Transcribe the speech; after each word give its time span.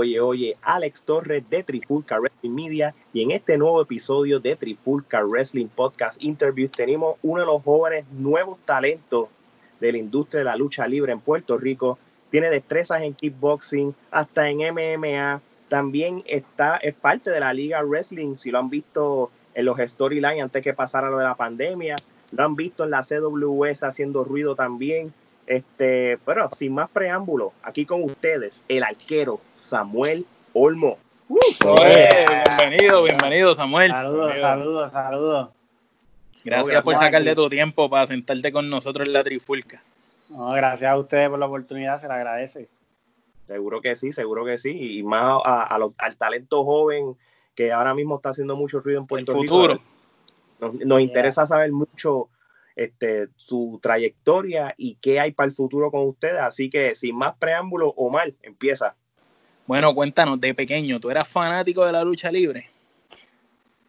Oye, 0.00 0.20
oye, 0.20 0.56
Alex 0.62 1.02
Torres 1.02 1.50
de 1.50 1.64
Trifulca 1.64 2.20
Wrestling 2.20 2.54
Media 2.54 2.94
y 3.12 3.22
en 3.22 3.32
este 3.32 3.58
nuevo 3.58 3.82
episodio 3.82 4.38
de 4.38 4.54
Trifulca 4.54 5.24
Wrestling 5.24 5.66
Podcast 5.66 6.22
Interview 6.22 6.68
tenemos 6.68 7.16
uno 7.20 7.40
de 7.40 7.46
los 7.48 7.64
jóvenes 7.64 8.04
nuevos 8.12 8.60
talentos 8.64 9.26
de 9.80 9.90
la 9.90 9.98
industria 9.98 10.38
de 10.38 10.44
la 10.44 10.54
lucha 10.54 10.86
libre 10.86 11.10
en 11.10 11.18
Puerto 11.18 11.58
Rico. 11.58 11.98
Tiene 12.30 12.48
destrezas 12.48 13.02
en 13.02 13.12
kickboxing, 13.12 13.92
hasta 14.12 14.48
en 14.48 14.58
MMA. 14.72 15.40
También 15.68 16.22
está, 16.26 16.76
es 16.76 16.94
parte 16.94 17.30
de 17.30 17.40
la 17.40 17.52
Liga 17.52 17.82
Wrestling, 17.82 18.36
si 18.38 18.52
lo 18.52 18.60
han 18.60 18.70
visto 18.70 19.32
en 19.52 19.64
los 19.64 19.78
storylines 19.78 20.44
antes 20.44 20.62
que 20.62 20.74
pasara 20.74 21.10
lo 21.10 21.18
de 21.18 21.24
la 21.24 21.34
pandemia. 21.34 21.96
Lo 22.30 22.44
han 22.44 22.54
visto 22.54 22.84
en 22.84 22.90
la 22.90 23.02
CWS 23.02 23.82
haciendo 23.82 24.22
ruido 24.22 24.54
también. 24.54 25.12
Este, 25.48 26.18
pero 26.26 26.50
sin 26.50 26.74
más 26.74 26.90
preámbulos, 26.90 27.52
aquí 27.62 27.86
con 27.86 28.04
ustedes, 28.04 28.62
el 28.68 28.82
arquero 28.82 29.40
Samuel 29.56 30.26
Olmo. 30.52 30.98
bienvenido, 31.26 33.02
bienvenido, 33.02 33.54
Samuel. 33.54 33.90
Saludos, 33.90 34.38
saludos, 34.38 34.92
saludos. 34.92 35.48
Gracias, 36.44 36.84
por 36.84 36.96
sacarle 36.96 37.34
tu 37.34 37.48
tiempo 37.48 37.88
para 37.88 38.06
sentarte 38.06 38.52
con 38.52 38.68
nosotros 38.68 39.06
en 39.06 39.14
la 39.14 39.24
trifulca. 39.24 39.82
No, 40.28 40.50
gracias 40.50 40.90
a 40.90 40.98
ustedes 40.98 41.30
por 41.30 41.38
la 41.38 41.46
oportunidad, 41.46 41.98
se 41.98 42.08
le 42.08 42.12
agradece. 42.12 42.68
Seguro 43.46 43.80
que 43.80 43.96
sí, 43.96 44.12
seguro 44.12 44.44
que 44.44 44.58
sí. 44.58 44.98
Y 44.98 45.02
más 45.02 45.40
al 45.44 46.16
talento 46.16 46.62
joven 46.62 47.16
que 47.54 47.72
ahora 47.72 47.94
mismo 47.94 48.16
está 48.16 48.28
haciendo 48.28 48.54
mucho 48.54 48.80
ruido 48.80 49.00
en 49.00 49.06
Puerto 49.06 49.32
el 49.32 49.38
futuro. 49.38 49.78
Nos, 50.60 51.00
interesa 51.00 51.46
saber 51.46 51.72
mucho 51.72 52.28
este, 52.78 53.28
su 53.36 53.80
trayectoria 53.82 54.72
y 54.76 54.96
qué 55.02 55.18
hay 55.18 55.32
para 55.32 55.48
el 55.48 55.52
futuro 55.52 55.90
con 55.90 56.06
ustedes. 56.06 56.40
Así 56.40 56.70
que 56.70 56.94
sin 56.94 57.16
más 57.16 57.36
preámbulos, 57.36 57.92
Omar, 57.96 58.32
empieza. 58.42 58.94
Bueno, 59.66 59.94
cuéntanos, 59.94 60.40
de 60.40 60.54
pequeño, 60.54 61.00
¿tú 61.00 61.10
eras 61.10 61.28
fanático 61.28 61.84
de 61.84 61.92
la 61.92 62.04
lucha 62.04 62.30
libre? 62.30 62.70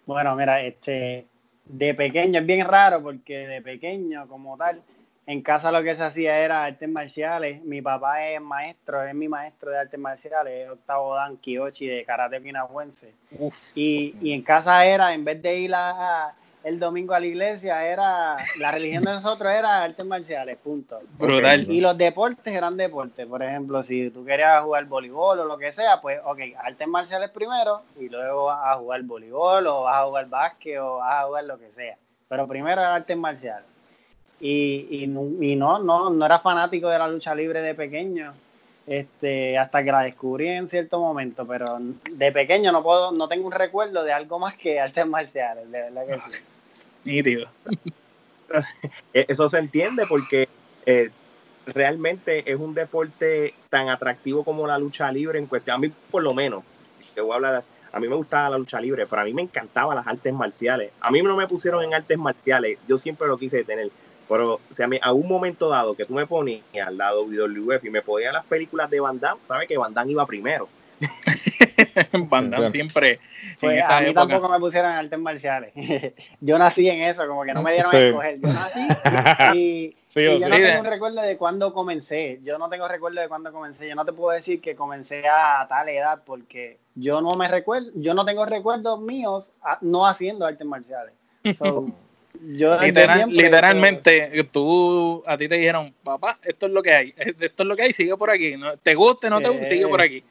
Bueno, 0.08 0.36
mira, 0.36 0.62
este, 0.64 1.28
de 1.66 1.94
pequeño 1.94 2.40
es 2.40 2.46
bien 2.46 2.66
raro 2.66 3.02
porque 3.02 3.48
de 3.48 3.62
pequeño 3.62 4.28
como 4.28 4.58
tal, 4.58 4.82
en 5.28 5.44
casa 5.44 5.72
lo 5.72 5.84
que 5.84 5.94
se 5.94 6.04
hacía 6.04 6.40
era 6.40 6.66
artes 6.66 6.90
marciales. 6.90 7.64
Mi 7.64 7.84
papá 7.84 8.28
es 8.28 8.42
maestro, 8.42 9.04
es 9.04 9.14
mi 9.14 9.28
maestro 9.28 9.70
de 9.70 9.78
artes 9.78 10.00
marciales, 10.00 10.66
es 10.66 10.72
octavo 10.72 11.14
dan 11.14 11.38
Kiyoshi 11.38 11.86
de 11.86 12.04
karate 12.06 12.42
pinahuense. 12.42 13.14
Y, 13.76 14.16
y 14.20 14.34
en 14.34 14.42
casa 14.42 14.84
era, 14.84 15.14
en 15.14 15.24
vez 15.24 15.40
de 15.44 15.60
ir 15.60 15.76
a, 15.76 16.34
el 16.64 16.80
domingo 16.80 17.14
a 17.14 17.20
la 17.20 17.26
iglesia 17.26 17.86
era, 17.86 18.36
la 18.58 18.72
religión 18.72 19.04
de 19.04 19.12
nosotros 19.12 19.52
era 19.52 19.84
artes 19.84 20.06
marciales, 20.06 20.58
punto. 20.58 21.00
Y 21.70 21.80
los 21.80 21.98
deportes 21.98 22.54
eran 22.54 22.76
deportes, 22.76 23.26
por 23.28 23.42
ejemplo, 23.42 23.82
si 23.82 24.10
tú 24.10 24.26
querías 24.26 24.62
jugar 24.62 24.86
voleibol 24.86 25.40
o 25.40 25.46
lo 25.46 25.58
que 25.58 25.72
sea, 25.72 26.02
pues 26.02 26.20
ok, 26.24 26.40
artes 26.58 26.88
marciales 26.88 27.30
primero 27.30 27.84
y 28.00 28.10
luego 28.10 28.46
vas 28.46 28.60
a 28.66 28.76
jugar 28.76 29.04
voleibol 29.04 29.68
o 29.68 29.84
vas 29.84 29.98
a 29.98 30.06
jugar 30.06 30.28
básquet 30.28 30.80
o 30.80 30.98
vas 30.98 31.24
a 31.24 31.28
jugar 31.28 31.44
lo 31.46 31.58
que 31.58 31.72
sea. 31.72 31.98
Pero 32.28 32.48
primero 32.48 32.82
era 32.82 32.96
artes 32.96 33.18
marciales. 33.18 33.66
Y, 34.42 34.88
y, 34.90 35.04
y 35.04 35.56
no, 35.56 35.80
no, 35.80 36.10
no 36.10 36.26
era 36.26 36.40
fanático 36.40 36.90
de 36.90 37.00
la 37.00 37.08
lucha 37.08 37.34
libre 37.36 37.62
de 37.62 37.76
pequeño. 37.76 38.34
Este, 38.90 39.56
hasta 39.56 39.84
que 39.84 39.92
la 39.92 40.02
descubrí 40.02 40.48
en 40.48 40.68
cierto 40.68 41.00
momento, 41.00 41.46
pero 41.46 41.78
de 42.10 42.32
pequeño 42.32 42.72
no 42.72 42.82
puedo, 42.82 43.12
no 43.12 43.28
tengo 43.28 43.46
un 43.46 43.52
recuerdo 43.52 44.04
de 44.04 44.12
algo 44.12 44.40
más 44.40 44.56
que 44.56 44.80
artes 44.80 45.06
marciales, 45.06 45.72
de 45.72 45.80
verdad 45.80 46.08
que 46.08 46.32
sí. 46.32 46.44
Nítido. 47.06 47.48
E-, 49.14 49.26
eso 49.28 49.48
se 49.48 49.60
entiende 49.60 50.08
porque 50.10 50.50
eh, 50.88 51.12
realmente 51.68 52.52
es 52.52 52.60
un 52.60 52.74
deporte 52.74 53.54
tan 53.70 53.90
atractivo 53.90 54.44
como 54.44 54.66
la 54.66 54.80
lucha 54.80 55.12
libre 55.12 55.38
en 55.38 55.46
cuestión. 55.46 55.76
A 55.76 55.78
mí, 55.78 55.92
por 56.10 56.24
lo 56.24 56.34
menos, 56.34 56.64
te 57.14 57.22
voy 57.22 57.34
a 57.34 57.36
hablar, 57.36 57.64
a 57.92 58.00
mí 58.00 58.08
me 58.08 58.16
gustaba 58.16 58.50
la 58.50 58.58
lucha 58.58 58.82
libre, 58.82 59.06
pero 59.06 59.22
a 59.22 59.26
mí 59.26 59.36
me 59.36 59.44
encantaban 59.44 59.98
las 59.98 60.08
artes 60.08 60.34
marciales. 60.34 60.90
A 61.00 61.12
mí 61.12 61.22
no 61.22 61.36
me 61.36 61.46
pusieron 61.46 61.84
en 61.84 61.94
artes 61.94 62.18
marciales, 62.18 62.80
yo 62.88 62.98
siempre 62.98 63.28
lo 63.28 63.38
quise 63.38 63.64
tener. 63.64 63.92
Pero, 64.30 64.54
o 64.54 64.76
sea, 64.76 64.88
a 65.02 65.12
un 65.12 65.28
momento 65.28 65.70
dado 65.70 65.96
que 65.96 66.06
tú 66.06 66.14
me 66.14 66.28
ponías 66.28 66.64
al 66.86 66.98
lado 66.98 67.26
de 67.26 67.42
WWF 67.42 67.84
y 67.84 67.90
me 67.90 68.04
ponías 68.04 68.32
las 68.32 68.46
películas 68.46 68.90
de 68.90 69.00
Van 69.00 69.20
Damme, 69.20 69.42
sabes 69.44 69.68
que 69.68 69.78
Van 69.78 69.92
Damme 69.92 70.12
iba 70.12 70.26
primero. 70.28 70.70
Van 72.30 72.52
Damme 72.52 72.70
siempre. 72.70 73.20
Pues 73.60 73.84
a 73.84 74.02
mí 74.02 74.14
tampoco 74.14 74.48
me 74.48 74.60
pusieron 74.60 74.92
en 74.92 74.98
artes 74.98 75.18
marciales. 75.18 75.74
yo 76.42 76.60
nací 76.60 76.88
en 76.88 77.02
eso, 77.02 77.28
como 77.28 77.44
que 77.44 77.54
no 77.54 77.64
me 77.64 77.74
dieron 77.74 77.94
a 77.94 78.00
escoger. 78.00 78.40
Yo 78.40 78.54
nací 78.54 78.88
y, 79.58 79.96
yo 80.16 80.48
no 80.48 80.56
tengo 80.56 80.80
un 80.80 80.86
recuerdo 80.86 81.22
de 81.22 81.36
cuándo 81.36 81.74
comencé. 81.74 82.40
Yo 82.44 82.60
no 82.60 82.70
tengo 82.70 82.88
recuerdo 82.88 83.22
de 83.22 83.30
cuándo 83.30 83.52
comencé. 83.52 83.90
Yo 83.90 83.96
no 83.96 84.06
te 84.06 84.14
puedo 84.14 84.36
decir 84.36 84.62
que 84.62 84.76
comencé 84.76 85.28
a 85.28 85.66
tal 85.68 85.90
edad 85.90 86.22
porque 86.24 86.78
yo 86.94 87.22
no 87.22 87.36
me 87.36 87.48
recuerdo, 87.48 87.90
yo 87.96 88.14
no 88.14 88.26
tengo 88.26 88.46
recuerdos 88.46 89.02
míos 89.02 89.52
no 89.82 90.06
haciendo 90.06 90.46
artes 90.46 90.68
marciales. 90.68 91.14
Literalmente, 92.42 94.44
tú, 94.52 95.24
a 95.26 95.38
ti 95.38 95.48
te 95.48 95.56
dijeron, 95.56 95.94
papá, 96.04 96.40
esto 96.44 96.68
es 96.68 96.72
lo 96.72 96.82
que 96.82 96.94
hay, 96.94 97.14
esto 97.18 97.64
es 97.64 97.68
lo 97.68 97.76
que 97.76 97.84
hay, 97.84 97.94
sigue 97.94 98.16
por 98.18 98.30
aquí, 98.30 98.58
¿no? 98.58 98.78
te 98.78 98.96
guste, 98.96 99.30
no 99.30 99.42
te 99.42 99.50
guste, 99.50 99.66
sigue 99.66 99.88
por 99.88 100.02
aquí. 100.02 100.24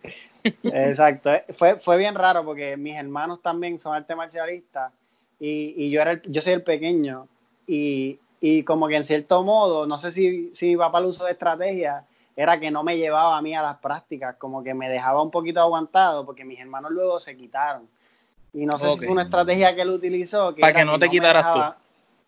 Exacto, 0.62 1.30
fue, 1.56 1.76
fue 1.76 1.98
bien 1.98 2.14
raro 2.14 2.44
porque 2.44 2.76
mis 2.76 2.94
hermanos 2.94 3.42
también 3.42 3.78
son 3.78 3.94
arte 3.94 4.14
marcialistas 4.14 4.92
y, 5.38 5.74
y 5.76 5.90
yo, 5.90 6.00
era 6.00 6.20
yo 6.24 6.40
soy 6.40 6.54
el 6.54 6.62
pequeño 6.62 7.26
y, 7.66 8.18
y, 8.40 8.62
como 8.62 8.88
que 8.88 8.96
en 8.96 9.04
cierto 9.04 9.42
modo, 9.42 9.86
no 9.86 9.98
sé 9.98 10.12
si, 10.12 10.50
si 10.54 10.68
mi 10.68 10.76
papá 10.76 11.00
lo 11.00 11.08
usó 11.08 11.24
de 11.24 11.32
estrategia, 11.32 12.04
era 12.34 12.58
que 12.58 12.70
no 12.70 12.82
me 12.82 12.96
llevaba 12.96 13.36
a 13.36 13.42
mí 13.42 13.54
a 13.54 13.62
las 13.62 13.78
prácticas, 13.78 14.36
como 14.36 14.62
que 14.62 14.72
me 14.72 14.88
dejaba 14.88 15.22
un 15.22 15.30
poquito 15.30 15.60
aguantado 15.60 16.24
porque 16.24 16.44
mis 16.44 16.58
hermanos 16.58 16.92
luego 16.92 17.20
se 17.20 17.36
quitaron. 17.36 17.88
Y 18.54 18.64
no 18.64 18.78
sé 18.78 18.90
si 18.92 18.98
fue 18.98 19.08
una 19.08 19.24
estrategia 19.24 19.74
que 19.74 19.82
él 19.82 19.90
utilizó. 19.90 20.54
Para 20.56 20.72
que, 20.72 20.84
no 20.84 20.98
te 20.98 21.10
quitaras 21.10 21.52
tú 21.52 21.60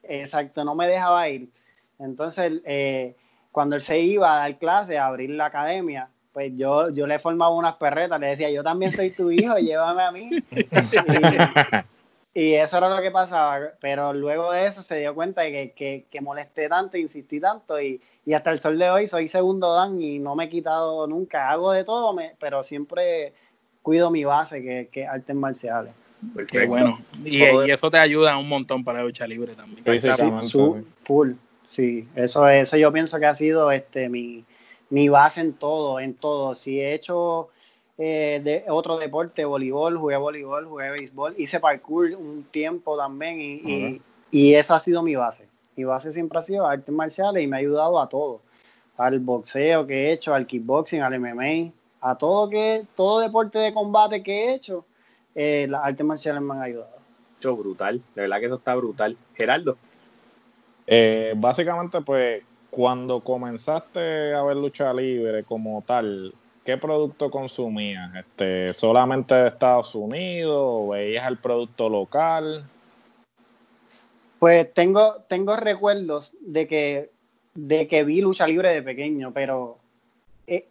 Exacto, 0.03 0.65
no 0.65 0.75
me 0.75 0.87
dejaba 0.87 1.29
ir. 1.29 1.51
Entonces, 1.99 2.61
eh, 2.65 3.15
cuando 3.53 3.77
él 3.77 3.83
se 3.83 3.99
iba 3.99 4.33
a 4.33 4.39
dar 4.41 4.59
clase, 4.59 4.99
a 4.99 5.07
abrir 5.07 5.31
la 5.31 5.47
academia, 5.47 6.11
pues 6.33 6.53
yo, 6.57 6.91
yo 6.91 7.07
le 7.07 7.19
formaba 7.19 7.55
unas 7.55 7.77
perretas, 7.77 8.21
le 8.21 8.29
decía, 8.29 8.51
yo 8.51 8.63
también 8.63 8.93
soy 8.93 9.11
tu 9.11 9.31
hijo, 9.31 9.57
llévame 9.59 10.03
a 10.03 10.13
mí. 10.13 10.31
Y, 12.33 12.55
eso 12.55 12.79
era 12.79 12.89
lo 12.89 13.03
que 13.03 13.11
pasaba, 13.11 13.73
pero 13.81 14.15
luego 14.15 14.53
de 14.53 14.67
eso 14.67 14.85
se 14.85 14.99
dio 14.99 15.17
cuenta 15.17 15.43
de 15.43 15.73
que, 15.73 16.07
que, 16.09 16.21
molesté 16.21 16.69
tanto, 16.69 16.97
insistí 16.97 17.41
tanto 17.41 17.83
y, 17.83 18.01
hasta 18.33 18.53
el 18.53 18.61
sol 18.61 18.79
de 18.79 18.89
hoy 18.89 19.09
soy 19.09 19.29
segundo 19.29 19.75
dan 19.75 20.01
y 20.01 20.21
no 20.21 20.37
me 20.37 20.45
he 20.45 20.49
quitado 20.49 21.09
nunca, 21.09 21.51
hago 21.51 21.73
de 21.73 21.83
todo, 21.83 22.17
pero 22.39 22.63
siempre 22.63 23.35
cuido 23.83 24.13
mi 24.13 24.25
base, 24.25 24.63
que, 24.63 24.89
que 24.93 25.09
artes 25.09 25.35
marciales. 25.35 25.93
Qué 26.49 26.67
bueno. 26.67 26.99
Y, 27.25 27.43
eso 27.43 27.91
te 27.91 27.99
ayuda 27.99 28.37
un 28.37 28.49
montón 28.49 28.85
para 28.85 28.99
la 28.99 29.05
lucha 29.05 29.27
libre 29.27 29.55
también. 29.55 30.01
Sí, 30.01 30.59
full. 31.05 31.33
Sí, 31.75 32.07
eso, 32.17 32.49
eso 32.49 32.77
yo 32.77 32.93
pienso 32.93 33.19
que 33.19 33.27
ha 33.27 33.35
sido 33.35 33.71
este 33.71 34.09
mi, 34.09 34.45
base 35.09 35.41
en 35.41 35.53
todo, 35.53 36.01
en 36.01 36.15
todo. 36.15 36.55
Si 36.55 36.81
he 36.81 36.95
hecho 36.95 37.49
eh, 37.97 38.41
de 38.43 38.65
otro 38.69 38.99
deporte, 38.99 39.45
voleibol, 39.45 39.97
jugué 39.97 40.17
voleibol, 40.17 40.67
jugué 40.67 40.91
béisbol, 40.91 41.35
hice 41.39 41.61
parkour 41.61 42.15
un 42.17 42.45
tiempo 42.51 42.97
también 42.97 43.41
y, 43.41 44.01
y, 44.31 44.55
esa 44.55 44.75
ha 44.75 44.79
sido 44.79 45.03
mi 45.03 45.15
base. 45.15 45.47
Mi 45.77 45.85
base 45.85 46.13
siempre 46.13 46.39
ha 46.39 46.43
sido 46.43 46.67
artes 46.67 46.95
marciales 46.95 47.43
y 47.43 47.47
me 47.47 47.57
ha 47.57 47.61
ayudado 47.61 48.01
a 48.01 48.09
todo. 48.09 48.41
Al 48.99 49.19
boxeo 49.21 49.87
que 49.87 50.09
he 50.09 50.13
hecho, 50.13 50.35
al 50.35 50.47
kickboxing, 50.47 51.01
al 51.01 51.19
MMA, 51.19 51.73
a 52.03 52.19
todo 52.19 52.51
que 52.51 52.85
todo 52.97 53.21
deporte 53.21 53.59
de 53.59 53.73
combate 53.73 54.23
que 54.23 54.45
he 54.45 54.55
hecho 54.55 54.85
eh, 55.35 55.67
las 55.69 55.85
artes 55.85 56.05
marciales 56.07 56.43
me 56.43 56.55
han 56.55 56.63
ayudado. 56.63 56.97
Mucho 57.37 57.57
brutal, 57.57 58.03
de 58.15 58.23
verdad 58.23 58.41
que 58.41 58.47
eso 58.47 58.57
está 58.57 58.75
brutal. 58.75 59.17
Gerardo. 59.35 59.77
Eh, 60.87 61.35
básicamente, 61.37 62.01
pues, 62.01 62.43
cuando 62.71 63.21
comenzaste 63.21 64.35
a 64.35 64.43
ver 64.43 64.57
lucha 64.57 64.93
libre 64.93 65.45
como 65.45 65.83
tal, 65.87 66.33
¿qué 66.65 66.77
producto 66.77 67.31
consumías? 67.31 68.15
Este, 68.15 68.73
¿Solamente 68.73 69.35
de 69.35 69.49
Estados 69.49 69.95
Unidos 69.95 70.57
o 70.57 70.89
veías 70.91 71.27
el 71.27 71.37
producto 71.37 71.89
local? 71.89 72.65
Pues 74.39 74.73
tengo, 74.73 75.17
tengo 75.29 75.57
recuerdos 75.57 76.33
de 76.41 76.67
que, 76.67 77.11
de 77.55 77.87
que 77.89 78.05
vi 78.05 78.21
lucha 78.21 78.47
libre 78.47 78.73
de 78.73 78.83
pequeño, 78.83 79.33
pero 79.33 79.79
eh, 80.47 80.67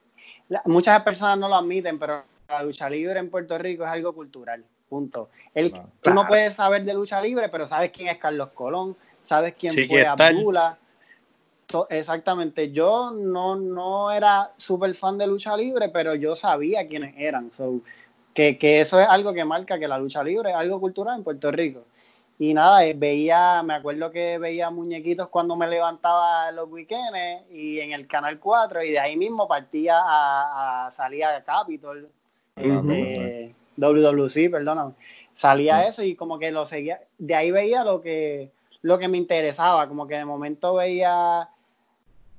muchas 0.66 1.04
personas 1.04 1.38
no 1.38 1.48
lo 1.48 1.56
admiten, 1.56 2.00
pero 2.00 2.24
la 2.50 2.64
lucha 2.64 2.90
libre 2.90 3.20
en 3.20 3.30
Puerto 3.30 3.58
Rico 3.58 3.84
es 3.84 3.90
algo 3.90 4.14
cultural, 4.14 4.64
punto. 4.90 5.30
El, 5.54 5.72
Tú 6.02 6.14
no 6.14 6.28
puedes 6.28 6.56
saber 6.56 6.84
de 6.84 6.94
lucha 6.94 7.22
libre, 7.22 7.50
pero 7.50 7.68
sabes 7.68 7.92
quién 7.92 8.08
es 8.08 8.18
Carlos 8.18 8.50
Colón, 8.50 8.96
sabes 9.22 9.54
quién 9.54 9.88
fue 9.88 10.06
Abdullah. 10.06 10.78
Exactamente, 11.90 12.72
yo 12.72 13.12
no, 13.12 13.56
no 13.56 14.12
era 14.12 14.52
súper 14.58 14.96
fan 14.96 15.20
de 15.20 15.28
lucha 15.28 15.56
libre, 15.56 15.90
pero 15.90 16.16
yo 16.16 16.36
sabía 16.36 16.88
quiénes 16.88 17.14
eran. 17.16 17.52
So, 17.52 17.82
que, 18.34 18.58
que, 18.58 18.82
eso 18.82 19.00
es 19.00 19.08
algo 19.08 19.34
que 19.34 19.46
marca 19.46 19.78
que 19.78 19.88
la 19.88 20.00
lucha 20.00 20.24
libre 20.24 20.50
es 20.50 20.56
algo 20.56 20.80
cultural 20.80 21.18
en 21.18 21.24
Puerto 21.24 21.52
Rico. 21.52 21.84
Y 22.40 22.54
nada, 22.56 22.86
eh, 22.86 22.96
veía, 22.96 23.62
me 23.64 23.76
acuerdo 23.76 24.12
que 24.12 24.40
veía 24.40 24.72
muñequitos 24.72 25.28
cuando 25.28 25.56
me 25.56 25.68
levantaba 25.68 26.52
los 26.52 26.70
weekends 26.72 27.52
y 27.52 27.82
en 27.82 27.92
el 27.92 28.08
Canal 28.08 28.40
4 28.40 28.82
y 28.82 28.92
de 28.92 29.00
ahí 29.00 29.18
mismo 29.18 29.48
partía 29.48 30.00
a, 30.00 30.88
a 30.88 30.92
salir 30.92 31.26
a 31.26 31.44
Capitol 31.44 32.10
este, 32.60 33.56
WWC, 33.78 34.52
perdóname. 34.52 34.94
Salía 35.36 35.88
eso 35.88 36.04
y 36.04 36.16
como 36.16 36.38
que 36.38 36.52
lo 36.52 36.66
seguía, 36.66 37.00
de 37.18 37.36
ahí 37.36 37.52
veía 37.52 37.84
lo 37.84 38.02
que, 38.02 38.52
lo 38.82 39.00
que 39.00 39.08
me 39.08 39.18
interesaba, 39.18 39.88
como 39.88 40.08
que 40.08 40.16
de 40.16 40.26
momento 40.26 40.76
veía 40.76 41.48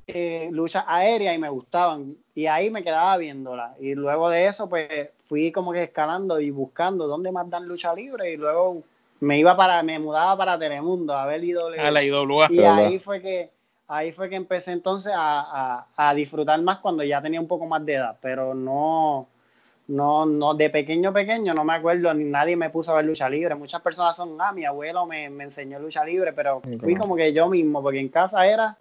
eh, 0.07 0.49
luchas 0.53 0.85
aéreas 0.87 1.35
y 1.35 1.39
me 1.39 1.49
gustaban 1.49 2.17
y 2.35 2.47
ahí 2.47 2.71
me 2.71 2.83
quedaba 2.83 3.17
viéndola 3.17 3.75
y 3.79 3.95
luego 3.95 4.29
de 4.29 4.47
eso 4.47 4.69
pues 4.69 5.11
fui 5.29 5.53
como 5.53 5.73
que 5.73 5.85
escalando 5.85 6.41
y 6.41 6.51
buscando 6.51 7.07
dónde 7.07 7.31
más 7.31 7.49
dan 7.49 7.69
lucha 7.69 7.95
libre 7.95 8.33
y 8.33 8.37
luego 8.37 8.83
me 9.21 9.39
iba 9.39 9.57
para, 9.57 9.83
me 9.83 9.99
mudaba 9.99 10.37
para 10.37 10.59
Telemundo 10.59 11.15
a 11.15 11.27
ver 11.27 11.45
IW. 11.45 11.79
A 11.79 11.91
la 11.91 12.03
IWA. 12.03 12.49
Y 12.51 12.61
ahí 12.61 12.99
fue 12.99 13.21
que, 13.21 13.51
ahí 13.87 14.13
fue 14.13 14.29
que 14.29 14.37
empecé 14.37 14.73
entonces 14.73 15.13
a, 15.15 15.87
a, 15.95 16.15
disfrutar 16.15 16.61
más 16.63 16.79
cuando 16.79 17.05
ya 17.05 17.21
tenía 17.21 17.41
un 17.41 17.47
poco 17.47 17.67
más 17.67 17.85
de 17.85 17.95
edad, 17.95 18.17
pero 18.21 18.55
no, 18.55 19.29
no, 19.91 20.25
no, 20.25 20.55
de 20.55 20.71
pequeño 20.71 21.13
pequeño 21.13 21.53
no 21.53 21.65
me 21.65 21.75
acuerdo, 21.75 22.15
ni 22.15 22.25
nadie 22.25 22.55
me 22.55 22.71
puso 22.71 22.93
a 22.93 22.97
ver 22.97 23.07
lucha 23.07 23.29
libre. 23.29 23.57
Muchas 23.57 23.83
personas 23.83 24.15
son, 24.15 24.37
ah, 24.41 24.53
mi 24.53 24.65
abuelo 24.65 25.05
me, 25.05 25.29
me 25.31 25.45
enseñó 25.45 25.81
lucha 25.81 26.05
libre, 26.05 26.33
pero 26.33 26.63
fui 26.79 26.95
como 26.95 27.17
que 27.17 27.33
yo 27.33 27.49
mismo, 27.49 27.83
porque 27.83 27.99
en 27.99 28.09
casa 28.09 28.47
era, 28.47 28.77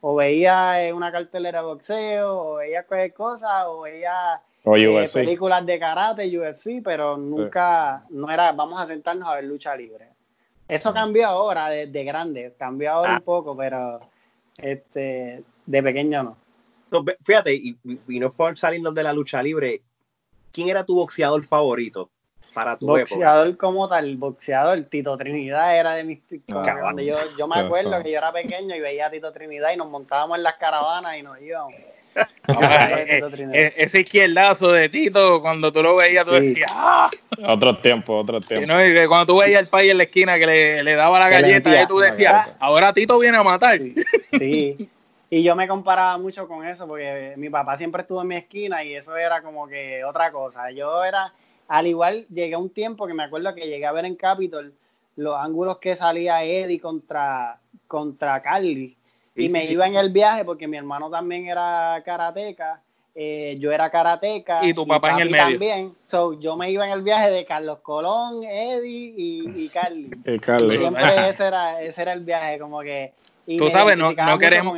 o 0.00 0.16
veía 0.16 0.84
eh, 0.84 0.92
una 0.92 1.12
cartelera 1.12 1.60
de 1.60 1.66
boxeo, 1.66 2.36
o 2.36 2.54
veía 2.56 2.82
cualquier 2.82 3.14
cosa, 3.14 3.70
o 3.70 3.82
veía 3.82 4.40
eh, 4.64 5.08
películas 5.12 5.64
de 5.64 5.78
karate, 5.78 6.38
UFC, 6.38 6.82
pero 6.82 7.16
nunca, 7.16 8.02
no 8.10 8.28
era, 8.28 8.50
vamos 8.50 8.80
a 8.80 8.86
sentarnos 8.88 9.28
a 9.28 9.36
ver 9.36 9.44
lucha 9.44 9.76
libre. 9.76 10.08
Eso 10.66 10.92
cambió 10.92 11.28
ahora, 11.28 11.70
de, 11.70 12.04
grande, 12.04 12.52
cambió 12.58 12.92
ahora 12.92 13.12
un 13.12 13.16
ah. 13.18 13.22
poco, 13.24 13.56
pero 13.56 14.00
este, 14.56 15.44
de 15.66 15.82
pequeño 15.84 16.24
no. 16.24 16.36
fíjate, 17.24 17.54
y, 17.54 17.78
y, 18.08 18.18
no 18.18 18.26
es 18.26 18.32
por 18.34 18.58
salirnos 18.58 18.92
de 18.92 19.04
la 19.04 19.12
lucha 19.12 19.40
libre, 19.40 19.82
¿quién 20.52 20.68
era 20.68 20.84
tu 20.84 20.96
boxeador 20.96 21.44
favorito? 21.44 22.10
Para 22.54 22.76
tu 22.76 22.86
boxeador 22.86 23.56
como 23.56 23.88
tal, 23.88 24.16
boxeador, 24.16 24.82
Tito 24.84 25.16
Trinidad 25.16 25.78
era 25.78 25.94
de 25.94 26.04
mis... 26.04 26.18
Ah, 26.50 26.92
yo, 26.96 27.16
yo 27.38 27.46
me 27.46 27.60
acuerdo 27.60 28.02
que 28.02 28.10
yo 28.10 28.18
era 28.18 28.32
pequeño 28.32 28.74
y 28.74 28.80
veía 28.80 29.06
a 29.06 29.10
Tito 29.10 29.32
Trinidad 29.32 29.72
y 29.72 29.76
nos 29.76 29.88
montábamos 29.88 30.38
en 30.38 30.42
las 30.42 30.54
caravanas 30.54 31.16
y 31.18 31.22
nos 31.22 31.40
íbamos. 31.40 31.74
Eh, 32.48 33.20
eh, 33.52 33.74
ese 33.76 34.00
izquierdazo 34.00 34.72
de 34.72 34.88
Tito, 34.88 35.40
cuando 35.40 35.70
tú 35.70 35.82
lo 35.82 35.94
veías, 35.94 36.26
tú 36.26 36.32
decías, 36.32 36.70
¡ah! 36.74 37.08
Otro 37.46 37.76
tiempo, 37.76 38.16
otro 38.18 38.40
tiempo. 38.40 38.72
Y 38.80 39.06
cuando 39.06 39.26
tú 39.26 39.38
veías 39.38 39.60
el 39.60 39.68
país 39.68 39.90
en 39.92 39.98
la 39.98 40.04
esquina 40.04 40.38
que 40.38 40.46
le, 40.46 40.82
le 40.82 40.94
daba 40.94 41.18
la 41.18 41.28
galleta, 41.28 41.80
y 41.82 41.86
tú 41.86 41.98
decías, 41.98 42.48
ahora 42.58 42.92
Tito 42.92 43.18
viene 43.18 43.38
a 43.38 43.44
matar. 43.44 43.78
Sí. 44.32 44.90
Y 45.30 45.42
yo 45.42 45.54
me 45.54 45.68
comparaba 45.68 46.16
mucho 46.18 46.48
con 46.48 46.66
eso, 46.66 46.86
porque 46.88 47.34
mi 47.36 47.50
papá 47.50 47.76
siempre 47.76 48.02
estuvo 48.02 48.22
en 48.22 48.28
mi 48.28 48.36
esquina 48.36 48.82
y 48.82 48.94
eso 48.94 49.16
era 49.16 49.42
como 49.42 49.68
que 49.68 50.02
otra 50.04 50.32
cosa. 50.32 50.70
Yo 50.70 51.04
era, 51.04 51.34
al 51.68 51.86
igual, 51.86 52.26
llegué 52.28 52.54
a 52.54 52.58
un 52.58 52.70
tiempo 52.70 53.06
que 53.06 53.14
me 53.14 53.24
acuerdo 53.24 53.54
que 53.54 53.66
llegué 53.66 53.84
a 53.84 53.92
ver 53.92 54.06
en 54.06 54.16
Capitol 54.16 54.72
los 55.16 55.34
ángulos 55.34 55.78
que 55.78 55.96
salía 55.96 56.44
Eddie 56.44 56.80
contra, 56.80 57.58
contra 57.86 58.40
Carly 58.40 58.96
y 59.38 59.48
me 59.48 59.64
iba 59.66 59.86
en 59.86 59.96
el 59.96 60.10
viaje 60.10 60.44
porque 60.44 60.66
mi 60.66 60.76
hermano 60.76 61.10
también 61.10 61.46
era 61.46 62.02
karateca, 62.04 62.80
eh, 63.14 63.56
yo 63.58 63.70
era 63.72 63.90
karateca. 63.90 64.64
Y 64.64 64.74
tu 64.74 64.86
papá 64.86 65.12
en 65.12 65.20
el 65.20 65.30
medio. 65.30 65.44
También. 65.44 65.94
So, 66.02 66.38
yo 66.40 66.56
me 66.56 66.70
iba 66.70 66.86
en 66.86 66.92
el 66.92 67.02
viaje 67.02 67.30
de 67.30 67.44
Carlos 67.44 67.78
Colón, 67.80 68.42
Eddie 68.44 69.14
y, 69.16 69.64
y 69.64 69.68
Carly. 69.68 70.10
Siempre 70.78 71.28
ese 71.28 71.46
era, 71.46 71.82
ese 71.82 72.02
era 72.02 72.12
el 72.12 72.24
viaje, 72.24 72.58
como 72.58 72.80
que. 72.80 73.12
Tú 73.56 73.70
sabes, 73.70 73.96
no, 73.96 74.12
no 74.12 74.38
queremos. 74.38 74.76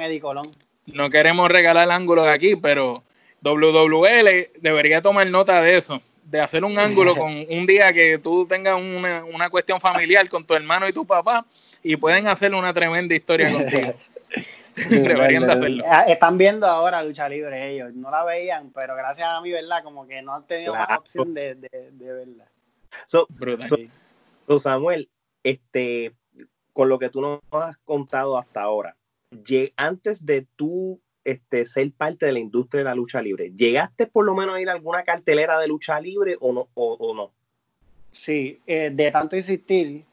No 0.86 1.10
queremos 1.10 1.50
regalar 1.50 1.90
ángulos 1.90 2.26
aquí, 2.26 2.56
pero 2.56 3.02
WWL 3.42 4.60
debería 4.60 5.02
tomar 5.02 5.26
nota 5.28 5.60
de 5.62 5.76
eso 5.76 6.00
de 6.30 6.40
hacer 6.40 6.64
un 6.64 6.78
ángulo 6.78 7.16
con 7.16 7.32
un 7.50 7.66
día 7.66 7.92
que 7.92 8.18
tú 8.18 8.46
tengas 8.46 8.76
una, 8.76 9.24
una, 9.24 9.50
cuestión 9.50 9.80
familiar 9.80 10.28
con 10.28 10.44
tu 10.46 10.54
hermano 10.54 10.88
y 10.88 10.92
tu 10.92 11.04
papá 11.04 11.44
y 11.82 11.96
pueden 11.96 12.28
hacer 12.28 12.54
una 12.54 12.72
tremenda 12.72 13.14
historia 13.14 13.52
contigo. 13.52 13.94
Ah, 15.90 16.04
están 16.08 16.38
viendo 16.38 16.64
ahora 16.64 17.02
lucha 17.02 17.28
libre 17.28 17.70
ellos, 17.70 17.92
no 17.92 18.10
la 18.10 18.24
veían, 18.24 18.70
pero 18.70 18.94
gracias 18.94 19.28
a 19.28 19.40
mí, 19.42 19.50
¿verdad? 19.50 19.82
Como 19.82 20.06
que 20.06 20.22
no 20.22 20.34
han 20.34 20.46
tenido 20.46 20.72
la 20.72 20.96
opción 20.96 21.34
de, 21.34 21.56
de, 21.56 21.90
verla. 22.12 22.46
So, 23.04 23.26
Samuel, 24.58 25.10
este, 25.42 26.12
con 26.80 26.88
lo 26.88 26.98
que 26.98 27.10
tú 27.10 27.20
nos 27.20 27.40
has 27.50 27.76
contado 27.84 28.38
hasta 28.38 28.62
ahora, 28.62 28.96
antes 29.76 30.24
de 30.24 30.46
tú 30.56 30.98
este, 31.24 31.66
ser 31.66 31.92
parte 31.92 32.24
de 32.24 32.32
la 32.32 32.38
industria 32.38 32.78
de 32.78 32.84
la 32.86 32.94
lucha 32.94 33.20
libre, 33.20 33.52
¿llegaste 33.54 34.06
por 34.06 34.24
lo 34.24 34.34
menos 34.34 34.54
a 34.54 34.62
ir 34.62 34.70
a 34.70 34.72
alguna 34.72 35.02
cartelera 35.02 35.58
de 35.58 35.68
lucha 35.68 36.00
libre 36.00 36.38
o 36.40 36.54
no? 36.54 36.68
O, 36.72 37.12
no? 37.14 37.32
Sí, 38.12 38.62
eh, 38.66 38.88
de 38.94 39.10
tanto 39.10 39.36
insistir 39.36 40.06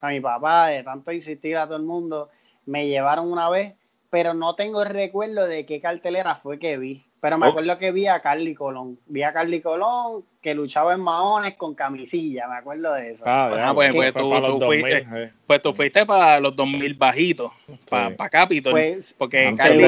a 0.00 0.08
mi 0.08 0.20
papá, 0.22 0.68
de 0.68 0.82
tanto 0.82 1.12
insistir 1.12 1.58
a 1.58 1.66
todo 1.66 1.76
el 1.76 1.82
mundo, 1.82 2.30
me 2.64 2.88
llevaron 2.88 3.30
una 3.30 3.50
vez 3.50 3.74
pero 4.14 4.32
no 4.32 4.54
tengo 4.54 4.84
el 4.84 4.90
recuerdo 4.90 5.44
de 5.48 5.66
qué 5.66 5.80
cartelera 5.80 6.36
fue 6.36 6.60
que 6.60 6.78
vi. 6.78 7.04
Pero 7.20 7.36
me 7.36 7.48
oh. 7.48 7.50
acuerdo 7.50 7.76
que 7.78 7.90
vi 7.90 8.06
a 8.06 8.20
Carly 8.20 8.54
Colón. 8.54 8.96
Vi 9.06 9.24
a 9.24 9.32
Carly 9.32 9.60
Colón 9.60 10.24
que 10.40 10.54
luchaba 10.54 10.94
en 10.94 11.00
maones 11.00 11.56
con 11.56 11.74
camisilla, 11.74 12.46
me 12.46 12.58
acuerdo 12.58 12.94
de 12.94 13.10
eso. 13.10 13.24
Ah, 13.26 13.50
ah 13.50 13.74
pues, 13.74 13.92
pues, 13.92 14.14
tú, 14.14 14.60
fuiste, 14.60 14.98
eh. 14.98 15.32
pues 15.48 15.60
tú 15.60 15.74
fuiste 15.74 16.06
para 16.06 16.38
los 16.38 16.54
2000 16.54 16.94
bajitos, 16.94 17.50
para, 17.90 18.14
para 18.14 18.30
Capitol. 18.30 18.70
Pues, 18.70 19.16
porque 19.18 19.52
Carly 19.56 19.82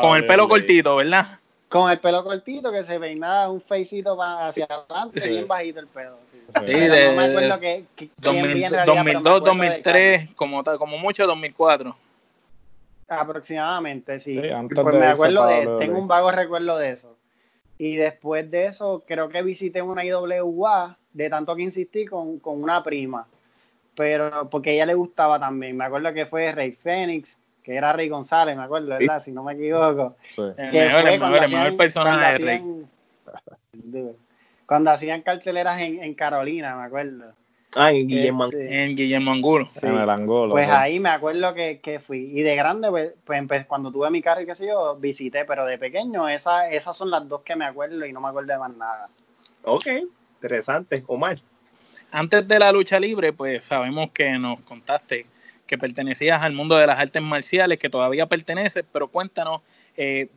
con 0.00 0.16
el 0.16 0.26
pelo 0.26 0.48
cortito, 0.48 0.94
¿verdad? 0.94 1.26
Con 1.68 1.90
el 1.90 1.98
pelo 1.98 2.22
cortito 2.22 2.70
que 2.70 2.84
se 2.84 3.00
peinaba 3.00 3.50
un 3.50 3.60
feicito 3.60 4.16
hacia 4.22 4.66
adelante, 4.66 5.28
bien 5.28 5.48
bajito 5.48 5.80
el 5.80 5.88
pelo. 5.88 6.18
Sí, 6.66 6.72
de, 6.72 7.06
no 7.06 7.16
me 7.16 7.24
acuerdo 7.24 7.58
que, 7.58 7.84
2002, 8.18 9.42
2003, 9.42 10.28
como, 10.36 10.62
como 10.62 10.98
mucho 10.98 11.26
2004. 11.26 11.96
Aproximadamente, 13.10 14.20
sí. 14.20 14.40
pues 14.72 14.96
me 14.96 15.06
acuerdo 15.06 15.46
de, 15.46 15.66
tengo 15.80 15.98
un 15.98 16.06
vago 16.06 16.30
recuerdo 16.30 16.78
de 16.78 16.90
eso. 16.90 17.16
Y 17.76 17.96
después 17.96 18.48
de 18.50 18.66
eso, 18.66 19.02
creo 19.04 19.28
que 19.28 19.42
visité 19.42 19.82
una 19.82 20.04
IWA, 20.04 20.96
de 21.12 21.28
tanto 21.28 21.56
que 21.56 21.62
insistí 21.62 22.04
con, 22.04 22.38
con 22.38 22.62
una 22.62 22.84
prima. 22.84 23.26
Pero 23.96 24.48
porque 24.48 24.70
a 24.70 24.72
ella 24.74 24.86
le 24.86 24.94
gustaba 24.94 25.40
también. 25.40 25.76
Me 25.76 25.86
acuerdo 25.86 26.14
que 26.14 26.26
fue 26.26 26.52
Rey 26.52 26.70
Fénix, 26.72 27.36
que 27.64 27.74
era 27.74 27.92
Rey 27.92 28.08
González, 28.08 28.56
me 28.56 28.62
acuerdo, 28.62 28.88
¿verdad? 28.88 29.20
Si 29.20 29.32
no 29.32 29.42
me 29.42 29.54
equivoco. 29.54 30.14
Sí. 30.28 30.42
El 30.56 30.72
mejor, 30.72 31.08
el 31.08 31.50
mejor, 31.50 31.76
personaje 31.76 32.32
de 32.32 32.38
Rey. 32.38 32.86
Cuando 34.66 34.92
hacían 34.92 35.22
carteleras 35.22 35.80
en, 35.80 36.00
en 36.00 36.14
Carolina, 36.14 36.76
me 36.76 36.84
acuerdo. 36.84 37.32
Ah, 37.76 37.92
en 37.92 38.08
Guillermo, 38.08 38.46
este, 38.46 38.84
en 38.84 38.96
Guillermo 38.96 39.30
Angulo. 39.30 39.66
En 39.80 39.96
el 39.96 40.10
Angulo. 40.10 40.50
Pues 40.50 40.68
ahí 40.68 40.98
me 40.98 41.10
acuerdo 41.10 41.54
que, 41.54 41.78
que, 41.80 42.00
fui. 42.00 42.18
Y 42.18 42.42
de 42.42 42.56
grande, 42.56 42.90
pues, 42.90 43.12
pues 43.24 43.66
cuando 43.66 43.92
tuve 43.92 44.10
mi 44.10 44.20
carro 44.20 44.40
y 44.40 44.46
qué 44.46 44.54
sé 44.56 44.66
yo, 44.66 44.96
visité, 44.96 45.44
pero 45.44 45.64
de 45.64 45.78
pequeño 45.78 46.28
esa, 46.28 46.68
esas 46.70 46.96
son 46.96 47.10
las 47.10 47.28
dos 47.28 47.42
que 47.42 47.54
me 47.54 47.64
acuerdo 47.64 48.04
y 48.04 48.12
no 48.12 48.20
me 48.20 48.28
acuerdo 48.28 48.52
de 48.52 48.58
más 48.58 48.76
nada. 48.76 49.08
Ok, 49.62 49.86
interesante. 50.34 51.04
Omar. 51.06 51.38
Antes 52.10 52.48
de 52.48 52.58
la 52.58 52.72
lucha 52.72 52.98
libre, 52.98 53.32
pues 53.32 53.64
sabemos 53.64 54.10
que 54.10 54.30
nos 54.32 54.58
contaste 54.60 55.26
que 55.66 55.78
pertenecías 55.78 56.42
al 56.42 56.52
mundo 56.52 56.76
de 56.76 56.88
las 56.88 56.98
artes 56.98 57.22
marciales, 57.22 57.78
que 57.78 57.88
todavía 57.88 58.26
perteneces, 58.26 58.84
pero 58.90 59.06
cuéntanos 59.06 59.60
eh, 59.96 60.28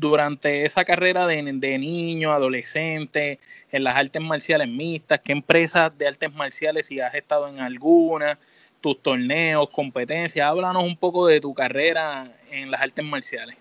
durante 0.00 0.64
esa 0.64 0.84
carrera 0.84 1.26
de, 1.26 1.42
de, 1.42 1.78
niño, 1.78 2.32
adolescente, 2.32 3.38
en 3.70 3.84
las 3.84 3.96
artes 3.96 4.22
marciales 4.22 4.66
mixtas, 4.66 5.20
qué 5.20 5.32
empresas 5.32 5.96
de 5.96 6.08
artes 6.08 6.32
marciales, 6.32 6.86
si 6.86 7.00
has 7.00 7.14
estado 7.14 7.46
en 7.48 7.60
alguna, 7.60 8.38
tus 8.80 9.00
torneos, 9.02 9.68
competencias, 9.70 10.46
háblanos 10.46 10.84
un 10.84 10.96
poco 10.96 11.26
de 11.26 11.40
tu 11.40 11.52
carrera 11.52 12.26
en 12.50 12.70
las 12.70 12.80
artes 12.80 13.04
marciales. 13.04 13.58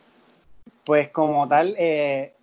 Pues 0.86 1.10
como 1.10 1.48
tal, 1.48 1.76
eh, 1.78 2.34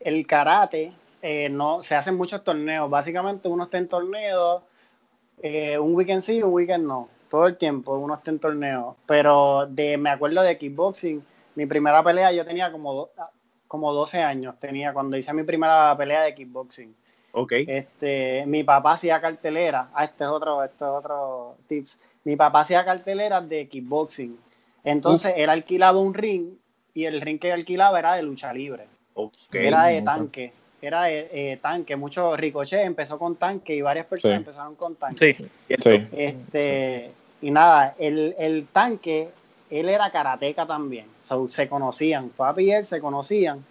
el 0.00 0.26
karate, 0.26 0.92
eh, 1.20 1.48
no, 1.50 1.82
se 1.82 1.94
hacen 1.94 2.16
muchos 2.16 2.42
torneos, 2.42 2.88
básicamente 2.88 3.48
uno 3.48 3.64
está 3.64 3.78
en 3.78 3.88
torneo, 3.88 4.62
eh, 5.42 5.78
un 5.78 5.94
weekend 5.94 6.22
sí, 6.22 6.42
un 6.42 6.54
weekend 6.54 6.86
no, 6.86 7.08
todo 7.30 7.46
el 7.46 7.56
tiempo 7.56 7.96
uno 7.98 8.14
está 8.14 8.30
en 8.30 8.38
torneo, 8.38 8.96
pero 9.06 9.66
de, 9.66 9.98
me 9.98 10.10
acuerdo 10.10 10.42
de 10.42 10.56
kickboxing, 10.56 11.22
mi 11.54 11.66
primera 11.66 12.02
pelea 12.02 12.32
yo 12.32 12.46
tenía 12.46 12.72
como 12.72 13.10
como 13.72 13.90
12 13.94 14.20
años 14.20 14.54
tenía 14.60 14.92
cuando 14.92 15.16
hice 15.16 15.32
mi 15.32 15.44
primera 15.44 15.96
pelea 15.96 16.24
de 16.24 16.34
kickboxing. 16.34 16.94
Ok. 17.32 17.52
Este, 17.66 18.44
mi 18.44 18.64
papá 18.64 18.92
hacía 18.92 19.18
cartelera. 19.18 19.88
Ah, 19.94 20.04
este 20.04 20.24
es 20.24 20.28
otro, 20.28 20.62
este 20.62 20.84
otro 20.84 21.56
tips. 21.68 21.98
Mi 22.24 22.36
papá 22.36 22.60
hacía 22.60 22.84
carteleras 22.84 23.48
de 23.48 23.68
kickboxing. 23.68 24.38
Entonces 24.84 25.32
él 25.38 25.48
alquilaba 25.48 25.98
un 25.98 26.12
ring 26.12 26.50
y 26.92 27.06
el 27.06 27.22
ring 27.22 27.40
que 27.40 27.50
alquilaba 27.50 27.98
era 27.98 28.14
de 28.14 28.22
lucha 28.24 28.52
libre. 28.52 28.84
Okay. 29.14 29.68
Era 29.68 29.84
de 29.84 30.02
tanque. 30.02 30.52
Era 30.82 31.04
de 31.04 31.30
eh, 31.32 31.56
tanque. 31.56 31.96
Mucho 31.96 32.36
ricochet 32.36 32.84
empezó 32.84 33.18
con 33.18 33.36
tanque 33.36 33.74
y 33.74 33.80
varias 33.80 34.04
personas 34.04 34.36
empezaron 34.36 34.74
con 34.74 34.96
tanque. 34.96 35.32
Sí. 35.32 35.48
Este, 36.12 37.10
y 37.40 37.50
nada, 37.50 37.94
el, 37.98 38.34
el 38.38 38.66
tanque 38.66 39.30
él 39.72 39.88
era 39.88 40.10
karateca 40.10 40.66
también, 40.66 41.06
se 41.48 41.68
conocían, 41.68 42.28
papi 42.28 42.64
y 42.64 42.72
él 42.72 42.84
se 42.84 43.00
conocían. 43.00 43.64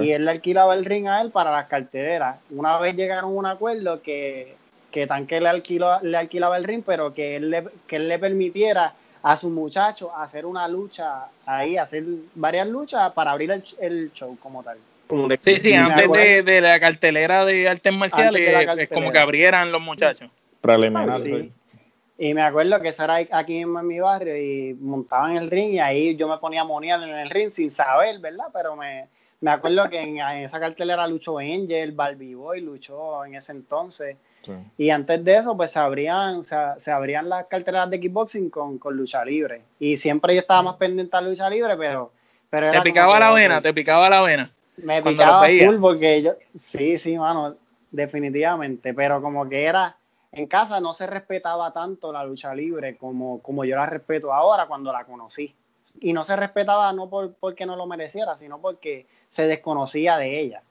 Y 0.00 0.10
él 0.10 0.24
le 0.24 0.30
alquilaba 0.30 0.74
el 0.74 0.86
ring 0.86 1.06
a 1.06 1.20
él 1.20 1.30
para 1.30 1.52
las 1.52 1.66
carteleras. 1.66 2.38
Una 2.50 2.78
vez 2.78 2.96
llegaron 2.96 3.30
a 3.30 3.34
un 3.34 3.44
acuerdo 3.44 4.00
que, 4.00 4.56
que 4.90 5.06
Tanque 5.06 5.38
le, 5.38 5.50
alquiló, 5.50 6.00
le 6.00 6.16
alquilaba 6.16 6.56
el 6.56 6.64
ring, 6.64 6.82
pero 6.84 7.12
que 7.12 7.36
él 7.36 7.50
le, 7.50 7.64
que 7.86 7.96
él 7.96 8.08
le 8.08 8.18
permitiera 8.18 8.94
a 9.22 9.36
su 9.36 9.50
muchacho 9.50 10.16
hacer 10.16 10.46
una 10.46 10.66
lucha 10.66 11.26
ahí, 11.44 11.76
hacer 11.76 12.04
varias 12.34 12.66
luchas 12.66 13.12
para 13.12 13.32
abrir 13.32 13.50
el, 13.50 13.62
el 13.78 14.12
show 14.12 14.38
como 14.40 14.62
tal. 14.62 14.78
Sí, 15.42 15.58
sí, 15.60 15.74
antes 15.74 16.10
de, 16.10 16.42
de, 16.42 16.60
la 16.60 16.80
cartelera 16.80 17.44
de 17.44 17.68
artes 17.68 17.92
marciales, 17.92 18.68
es 18.78 18.88
como 18.88 19.12
que 19.12 19.18
abrieran 19.18 19.70
los 19.70 19.80
muchachos. 19.80 20.30
Preliminar, 20.60 21.20
sí. 21.20 21.52
Y 22.18 22.32
me 22.32 22.42
acuerdo 22.42 22.80
que 22.80 22.88
eso 22.88 23.04
era 23.04 23.16
aquí 23.32 23.58
en 23.58 23.86
mi 23.86 24.00
barrio 24.00 24.36
y 24.36 24.74
montaban 24.74 25.36
el 25.36 25.50
ring 25.50 25.74
y 25.74 25.80
ahí 25.80 26.16
yo 26.16 26.28
me 26.28 26.38
ponía 26.38 26.62
a 26.62 26.64
monear 26.64 27.02
en 27.02 27.14
el 27.14 27.28
ring 27.28 27.50
sin 27.50 27.70
saber, 27.70 28.18
¿verdad? 28.20 28.46
Pero 28.52 28.74
me, 28.74 29.08
me 29.40 29.50
acuerdo 29.50 29.88
que 29.90 30.00
en, 30.00 30.18
esa 30.18 30.58
cartelera 30.58 31.06
luchó 31.06 31.38
Angel, 31.38 31.92
Barbie 31.92 32.34
Boy 32.34 32.60
luchó 32.62 33.24
en 33.24 33.34
ese 33.34 33.52
entonces. 33.52 34.16
Y 34.78 34.90
antes 34.90 35.24
de 35.24 35.36
eso, 35.38 35.56
pues 35.56 35.72
se 35.72 35.78
abrían, 35.80 36.44
se, 36.44 36.90
abrían 36.90 37.28
las 37.28 37.46
carteleras 37.46 37.90
de 37.90 37.98
kickboxing 37.98 38.48
con, 38.48 38.78
con, 38.78 38.96
lucha 38.96 39.24
libre. 39.24 39.62
Y 39.80 39.96
siempre 39.96 40.34
yo 40.34 40.40
estaba 40.40 40.62
más 40.62 40.76
pendiente 40.76 41.16
a 41.16 41.20
lucha 41.20 41.50
libre, 41.50 41.76
pero... 41.76 42.12
pero 42.48 42.70
te 42.70 42.80
picaba 42.82 43.18
la 43.18 43.32
vena, 43.32 43.60
te 43.60 43.74
picaba 43.74 44.08
la 44.08 44.22
vena. 44.22 44.50
Me 44.76 45.02
picaba 45.02 45.48
full 45.48 45.80
porque 45.80 46.22
yo... 46.22 46.34
Sí, 46.56 46.96
sí, 46.96 47.18
mano, 47.18 47.56
definitivamente. 47.90 48.94
Pero 48.94 49.20
como 49.20 49.48
que 49.48 49.64
era... 49.64 49.96
En 50.36 50.48
casa 50.48 50.80
no 50.80 50.92
se 50.92 51.06
respetaba 51.06 51.72
tanto 51.72 52.12
la 52.12 52.22
lucha 52.22 52.54
libre 52.54 52.98
como, 52.98 53.40
como 53.40 53.64
yo 53.64 53.74
la 53.74 53.86
respeto 53.86 54.34
ahora 54.34 54.66
cuando 54.66 54.92
la 54.92 55.06
conocí. 55.06 55.54
Y 55.98 56.12
no 56.12 56.24
se 56.24 56.36
respetaba 56.36 56.92
no 56.92 57.08
por, 57.08 57.32
porque 57.36 57.64
no 57.64 57.74
lo 57.74 57.86
mereciera, 57.86 58.36
sino 58.36 58.58
porque 58.58 59.06
se 59.30 59.46
desconocía 59.46 60.18
de 60.18 60.38
ella. 60.38 60.62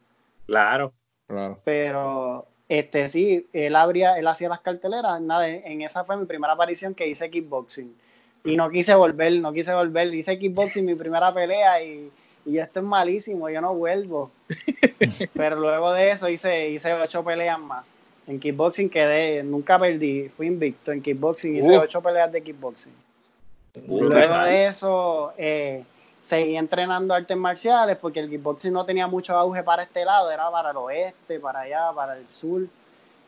Claro, 0.45 0.93
claro. 1.25 1.57
Pero 1.63 2.45
este 2.69 3.09
sí, 3.09 3.47
él 3.53 3.75
abría, 3.75 4.19
él 4.19 4.27
hacía 4.27 4.49
las 4.49 4.59
carteleras, 4.59 5.19
nada, 5.19 5.49
en 5.49 5.81
esa 5.81 6.03
fue 6.03 6.15
mi 6.15 6.27
primera 6.27 6.53
aparición 6.53 6.93
que 6.93 7.07
hice 7.07 7.31
kickboxing. 7.31 7.91
Y 8.43 8.57
no 8.57 8.69
quise 8.69 8.93
volver, 8.93 9.33
no 9.33 9.51
quise 9.51 9.73
volver, 9.73 10.13
hice 10.13 10.37
kickboxing 10.37 10.85
mi 10.85 10.93
primera 10.93 11.33
pelea 11.33 11.81
y, 11.83 12.11
y 12.45 12.59
esto 12.59 12.81
es 12.81 12.85
malísimo, 12.85 13.49
yo 13.49 13.61
no 13.61 13.73
vuelvo. 13.73 14.29
Pero 15.33 15.55
luego 15.55 15.91
de 15.91 16.11
eso 16.11 16.29
hice, 16.29 16.69
hice 16.69 16.93
ocho 16.93 17.23
peleas 17.23 17.59
más. 17.59 17.83
En 18.27 18.39
kickboxing 18.39 18.89
quedé, 18.89 19.43
nunca 19.43 19.77
perdí, 19.77 20.29
fui 20.29 20.47
invicto 20.47 20.91
en 20.91 21.01
kickboxing, 21.01 21.57
hice 21.57 21.77
ocho 21.77 22.01
peleas 22.01 22.31
de 22.31 22.41
kickboxing. 22.41 22.93
luego 23.87 24.43
de 24.45 24.67
eso, 24.67 25.33
eh, 25.37 25.83
seguí 26.23 26.57
entrenando 26.57 27.13
artes 27.13 27.37
marciales 27.37 27.97
porque 27.97 28.19
el 28.19 28.29
kickboxing 28.29 28.73
no 28.73 28.83
tenía 28.83 29.05
mucho 29.05 29.33
auge 29.33 29.61
para 29.61 29.83
este 29.83 30.03
lado, 30.03 30.31
era 30.31 30.49
para 30.49 30.71
el 30.71 30.77
oeste, 30.77 31.39
para 31.39 31.61
allá, 31.61 31.91
para 31.93 32.17
el 32.17 32.25
sur. 32.33 32.63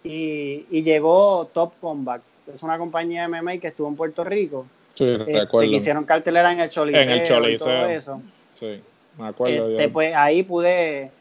Y, 0.04 0.82
llegó 0.82 1.50
Top 1.54 1.74
Combat, 1.80 2.22
es 2.52 2.64
una 2.64 2.78
compañía 2.80 3.22
de 3.22 3.28
MMA 3.28 3.58
que 3.58 3.68
estuvo 3.68 3.88
en 3.88 3.96
Puerto 3.96 4.24
Rico. 4.24 4.66
Sí, 4.96 5.06
este, 5.06 5.48
Que 5.48 5.66
hicieron 5.68 6.06
cartelera 6.06 6.52
en 6.52 6.62
el 6.62 6.70
Choliseo, 6.70 7.02
en 7.02 7.12
el 7.12 7.28
Choliseo. 7.28 7.54
y 7.54 7.58
todo 7.58 7.86
eso. 7.86 8.22
Sí, 8.60 8.82
me 9.16 9.28
acuerdo. 9.28 9.70
Este, 9.70 9.90
pues 9.90 10.16
ahí 10.16 10.42
pude 10.42 11.12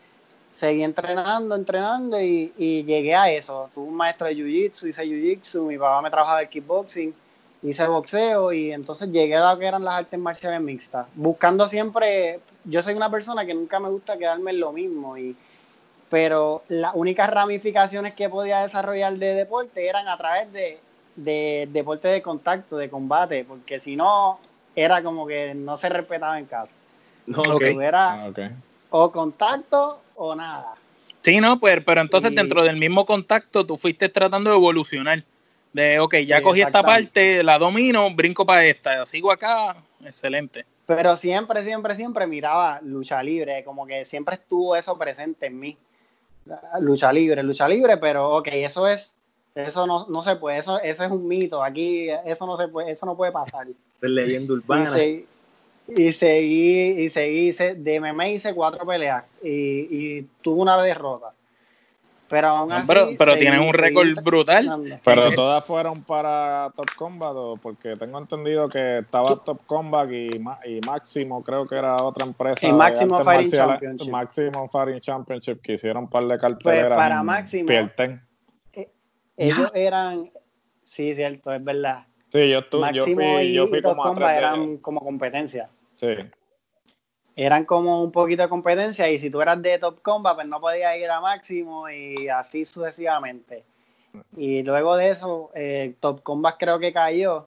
seguir 0.56 0.84
entrenando, 0.84 1.54
entrenando 1.54 2.20
y, 2.20 2.52
y 2.56 2.82
llegué 2.82 3.14
a 3.14 3.30
eso. 3.30 3.70
Tuve 3.74 3.88
un 3.88 3.94
maestro 3.94 4.26
de 4.26 4.34
Jiu-Jitsu, 4.34 4.88
hice 4.88 5.04
Jiu-Jitsu, 5.04 5.68
mi 5.68 5.78
papá 5.78 6.02
me 6.02 6.10
trabajaba 6.10 6.40
de 6.40 6.48
kickboxing 6.48 7.14
hice 7.62 7.86
boxeo 7.86 8.52
y 8.52 8.72
entonces 8.72 9.10
llegué 9.10 9.36
a 9.36 9.52
lo 9.52 9.58
que 9.58 9.66
eran 9.66 9.84
las 9.84 9.96
artes 9.96 10.18
marciales 10.18 10.60
mixtas, 10.60 11.06
buscando 11.14 11.66
siempre, 11.68 12.40
yo 12.64 12.82
soy 12.82 12.94
una 12.94 13.10
persona 13.10 13.44
que 13.44 13.54
nunca 13.54 13.80
me 13.80 13.88
gusta 13.88 14.16
quedarme 14.16 14.52
en 14.52 14.60
lo 14.60 14.72
mismo, 14.72 15.16
y, 15.16 15.36
pero 16.08 16.62
las 16.68 16.94
únicas 16.94 17.28
ramificaciones 17.30 18.14
que 18.14 18.28
podía 18.28 18.60
desarrollar 18.60 19.16
de 19.16 19.34
deporte 19.34 19.88
eran 19.88 20.06
a 20.08 20.16
través 20.16 20.52
de, 20.52 20.78
de 21.16 21.68
deporte 21.72 22.08
de 22.08 22.22
contacto, 22.22 22.76
de 22.76 22.90
combate, 22.90 23.44
porque 23.44 23.80
si 23.80 23.96
no, 23.96 24.38
era 24.74 25.02
como 25.02 25.26
que 25.26 25.54
no 25.54 25.78
se 25.78 25.88
respetaba 25.88 26.38
en 26.38 26.46
casa. 26.46 26.74
No, 27.26 27.40
okay. 27.40 27.76
Era 27.76 28.26
ah, 28.26 28.30
o 28.90 29.10
contacto 29.10 29.98
o 30.16 30.34
nada. 30.34 30.74
Sí, 31.22 31.40
no, 31.40 31.58
pues, 31.58 31.82
pero 31.84 32.00
entonces 32.00 32.34
dentro 32.34 32.62
del 32.62 32.76
mismo 32.76 33.04
contacto 33.04 33.66
tú 33.66 33.76
fuiste 33.76 34.08
tratando 34.08 34.50
de 34.50 34.56
evolucionar. 34.56 35.24
De, 35.72 35.98
ok, 35.98 36.18
ya 36.18 36.40
cogí 36.40 36.62
esta 36.62 36.82
parte, 36.82 37.42
la 37.42 37.58
domino, 37.58 38.14
brinco 38.14 38.46
para 38.46 38.64
esta, 38.64 39.04
sigo 39.04 39.30
acá, 39.30 39.76
excelente. 40.04 40.64
Pero 40.86 41.16
siempre, 41.16 41.64
siempre, 41.64 41.96
siempre 41.96 42.26
miraba 42.26 42.80
lucha 42.82 43.22
libre, 43.22 43.64
como 43.64 43.86
que 43.86 44.04
siempre 44.04 44.36
estuvo 44.36 44.76
eso 44.76 44.96
presente 44.96 45.46
en 45.46 45.58
mí. 45.58 45.76
Lucha 46.80 47.12
libre, 47.12 47.42
lucha 47.42 47.68
libre, 47.68 47.96
pero 47.96 48.36
ok, 48.36 48.48
eso 48.52 48.86
es, 48.86 49.12
eso 49.56 49.86
no, 49.86 50.06
no 50.08 50.22
se 50.22 50.36
puede, 50.36 50.58
eso, 50.58 50.80
eso 50.80 51.02
es 51.02 51.10
un 51.10 51.26
mito, 51.26 51.62
aquí 51.62 52.08
eso 52.24 52.46
no 52.46 52.56
se 52.56 52.68
puede, 52.68 52.92
eso 52.92 53.04
no 53.04 53.16
puede 53.16 53.32
pasar. 53.32 53.66
Es 53.66 54.10
leyenda 54.10 54.54
urbana. 54.54 55.02
Y, 55.02 55.26
seguí, 56.12 57.04
y 57.04 57.10
seguí, 57.10 57.52
de 57.52 58.00
MMA 58.00 58.28
hice 58.28 58.54
cuatro 58.54 58.86
peleas 58.86 59.24
y, 59.42 59.50
y 59.50 60.26
tuve 60.42 60.62
una 60.62 60.80
derrota. 60.82 61.32
Pero 62.28 62.48
aún 62.48 62.72
así. 62.72 63.16
pero, 63.16 63.36
tienen 63.36 63.60
un 63.60 63.72
récord 63.72 64.08
brutal. 64.22 65.00
Pero 65.04 65.30
todas 65.32 65.64
fueron 65.64 66.02
para 66.02 66.72
Top 66.74 66.88
Combat, 66.96 67.34
porque 67.62 67.96
tengo 67.96 68.18
entendido 68.18 68.68
que 68.68 68.98
estaba 68.98 69.36
Top 69.36 69.60
Combat 69.66 70.10
y, 70.10 70.30
y 70.64 70.80
Máximo, 70.84 71.42
creo 71.44 71.64
que 71.64 71.76
era 71.76 71.96
otra 71.96 72.26
empresa. 72.26 72.66
Y 72.66 72.72
Máximo 72.72 73.22
Fighting 73.22 73.52
Championship. 73.52 74.10
Máximo 74.10 74.68
Fighting 74.68 75.00
Championship, 75.00 75.60
que 75.60 75.74
hicieron 75.74 76.04
un 76.04 76.10
par 76.10 76.26
de 76.26 76.38
carteras. 76.38 76.86
Pues 76.86 76.96
para 76.96 77.22
Máximo. 77.22 77.70
Eh, 77.70 78.90
ellos 79.36 79.70
eran. 79.74 80.30
Sí, 80.82 81.14
cierto, 81.14 81.52
es 81.52 81.62
verdad. 81.62 82.06
Sí, 82.28 82.48
yo, 82.48 82.58
estuve, 82.58 82.92
yo 82.92 83.04
fui, 83.04 83.52
yo 83.52 83.66
fui 83.68 83.82
como 83.82 84.02
Top 84.02 84.20
eran 84.22 84.78
como 84.78 85.00
competencia. 85.00 85.70
Sí 85.96 86.06
eran 87.36 87.66
como 87.66 88.02
un 88.02 88.10
poquito 88.10 88.42
de 88.42 88.48
competencia 88.48 89.10
y 89.10 89.18
si 89.18 89.30
tú 89.30 89.42
eras 89.42 89.60
de 89.60 89.78
Top 89.78 90.00
Combat, 90.00 90.34
pues 90.34 90.48
no 90.48 90.58
podías 90.58 90.96
ir 90.96 91.10
a 91.10 91.20
máximo 91.20 91.88
y 91.90 92.28
así 92.28 92.64
sucesivamente. 92.64 93.62
Y 94.34 94.62
luego 94.62 94.96
de 94.96 95.10
eso, 95.10 95.50
eh, 95.54 95.94
Top 96.00 96.22
Combat 96.22 96.56
creo 96.58 96.78
que 96.78 96.94
cayó 96.94 97.46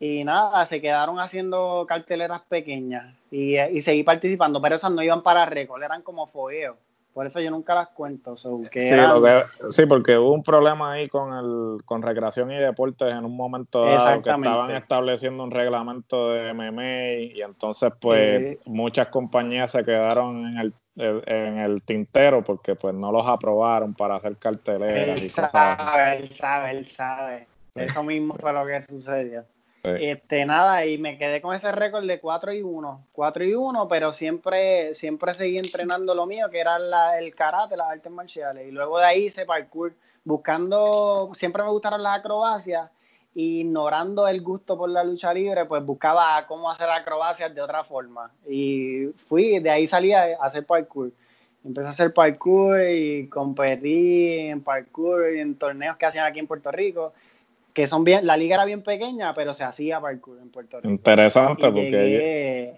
y 0.00 0.24
nada, 0.24 0.64
se 0.64 0.80
quedaron 0.80 1.20
haciendo 1.20 1.84
carteleras 1.86 2.40
pequeñas 2.40 3.14
y, 3.30 3.58
y 3.58 3.82
seguí 3.82 4.02
participando, 4.02 4.62
pero 4.62 4.76
esas 4.76 4.92
no 4.92 5.02
iban 5.02 5.22
para 5.22 5.44
récord, 5.44 5.82
eran 5.82 6.00
como 6.00 6.26
fogueos. 6.26 6.76
Por 7.18 7.26
eso 7.26 7.40
yo 7.40 7.50
nunca 7.50 7.74
las 7.74 7.88
cuento. 7.88 8.36
sí, 8.36 9.86
porque 9.86 10.16
hubo 10.16 10.32
un 10.32 10.44
problema 10.44 10.92
ahí 10.92 11.08
con 11.08 11.32
el 11.32 11.84
con 11.84 12.00
recreación 12.00 12.52
y 12.52 12.56
deportes 12.58 13.12
en 13.12 13.24
un 13.24 13.36
momento 13.36 13.84
dado 13.84 14.22
que 14.22 14.30
estaban 14.30 14.70
estableciendo 14.70 15.42
un 15.42 15.50
reglamento 15.50 16.30
de 16.30 16.54
MMA 16.54 17.34
y 17.34 17.42
entonces 17.42 17.92
pues 18.00 18.58
muchas 18.66 19.08
compañías 19.08 19.72
se 19.72 19.84
quedaron 19.84 20.46
en 20.46 20.58
el, 20.58 20.74
en 20.94 21.58
el 21.58 21.82
tintero 21.82 22.44
porque 22.44 22.76
pues 22.76 22.94
no 22.94 23.10
los 23.10 23.26
aprobaron 23.26 23.94
para 23.94 24.14
hacer 24.14 24.36
carteleras. 24.36 25.20
Él 25.20 25.28
sabe, 25.28 26.18
él 26.18 26.30
sabe, 26.36 26.70
él 26.70 26.86
sabe. 26.86 27.46
Eso 27.74 28.04
mismo 28.04 28.34
fue 28.34 28.52
lo 28.52 28.64
que 28.64 28.80
sucedió. 28.82 29.42
Este, 29.82 30.44
nada, 30.44 30.84
y 30.86 30.98
me 30.98 31.16
quedé 31.18 31.40
con 31.40 31.54
ese 31.54 31.70
récord 31.72 32.06
de 32.06 32.20
4 32.20 32.52
y 32.52 32.62
1. 32.62 33.06
4 33.12 33.44
y 33.44 33.54
1, 33.54 33.88
pero 33.88 34.12
siempre, 34.12 34.94
siempre 34.94 35.34
seguí 35.34 35.58
entrenando 35.58 36.14
lo 36.14 36.26
mío, 36.26 36.48
que 36.50 36.60
era 36.60 36.78
el 37.18 37.34
karate, 37.34 37.76
las 37.76 37.90
artes 37.90 38.12
marciales. 38.12 38.68
Y 38.68 38.72
luego 38.72 38.98
de 38.98 39.06
ahí 39.06 39.26
hice 39.26 39.46
parkour, 39.46 39.94
buscando, 40.24 41.30
siempre 41.34 41.62
me 41.62 41.70
gustaron 41.70 42.02
las 42.02 42.18
acrobacias, 42.18 42.90
ignorando 43.34 44.26
el 44.26 44.42
gusto 44.42 44.76
por 44.76 44.90
la 44.90 45.04
lucha 45.04 45.32
libre, 45.32 45.64
pues 45.64 45.84
buscaba 45.84 46.44
cómo 46.46 46.70
hacer 46.70 46.88
acrobacias 46.90 47.54
de 47.54 47.62
otra 47.62 47.84
forma. 47.84 48.30
Y 48.48 49.06
fui, 49.28 49.60
de 49.60 49.70
ahí 49.70 49.86
salí 49.86 50.12
a 50.12 50.36
hacer 50.40 50.66
parkour. 50.66 51.12
Empecé 51.64 51.86
a 51.86 51.90
hacer 51.90 52.12
parkour 52.12 52.80
y 52.80 53.28
competí 53.28 54.48
en 54.48 54.62
parkour 54.62 55.32
y 55.34 55.40
en 55.40 55.56
torneos 55.56 55.96
que 55.96 56.06
hacían 56.06 56.26
aquí 56.26 56.38
en 56.38 56.46
Puerto 56.46 56.70
Rico 56.70 57.12
que 57.78 57.86
son 57.86 58.02
bien, 58.02 58.26
la 58.26 58.36
liga 58.36 58.56
era 58.56 58.64
bien 58.64 58.82
pequeña, 58.82 59.32
pero 59.34 59.54
se 59.54 59.62
hacía 59.62 60.00
parkour 60.00 60.40
en 60.40 60.50
Puerto 60.50 60.78
Rico. 60.78 60.88
Interesante, 60.90 61.62
porque 61.62 62.76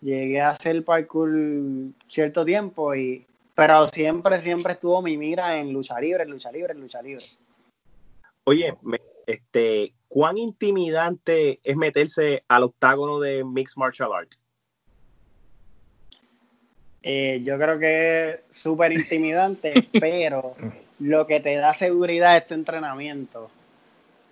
llegué, 0.00 0.40
a 0.40 0.50
hacer 0.50 0.84
parkour 0.84 1.28
cierto 2.06 2.44
tiempo 2.44 2.94
y 2.94 3.26
pero 3.52 3.88
siempre, 3.88 4.40
siempre 4.40 4.74
estuvo 4.74 5.02
mi 5.02 5.16
mira 5.16 5.58
en 5.58 5.72
lucha 5.72 5.98
libre, 6.00 6.24
lucha 6.24 6.52
libre, 6.52 6.72
lucha 6.74 7.02
libre. 7.02 7.24
Oye, 8.44 8.72
este, 9.26 9.92
¿cuán 10.06 10.38
intimidante 10.38 11.58
es 11.64 11.76
meterse 11.76 12.44
al 12.46 12.62
octágono 12.62 13.18
de 13.18 13.42
Mixed 13.42 13.76
Martial 13.76 14.12
Arts? 14.12 14.40
Eh, 17.02 17.40
yo 17.42 17.58
creo 17.58 17.76
que 17.80 18.30
es 18.30 18.56
súper 18.56 18.92
intimidante, 18.92 19.74
pero 20.00 20.54
lo 20.98 21.26
que 21.26 21.40
te 21.40 21.56
da 21.56 21.74
seguridad 21.74 22.36
es 22.36 22.46
tu 22.46 22.54
entrenamiento. 22.54 23.50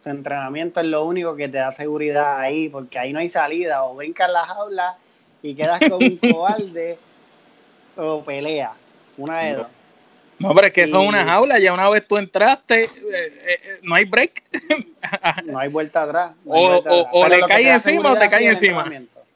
Tu 0.03 0.11
entrenamiento 0.11 0.81
es 0.81 0.87
lo 0.87 1.05
único 1.05 1.35
que 1.37 1.49
te 1.49 1.59
da 1.59 1.73
seguridad 1.73 2.39
ahí, 2.39 2.69
porque 2.69 2.99
ahí 2.99 3.13
no 3.13 3.19
hay 3.19 3.29
salida. 3.29 3.85
O 3.85 3.95
brincas 3.95 4.31
la 4.31 4.47
jaula 4.47 4.97
y 5.43 5.55
quedas 5.55 5.81
con 5.81 6.03
un 6.03 6.17
cobarde, 6.33 6.99
o 7.97 8.23
pelea. 8.23 8.73
Una 9.17 9.41
de 9.41 9.55
dos. 9.55 9.67
No, 10.39 10.55
pero 10.55 10.67
es 10.67 10.73
que 10.73 10.83
eso 10.83 11.01
es 11.01 11.09
una 11.09 11.25
jaula, 11.25 11.59
ya 11.61 11.73
una 11.73 11.89
vez 11.89 12.07
tú 12.09 12.19
entraste, 12.19 12.85
eh, 12.85 12.91
eh, 13.13 13.79
no 13.83 13.95
hay 13.95 14.05
break. 14.05 14.43
no 15.45 15.59
hay 15.59 15.69
vuelta 15.69 16.03
atrás. 16.03 16.33
o, 16.45 17.29
le 17.29 17.41
cae 17.43 17.71
encima 17.71 18.13
o 18.13 18.17
te 18.17 18.29
cae 18.29 18.49
encima. 18.49 18.85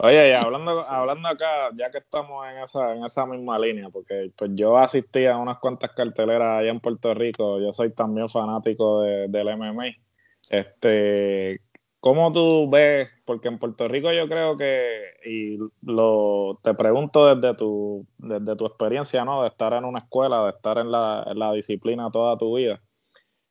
Oye, 0.01 0.31
y 0.31 0.33
hablando, 0.33 0.87
hablando 0.89 1.29
acá, 1.29 1.71
ya 1.77 1.91
que 1.91 1.99
estamos 1.99 2.47
en 2.47 2.59
esa, 2.59 2.95
en 2.95 3.05
esa 3.05 3.27
misma 3.27 3.59
línea, 3.59 3.91
porque 3.91 4.31
pues 4.37 4.53
yo 4.55 4.79
asistí 4.79 5.27
a 5.27 5.37
unas 5.37 5.59
cuantas 5.59 5.91
carteleras 5.93 6.61
allá 6.61 6.71
en 6.71 6.79
Puerto 6.81 7.15
Rico, 7.15 7.59
yo 7.61 7.73
soy 7.73 7.93
también 7.93 8.29
fanático 8.29 9.03
del 9.03 9.49
MMA. 9.57 9.87
Este, 10.51 11.63
¿Cómo 11.99 12.33
tú 12.33 12.71
ves? 12.71 13.09
Porque 13.25 13.49
en 13.49 13.59
Puerto 13.59 13.89
Rico 13.89 14.13
yo 14.13 14.29
creo 14.29 14.57
que, 14.57 15.03
y 15.27 15.59
lo 15.83 16.61
te 16.63 16.75
pregunto 16.75 17.35
desde 17.35 17.57
tu, 17.57 18.07
desde 18.19 18.55
tu 18.57 18.67
experiencia, 18.67 19.25
¿no? 19.25 19.43
De 19.43 19.49
estar 19.49 19.73
en 19.73 19.85
una 19.85 19.99
escuela, 20.01 20.45
de 20.45 20.51
estar 20.51 20.79
en 20.79 20.93
la, 20.93 21.25
en 21.27 21.39
la 21.41 21.53
disciplina 21.53 22.11
toda 22.13 22.39
tu 22.39 22.57
vida. 22.57 22.81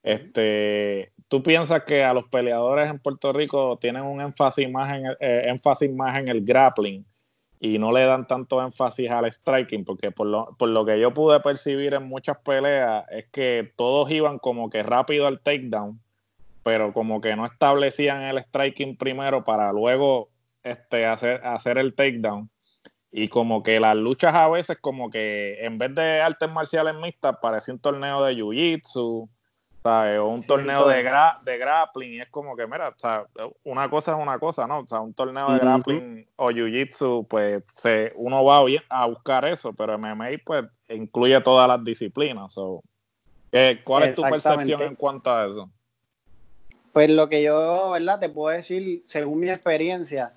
Este, 0.03 1.13
¿Tú 1.27 1.43
piensas 1.43 1.83
que 1.83 2.03
a 2.03 2.13
los 2.13 2.25
peleadores 2.29 2.89
en 2.89 2.99
Puerto 2.99 3.33
Rico 3.33 3.77
tienen 3.81 4.03
un 4.03 4.21
énfasis 4.21 4.69
más 4.69 4.93
en 4.93 5.05
eh, 5.19 5.43
énfasis 5.47 5.91
más 5.91 6.17
en 6.17 6.29
el 6.29 6.45
grappling 6.45 7.05
y 7.59 7.79
no 7.79 7.91
le 7.91 8.05
dan 8.05 8.27
tanto 8.27 8.61
énfasis 8.61 9.11
al 9.11 9.29
striking? 9.31 9.83
Porque 9.83 10.11
por 10.11 10.27
lo, 10.27 10.55
por 10.57 10.69
lo 10.69 10.85
que 10.85 10.99
yo 10.99 11.13
pude 11.13 11.41
percibir 11.41 11.93
en 11.93 12.07
muchas 12.07 12.37
peleas 12.37 13.05
es 13.09 13.25
que 13.27 13.73
todos 13.75 14.09
iban 14.09 14.39
como 14.39 14.69
que 14.69 14.83
rápido 14.83 15.27
al 15.27 15.41
takedown, 15.41 15.99
pero 16.63 16.93
como 16.93 17.19
que 17.19 17.35
no 17.35 17.45
establecían 17.45 18.21
el 18.21 18.37
striking 18.37 18.95
primero 18.95 19.43
para 19.43 19.73
luego 19.73 20.29
este, 20.63 21.05
hacer, 21.05 21.45
hacer 21.45 21.77
el 21.77 21.93
takedown. 21.93 22.49
Y 23.11 23.27
como 23.27 23.63
que 23.63 23.79
las 23.81 23.97
luchas 23.97 24.33
a 24.33 24.47
veces 24.47 24.77
como 24.79 25.09
que 25.09 25.65
en 25.65 25.77
vez 25.77 25.93
de 25.93 26.21
artes 26.21 26.49
marciales 26.49 26.95
mixtas 26.95 27.37
parece 27.41 27.71
un 27.71 27.79
torneo 27.79 28.23
de 28.23 28.33
jiu-jitsu 28.35 29.29
o 29.87 30.27
un 30.27 30.43
torneo 30.45 30.87
de, 30.87 30.97
de 30.97 31.57
grappling, 31.57 32.13
y 32.13 32.21
es 32.21 32.29
como 32.29 32.55
que, 32.55 32.67
mira, 32.67 32.89
o 32.89 32.99
sea, 32.99 33.25
una 33.63 33.89
cosa 33.89 34.11
es 34.11 34.17
una 34.17 34.39
cosa, 34.39 34.67
¿no? 34.67 34.79
O 34.79 34.87
sea, 34.87 34.99
un 34.99 35.13
torneo 35.13 35.51
de 35.51 35.59
grappling 35.59 36.27
o 36.35 36.51
jiu-jitsu, 36.51 37.27
pues 37.27 37.63
se, 37.73 38.11
uno 38.15 38.43
va 38.43 38.63
a 38.89 39.05
buscar 39.05 39.45
eso, 39.45 39.73
pero 39.73 39.97
MMA, 39.97 40.29
pues, 40.45 40.65
incluye 40.89 41.39
todas 41.41 41.67
las 41.67 41.83
disciplinas. 41.83 42.55
¿Cuál 43.83 44.03
es 44.03 44.15
tu 44.15 44.21
percepción 44.21 44.81
en 44.81 44.95
cuanto 44.95 45.31
a 45.31 45.47
eso? 45.47 45.69
Pues 46.93 47.09
lo 47.09 47.29
que 47.29 47.43
yo, 47.43 47.91
¿verdad? 47.91 48.19
Te 48.19 48.29
puedo 48.29 48.55
decir, 48.55 49.03
según 49.07 49.39
mi 49.39 49.49
experiencia, 49.49 50.33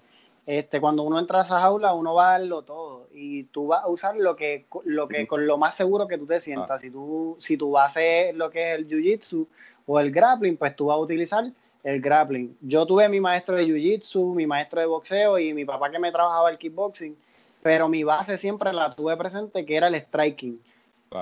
este, 0.47 0.81
cuando 0.81 1.03
uno 1.03 1.19
entra 1.19 1.41
a 1.41 1.43
esa 1.43 1.59
jaula, 1.59 1.95
uno 1.95 2.15
va 2.15 2.35
a 2.35 2.39
darlo 2.39 2.63
todo 2.63 3.07
y 3.13 3.45
tú 3.45 3.69
vas 3.69 3.85
a 3.85 3.89
usar 3.89 4.17
lo 4.17 4.37
que, 4.37 4.67
lo 4.85 5.07
que 5.07 5.27
con 5.27 5.47
lo 5.47 5.59
más 5.59 5.75
seguro 5.75 6.09
que 6.09 6.19
tú 6.19 6.27
te 6.27 6.41
sientas. 6.41 6.71
Ah. 6.71 6.79
Si 6.79 6.91
tú, 6.91 7.37
si 7.39 7.57
tú 7.57 7.73
vas 7.73 7.85
a 7.85 7.89
hacer 7.89 8.35
lo 8.35 8.51
que 8.51 8.73
es 8.73 8.79
el 8.79 8.89
jiu-jitsu 8.89 9.47
o 9.87 10.01
el 10.01 10.11
grappling, 10.11 10.57
pues 10.57 10.75
tú 10.75 10.87
vas 10.87 10.97
a 10.97 11.01
utilizar 11.01 11.45
el 11.85 12.01
grappling. 12.01 12.57
Yo 12.61 12.87
tuve 12.87 13.09
mi 13.09 13.21
maestro 13.21 13.57
de 13.57 13.67
jiu-jitsu, 13.67 14.35
mi 14.35 14.47
maestro 14.47 14.81
de 14.81 14.87
boxeo 14.87 15.39
y 15.39 15.53
mi 15.55 15.65
papá 15.65 15.91
que 15.91 15.99
me 15.99 16.11
trabajaba 16.11 16.51
el 16.51 16.59
kickboxing, 16.59 17.17
pero 17.63 17.89
mi 17.89 18.05
base 18.05 18.39
siempre 18.39 18.73
la 18.73 18.95
tuve 18.95 19.17
presente 19.17 19.65
que 19.65 19.77
era 19.77 19.89
el 19.89 19.95
striking. 19.97 20.61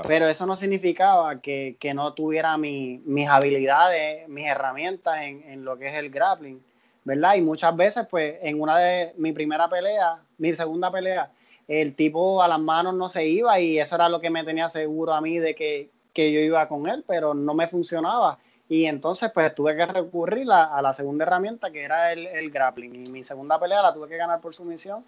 Pero 0.07 0.29
eso 0.29 0.45
no 0.45 0.55
significaba 0.55 1.41
que, 1.41 1.77
que 1.81 1.95
no 1.95 2.13
tuviera 2.13 2.59
mi, 2.59 3.01
mis 3.07 3.27
habilidades, 3.27 4.29
mis 4.29 4.47
herramientas 4.47 5.23
en, 5.23 5.43
en 5.45 5.65
lo 5.65 5.79
que 5.79 5.89
es 5.89 5.97
el 5.97 6.11
grappling 6.11 6.61
¿verdad? 7.09 7.37
Y 7.37 7.41
muchas 7.41 7.75
veces, 7.75 8.07
pues, 8.07 8.37
en 8.43 8.61
una 8.61 8.77
de 8.77 9.15
mi 9.17 9.33
primera 9.33 9.67
pelea, 9.67 10.21
mi 10.37 10.55
segunda 10.55 10.91
pelea, 10.91 11.31
el 11.67 11.95
tipo 11.95 12.43
a 12.43 12.49
las 12.49 12.61
manos 12.61 12.95
no 12.95 13.09
se 13.09 13.27
iba 13.27 13.59
y 13.59 13.79
eso 13.79 13.95
era 13.95 14.11
lo 14.11 14.21
que 14.21 14.29
me 14.29 14.45
tenía 14.45 14.69
seguro 14.69 15.15
a 15.15 15.23
mí 15.23 15.39
de 15.39 15.55
que, 15.55 15.89
que 16.13 16.31
yo 16.31 16.39
iba 16.39 16.69
con 16.69 16.87
él, 16.87 17.05
pero 17.09 17.33
no 17.33 17.55
me 17.55 17.67
funcionaba. 17.67 18.39
Y 18.69 18.85
entonces, 18.85 19.31
pues, 19.33 19.55
tuve 19.55 19.75
que 19.75 19.87
recurrir 19.87 20.53
a, 20.53 20.83
la 20.83 20.93
segunda 20.93 21.25
herramienta, 21.25 21.71
que 21.71 21.83
era 21.83 22.13
el, 22.13 22.27
el, 22.27 22.51
grappling. 22.51 23.07
Y 23.07 23.11
mi 23.11 23.25
segunda 23.25 23.59
pelea 23.59 23.81
la 23.81 23.95
tuve 23.95 24.07
que 24.07 24.19
ganar 24.19 24.43
por 24.43 24.55
sumisión, 24.55 25.03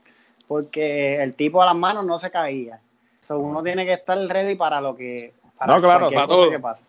porque 0.48 1.22
el 1.22 1.34
tipo 1.34 1.62
a 1.62 1.66
las 1.66 1.76
manos 1.76 2.06
no 2.06 2.18
se 2.18 2.30
caía. 2.30 2.80
So, 3.20 3.40
uno 3.40 3.62
tiene 3.62 3.84
que 3.84 3.92
estar 3.92 4.16
ready 4.16 4.54
para 4.54 4.80
lo 4.80 4.96
que... 4.96 5.34
Para 5.58 5.74
no, 5.74 5.82
claro, 5.82 6.10
para 6.10 6.26
todo. 6.26 6.50
Que 6.50 6.58
pasa. 6.58 6.82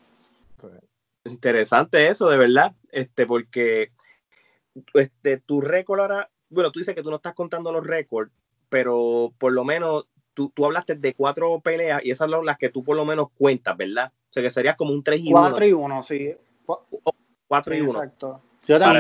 Interesante 1.26 2.08
eso, 2.08 2.30
de 2.30 2.38
verdad, 2.38 2.72
este, 2.94 3.28
porque 3.28 3.92
este, 4.94 5.38
tu 5.38 5.62
récord 5.62 6.00
ahora, 6.00 6.30
bueno, 6.50 6.72
tú 6.72 6.80
dices 6.80 6.96
que 6.96 7.04
tú 7.04 7.10
no 7.10 7.18
estás 7.18 7.34
contando 7.34 7.72
los 7.72 7.86
récords, 7.86 8.32
pero 8.70 9.34
por 9.38 9.54
lo 9.54 9.64
menos 9.64 10.08
tú, 10.34 10.52
tú, 10.54 10.66
hablaste 10.66 10.96
de 10.96 11.14
cuatro 11.14 11.60
peleas 11.60 12.02
y 12.04 12.12
esas 12.12 12.30
son 12.30 12.46
las 12.46 12.58
que 12.58 12.70
tú 12.70 12.84
por 12.84 12.96
lo 12.96 13.06
menos 13.06 13.28
cuentas, 13.38 13.76
¿verdad? 13.76 14.12
O 14.30 14.34
sea, 14.34 14.44
que 14.44 14.50
sería 14.50 14.76
como 14.76 14.94
un 14.94 15.04
3 15.04 15.20
y 15.22 15.34
1. 15.34 15.40
4 15.50 15.66
y 15.66 15.74
1, 15.74 16.04
sí. 16.04 16.36
4 17.48 17.76
y 17.76 17.82
1. 17.82 17.90
Exacto. 17.90 18.42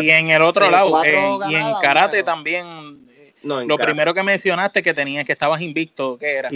y 0.02 0.10
en 0.10 0.28
el 0.28 0.42
otro 0.42 0.70
lado, 0.70 1.02
y 1.50 1.56
en 1.56 1.74
karate 1.82 2.24
también, 2.24 3.08
no, 3.44 3.64
lo 3.64 3.78
primero 3.78 4.14
que 4.14 4.24
mencionaste 4.24 4.82
que 4.84 4.94
tenías 4.94 5.24
que 5.24 5.32
estabas 5.32 5.62
invicto, 5.62 6.18
¿qué 6.18 6.34
era? 6.34 6.50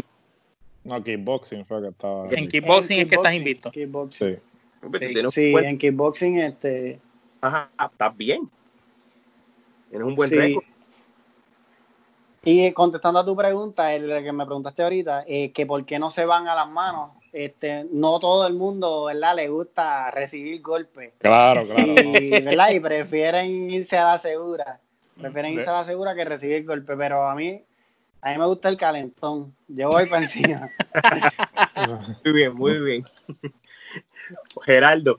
No, 0.84 1.04
kickboxing 1.04 1.66
fue 1.66 1.82
que 1.82 1.88
estaba. 1.88 2.28
En 2.30 2.48
kickboxing, 2.48 3.00
es 3.00 3.08
que 3.08 3.16
estás 3.16 3.34
invicto. 3.34 3.72
Sí. 4.10 4.38
Sí, 5.32 5.54
en 5.56 5.78
kickboxing, 5.80 6.38
este. 6.40 7.00
Ajá, 7.42 7.70
estás 7.92 8.16
bien. 8.16 8.50
Tienes 9.96 10.10
un 10.10 10.16
buen 10.16 10.30
récord. 10.30 10.66
Y 12.44 12.72
contestando 12.74 13.20
a 13.20 13.26
tu 13.26 13.34
pregunta, 13.34 13.94
el 13.94 14.24
que 14.24 14.34
me 14.34 14.46
preguntaste 14.46 14.84
ahorita, 14.84 15.24
eh, 15.26 15.54
que 15.54 15.66
por 15.66 15.86
qué 15.86 15.98
no 15.98 16.10
se 16.10 16.26
van 16.26 16.50
a 16.50 16.54
las 16.54 16.70
manos, 16.70 17.12
este, 17.32 17.86
no 17.92 18.20
todo 18.20 18.46
el 18.46 18.56
mundo, 18.56 19.06
¿verdad? 19.06 19.38
Le 19.38 19.48
gusta 19.48 20.12
recibir 20.12 20.62
golpes. 20.62 21.14
Claro, 21.18 21.66
claro. 21.66 21.94
Y, 21.94 22.30
¿verdad? 22.44 22.72
y 22.72 22.82
prefieren 22.82 23.72
irse 23.72 23.98
a 23.98 24.04
la 24.04 24.20
segura. 24.20 24.82
Prefieren 25.18 25.54
irse 25.54 25.70
a 25.70 25.74
la 25.74 25.86
segura 25.86 26.14
que 26.14 26.26
recibir 26.26 26.66
golpes. 26.66 26.98
Pero 26.98 27.26
a 27.26 27.34
mí, 27.36 27.64
a 28.20 28.32
mí 28.32 28.38
me 28.38 28.46
gusta 28.48 28.68
el 28.68 28.76
calentón. 28.76 29.56
Yo 29.70 29.92
voy 29.92 30.08
para 30.08 30.24
encima. 30.24 30.70
muy 32.26 32.34
bien, 32.34 32.54
muy 32.54 32.82
bien. 32.82 33.06
Geraldo. 34.66 35.16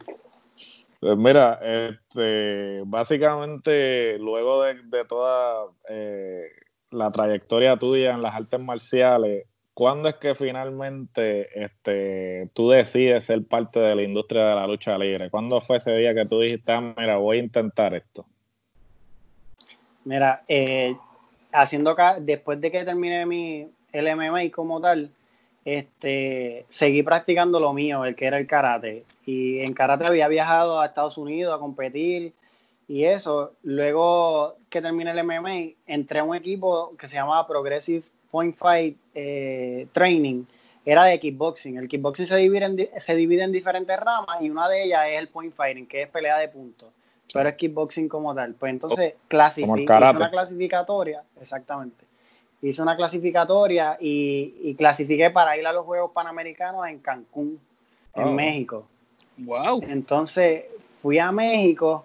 Pues 1.00 1.16
mira, 1.16 1.58
este, 1.62 2.82
básicamente 2.86 4.18
luego 4.18 4.62
de, 4.62 5.04
toda 5.06 5.66
eh, 5.88 6.48
la 6.90 7.10
trayectoria 7.10 7.76
tuya 7.76 8.14
en 8.14 8.22
las 8.22 8.34
artes 8.34 8.58
marciales, 8.58 9.46
¿cuándo 9.74 10.08
es 10.08 10.14
que 10.14 10.34
finalmente 10.34 11.64
este, 11.64 12.48
tú 12.54 12.70
decides 12.70 13.24
ser 13.24 13.44
parte 13.44 13.78
de 13.78 13.94
la 13.94 14.02
industria 14.02 14.46
de 14.46 14.54
la 14.54 14.66
lucha 14.66 14.96
libre? 14.96 15.30
¿Cuándo 15.30 15.60
fue 15.60 15.76
ese 15.76 15.94
día 15.96 16.14
que 16.14 16.24
tú 16.24 16.40
dijiste, 16.40 16.72
ah, 16.72 16.94
mira, 16.96 17.18
voy 17.18 17.38
a 17.38 17.42
intentar 17.42 17.94
esto? 17.94 18.24
Mira, 20.04 20.42
eh, 20.48 20.96
haciendo 21.52 21.94
después 22.20 22.60
de 22.60 22.70
que 22.70 22.84
terminé 22.84 23.26
mi 23.26 23.68
LMMA 23.92 24.50
como 24.50 24.80
tal, 24.80 25.10
este, 25.64 26.64
seguí 26.68 27.02
practicando 27.02 27.58
lo 27.60 27.72
mío, 27.72 28.04
el 28.04 28.14
que 28.14 28.26
era 28.26 28.38
el 28.38 28.46
karate. 28.46 29.04
Y 29.26 29.58
en 29.60 29.74
karate 29.74 30.06
había 30.06 30.28
viajado 30.28 30.80
a 30.80 30.86
Estados 30.86 31.18
Unidos 31.18 31.54
a 31.54 31.58
competir 31.58 32.32
y 32.88 33.04
eso. 33.04 33.52
Luego 33.62 34.56
que 34.70 34.80
terminé 34.80 35.10
el 35.10 35.24
MMA, 35.24 35.74
entré 35.86 36.20
a 36.20 36.24
un 36.24 36.34
equipo 36.34 36.96
que 36.96 37.08
se 37.08 37.16
llamaba 37.16 37.46
Progressive 37.46 38.04
Point 38.30 38.56
Fight 38.56 38.96
eh, 39.14 39.88
Training. 39.92 40.44
Era 40.84 41.04
de 41.04 41.18
kickboxing. 41.18 41.76
El 41.76 41.88
kickboxing 41.88 42.28
se 42.28 42.36
divide, 42.36 42.64
en, 42.64 42.88
se 43.00 43.16
divide 43.16 43.42
en 43.42 43.50
diferentes 43.50 43.98
ramas 43.98 44.40
y 44.40 44.48
una 44.48 44.68
de 44.68 44.84
ellas 44.84 45.02
es 45.10 45.20
el 45.20 45.28
point 45.28 45.52
fighting, 45.52 45.86
que 45.86 46.02
es 46.02 46.08
pelea 46.08 46.38
de 46.38 46.48
puntos. 46.48 46.88
Pero 47.32 47.48
es 47.48 47.56
kickboxing 47.56 48.08
como 48.08 48.32
tal. 48.32 48.54
Pues 48.54 48.70
entonces 48.70 49.14
clasifiqué, 49.26 49.92
una 49.92 50.30
clasificatoria, 50.30 51.24
exactamente 51.40 52.06
hice 52.62 52.82
una 52.82 52.96
clasificatoria 52.96 53.96
y, 54.00 54.74
clasifiqué 54.76 55.30
para 55.30 55.56
ir 55.56 55.66
a 55.66 55.72
los 55.72 55.84
Juegos 55.84 56.10
Panamericanos 56.12 56.86
en 56.88 56.98
Cancún, 56.98 57.60
en 58.14 58.24
oh. 58.24 58.32
México. 58.32 58.86
Wow. 59.38 59.82
Entonces 59.88 60.64
fui 61.02 61.18
a 61.18 61.30
México 61.32 62.04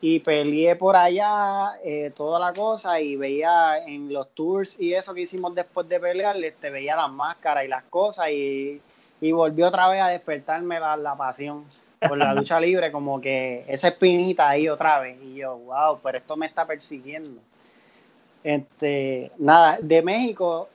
y 0.00 0.20
peleé 0.20 0.76
por 0.76 0.94
allá 0.94 1.78
eh, 1.82 2.12
toda 2.14 2.38
la 2.38 2.52
cosa 2.52 3.00
y 3.00 3.16
veía 3.16 3.78
en 3.86 4.12
los 4.12 4.28
tours 4.28 4.78
y 4.78 4.92
eso 4.92 5.14
que 5.14 5.22
hicimos 5.22 5.54
después 5.54 5.88
de 5.88 5.98
pelear, 5.98 6.36
te 6.36 6.48
este, 6.48 6.70
veía 6.70 6.96
las 6.96 7.10
máscaras 7.10 7.64
y 7.64 7.68
las 7.68 7.82
cosas 7.84 8.30
y, 8.30 8.80
y 9.20 9.32
volvió 9.32 9.68
otra 9.68 9.88
vez 9.88 10.00
a 10.00 10.08
despertarme 10.08 10.78
la, 10.78 10.96
la 10.96 11.16
pasión 11.16 11.64
por 12.06 12.18
la 12.18 12.34
lucha 12.34 12.60
libre, 12.60 12.92
como 12.92 13.20
que 13.20 13.64
esa 13.66 13.88
espinita 13.88 14.48
ahí 14.48 14.68
otra 14.68 15.00
vez. 15.00 15.18
Y 15.22 15.36
yo, 15.36 15.56
wow, 15.58 15.98
pero 16.02 16.18
esto 16.18 16.36
me 16.36 16.46
está 16.46 16.66
persiguiendo. 16.66 17.40
Este, 18.44 19.32
nada, 19.38 19.78
de 19.80 20.02
México 20.02 20.68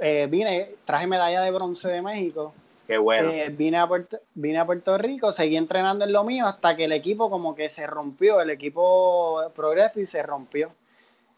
eh, 0.00 0.28
vine, 0.30 0.70
traje 0.84 1.06
medalla 1.06 1.42
de 1.42 1.50
bronce 1.50 1.88
de 1.88 2.02
México. 2.02 2.52
Qué 2.92 2.98
bueno. 2.98 3.30
Eh, 3.30 3.48
vine, 3.48 3.78
a 3.78 3.86
Puerto, 3.86 4.20
vine 4.34 4.58
a 4.58 4.66
Puerto 4.66 4.98
Rico, 4.98 5.32
seguí 5.32 5.56
entrenando 5.56 6.04
en 6.04 6.12
lo 6.12 6.24
mío 6.24 6.46
hasta 6.46 6.76
que 6.76 6.84
el 6.84 6.92
equipo 6.92 7.30
como 7.30 7.54
que 7.54 7.70
se 7.70 7.86
rompió, 7.86 8.38
el 8.42 8.50
equipo 8.50 9.40
Progressive 9.56 10.06
se 10.06 10.22
rompió. 10.22 10.70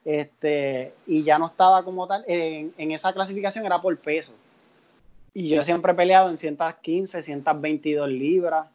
Este, 0.05 0.95
y 1.07 1.23
ya 1.23 1.39
no 1.39 1.47
estaba 1.47 1.85
como 1.85 2.09
tal, 2.09 2.25
en, 2.27 2.73
esa 2.91 3.13
clasificación 3.13 3.65
era 3.65 3.81
por 3.81 3.97
peso. 3.99 4.33
Y 5.33 5.49
yo 5.49 5.63
siempre 5.63 5.93
he 5.93 5.95
peleado 5.95 6.29
en 6.29 6.39
115, 6.39 7.23
122 7.23 8.09
libras. 8.09 8.67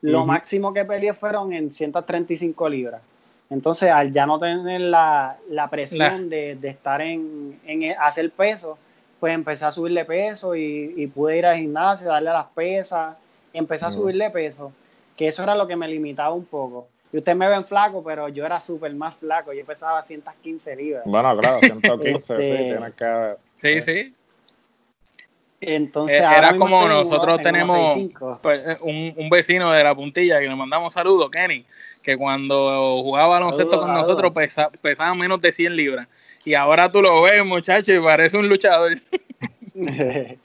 Lo 0.00 0.24
máximo 0.24 0.72
que 0.72 0.84
peleé 0.84 1.14
fueron 1.14 1.52
en 1.52 1.72
135 1.72 2.68
libras. 2.68 3.02
Entonces, 3.50 3.90
al 3.90 4.12
ya 4.12 4.26
no 4.26 4.38
tener 4.38 4.80
la, 4.80 5.38
presión 5.68 6.30
de, 6.30 6.56
estar 6.62 7.02
en, 7.02 7.58
en, 7.66 7.96
hacer 7.98 8.30
peso, 8.30 8.78
pues 9.20 9.34
empecé 9.34 9.64
a 9.64 9.72
subirle 9.72 10.04
peso 10.04 10.54
y, 10.54 11.10
pude 11.14 11.38
ir 11.38 11.46
al 11.46 11.56
gimnasio, 11.56 12.08
darle 12.08 12.30
a 12.30 12.34
las 12.34 12.46
pesas, 12.46 13.16
y 13.52 13.58
empecé 13.58 13.86
a 13.86 13.90
subirle 13.90 14.30
peso, 14.30 14.72
que 15.16 15.28
eso 15.28 15.42
era 15.42 15.54
lo 15.54 15.66
que 15.66 15.76
me 15.76 15.88
limitaba 15.88 16.32
un 16.32 16.44
poco. 16.44 16.88
Y 17.12 17.18
ustedes 17.18 17.38
me 17.38 17.48
ven 17.48 17.64
flaco, 17.64 18.04
pero 18.04 18.28
yo 18.28 18.44
era 18.44 18.60
súper 18.60 18.94
más 18.94 19.16
flaco, 19.16 19.52
yo 19.52 19.64
pesaba 19.64 20.04
115 20.04 20.76
libras. 20.76 21.02
Bueno, 21.06 21.36
claro, 21.38 21.58
115, 21.60 22.20
sí, 22.20 22.42
este, 22.42 22.64
tienes 22.64 22.94
que... 22.94 23.36
Sí, 23.56 23.80
sí. 23.80 24.14
Entonces, 25.60 26.20
eh, 26.20 26.36
era 26.36 26.56
como 26.56 26.86
nosotros 26.86 27.40
tenemos 27.42 27.98
pues, 28.40 28.64
eh, 28.64 28.76
un, 28.82 29.12
un, 29.16 29.28
vecino 29.28 29.72
de 29.72 29.82
la 29.82 29.92
puntilla 29.92 30.38
que 30.38 30.46
le 30.46 30.54
mandamos 30.54 30.92
saludos, 30.92 31.30
Kenny, 31.32 31.66
que 32.00 32.16
cuando 32.16 33.02
jugaba 33.02 33.40
baloncesto 33.40 33.80
con 33.80 33.92
nosotros 33.92 34.32
pesaba 34.80 35.14
menos 35.14 35.40
de 35.40 35.50
100 35.50 35.74
libras. 35.74 36.08
Y 36.44 36.54
ahora 36.54 36.90
tú 36.90 37.02
lo 37.02 37.22
ves, 37.22 37.44
muchacho, 37.44 37.92
y 37.92 38.00
parece 38.00 38.38
un 38.38 38.48
luchador. 38.48 38.98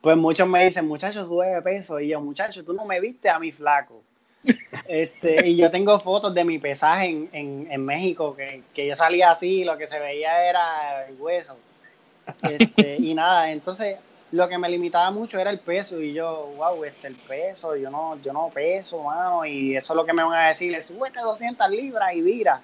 pues 0.00 0.16
muchos 0.16 0.48
me 0.48 0.64
dicen, 0.64 0.86
muchachos, 0.86 1.28
sube 1.28 1.48
de 1.48 1.62
peso. 1.62 2.00
Y 2.00 2.08
yo, 2.08 2.20
muchacho, 2.20 2.64
tú 2.64 2.72
no 2.72 2.84
me 2.84 3.00
viste 3.00 3.28
a 3.28 3.38
mi 3.38 3.52
flaco. 3.52 4.02
este, 4.88 5.48
y 5.48 5.56
yo 5.56 5.70
tengo 5.70 6.00
fotos 6.00 6.34
de 6.34 6.44
mi 6.44 6.58
pesaje 6.58 7.28
en, 7.32 7.84
México, 7.84 8.36
que, 8.36 8.86
yo 8.86 8.94
salía 8.96 9.30
así, 9.30 9.64
lo 9.64 9.78
que 9.78 9.86
se 9.86 10.00
veía 10.00 10.48
era 10.48 11.06
el 11.06 11.20
hueso. 11.20 11.56
Este, 12.42 12.96
y 12.98 13.14
nada, 13.14 13.50
entonces 13.52 13.96
lo 14.32 14.48
que 14.48 14.58
me 14.58 14.68
limitaba 14.68 15.10
mucho 15.10 15.38
era 15.38 15.50
el 15.50 15.58
peso. 15.58 16.00
Y 16.00 16.12
yo, 16.12 16.52
wow, 16.56 16.82
este 16.84 17.08
el 17.08 17.16
peso, 17.16 17.76
yo 17.76 17.90
no, 17.90 18.18
yo 18.22 18.32
no 18.32 18.48
peso, 18.48 19.02
mano. 19.02 19.44
Y 19.44 19.76
eso 19.76 19.92
es 19.92 19.96
lo 19.96 20.04
que 20.04 20.12
me 20.12 20.24
van 20.24 20.34
a 20.34 20.48
decir, 20.48 20.80
súbete 20.82 21.20
200 21.20 21.70
libras 21.70 22.14
y 22.14 22.20
vira 22.22 22.60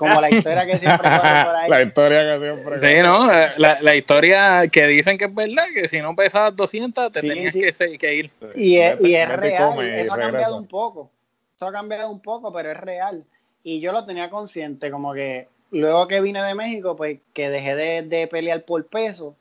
como 0.00 0.18
la 0.18 0.30
historia 0.30 0.64
que 0.64 0.78
siempre 0.78 0.96
por 1.44 1.54
ahí. 1.54 1.70
La 1.70 1.82
historia 1.82 2.22
que 2.22 2.54
siempre 2.54 2.80
Sí, 2.80 3.02
¿no? 3.02 3.26
La, 3.58 3.82
la, 3.82 3.94
historia 3.94 4.66
que 4.68 4.86
dicen 4.86 5.18
que 5.18 5.26
es 5.26 5.34
verdad, 5.34 5.64
que 5.74 5.88
si 5.88 6.00
no 6.00 6.16
pesabas 6.16 6.56
200 6.56 7.12
te 7.12 7.20
tenías 7.20 7.52
Que, 7.52 7.98
que, 7.98 8.14
ir. 8.14 8.30
Y 8.56 8.78
es, 8.78 8.98
y 8.98 9.14
es 9.14 9.28
real, 9.28 9.78
eso 9.78 10.14
ha 10.14 10.18
cambiado 10.18 10.56
un 10.56 10.66
poco. 10.66 11.10
Eso 11.54 11.66
ha 11.66 11.72
cambiado 11.72 12.10
un 12.10 12.20
poco, 12.20 12.50
pero 12.50 12.72
es 12.72 12.78
real. 12.78 13.24
Y 13.62 13.80
yo 13.80 13.92
lo 13.92 14.06
tenía 14.06 14.30
consciente, 14.30 14.90
como 14.90 15.12
que 15.12 15.48
luego 15.70 16.08
que 16.08 16.22
vine 16.22 16.42
de 16.42 16.54
México, 16.54 16.96
pues 16.96 17.18
que 17.34 17.50
dejé 17.50 17.74
de, 17.74 18.02
de 18.02 18.26
pelear 18.26 18.64
por 18.64 18.86
peso, 18.86 19.36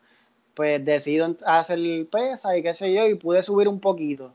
pues 0.56 0.84
decido 0.84 1.38
hacer 1.46 1.80
pesa 2.12 2.58
y 2.58 2.64
qué 2.64 2.74
sé 2.74 2.94
yo, 2.94 3.08
y 3.08 3.16
pude 3.16 3.42
subir 3.44 3.70
un 3.70 3.80
poquito. 3.80 4.34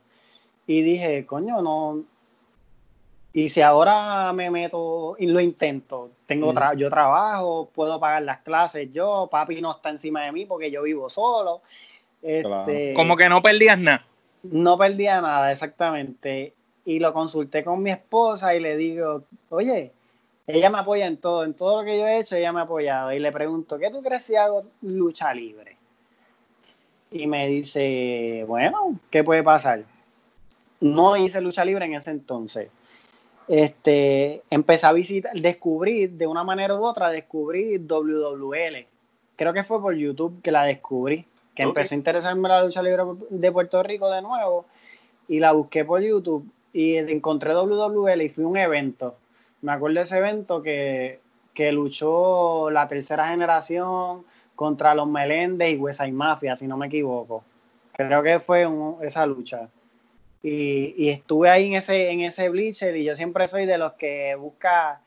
Y 0.67 0.81
dije, 0.81 1.27
coño, 1.27 1.61
no, 1.61 2.03
y 3.37 3.49
si 3.49 3.61
ahora 3.61 4.33
me 4.33 4.49
meto 4.49 5.17
y 5.19 5.27
lo 5.27 5.41
intento, 5.41 6.13
tengo 6.25 6.55
yo 6.77 6.89
trabajo, 6.89 7.69
puedo 7.75 7.99
pagar 7.99 8.23
las 8.23 8.39
clases 8.39 8.93
yo, 8.93 9.29
papi 9.29 9.61
no 9.61 9.73
está 9.73 9.91
encima 9.91 10.23
de 10.23 10.31
mí 10.31 10.47
porque 10.47 10.71
yo 10.71 10.83
vivo 10.85 11.11
solo. 11.11 11.61
Este, 12.23 12.95
Como 12.95 13.17
que 13.17 13.29
no 13.29 13.43
perdías 13.43 13.77
nada. 13.77 14.07
No 14.45 14.79
perdía 14.79 15.21
nada, 15.21 15.51
exactamente. 15.51 16.53
Y 16.85 17.01
lo 17.01 17.13
consulté 17.13 17.65
con 17.65 17.83
mi 17.83 17.91
esposa 17.91 18.55
y 18.55 18.61
le 18.61 18.77
digo, 18.77 19.25
oye, 19.51 19.91
ella 20.47 20.71
me 20.71 20.79
apoya 20.79 21.07
en 21.07 21.17
todo, 21.17 21.43
en 21.43 21.55
todo 21.55 21.81
lo 21.81 21.85
que 21.85 21.99
yo 21.99 22.07
he 22.07 22.21
hecho, 22.21 22.37
ella 22.37 22.53
me 22.53 22.61
ha 22.61 22.65
apoyado. 22.65 23.13
Y 23.13 23.19
le 23.19 23.33
pregunto, 23.33 23.81
¿qué 23.81 23.91
tú 23.91 24.01
crees 24.01 24.23
si 24.23 24.37
hago 24.37 24.63
lucha 24.81 25.35
libre? 25.35 25.77
Y 27.11 27.27
me 27.27 27.49
dice, 27.49 28.45
bueno, 28.47 28.97
¿qué 29.11 29.25
puede 29.25 29.43
pasar? 29.43 29.83
No 30.79 31.17
hice 31.17 31.41
lucha 31.41 31.65
libre 31.65 31.85
en 31.87 31.95
ese 31.95 32.13
entonces 32.13 32.71
este, 33.49 34.43
empecé 34.51 34.87
a 34.87 34.93
visitar, 34.93 35.33
descubrir 35.35 36.13
de 36.13 36.27
una 36.27 36.45
manera 36.45 36.75
u 36.75 36.85
otra, 36.85 37.11
descubrí 37.11 37.79
WWL. 37.79 38.87
Creo 39.37 39.53
que 39.53 39.65
fue 39.65 39.81
por 39.81 39.95
YouTube 39.95 40.41
que 40.43 40.53
la 40.53 40.65
descubrí, 40.65 41.25
que 41.55 41.63
empecé 41.63 41.95
a 41.95 41.99
interesarme 41.99 42.49
la 42.49 42.65
lucha 42.65 42.83
libre 42.83 43.03
de 43.31 43.53
Puerto 43.53 43.83
Rico 43.83 44.11
de 44.11 44.23
nuevo 44.23 44.65
y 45.29 45.41
la 45.41 45.53
busqué 45.53 45.85
por 45.85 46.01
YouTube 46.01 46.47
y 46.73 46.97
encontré 46.97 47.55
WWL 47.55 48.23
y 48.23 48.29
fui 48.29 48.45
a 48.45 48.49
un 48.49 48.57
evento. 48.57 49.17
Me 49.63 49.73
acuerdo 49.73 49.99
de 49.99 50.05
ese 50.05 50.19
evento 50.19 50.63
que, 50.63 51.21
que 51.55 51.73
luchó 51.73 52.71
la 52.71 52.89
tercera 52.89 53.29
generación 53.29 54.25
contra 54.55 54.95
los 54.95 55.09
Meléndez 55.09 55.73
y 55.73 55.77
Huesa 55.77 56.07
y 56.07 56.13
Mafia, 56.13 56.57
si 56.57 56.67
no 56.67 56.77
me 56.77 56.87
equivoco. 56.87 57.45
Creo 57.97 58.23
que 58.23 58.41
fue 58.41 58.67
esa 59.03 59.25
lucha. 59.27 59.69
Y, 60.47 61.09
estuve 61.09 61.49
ahí 61.49 61.69
en 61.69 61.75
ese, 61.77 62.11
en 62.11 62.21
ese 62.21 62.51
bleacher 62.51 62.95
y 62.97 63.05
yo 63.05 63.17
siempre 63.17 63.49
soy 63.49 63.65
de 63.65 63.79
los 63.79 63.95
que 63.95 64.35
busca 64.35 65.01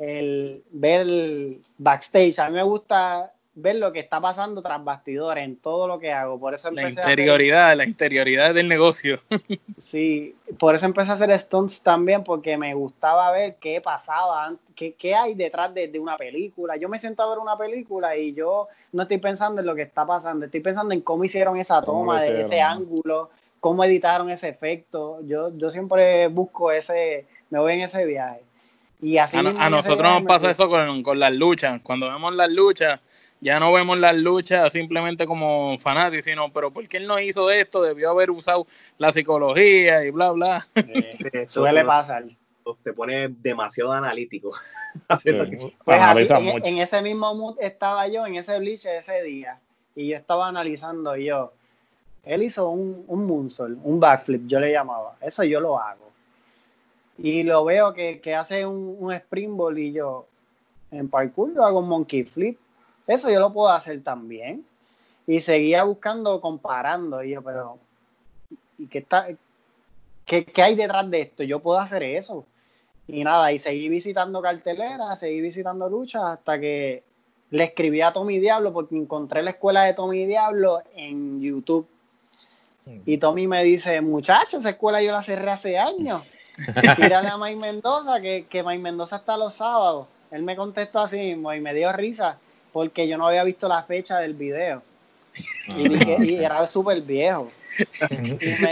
el 0.00 0.64
ver 0.72 1.02
el 1.02 1.60
backstage. 1.78 2.40
A 2.40 2.48
mí 2.48 2.56
me 2.56 2.64
gusta 2.64 3.32
ver 3.54 3.76
lo 3.76 3.92
que 3.92 4.00
está 4.00 4.20
pasando 4.20 4.62
tras 4.62 4.82
bastidores 4.82 5.44
en 5.44 5.54
todo 5.56 5.86
lo 5.86 6.00
que 6.00 6.12
hago. 6.12 6.40
Por 6.40 6.54
eso 6.54 6.72
la 6.72 6.88
interioridad, 6.88 7.76
la 7.76 7.84
interioridad 7.84 8.52
del 8.52 8.66
negocio. 8.66 9.20
sí, 9.78 10.34
por 10.58 10.74
eso 10.74 10.86
empecé 10.86 11.12
a 11.12 11.14
hacer 11.14 11.38
stunts 11.38 11.82
también, 11.82 12.24
porque 12.24 12.56
me 12.56 12.74
gustaba 12.74 13.30
ver 13.30 13.56
qué 13.60 13.80
pasaba, 13.80 14.54
qué, 14.74 14.94
qué 14.94 15.14
hay 15.14 15.34
detrás 15.34 15.72
de, 15.72 15.86
de, 15.86 16.00
una 16.00 16.16
película. 16.16 16.76
Yo 16.76 16.88
me 16.88 16.98
siento 16.98 17.22
a 17.22 17.30
ver 17.30 17.38
una 17.38 17.56
película 17.56 18.16
y 18.16 18.32
yo 18.34 18.66
no 18.92 19.02
estoy 19.02 19.18
pensando 19.18 19.60
en 19.60 19.66
lo 19.68 19.76
que 19.76 19.82
está 19.82 20.04
pasando, 20.04 20.46
estoy 20.46 20.60
pensando 20.60 20.94
en 20.94 21.00
cómo 21.00 21.24
hicieron 21.24 21.56
esa 21.58 21.80
toma, 21.80 22.22
de 22.22 22.42
ese 22.42 22.60
ángulo, 22.60 23.30
cómo 23.60 23.84
editaron 23.84 24.30
ese 24.30 24.48
efecto. 24.48 25.20
Yo, 25.26 25.56
yo 25.56 25.70
siempre 25.70 26.26
busco 26.28 26.72
ese, 26.72 27.26
me 27.50 27.58
voy 27.58 27.74
en 27.74 27.80
ese 27.82 28.04
viaje. 28.04 28.40
Y 29.02 29.18
así 29.18 29.36
a, 29.38 29.70
nosotros 29.70 30.12
nos 30.12 30.22
pasa 30.24 30.50
eso 30.50 30.68
con, 30.68 31.02
con, 31.02 31.18
las 31.18 31.32
luchas. 31.32 31.80
Cuando 31.82 32.10
vemos 32.10 32.34
las 32.34 32.50
luchas, 32.50 33.00
ya 33.40 33.58
no 33.58 33.72
vemos 33.72 33.98
las 33.98 34.14
luchas 34.14 34.72
simplemente 34.72 35.26
como 35.26 35.78
fanáticos, 35.78 36.26
sino, 36.26 36.52
pero 36.52 36.70
¿por 36.70 36.86
qué 36.86 36.98
él 36.98 37.06
no 37.06 37.18
hizo 37.18 37.50
esto? 37.50 37.82
Debió 37.82 38.10
haber 38.10 38.30
usado 38.30 38.66
la 38.98 39.12
psicología 39.12 40.04
y 40.04 40.10
bla, 40.10 40.32
bla. 40.32 40.66
Eh, 40.74 41.46
suele 41.48 41.84
pasar. 41.84 42.24
Te 42.84 42.92
pone 42.92 43.28
demasiado 43.28 43.92
analítico. 43.92 44.52
pues 45.08 46.00
así, 46.00 46.26
en, 46.28 46.66
en, 46.66 46.78
ese 46.78 47.00
mismo 47.00 47.34
mood 47.34 47.56
estaba 47.60 48.06
yo, 48.06 48.26
en 48.26 48.36
ese 48.36 48.58
bleach 48.58 48.84
ese 48.84 49.22
día. 49.22 49.58
Y 49.96 50.08
yo 50.08 50.16
estaba 50.16 50.46
analizando 50.46 51.16
yo, 51.16 51.52
él 52.24 52.42
hizo 52.42 52.68
un, 52.70 53.04
un 53.08 53.26
moonsault, 53.26 53.78
un 53.82 53.98
backflip, 53.98 54.46
yo 54.46 54.60
le 54.60 54.72
llamaba. 54.72 55.14
Eso 55.20 55.44
yo 55.44 55.60
lo 55.60 55.78
hago. 55.78 56.10
Y 57.18 57.42
lo 57.42 57.64
veo 57.64 57.92
que, 57.92 58.20
hace 58.34 58.66
un, 58.66 58.96
un 58.98 59.12
springboard 59.12 59.78
y 59.78 59.92
yo, 59.92 60.26
en 60.90 61.08
parkour 61.08 61.54
yo 61.54 61.64
hago 61.64 61.80
un 61.80 61.88
monkey 61.88 62.24
flip. 62.24 62.58
Eso 63.06 63.30
yo 63.30 63.40
lo 63.40 63.52
puedo 63.52 63.70
hacer 63.70 64.02
también. 64.02 64.64
Y 65.26 65.40
seguía 65.40 65.84
buscando, 65.84 66.40
comparando. 66.40 67.22
Y 67.22 67.30
yo, 67.30 67.42
pero, 67.42 67.78
¿y 68.78 68.86
qué, 68.86 68.98
está, 68.98 69.26
qué, 70.24 70.44
qué 70.44 70.62
hay 70.62 70.74
detrás 70.74 71.10
de 71.10 71.22
esto? 71.22 71.42
Yo 71.42 71.60
puedo 71.60 71.78
hacer 71.78 72.02
eso. 72.02 72.44
Y 73.06 73.24
nada, 73.24 73.52
y 73.52 73.58
seguí 73.58 73.88
visitando 73.88 74.40
carteleras, 74.40 75.18
seguí 75.18 75.40
visitando 75.40 75.88
luchas 75.88 76.22
hasta 76.24 76.60
que 76.60 77.02
le 77.50 77.64
escribí 77.64 78.00
a 78.00 78.12
Tommy 78.12 78.38
Diablo 78.38 78.72
porque 78.72 78.96
encontré 78.96 79.42
la 79.42 79.50
escuela 79.50 79.82
de 79.84 79.94
Tommy 79.94 80.26
Diablo 80.26 80.82
en 80.94 81.40
YouTube 81.40 81.88
y 83.06 83.18
Tommy 83.18 83.46
me 83.46 83.62
dice, 83.64 84.00
muchacho, 84.00 84.58
esa 84.58 84.70
escuela 84.70 85.02
yo 85.02 85.12
la 85.12 85.22
cerré 85.22 85.50
hace 85.50 85.78
años. 85.78 86.22
Tírale 86.96 87.28
a 87.28 87.38
Mike 87.38 87.60
Mendoza, 87.60 88.20
que, 88.20 88.46
que 88.48 88.62
Mike 88.62 88.82
Mendoza 88.82 89.16
está 89.16 89.36
los 89.36 89.54
sábados. 89.54 90.06
Él 90.30 90.42
me 90.42 90.56
contestó 90.56 91.00
así 91.00 91.16
mismo 91.16 91.52
y 91.52 91.60
me 91.60 91.74
dio 91.74 91.92
risa 91.92 92.38
porque 92.72 93.08
yo 93.08 93.18
no 93.18 93.26
había 93.26 93.44
visto 93.44 93.68
la 93.68 93.82
fecha 93.82 94.18
del 94.18 94.34
video. 94.34 94.82
Y, 95.76 96.34
era 96.34 96.66
súper 96.66 97.00
viejo. 97.02 97.50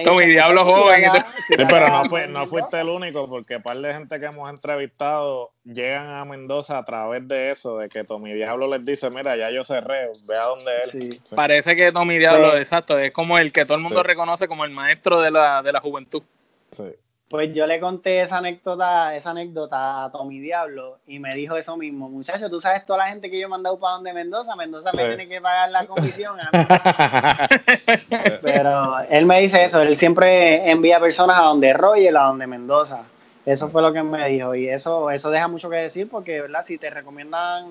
Tommy 0.04 0.26
Diablo 0.26 0.64
joven. 0.64 1.04
pero 1.48 1.88
no, 1.88 2.04
fue, 2.06 2.26
no 2.28 2.46
fuiste 2.46 2.80
el 2.80 2.88
único, 2.88 3.28
porque 3.28 3.56
un 3.56 3.62
par 3.62 3.78
de 3.78 3.92
gente 3.92 4.18
que 4.18 4.26
hemos 4.26 4.50
entrevistado 4.50 5.52
llegan 5.64 6.08
a 6.08 6.24
Mendoza 6.24 6.78
a 6.78 6.84
través 6.84 7.26
de 7.28 7.50
eso, 7.50 7.78
de 7.78 7.88
que 7.88 8.04
Tommy 8.04 8.32
Diablo 8.34 8.68
les 8.68 8.84
dice, 8.84 9.08
mira, 9.10 9.36
ya 9.36 9.50
yo 9.50 9.64
cerré, 9.64 10.08
ve 10.28 10.36
a 10.36 10.46
donde 10.46 10.72
él. 10.92 11.20
Parece 11.34 11.76
que 11.76 11.92
Tommy 11.92 12.18
Diablo, 12.18 12.50
pues 12.50 12.62
exacto, 12.62 12.98
es 12.98 13.12
como 13.12 13.38
el 13.38 13.52
que 13.52 13.64
todo 13.64 13.76
el 13.76 13.82
mundo 13.82 14.02
reconoce 14.02 14.48
como 14.48 14.64
el 14.64 14.70
maestro 14.70 15.20
de 15.20 15.30
la, 15.30 15.62
de 15.62 15.72
la 15.72 15.80
juventud. 15.80 16.22
Sí. 16.72 16.84
Pues 17.28 17.52
yo 17.52 17.66
le 17.66 17.78
conté 17.78 18.22
esa 18.22 18.38
anécdota, 18.38 19.14
esa 19.14 19.30
anécdota 19.30 20.04
a 20.04 20.10
Tommy 20.10 20.38
Diablo 20.40 20.98
y 21.06 21.18
me 21.18 21.34
dijo 21.34 21.56
eso 21.56 21.76
mismo, 21.76 22.08
muchacho, 22.08 22.48
tú 22.48 22.58
sabes 22.58 22.86
toda 22.86 23.00
la 23.00 23.10
gente 23.10 23.30
que 23.30 23.38
yo 23.38 23.46
he 23.46 23.50
mandado 23.50 23.78
para 23.78 23.96
donde 23.96 24.14
Mendoza, 24.14 24.56
Mendoza 24.56 24.92
me 24.92 25.04
tiene 25.04 25.28
que 25.28 25.38
pagar 25.38 25.70
la 25.70 25.84
comisión. 25.86 26.38
Pero 28.42 29.00
él 29.10 29.26
me 29.26 29.40
dice 29.40 29.64
eso, 29.64 29.82
él 29.82 29.94
siempre 29.98 30.70
envía 30.70 30.98
personas 31.00 31.38
a 31.38 31.42
donde 31.42 31.74
Roger, 31.74 32.16
a 32.16 32.24
donde 32.24 32.46
Mendoza. 32.46 33.02
Eso 33.44 33.68
fue 33.68 33.82
lo 33.82 33.92
que 33.92 34.02
me 34.02 34.26
dijo 34.28 34.54
y 34.54 34.68
eso, 34.68 35.10
eso 35.10 35.30
deja 35.30 35.48
mucho 35.48 35.68
que 35.68 35.76
decir 35.76 36.08
porque, 36.08 36.40
¿verdad? 36.40 36.64
Si 36.64 36.78
te 36.78 36.88
recomiendan 36.88 37.66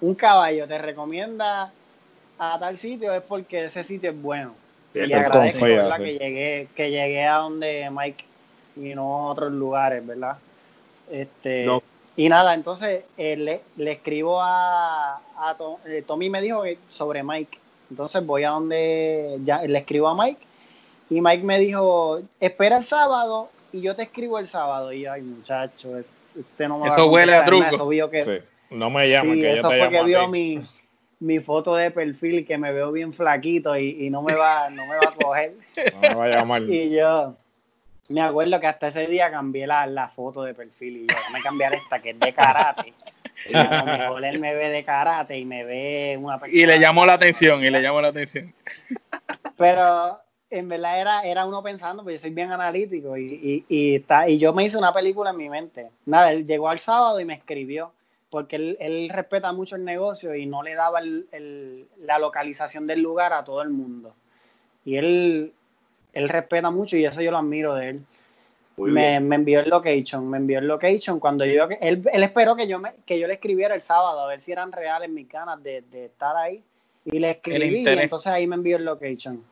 un 0.00 0.14
caballo, 0.14 0.68
te 0.68 0.78
recomienda 0.78 1.72
a 2.38 2.58
tal 2.58 2.78
sitio 2.78 3.12
es 3.12 3.22
porque 3.22 3.64
ese 3.64 3.82
sitio 3.84 4.10
es 4.10 4.22
bueno. 4.22 4.54
y 4.94 5.12
agradezco 5.12 5.64
que, 5.64 6.18
llegué, 6.18 6.68
que 6.74 6.90
llegué 6.90 7.24
a 7.24 7.36
donde 7.36 7.90
Mike 7.92 8.29
y 8.76 8.94
no 8.94 9.28
a 9.28 9.32
otros 9.32 9.52
lugares, 9.52 10.06
¿verdad? 10.06 10.36
Este, 11.10 11.66
Y 12.16 12.28
nada, 12.28 12.54
entonces 12.54 13.04
eh, 13.16 13.36
le, 13.36 13.62
le, 13.76 13.92
escribo 13.92 14.40
a, 14.40 15.16
a 15.36 15.56
eh, 15.86 16.04
Tommy 16.06 16.28
me 16.28 16.40
dijo 16.40 16.62
sobre 16.88 17.22
Mike. 17.22 17.58
Entonces 17.90 18.24
voy 18.24 18.44
a 18.44 18.50
donde 18.50 19.38
ya 19.42 19.62
le 19.62 19.78
escribo 19.78 20.08
a 20.08 20.14
Mike 20.14 20.40
y 21.10 21.20
Mike 21.20 21.42
me 21.42 21.58
dijo, 21.58 22.20
espera 22.38 22.78
el 22.78 22.84
sábado 22.84 23.50
y 23.72 23.80
yo 23.80 23.96
te 23.96 24.04
escribo 24.04 24.38
el 24.38 24.46
sábado. 24.46 24.92
Y 24.92 25.06
ay, 25.06 25.22
muchacho, 25.22 25.98
este 25.98 26.68
no 26.68 26.78
me 26.78 26.88
Eso 26.88 27.06
huele 27.06 27.34
a 27.34 27.44
truco. 27.44 27.92
Eso 27.92 28.10
que, 28.10 28.42
No 28.70 28.90
me 28.90 29.10
llamen, 29.10 29.40
que 29.40 29.56
yo 29.56 29.68
te 29.68 29.76
llamo 29.76 29.90
que 29.90 30.04
vio 30.04 30.28
mi, 30.28 30.60
mi, 31.18 31.40
foto 31.40 31.74
de 31.74 31.90
perfil 31.90 32.46
que 32.46 32.56
me 32.56 32.72
veo 32.72 32.92
bien 32.92 33.12
flaquito 33.12 33.76
y, 33.76 34.06
y, 34.06 34.10
no, 34.10 34.22
me 34.22 34.34
va, 34.34 34.70
no 34.70 34.86
me 34.86 34.94
va 34.94 35.08
a 35.08 35.24
coger. 35.24 35.54
No 35.94 36.00
me 36.00 36.14
va 36.14 36.24
a 36.26 36.28
llamar. 36.28 36.62
y 36.68 36.90
yo 36.90 37.34
me 38.10 38.22
acuerdo 38.22 38.58
que 38.60 38.66
hasta 38.66 38.88
ese 38.88 39.06
día 39.06 39.30
cambié 39.30 39.66
la, 39.66 39.86
la 39.86 40.08
foto 40.08 40.42
de 40.42 40.52
perfil 40.52 40.96
y 40.96 41.06
yo 41.06 41.14
me 41.32 41.40
cambiar 41.40 41.74
esta 41.74 42.00
que 42.00 42.10
es 42.10 42.18
de 42.18 42.32
karate. 42.32 42.92
Y 43.48 43.56
a 43.56 43.84
lo 43.84 43.84
mejor 43.86 44.24
él 44.24 44.38
me 44.40 44.54
ve 44.54 44.68
de 44.68 44.84
karate 44.84 45.38
y 45.38 45.44
me 45.44 45.64
ve 45.64 46.18
una 46.20 46.38
persona. 46.38 46.60
Y 46.60 46.66
le 46.66 46.78
llamó 46.78 47.06
la 47.06 47.14
atención, 47.14 47.64
y 47.64 47.70
le 47.70 47.80
llamó 47.80 48.00
la 48.00 48.08
atención. 48.08 48.52
Pero 49.56 50.20
en 50.50 50.68
verdad 50.68 51.00
era, 51.00 51.22
era 51.22 51.46
uno 51.46 51.62
pensando, 51.62 52.02
porque 52.02 52.16
yo 52.16 52.20
soy 52.20 52.30
bien 52.30 52.50
analítico 52.50 53.16
y, 53.16 53.64
y, 53.68 53.94
está, 53.94 54.28
y 54.28 54.38
yo 54.38 54.52
me 54.52 54.64
hice 54.64 54.76
una 54.76 54.92
película 54.92 55.30
en 55.30 55.36
mi 55.36 55.48
mente. 55.48 55.90
Nada, 56.04 56.32
él 56.32 56.46
llegó 56.46 56.68
al 56.68 56.80
sábado 56.80 57.20
y 57.20 57.24
me 57.24 57.34
escribió, 57.34 57.92
porque 58.28 58.56
él, 58.56 58.76
él 58.80 59.08
respeta 59.08 59.52
mucho 59.52 59.76
el 59.76 59.84
negocio 59.84 60.34
y 60.34 60.46
no 60.46 60.62
le 60.62 60.74
daba 60.74 60.98
el, 60.98 61.28
el, 61.30 61.86
la 62.00 62.18
localización 62.18 62.86
del 62.86 63.00
lugar 63.00 63.32
a 63.32 63.44
todo 63.44 63.62
el 63.62 63.70
mundo. 63.70 64.14
Y 64.84 64.96
él, 64.96 65.52
él 66.12 66.28
respeta 66.28 66.70
mucho 66.70 66.96
y 66.96 67.04
eso 67.04 67.20
yo 67.20 67.30
lo 67.30 67.38
admiro 67.38 67.74
de 67.74 67.90
él. 67.90 68.00
Me, 68.76 69.20
me, 69.20 69.36
envió 69.36 69.60
el 69.60 69.68
location, 69.68 70.28
me 70.30 70.38
envió 70.38 70.58
el 70.58 70.66
location 70.66 71.20
cuando 71.20 71.44
yo, 71.44 71.68
él, 71.82 72.02
él 72.10 72.22
esperó 72.22 72.56
que 72.56 72.66
yo, 72.66 72.78
me, 72.78 72.94
que 73.04 73.18
yo 73.18 73.26
le 73.26 73.34
escribiera 73.34 73.74
el 73.74 73.82
sábado 73.82 74.20
a 74.20 74.26
ver 74.26 74.40
si 74.40 74.52
eran 74.52 74.72
reales 74.72 75.10
mis 75.10 75.28
ganas 75.28 75.62
de, 75.62 75.82
de 75.82 76.06
estar 76.06 76.34
ahí 76.34 76.62
y 77.04 77.18
le 77.18 77.30
escribí 77.30 77.82
y 77.82 77.88
entonces 77.88 78.28
ahí 78.28 78.46
me 78.46 78.56
envió 78.56 78.76
el 78.76 78.84
location. 78.84 79.42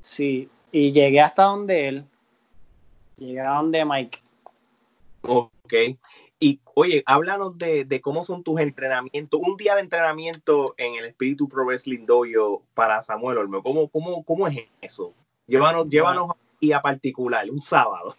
Sí, 0.00 0.48
y 0.70 0.92
llegué 0.92 1.20
hasta 1.20 1.44
donde 1.44 1.88
él, 1.88 2.04
llegué 3.16 3.40
a 3.40 3.54
donde 3.54 3.84
Mike. 3.84 4.18
Ok. 5.22 5.74
Y 6.40 6.60
oye, 6.74 7.02
háblanos 7.06 7.56
de, 7.56 7.84
de, 7.84 8.00
cómo 8.00 8.24
son 8.24 8.42
tus 8.42 8.60
entrenamientos, 8.60 9.40
un 9.42 9.56
día 9.56 9.76
de 9.76 9.80
entrenamiento 9.80 10.74
en 10.76 10.96
el 10.96 11.06
Espíritu 11.06 11.48
Pro 11.48 11.64
Wrestling 11.64 12.04
Dojo 12.04 12.62
para 12.74 13.02
Samuel 13.02 13.38
Olmo. 13.38 13.62
¿Cómo, 13.62 13.88
cómo, 13.88 14.22
cómo 14.24 14.46
es 14.48 14.68
eso? 14.80 15.14
Llévanos, 15.46 15.88
llévanos 15.88 16.30
a 16.72 16.82
particular, 16.82 17.50
un 17.50 17.60
sábado. 17.60 18.16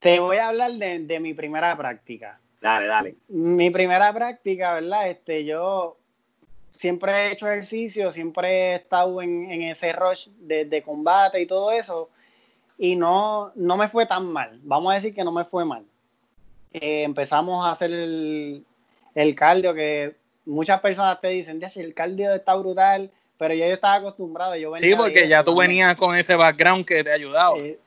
Te 0.00 0.18
voy 0.18 0.38
a 0.38 0.48
hablar 0.48 0.72
de, 0.72 1.00
de, 1.00 1.20
mi 1.20 1.34
primera 1.34 1.76
práctica. 1.76 2.40
Dale, 2.60 2.86
dale. 2.86 3.16
Mi 3.28 3.70
primera 3.70 4.12
práctica, 4.12 4.74
¿verdad? 4.74 5.10
Este, 5.10 5.44
yo 5.44 5.96
siempre 6.70 7.12
he 7.12 7.32
hecho 7.32 7.46
ejercicio, 7.46 8.10
siempre 8.12 8.48
he 8.50 8.74
estado 8.76 9.20
en, 9.22 9.50
en 9.50 9.62
ese 9.62 9.92
rush 9.92 10.28
de, 10.38 10.64
de, 10.64 10.82
combate 10.82 11.40
y 11.40 11.46
todo 11.46 11.70
eso, 11.72 12.10
y 12.76 12.96
no, 12.96 13.52
no 13.54 13.76
me 13.76 13.88
fue 13.88 14.06
tan 14.06 14.32
mal. 14.32 14.60
Vamos 14.62 14.92
a 14.92 14.94
decir 14.94 15.14
que 15.14 15.24
no 15.24 15.32
me 15.32 15.44
fue 15.44 15.64
mal. 15.64 15.84
Eh, 16.72 17.02
empezamos 17.02 17.64
a 17.64 17.72
hacer 17.72 17.90
el, 17.90 18.64
el 19.14 19.34
cardio 19.34 19.74
que 19.74 20.16
muchas 20.44 20.80
personas 20.80 21.20
te 21.20 21.28
dicen, 21.28 21.60
el 21.76 21.94
cardio 21.94 22.32
está 22.34 22.54
brutal, 22.54 23.10
pero 23.38 23.54
yo 23.54 23.64
estaba 23.64 23.94
acostumbrado. 23.94 24.56
Yo 24.56 24.76
sí, 24.78 24.94
porque 24.96 25.28
ya 25.28 25.44
tú 25.44 25.56
venías 25.56 25.96
con 25.96 26.16
ese 26.16 26.34
background 26.34 26.84
que 26.84 27.04
te 27.04 27.10
ha 27.10 27.14
ayudado. 27.14 27.56
Eh, 27.56 27.78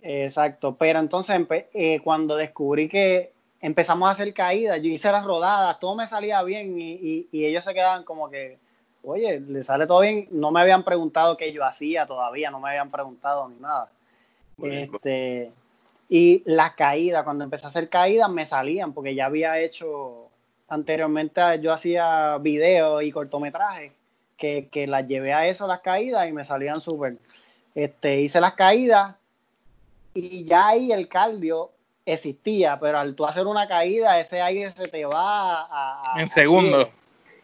exacto, 0.00 0.76
pero 0.76 1.00
entonces 1.00 1.44
eh, 1.74 2.00
cuando 2.02 2.36
descubrí 2.36 2.88
que 2.88 3.32
empezamos 3.60 4.08
a 4.08 4.12
hacer 4.12 4.32
caídas, 4.32 4.80
yo 4.80 4.88
hice 4.88 5.10
las 5.10 5.24
rodadas, 5.24 5.78
todo 5.80 5.96
me 5.96 6.06
salía 6.06 6.42
bien 6.42 6.80
y, 6.80 7.28
y, 7.30 7.44
ellos 7.44 7.64
se 7.64 7.74
quedaban 7.74 8.04
como 8.04 8.30
que, 8.30 8.58
oye, 9.02 9.40
le 9.40 9.64
sale 9.64 9.86
todo 9.86 10.00
bien. 10.00 10.28
No 10.30 10.52
me 10.52 10.60
habían 10.60 10.84
preguntado 10.84 11.36
qué 11.36 11.52
yo 11.52 11.64
hacía 11.64 12.06
todavía, 12.06 12.50
no 12.50 12.60
me 12.60 12.70
habían 12.70 12.90
preguntado 12.90 13.48
ni 13.48 13.56
nada. 13.56 13.90
Este, 14.62 15.50
y 16.08 16.42
las 16.46 16.74
caídas, 16.74 17.24
cuando 17.24 17.42
empecé 17.42 17.66
a 17.66 17.70
hacer 17.70 17.88
caídas 17.88 18.30
me 18.30 18.46
salían 18.46 18.92
porque 18.92 19.14
ya 19.16 19.26
había 19.26 19.58
hecho 19.58 20.28
anteriormente, 20.68 21.40
yo 21.60 21.72
hacía 21.72 22.38
videos 22.38 23.02
y 23.02 23.10
cortometrajes 23.10 23.92
que, 24.70 24.86
las 24.88 25.06
llevé 25.06 25.32
a 25.32 25.46
eso, 25.46 25.66
las 25.66 25.80
caídas, 25.80 26.28
y 26.28 26.32
me 26.32 26.44
salían 26.44 26.80
súper. 26.80 27.16
Este, 27.74 28.20
hice 28.20 28.40
las 28.40 28.54
caídas 28.54 29.14
y 30.14 30.44
ya 30.44 30.68
ahí 30.68 30.92
el 30.92 31.08
cardio 31.08 31.70
existía, 32.04 32.78
pero 32.78 32.98
al 32.98 33.14
tú 33.14 33.24
hacer 33.24 33.46
una 33.46 33.66
caída, 33.68 34.18
ese 34.18 34.42
aire 34.42 34.70
se 34.72 34.84
te 34.84 35.06
va 35.06 35.66
a... 35.70 36.20
en 36.20 36.28
segundos. 36.28 36.88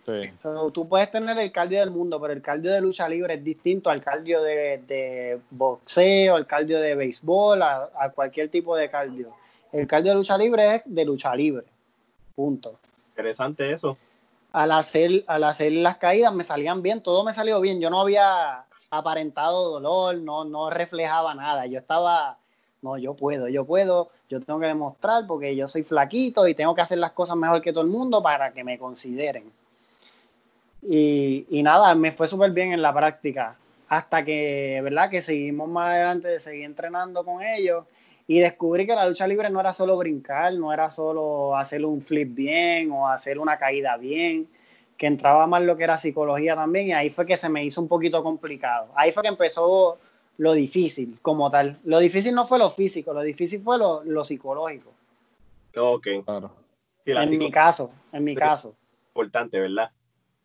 Sí. 0.04 0.30
tú 0.72 0.88
puedes 0.88 1.10
tener 1.10 1.38
el 1.38 1.52
cardio 1.52 1.80
del 1.80 1.90
mundo, 1.90 2.18
pero 2.18 2.32
el 2.32 2.40
cardio 2.40 2.72
de 2.72 2.80
lucha 2.80 3.06
libre 3.08 3.34
es 3.34 3.44
distinto 3.44 3.90
al 3.90 4.02
cardio 4.02 4.42
de, 4.42 5.38
boxeo, 5.50 6.34
al 6.34 6.46
cardio 6.46 6.80
de 6.80 6.94
béisbol, 6.94 7.62
a, 7.62 7.90
a, 7.94 8.10
cualquier 8.10 8.48
tipo 8.48 8.74
de 8.74 8.90
cardio. 8.90 9.34
El 9.70 9.86
cardio 9.86 10.12
de 10.12 10.16
lucha 10.16 10.38
libre 10.38 10.76
es 10.76 10.82
de 10.86 11.04
lucha 11.04 11.36
libre. 11.36 11.66
Punto. 12.34 12.78
Interesante 13.10 13.70
eso 13.70 13.98
al 14.58 14.72
hacer, 14.72 15.22
al 15.28 15.44
hacer 15.44 15.70
las 15.70 15.98
caídas 15.98 16.34
me 16.34 16.42
salían 16.42 16.82
bien, 16.82 17.00
todo 17.00 17.22
me 17.22 17.32
salió 17.32 17.60
bien. 17.60 17.80
Yo 17.80 17.90
no 17.90 18.00
había 18.00 18.64
aparentado 18.90 19.70
dolor, 19.70 20.16
no, 20.18 20.44
no 20.44 20.68
reflejaba 20.68 21.32
nada. 21.32 21.66
Yo 21.66 21.78
estaba, 21.78 22.38
no, 22.82 22.98
yo 22.98 23.14
puedo, 23.14 23.46
yo 23.46 23.64
puedo, 23.64 24.10
yo 24.28 24.40
tengo 24.40 24.58
que 24.58 24.66
demostrar 24.66 25.28
porque 25.28 25.54
yo 25.54 25.68
soy 25.68 25.84
flaquito 25.84 26.48
y 26.48 26.56
tengo 26.56 26.74
que 26.74 26.80
hacer 26.80 26.98
las 26.98 27.12
cosas 27.12 27.36
mejor 27.36 27.62
que 27.62 27.72
todo 27.72 27.84
el 27.84 27.90
mundo 27.90 28.20
para 28.20 28.52
que 28.52 28.64
me 28.64 28.80
consideren. 28.80 29.44
Y, 30.82 31.46
y 31.50 31.62
nada, 31.62 31.94
me 31.94 32.10
fue 32.10 32.26
súper 32.26 32.50
bien 32.50 32.72
en 32.72 32.82
la 32.82 32.92
práctica. 32.92 33.56
Hasta 33.86 34.24
que, 34.24 34.80
¿verdad? 34.82 35.08
Que 35.08 35.22
seguimos 35.22 35.68
más 35.68 35.90
adelante, 35.90 36.26
de 36.26 36.40
seguir 36.40 36.64
entrenando 36.64 37.24
con 37.24 37.44
ellos 37.44 37.84
y 38.30 38.40
descubrí 38.40 38.86
que 38.86 38.94
la 38.94 39.08
lucha 39.08 39.26
libre 39.26 39.48
no 39.48 39.58
era 39.58 39.72
solo 39.72 39.96
brincar, 39.96 40.52
no 40.52 40.70
era 40.70 40.90
solo 40.90 41.56
hacer 41.56 41.82
un 41.84 42.02
flip 42.02 42.34
bien 42.34 42.92
o 42.92 43.08
hacer 43.08 43.38
una 43.38 43.58
caída 43.58 43.96
bien, 43.96 44.46
que 44.98 45.06
entraba 45.06 45.46
más 45.46 45.62
lo 45.62 45.78
que 45.78 45.84
era 45.84 45.96
psicología 45.96 46.54
también 46.54 46.88
y 46.88 46.92
ahí 46.92 47.08
fue 47.08 47.24
que 47.24 47.38
se 47.38 47.48
me 47.48 47.64
hizo 47.64 47.80
un 47.80 47.88
poquito 47.88 48.22
complicado. 48.22 48.88
Ahí 48.94 49.12
fue 49.12 49.22
que 49.22 49.30
empezó 49.30 49.98
lo 50.36 50.52
difícil 50.52 51.18
como 51.22 51.50
tal. 51.50 51.78
Lo 51.84 51.98
difícil 51.98 52.34
no 52.34 52.46
fue 52.46 52.58
lo 52.58 52.70
físico, 52.70 53.14
lo 53.14 53.22
difícil 53.22 53.62
fue 53.62 53.78
lo, 53.78 54.04
lo 54.04 54.22
psicológico. 54.22 54.92
Ok, 55.74 56.08
claro. 56.26 56.50
En 57.06 57.38
mi 57.38 57.50
caso, 57.50 57.90
en 58.12 58.24
mi 58.24 58.34
caso. 58.34 58.74
Importante, 59.14 59.58
¿verdad? 59.58 59.90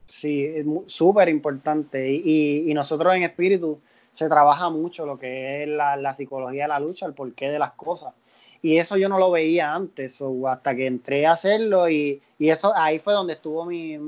Sí, 0.05 0.45
es 0.45 0.65
súper 0.85 1.27
importante. 1.27 2.09
Y, 2.09 2.71
y 2.71 2.73
nosotros 2.73 3.13
en 3.13 3.23
espíritu 3.23 3.81
se 4.13 4.29
trabaja 4.29 4.69
mucho 4.69 5.05
lo 5.05 5.17
que 5.17 5.63
es 5.63 5.69
la, 5.69 6.13
psicología 6.15 6.63
de 6.63 6.67
la 6.69 6.79
lucha, 6.79 7.05
el 7.05 7.13
porqué 7.13 7.49
de 7.49 7.59
las 7.59 7.73
cosas. 7.73 8.13
Y 8.61 8.77
eso 8.77 8.95
yo 8.95 9.09
no 9.09 9.19
lo 9.19 9.31
veía 9.31 9.73
antes, 9.73 10.21
o 10.21 10.47
hasta 10.47 10.75
que 10.75 10.87
entré 10.87 11.25
a 11.25 11.33
hacerlo 11.33 11.89
y, 11.89 12.21
eso 12.39 12.73
ahí 12.75 12.99
fue 12.99 13.13
donde 13.13 13.33
estuvo 13.33 13.65
mi, 13.65 13.99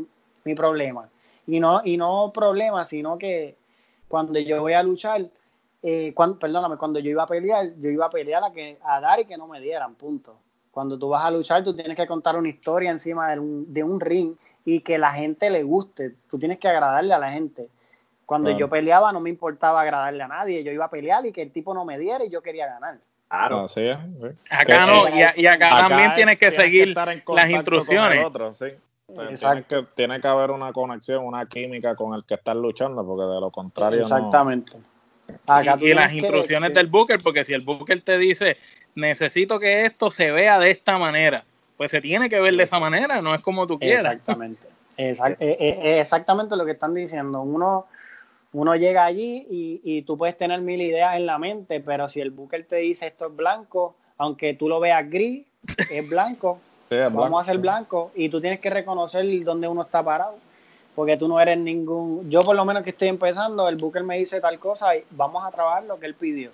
problema. 0.55 1.09
Y 1.47 1.59
no, 1.59 1.81
y 1.83 1.97
no 1.97 2.31
problema, 2.33 2.85
sino 2.85 3.17
que 3.17 3.55
cuando 4.07 4.39
yo 4.39 4.61
voy 4.61 4.73
a 4.73 4.83
luchar, 4.83 5.25
eh, 5.81 6.13
cuando, 6.13 6.39
perdóname, 6.39 6.77
cuando 6.77 6.99
yo 6.99 7.11
iba 7.11 7.23
a 7.23 7.27
pelear, 7.27 7.73
yo 7.79 7.89
iba 7.89 8.05
a 8.05 8.09
pelear 8.09 8.43
a, 8.43 8.51
que, 8.51 8.77
a 8.83 8.99
dar 8.99 9.19
y 9.19 9.25
que 9.25 9.37
no 9.37 9.47
me 9.47 9.59
dieran, 9.59 9.95
punto. 9.95 10.37
Cuando 10.71 10.99
tú 10.99 11.09
vas 11.09 11.23
a 11.23 11.31
luchar, 11.31 11.63
tú 11.63 11.73
tienes 11.73 11.95
que 11.95 12.07
contar 12.07 12.35
una 12.37 12.49
historia 12.49 12.91
encima 12.91 13.31
de 13.31 13.39
un, 13.39 13.73
de 13.73 13.83
un 13.83 13.99
ring 13.99 14.35
y 14.65 14.81
que 14.81 14.97
la 14.97 15.11
gente 15.11 15.49
le 15.49 15.63
guste. 15.63 16.15
Tú 16.29 16.37
tienes 16.37 16.59
que 16.59 16.67
agradarle 16.67 17.13
a 17.13 17.19
la 17.19 17.31
gente. 17.31 17.69
Cuando 18.25 18.49
yo 18.51 18.69
peleaba 18.69 19.11
no 19.11 19.19
me 19.19 19.29
importaba 19.29 19.81
agradarle 19.81 20.23
a 20.23 20.27
nadie, 20.27 20.63
yo 20.63 20.71
iba 20.71 20.85
a 20.85 20.89
pelear 20.89 21.25
y 21.25 21.31
que 21.31 21.43
el 21.43 21.51
tipo 21.51 21.73
no 21.73 21.85
me 21.85 21.97
diera 21.99 22.23
y 22.25 22.29
yo 22.29 22.41
quería 22.41 22.67
ganar. 22.67 22.97
Claro. 23.27 23.65
Acá 24.49 24.85
no, 24.85 25.03
y, 25.09 25.47
acá, 25.47 25.69
también 25.87 26.13
tienes 26.13 26.37
que 26.37 26.51
seguir 26.51 26.95
las 26.95 27.49
instrucciones. 27.49 28.25
Pues 29.07 29.39
tiene, 29.39 29.63
que, 29.63 29.85
tiene 29.95 30.19
que 30.19 30.27
haber 30.27 30.49
una 30.49 30.73
conexión, 30.73 31.23
una 31.23 31.45
química 31.45 31.95
con 31.95 32.15
el 32.15 32.23
que 32.25 32.33
estás 32.33 32.55
luchando, 32.55 33.05
porque 33.05 33.23
de 33.23 33.39
lo 33.39 33.51
contrario 33.51 34.01
Exactamente. 34.01 34.73
y, 35.79 35.93
las 35.93 36.11
instrucciones 36.11 36.73
del 36.73 36.87
Booker, 36.87 37.19
porque 37.23 37.43
si 37.43 37.53
el 37.53 37.63
Booker 37.63 38.01
te 38.01 38.17
dice, 38.17 38.57
necesito 38.95 39.59
que 39.59 39.85
esto 39.85 40.09
se 40.09 40.31
vea 40.31 40.57
de 40.57 40.71
esta 40.71 40.97
manera, 40.97 41.45
pues 41.77 41.91
se 41.91 42.01
tiene 42.01 42.29
que 42.29 42.39
ver 42.39 42.55
de 42.55 42.63
esa 42.63 42.79
manera, 42.79 43.21
no 43.21 43.35
es 43.35 43.41
como 43.41 43.67
tú 43.67 43.77
quieras. 43.77 44.05
Exactamente. 44.05 44.67
Eh, 44.97 45.15
eh, 45.39 45.99
exactamente 45.99 46.55
lo 46.55 46.65
que 46.65 46.71
están 46.71 46.93
diciendo. 46.93 47.41
Uno 47.41 47.85
uno 48.55 48.73
llega 48.75 49.03
allí 49.03 49.45
y, 49.83 50.01
tú 50.03 50.17
puedes 50.17 50.37
tener 50.37 50.61
mil 50.61 50.81
ideas 50.81 51.17
en 51.17 51.25
la 51.25 51.37
mente, 51.37 51.81
pero 51.81 52.07
si 52.07 52.21
el 52.21 52.31
Booker 52.31 52.65
te 52.65 52.77
dice 52.77 53.07
esto 53.07 53.27
es 53.27 53.35
blanco, 53.35 53.95
aunque 54.17 54.53
tú 54.53 54.69
lo 54.69 54.79
veas 54.79 55.09
gris, 55.09 55.45
es 55.91 56.09
blanco, 56.09 56.59
vamos 56.89 57.37
a 57.37 57.41
hacer 57.41 57.57
blanco 57.57 58.11
y 58.15 58.29
tú 58.29 58.39
tienes 58.39 58.61
que 58.61 58.69
reconocer 58.69 59.25
dónde 59.43 59.67
uno 59.67 59.81
está 59.81 60.01
parado. 60.01 60.37
porque 60.95 61.17
tú 61.17 61.27
no 61.27 61.37
eres 61.41 61.57
ningún, 61.57 62.29
yo 62.29 62.43
por 62.43 62.55
lo 62.55 62.63
menos 62.63 62.83
que 62.83 62.91
estoy 62.91 63.09
empezando, 63.09 63.67
el 63.67 63.75
Booker 63.75 64.03
me 64.03 64.17
dice 64.17 64.39
tal 64.39 64.57
cosa 64.57 64.95
y 64.95 65.03
vamos 65.11 65.43
a 65.43 65.51
trabajar 65.51 65.83
lo 65.83 65.99
que 65.99 66.05
él 66.05 66.13
pidió. 66.13 66.51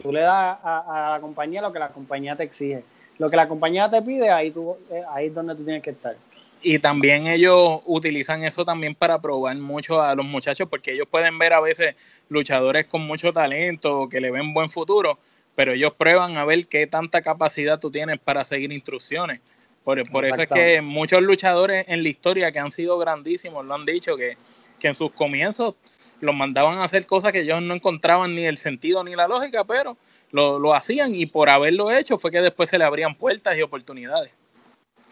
Tú 0.00 0.12
le 0.12 0.20
das 0.20 0.56
a, 0.62 1.10
la 1.14 1.20
compañía 1.20 1.60
lo 1.60 1.72
que 1.72 1.80
la 1.80 1.88
compañía 1.88 2.36
te 2.36 2.44
exige. 2.44 2.84
Lo 3.18 3.28
que 3.28 3.36
la 3.36 3.48
compañía 3.48 3.90
te 3.90 4.00
pide, 4.00 4.30
ahí, 4.30 4.52
tú, 4.52 4.76
eh, 4.88 5.02
ahí 5.10 5.26
es 5.26 5.34
donde 5.34 5.56
tú 5.56 5.64
tienes 5.64 5.82
que 5.82 5.90
estar. 5.90 6.14
Y 6.62 6.78
también 6.78 7.26
ellos 7.26 7.80
utilizan 7.86 8.44
eso 8.44 8.64
también 8.64 8.94
para 8.94 9.20
probar 9.20 9.56
mucho 9.56 10.02
a 10.02 10.14
los 10.14 10.26
muchachos, 10.26 10.68
porque 10.68 10.92
ellos 10.92 11.08
pueden 11.10 11.38
ver 11.38 11.54
a 11.54 11.60
veces 11.60 11.94
luchadores 12.28 12.86
con 12.86 13.02
mucho 13.02 13.32
talento, 13.32 14.08
que 14.10 14.20
le 14.20 14.30
ven 14.30 14.52
buen 14.52 14.68
futuro, 14.68 15.18
pero 15.54 15.72
ellos 15.72 15.92
prueban 15.96 16.36
a 16.36 16.44
ver 16.44 16.66
qué 16.66 16.86
tanta 16.86 17.22
capacidad 17.22 17.80
tú 17.80 17.90
tienes 17.90 18.18
para 18.18 18.44
seguir 18.44 18.72
instrucciones. 18.72 19.40
Por, 19.84 20.08
por 20.10 20.26
eso 20.26 20.42
es 20.42 20.48
que 20.48 20.82
muchos 20.82 21.22
luchadores 21.22 21.86
en 21.88 22.02
la 22.02 22.08
historia 22.10 22.52
que 22.52 22.58
han 22.58 22.70
sido 22.70 22.98
grandísimos 22.98 23.64
lo 23.64 23.74
han 23.74 23.86
dicho, 23.86 24.16
que, 24.16 24.36
que 24.78 24.88
en 24.88 24.94
sus 24.94 25.10
comienzos 25.12 25.74
los 26.20 26.34
mandaban 26.34 26.78
a 26.78 26.84
hacer 26.84 27.06
cosas 27.06 27.32
que 27.32 27.40
ellos 27.40 27.62
no 27.62 27.74
encontraban 27.74 28.34
ni 28.34 28.44
el 28.44 28.58
sentido 28.58 29.02
ni 29.02 29.16
la 29.16 29.26
lógica, 29.26 29.64
pero 29.64 29.96
lo, 30.30 30.58
lo 30.58 30.74
hacían 30.74 31.14
y 31.14 31.24
por 31.24 31.48
haberlo 31.48 31.90
hecho 31.90 32.18
fue 32.18 32.30
que 32.30 32.42
después 32.42 32.68
se 32.68 32.78
le 32.78 32.84
abrían 32.84 33.14
puertas 33.14 33.56
y 33.56 33.62
oportunidades. 33.62 34.30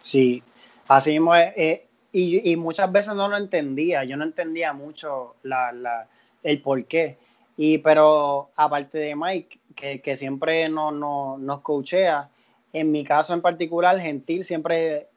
Sí, 0.00 0.42
así 0.88 1.12
mismo 1.12 1.34
es. 1.34 1.52
Eh, 1.56 1.84
y, 2.10 2.50
y, 2.50 2.56
muchas 2.56 2.90
veces 2.90 3.14
no 3.14 3.28
lo 3.28 3.36
entendía, 3.36 4.02
yo 4.04 4.16
no 4.16 4.24
entendía 4.24 4.72
mucho 4.72 5.36
la, 5.42 5.72
la, 5.72 6.06
el 6.42 6.60
por 6.62 6.84
qué. 6.86 7.16
Y, 7.56 7.78
pero 7.78 8.50
aparte 8.56 8.98
de 8.98 9.14
Mike, 9.14 9.58
que, 9.76 10.00
que 10.00 10.16
siempre 10.16 10.68
no, 10.68 10.90
no, 10.90 11.36
nos 11.38 11.60
coachea, 11.60 12.28
en 12.72 12.90
mi 12.90 13.04
caso 13.04 13.34
en 13.34 13.42
particular, 13.42 13.98
Gentil 13.98 14.44
siempre, 14.44 15.08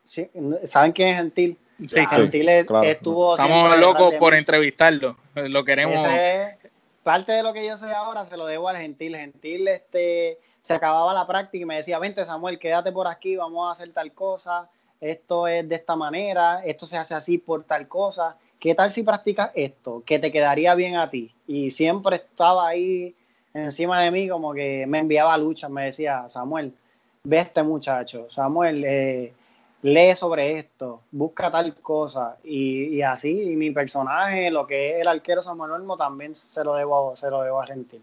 ¿saben 0.66 0.92
quién 0.92 1.10
es 1.10 1.18
Gentil? 1.18 1.58
Sí, 1.88 2.06
Gentil 2.06 2.50
estuvo... 2.50 3.36
Estamos 3.36 3.78
locos 3.80 4.14
por 4.16 4.34
entrevistarlo, 4.34 5.16
lo 5.36 5.64
queremos... 5.64 6.02
parte 7.04 7.32
de 7.32 7.44
lo 7.44 7.54
que 7.54 7.66
yo 7.66 7.78
sé 7.78 7.92
ahora 7.92 8.26
se 8.26 8.38
lo 8.38 8.46
debo 8.46 8.70
al 8.70 8.78
Gentil. 8.78 9.16
Gentil 9.16 9.68
este, 9.68 10.38
se 10.62 10.74
acababa 10.74 11.14
la 11.14 11.28
práctica 11.28 11.64
y 11.64 11.66
me 11.66 11.78
decía, 11.78 12.00
vente 12.00 12.26
Samuel, 12.26 12.60
quédate 12.60 12.92
por 12.92 13.08
aquí, 13.08 13.36
vamos 13.36 13.68
a 13.68 13.74
hacer 13.74 13.92
tal 13.94 14.12
cosa, 14.14 14.70
esto 15.02 15.48
es 15.48 15.68
de 15.68 15.76
esta 15.76 15.96
manera, 15.96 16.64
esto 16.64 16.86
se 16.86 16.98
hace 16.98 17.16
así 17.16 17.40
por 17.40 17.64
tal 17.64 17.88
cosa. 17.88 18.38
¿Qué 18.60 18.76
tal 18.76 18.92
si 18.92 19.02
practicas 19.02 19.52
esto? 19.56 20.04
Que 20.06 20.20
te 20.20 20.32
quedaría 20.32 20.76
bien 20.76 20.96
a 20.96 21.10
ti. 21.10 21.34
Y 21.48 21.72
siempre 21.72 22.18
estaba 22.18 22.68
ahí 22.68 23.16
encima 23.54 24.00
de 24.02 24.12
mí 24.12 24.30
como 24.30 24.54
que 24.54 24.86
me 24.88 25.00
enviaba 25.00 25.36
luchas, 25.38 25.72
me 25.72 25.86
decía, 25.86 26.30
Samuel, 26.30 26.74
ve 27.24 27.40
este 27.40 27.64
muchacho, 27.64 28.28
Samuel, 28.30 28.84
eh, 28.86 29.34
lee 29.82 30.16
sobre 30.16 30.60
esto, 30.60 31.02
busca 31.12 31.52
tal 31.52 31.76
cosa. 31.76 32.38
Y, 32.44 33.02
así, 33.02 33.34
mi 33.34 33.72
personaje, 33.72 34.52
lo 34.52 34.68
que 34.68 34.92
es 34.96 35.02
el 35.02 35.08
arquero 35.08 35.42
Samuel 35.42 35.72
Olmo, 35.72 35.98
también 35.98 36.36
se 36.36 36.64
lo 36.64 36.76
debo, 36.76 37.16
se 37.16 37.30
lo 37.32 37.42
debo 37.42 37.62
a 37.62 37.66
Gentil. 37.66 38.02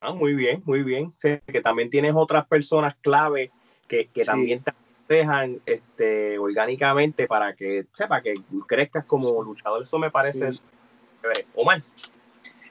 Ah, 0.00 0.12
muy 0.12 0.34
bien, 0.34 0.60
muy 0.66 0.82
bien. 0.82 1.14
que 1.20 1.60
también 1.62 1.88
tienes 1.88 2.12
otras 2.14 2.44
personas 2.46 2.96
clave 3.00 3.50
que, 3.86 4.08
también 4.24 4.60
te 4.60 4.72
dejan 5.08 5.58
este, 5.66 6.38
orgánicamente 6.38 7.26
para 7.26 7.54
que, 7.54 7.86
sepa, 7.92 8.20
que 8.20 8.34
crezcas 8.66 9.04
como 9.04 9.42
luchador. 9.42 9.82
Eso 9.82 9.98
me 9.98 10.10
parece 10.10 10.52
sí. 10.52 10.60
Omar. 11.54 11.82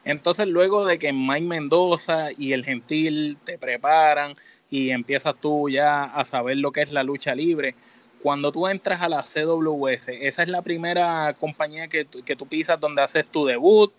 Entonces, 0.06 0.48
luego 0.48 0.86
de 0.86 1.00
que 1.00 1.14
Mike 1.14 1.46
Mendoza 1.46 2.28
y 2.38 2.54
el 2.54 2.66
Gentil 2.66 3.38
te 3.46 3.58
preparan 3.58 4.36
y 4.70 4.90
empiezas 4.90 5.36
tú 5.40 5.70
ya 5.70 6.04
a 6.04 6.26
saber 6.26 6.58
lo 6.58 6.72
que 6.72 6.82
es 6.82 6.92
la 6.92 7.04
lucha 7.04 7.36
libre, 7.36 7.76
cuando 8.22 8.52
tú 8.52 8.68
entras 8.68 9.02
a 9.02 9.10
la 9.10 9.22
CWS, 9.22 10.10
esa 10.10 10.44
es 10.44 10.50
la 10.50 10.62
primera 10.62 11.36
compañía 11.40 11.88
que, 11.88 12.06
que 12.06 12.36
tú 12.36 12.48
pisas 12.48 12.80
donde 12.80 13.02
haces 13.02 13.26
tu 13.26 13.46
debut, 13.46 13.94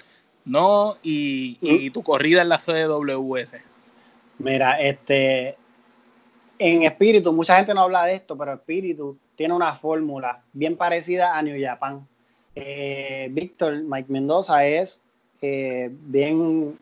¿no? 0.44 0.96
Y, 1.02 1.58
y, 1.60 1.90
tu 1.90 2.02
corrida 2.02 2.42
en 2.42 2.48
la 2.48 2.58
CWS. 2.58 3.56
Mira, 4.38 4.80
este, 4.80 5.56
en 6.58 6.82
espíritu, 6.82 7.32
mucha 7.32 7.56
gente 7.56 7.74
no 7.74 7.82
habla 7.82 8.04
de 8.04 8.14
esto, 8.14 8.36
pero 8.36 8.54
espíritu 8.54 9.18
tiene 9.36 9.54
una 9.54 9.74
fórmula 9.74 10.42
bien 10.52 10.76
parecida 10.76 11.36
a 11.36 11.42
New 11.42 11.56
Japan. 11.60 12.06
Eh, 12.54 13.28
Víctor, 13.30 13.82
Mike 13.82 14.12
Mendoza 14.12 14.64
es 14.64 15.02
eh, 15.42 15.90
bien, 15.90 16.78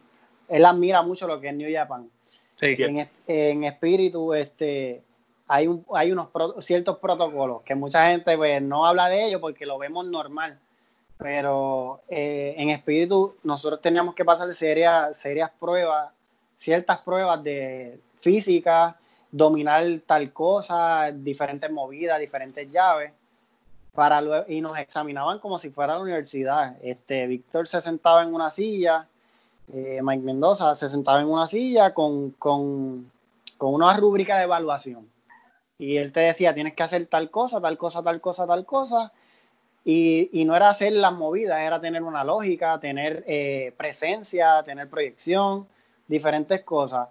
él 0.48 0.64
admira 0.64 1.02
mucho 1.02 1.26
lo 1.26 1.40
que 1.40 1.48
es 1.48 1.54
New 1.54 1.72
Japan. 1.72 2.08
Sí. 2.56 2.76
En, 2.78 3.08
en 3.26 3.64
espíritu, 3.64 4.34
este, 4.34 5.02
hay, 5.48 5.66
un, 5.66 5.84
hay 5.94 6.12
unos 6.12 6.28
ciertos 6.60 6.98
protocolos 6.98 7.62
que 7.62 7.74
mucha 7.74 8.10
gente 8.10 8.36
pues, 8.36 8.62
no 8.62 8.86
habla 8.86 9.08
de 9.08 9.26
ellos 9.26 9.40
porque 9.40 9.66
lo 9.66 9.78
vemos 9.78 10.06
normal. 10.06 10.58
Pero 11.18 12.00
eh, 12.08 12.54
en 12.56 12.70
espíritu 12.70 13.36
nosotros 13.44 13.80
teníamos 13.80 14.14
que 14.14 14.24
pasar 14.24 14.52
serias, 14.54 15.16
serias 15.18 15.50
pruebas, 15.58 16.10
ciertas 16.58 17.00
pruebas 17.00 17.42
de 17.42 17.98
física, 18.20 18.96
dominar 19.32 19.84
tal 20.06 20.32
cosa, 20.32 21.10
diferentes 21.10 21.70
movidas, 21.72 22.20
diferentes 22.20 22.70
llaves, 22.70 23.12
para 23.92 24.22
y 24.48 24.60
nos 24.60 24.78
examinaban 24.78 25.40
como 25.40 25.58
si 25.58 25.70
fuera 25.70 25.94
la 25.94 26.00
universidad. 26.00 26.76
Este, 26.82 27.26
Víctor 27.26 27.66
se 27.66 27.80
sentaba 27.80 28.22
en 28.22 28.32
una 28.32 28.50
silla, 28.50 29.08
eh, 29.72 30.00
Mike 30.02 30.22
Mendoza 30.22 30.74
se 30.76 30.88
sentaba 30.88 31.20
en 31.20 31.28
una 31.28 31.48
silla 31.48 31.92
con, 31.92 32.30
con, 32.32 33.10
con 33.58 33.74
una 33.74 33.96
rúbrica 33.96 34.38
de 34.38 34.44
evaluación 34.44 35.12
y 35.82 35.96
él 35.96 36.12
te 36.12 36.20
decía, 36.20 36.54
tienes 36.54 36.74
que 36.74 36.84
hacer 36.84 37.06
tal 37.06 37.28
cosa, 37.28 37.60
tal 37.60 37.76
cosa, 37.76 38.04
tal 38.04 38.20
cosa, 38.20 38.46
tal 38.46 38.64
cosa. 38.64 39.10
Y, 39.84 40.30
y 40.32 40.44
no 40.44 40.54
era 40.54 40.68
hacer 40.68 40.92
las 40.92 41.12
movidas, 41.12 41.58
era 41.60 41.80
tener 41.80 42.04
una 42.04 42.22
lógica, 42.22 42.78
tener 42.78 43.24
eh, 43.26 43.74
presencia, 43.76 44.62
tener 44.62 44.88
proyección, 44.88 45.66
diferentes 46.06 46.62
cosas. 46.62 47.08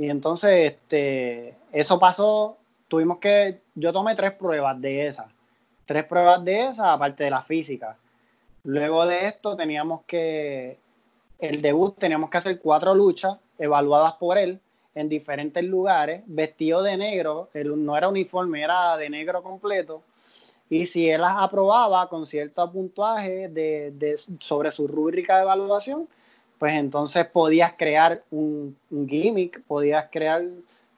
Y 0.00 0.08
entonces, 0.08 0.72
este, 0.72 1.54
eso 1.72 1.98
pasó, 1.98 2.56
tuvimos 2.88 3.18
que, 3.18 3.60
yo 3.74 3.92
tomé 3.92 4.14
tres 4.14 4.32
pruebas 4.32 4.80
de 4.80 5.08
esas, 5.08 5.26
tres 5.84 6.04
pruebas 6.04 6.42
de 6.42 6.68
esas, 6.68 6.86
aparte 6.86 7.24
de 7.24 7.30
la 7.30 7.42
física. 7.42 7.98
Luego 8.64 9.04
de 9.04 9.26
esto 9.26 9.54
teníamos 9.56 10.00
que, 10.06 10.78
el 11.38 11.60
debut, 11.60 11.98
teníamos 11.98 12.30
que 12.30 12.38
hacer 12.38 12.60
cuatro 12.60 12.94
luchas 12.94 13.36
evaluadas 13.58 14.14
por 14.14 14.38
él 14.38 14.58
en 14.94 15.10
diferentes 15.10 15.62
lugares, 15.64 16.22
vestido 16.24 16.82
de 16.82 16.96
negro, 16.96 17.50
no 17.52 17.94
era 17.94 18.08
uniforme, 18.08 18.62
era 18.62 18.96
de 18.96 19.10
negro 19.10 19.42
completo, 19.42 20.02
y 20.70 20.86
si 20.86 21.10
él 21.10 21.20
las 21.20 21.36
aprobaba 21.36 22.08
con 22.08 22.24
cierto 22.24 22.72
puntuaje 22.72 23.48
de, 23.48 24.18
sobre 24.38 24.70
su 24.70 24.88
rúbrica 24.88 25.36
de 25.36 25.42
evaluación, 25.42 26.08
pues 26.60 26.74
entonces 26.74 27.26
podías 27.26 27.72
crear 27.72 28.22
un, 28.30 28.76
gimmick, 29.08 29.62
podías 29.62 30.08
crear 30.12 30.42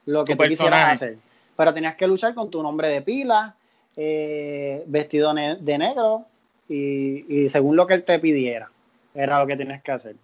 lo 0.06 0.24
que 0.24 0.34
tú 0.34 0.42
quisieras 0.42 0.94
hacer. 0.94 1.18
Pero 1.56 1.72
tenías 1.72 1.94
que 1.94 2.08
luchar 2.08 2.34
con 2.34 2.50
tu 2.50 2.60
nombre 2.64 2.88
de 2.88 3.00
pila, 3.00 3.54
eh, 3.96 4.82
vestido 4.86 5.32
de 5.32 5.78
negro, 5.78 6.26
y, 6.68 7.44
y, 7.44 7.48
según 7.48 7.76
lo 7.76 7.86
que 7.86 7.94
él 7.94 8.02
te 8.02 8.18
pidiera, 8.18 8.70
era 9.14 9.38
lo 9.38 9.46
que 9.46 9.56
tenías 9.56 9.80
que 9.82 9.92
hacer. 9.92 10.16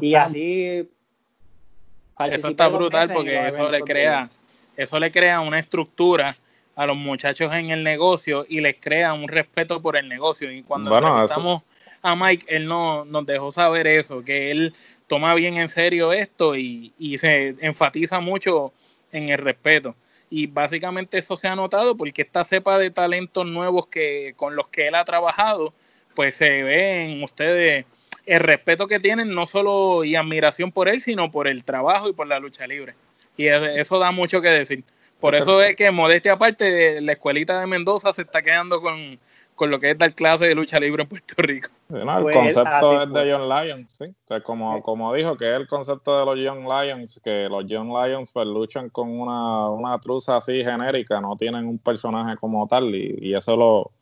Y 0.00 0.14
así 0.14 0.88
eso 2.30 2.48
está 2.48 2.68
brutal 2.68 3.12
porque 3.12 3.46
eso 3.48 3.70
le 3.70 3.82
crea, 3.82 4.30
eso 4.74 4.98
le 4.98 5.12
crea 5.12 5.40
una 5.40 5.58
estructura 5.58 6.34
a 6.76 6.86
los 6.86 6.96
muchachos 6.96 7.52
en 7.52 7.68
el 7.68 7.84
negocio 7.84 8.46
y 8.48 8.62
les 8.62 8.76
crea 8.80 9.12
un 9.12 9.28
respeto 9.28 9.82
por 9.82 9.98
el 9.98 10.08
negocio. 10.08 10.50
Y 10.50 10.62
cuando 10.62 10.96
estamos 11.24 11.62
a 12.02 12.16
Mike, 12.16 12.46
él 12.48 12.66
no, 12.66 13.04
nos 13.04 13.24
dejó 13.24 13.50
saber 13.50 13.86
eso, 13.86 14.22
que 14.22 14.50
él 14.50 14.74
toma 15.06 15.34
bien 15.34 15.56
en 15.56 15.68
serio 15.68 16.12
esto 16.12 16.56
y, 16.56 16.92
y 16.98 17.18
se 17.18 17.54
enfatiza 17.60 18.20
mucho 18.20 18.72
en 19.12 19.28
el 19.28 19.38
respeto. 19.38 19.94
Y 20.30 20.46
básicamente 20.46 21.18
eso 21.18 21.36
se 21.36 21.46
ha 21.46 21.54
notado 21.54 21.96
porque 21.96 22.22
esta 22.22 22.42
cepa 22.42 22.78
de 22.78 22.90
talentos 22.90 23.46
nuevos 23.46 23.86
que 23.88 24.32
con 24.36 24.56
los 24.56 24.68
que 24.68 24.88
él 24.88 24.94
ha 24.94 25.04
trabajado, 25.04 25.74
pues 26.14 26.34
se 26.34 26.62
ve 26.62 27.04
en 27.04 27.22
ustedes 27.22 27.86
el 28.26 28.40
respeto 28.40 28.86
que 28.86 29.00
tienen, 29.00 29.34
no 29.34 29.46
solo 29.46 30.04
y 30.04 30.16
admiración 30.16 30.72
por 30.72 30.88
él, 30.88 31.02
sino 31.02 31.30
por 31.30 31.48
el 31.48 31.64
trabajo 31.64 32.08
y 32.08 32.12
por 32.12 32.26
la 32.26 32.38
lucha 32.38 32.66
libre. 32.66 32.94
Y 33.36 33.46
eso 33.46 33.98
da 33.98 34.10
mucho 34.10 34.40
que 34.40 34.48
decir. 34.48 34.84
Por 35.20 35.34
eso 35.34 35.62
es 35.62 35.76
que, 35.76 35.90
modestia 35.90 36.32
aparte, 36.32 37.00
la 37.00 37.12
escuelita 37.12 37.60
de 37.60 37.66
Mendoza 37.66 38.12
se 38.12 38.22
está 38.22 38.42
quedando 38.42 38.80
con, 38.80 39.18
lo 39.68 39.80
que 39.80 39.90
es 39.90 39.98
dar 39.98 40.12
clase 40.14 40.46
de 40.46 40.54
lucha 40.54 40.80
libre 40.80 41.02
en 41.02 41.08
Puerto 41.08 41.34
Rico. 41.38 41.68
el 41.88 42.22
pues, 42.22 42.36
concepto 42.36 43.02
es 43.02 43.12
de 43.12 43.32
John 43.32 43.48
Lyons, 43.48 43.92
¿sí? 43.92 44.04
O 44.04 44.28
sea, 44.28 44.40
como, 44.42 44.82
como 44.82 45.12
dijo, 45.14 45.36
que 45.36 45.46
es 45.46 45.56
el 45.56 45.66
concepto 45.66 46.18
de 46.18 46.24
los 46.24 46.38
Young 46.38 46.66
Lions, 46.68 47.20
que 47.22 47.48
los 47.48 47.66
Young 47.66 47.88
Lions 47.88 48.30
pues 48.32 48.46
luchan 48.46 48.88
con 48.90 49.10
una, 49.10 49.68
una 49.70 49.98
truza 49.98 50.36
así 50.36 50.64
genérica, 50.64 51.20
no 51.20 51.36
tienen 51.36 51.66
un 51.66 51.78
personaje 51.78 52.36
como 52.36 52.66
tal, 52.66 52.94
y, 52.94 53.18
y 53.20 53.34
eso 53.34 53.56
lo, 53.56 53.92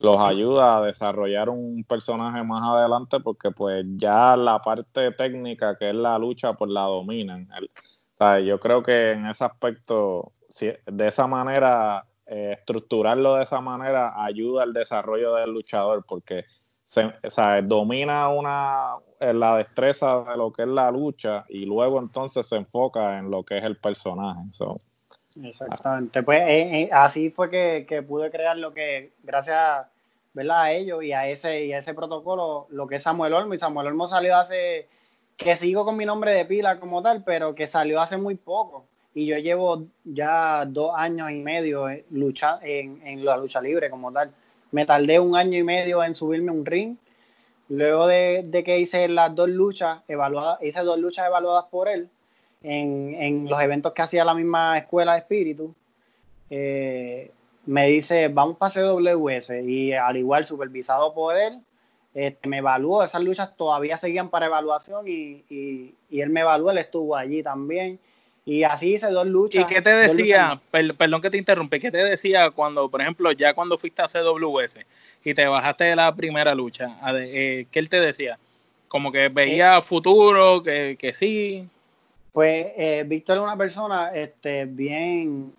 los 0.00 0.18
ayuda 0.18 0.78
a 0.78 0.82
desarrollar 0.82 1.50
un 1.50 1.84
personaje 1.84 2.42
más 2.42 2.62
adelante 2.64 3.20
porque 3.20 3.50
pues 3.50 3.84
ya 3.96 4.34
la 4.34 4.60
parte 4.60 5.12
técnica 5.12 5.76
que 5.76 5.90
es 5.90 5.94
la 5.94 6.18
lucha 6.18 6.54
pues 6.54 6.70
la 6.70 6.82
dominan. 6.82 7.46
yo 8.44 8.58
creo 8.58 8.82
que 8.82 9.12
en 9.12 9.26
ese 9.26 9.44
aspecto, 9.44 10.32
si, 10.48 10.72
de 10.86 11.08
esa 11.08 11.26
manera, 11.26 12.06
eh, 12.32 12.52
estructurarlo 12.56 13.34
de 13.34 13.42
esa 13.42 13.60
manera 13.60 14.22
ayuda 14.22 14.62
al 14.62 14.72
desarrollo 14.72 15.34
del 15.34 15.50
luchador 15.50 16.04
porque 16.06 16.44
se, 16.84 17.10
domina 17.64 18.28
una 18.28 18.94
eh, 19.18 19.32
la 19.32 19.56
destreza 19.56 20.22
de 20.22 20.36
lo 20.36 20.52
que 20.52 20.62
es 20.62 20.68
la 20.68 20.92
lucha 20.92 21.44
y 21.48 21.66
luego 21.66 21.98
entonces 21.98 22.46
se 22.46 22.54
enfoca 22.54 23.18
en 23.18 23.32
lo 23.32 23.42
que 23.42 23.58
es 23.58 23.64
el 23.64 23.78
personaje. 23.78 24.42
Exactamente, 25.42 26.22
pues 26.22 26.40
eh, 26.46 26.88
así 26.92 27.30
fue 27.30 27.50
que, 27.50 28.04
pude 28.06 28.30
crear 28.30 28.56
lo 28.56 28.72
que, 28.72 29.12
gracias 29.24 29.88
¿verdad? 30.32 30.62
a 30.62 30.72
ellos 30.72 31.02
y 31.02 31.12
a 31.12 31.28
ese 31.28 31.64
y 31.64 31.72
a 31.72 31.78
ese 31.78 31.94
protocolo, 31.94 32.68
lo 32.70 32.86
que 32.86 32.94
es 32.94 33.02
Samuel 33.02 33.34
Olmo. 33.34 33.54
Y 33.54 33.58
Samuel 33.58 33.88
Olmo 33.88 34.06
salió 34.06 34.36
hace, 34.36 34.86
que 35.36 35.56
sigo 35.56 35.84
con 35.84 35.96
mi 35.96 36.04
nombre 36.04 36.32
de 36.32 36.44
pila 36.44 36.78
como 36.78 37.02
tal, 37.02 37.24
pero 37.24 37.56
que 37.56 37.66
salió 37.66 38.00
hace 38.00 38.18
muy 38.18 38.36
poco. 38.36 38.86
Y 39.20 39.26
yo 39.26 39.36
llevo 39.36 39.84
ya 40.02 40.64
dos 40.64 40.94
años 40.96 41.30
y 41.30 41.34
medio 41.34 41.90
en, 41.90 42.02
lucha, 42.10 42.58
en, 42.62 43.06
en 43.06 43.22
la 43.22 43.36
lucha 43.36 43.60
libre 43.60 43.90
como 43.90 44.10
tal. 44.10 44.30
Me 44.72 44.86
tardé 44.86 45.20
un 45.20 45.36
año 45.36 45.58
y 45.58 45.62
medio 45.62 46.02
en 46.02 46.14
subirme 46.14 46.50
un 46.50 46.64
ring. 46.64 46.96
Luego 47.68 48.06
de, 48.06 48.62
que 48.64 48.78
hice 48.78 49.06
las 49.08 49.34
dos 49.34 49.50
luchas 49.50 49.98
evaluadas, 50.08 50.62
hice 50.62 50.80
dos 50.80 50.98
luchas 50.98 51.26
evaluadas 51.26 51.66
por 51.70 51.88
él 51.88 52.08
en, 52.62 53.46
los 53.46 53.60
eventos 53.60 53.92
que 53.92 54.00
hacía 54.00 54.24
la 54.24 54.32
misma 54.32 54.78
escuela 54.78 55.12
de 55.12 55.18
espíritu, 55.18 55.74
eh, 56.48 57.30
me 57.66 57.88
dice, 57.88 58.28
vamos 58.28 58.56
para 58.56 58.72
CWS 58.72 59.50
y 59.66 59.92
al 59.92 60.16
igual 60.16 60.46
supervisado 60.46 61.12
por 61.12 61.36
él, 61.36 61.60
este, 62.14 62.48
me 62.48 62.58
evaluó, 62.58 63.04
esas 63.04 63.22
luchas 63.22 63.54
todavía 63.54 63.98
seguían 63.98 64.30
para 64.30 64.46
evaluación 64.46 65.06
y, 65.06 65.44
y, 65.50 65.94
y 66.08 66.22
él 66.22 66.30
me 66.30 66.40
evaluó, 66.40 66.70
él 66.70 66.78
estuvo 66.78 67.14
allí 67.14 67.42
también 67.42 68.00
y 68.50 68.64
así 68.64 68.94
hice 68.94 69.08
dos 69.10 69.28
luchas. 69.28 69.62
¿Y 69.62 69.72
qué 69.72 69.80
te 69.80 69.90
decía? 69.90 70.60
perdón 70.72 71.20
que 71.20 71.30
te 71.30 71.38
interrumpe. 71.38 71.78
¿Qué 71.78 71.92
te 71.92 71.98
decía 71.98 72.50
cuando, 72.50 72.88
por 72.88 73.00
ejemplo, 73.00 73.30
ya 73.30 73.54
cuando 73.54 73.78
fuiste 73.78 74.02
a 74.02 74.08
CWS 74.08 74.78
y 75.24 75.34
te 75.34 75.46
bajaste 75.46 75.84
de 75.84 75.94
la 75.94 76.12
primera 76.12 76.52
lucha? 76.52 76.96
Eh, 77.14 77.66
¿Qué 77.70 77.78
él 77.78 77.88
te 77.88 78.00
decía? 78.00 78.40
Como 78.88 79.12
que 79.12 79.28
veía 79.28 79.78
eh, 79.78 79.82
futuro, 79.82 80.64
que, 80.64 80.96
que, 80.98 81.14
sí. 81.14 81.68
Pues 82.32 82.66
eh, 82.76 83.04
Víctor 83.06 83.36
es 83.36 83.42
una 83.44 83.56
persona 83.56 84.10
este, 84.12 84.64
bien, 84.64 85.52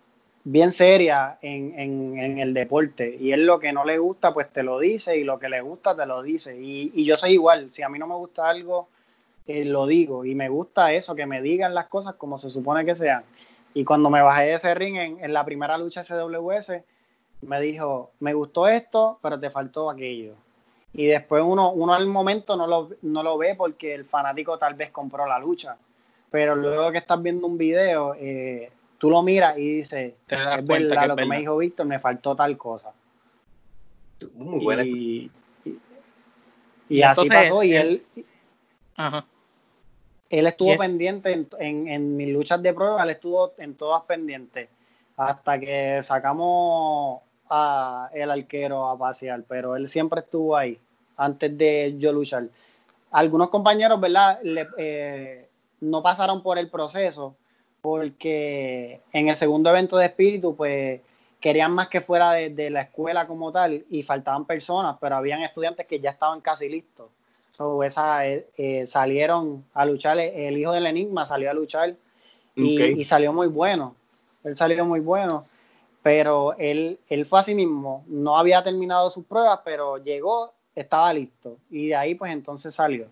bien 0.44 0.70
seria 0.70 1.38
en, 1.40 1.72
en, 1.78 2.18
en, 2.18 2.38
el 2.40 2.52
deporte. 2.52 3.16
Y 3.18 3.32
él 3.32 3.46
lo 3.46 3.58
que 3.58 3.72
no 3.72 3.86
le 3.86 3.96
gusta, 3.96 4.34
pues 4.34 4.52
te 4.52 4.62
lo 4.62 4.78
dice. 4.78 5.16
Y 5.16 5.24
lo 5.24 5.38
que 5.38 5.48
le 5.48 5.62
gusta, 5.62 5.96
te 5.96 6.04
lo 6.04 6.22
dice. 6.22 6.60
Y, 6.60 6.92
y 6.94 7.06
yo 7.06 7.16
soy 7.16 7.32
igual. 7.32 7.70
Si 7.72 7.82
a 7.82 7.88
mí 7.88 7.98
no 7.98 8.06
me 8.06 8.16
gusta 8.16 8.50
algo 8.50 8.88
eh, 9.46 9.64
lo 9.64 9.86
digo 9.86 10.24
y 10.24 10.34
me 10.34 10.48
gusta 10.48 10.92
eso, 10.92 11.14
que 11.14 11.26
me 11.26 11.42
digan 11.42 11.74
las 11.74 11.88
cosas 11.88 12.14
como 12.14 12.38
se 12.38 12.50
supone 12.50 12.84
que 12.84 12.94
sean. 12.94 13.24
Y 13.74 13.84
cuando 13.84 14.10
me 14.10 14.22
bajé 14.22 14.44
de 14.44 14.54
ese 14.54 14.74
ring 14.74 14.96
en, 14.96 15.32
la 15.32 15.44
primera 15.44 15.78
lucha 15.78 16.04
SWS, 16.04 16.82
me 17.42 17.60
dijo, 17.60 18.12
me 18.20 18.34
gustó 18.34 18.68
esto, 18.68 19.18
pero 19.22 19.40
te 19.40 19.50
faltó 19.50 19.90
aquello. 19.90 20.34
Y 20.92 21.06
después 21.06 21.42
uno, 21.44 21.72
uno 21.72 21.94
al 21.94 22.06
momento 22.06 22.54
no 22.54 22.66
lo, 22.66 22.90
no 23.00 23.22
lo 23.22 23.38
ve 23.38 23.54
porque 23.56 23.94
el 23.94 24.04
fanático 24.04 24.58
tal 24.58 24.74
vez 24.74 24.90
compró 24.90 25.26
la 25.26 25.38
lucha. 25.38 25.76
Pero 26.30 26.54
luego 26.54 26.92
que 26.92 26.98
estás 26.98 27.20
viendo 27.20 27.46
un 27.46 27.58
video, 27.58 28.14
eh, 28.18 28.70
tú 28.98 29.10
lo 29.10 29.22
miras 29.22 29.58
y 29.58 29.78
dices, 29.78 30.14
es 30.28 30.66
verdad 30.66 31.08
lo 31.08 31.16
que 31.16 31.24
me 31.24 31.38
dijo 31.38 31.56
Víctor, 31.56 31.86
me 31.86 31.98
faltó 31.98 32.36
tal 32.36 32.56
cosa. 32.56 32.92
Muy 34.34 34.62
buena. 34.62 34.84
Y, 34.84 35.30
y, 36.88 37.02
así 37.02 37.28
pasó. 37.28 37.62
Y 37.64 37.74
él, 37.74 38.02
Ajá 38.96 39.26
él 40.32 40.46
estuvo 40.46 40.78
pendiente 40.78 41.46
en, 41.58 42.16
mis 42.16 42.32
luchas 42.32 42.62
de 42.62 42.72
prueba, 42.72 43.02
él 43.02 43.10
estuvo 43.10 43.52
en 43.58 43.74
todas 43.74 44.02
pendientes, 44.04 44.66
hasta 45.14 45.60
que 45.60 46.02
sacamos 46.02 47.20
a 47.50 48.08
el 48.14 48.30
arquero 48.30 48.88
a 48.88 48.96
pasear, 48.98 49.44
pero 49.46 49.76
él 49.76 49.88
siempre 49.88 50.20
estuvo 50.20 50.56
ahí, 50.56 50.78
antes 51.18 51.56
de 51.58 51.96
yo 51.98 52.14
luchar. 52.14 52.44
Algunos 53.10 53.50
compañeros, 53.50 54.00
¿verdad? 54.00 54.40
Eh, 54.78 55.48
no 55.80 56.02
pasaron 56.02 56.42
por 56.42 56.56
el 56.56 56.70
proceso, 56.70 57.36
porque 57.82 59.02
en 59.12 59.28
el 59.28 59.36
segundo 59.36 59.68
evento 59.68 59.98
de 59.98 60.06
espíritu, 60.06 60.56
pues 60.56 61.02
querían 61.40 61.72
más 61.72 61.88
que 61.88 62.00
fuera 62.00 62.32
de, 62.32 62.48
de 62.48 62.70
la 62.70 62.82
escuela 62.82 63.26
como 63.26 63.52
tal 63.52 63.84
y 63.90 64.02
faltaban 64.02 64.46
personas, 64.46 64.96
pero 64.98 65.16
habían 65.16 65.42
estudiantes 65.42 65.86
que 65.86 66.00
ya 66.00 66.08
estaban 66.08 66.40
casi 66.40 66.70
listos 66.70 67.10
esa, 67.84 68.26
eh, 68.26 68.46
eh, 68.56 68.86
salieron 68.86 69.64
a 69.74 69.84
luchar, 69.84 70.18
el 70.18 70.56
hijo 70.58 70.72
del 70.72 70.86
enigma 70.86 71.26
salió 71.26 71.50
a 71.50 71.54
luchar 71.54 71.94
y, 72.54 73.04
salió 73.04 73.32
muy 73.32 73.48
bueno. 73.48 73.94
Él 74.44 74.56
salió 74.56 74.84
muy 74.84 75.00
bueno, 75.00 75.46
pero 76.02 76.56
él, 76.58 76.98
él 77.08 77.26
fue 77.26 77.40
así 77.40 77.54
mismo, 77.54 78.04
no 78.08 78.36
había 78.36 78.64
terminado 78.64 79.08
sus 79.10 79.24
pruebas, 79.24 79.60
pero 79.64 79.98
llegó, 79.98 80.52
estaba 80.74 81.12
listo 81.12 81.58
y 81.70 81.88
de 81.88 81.96
ahí 81.96 82.14
pues 82.14 82.32
entonces 82.32 82.74
salió. 82.74 83.06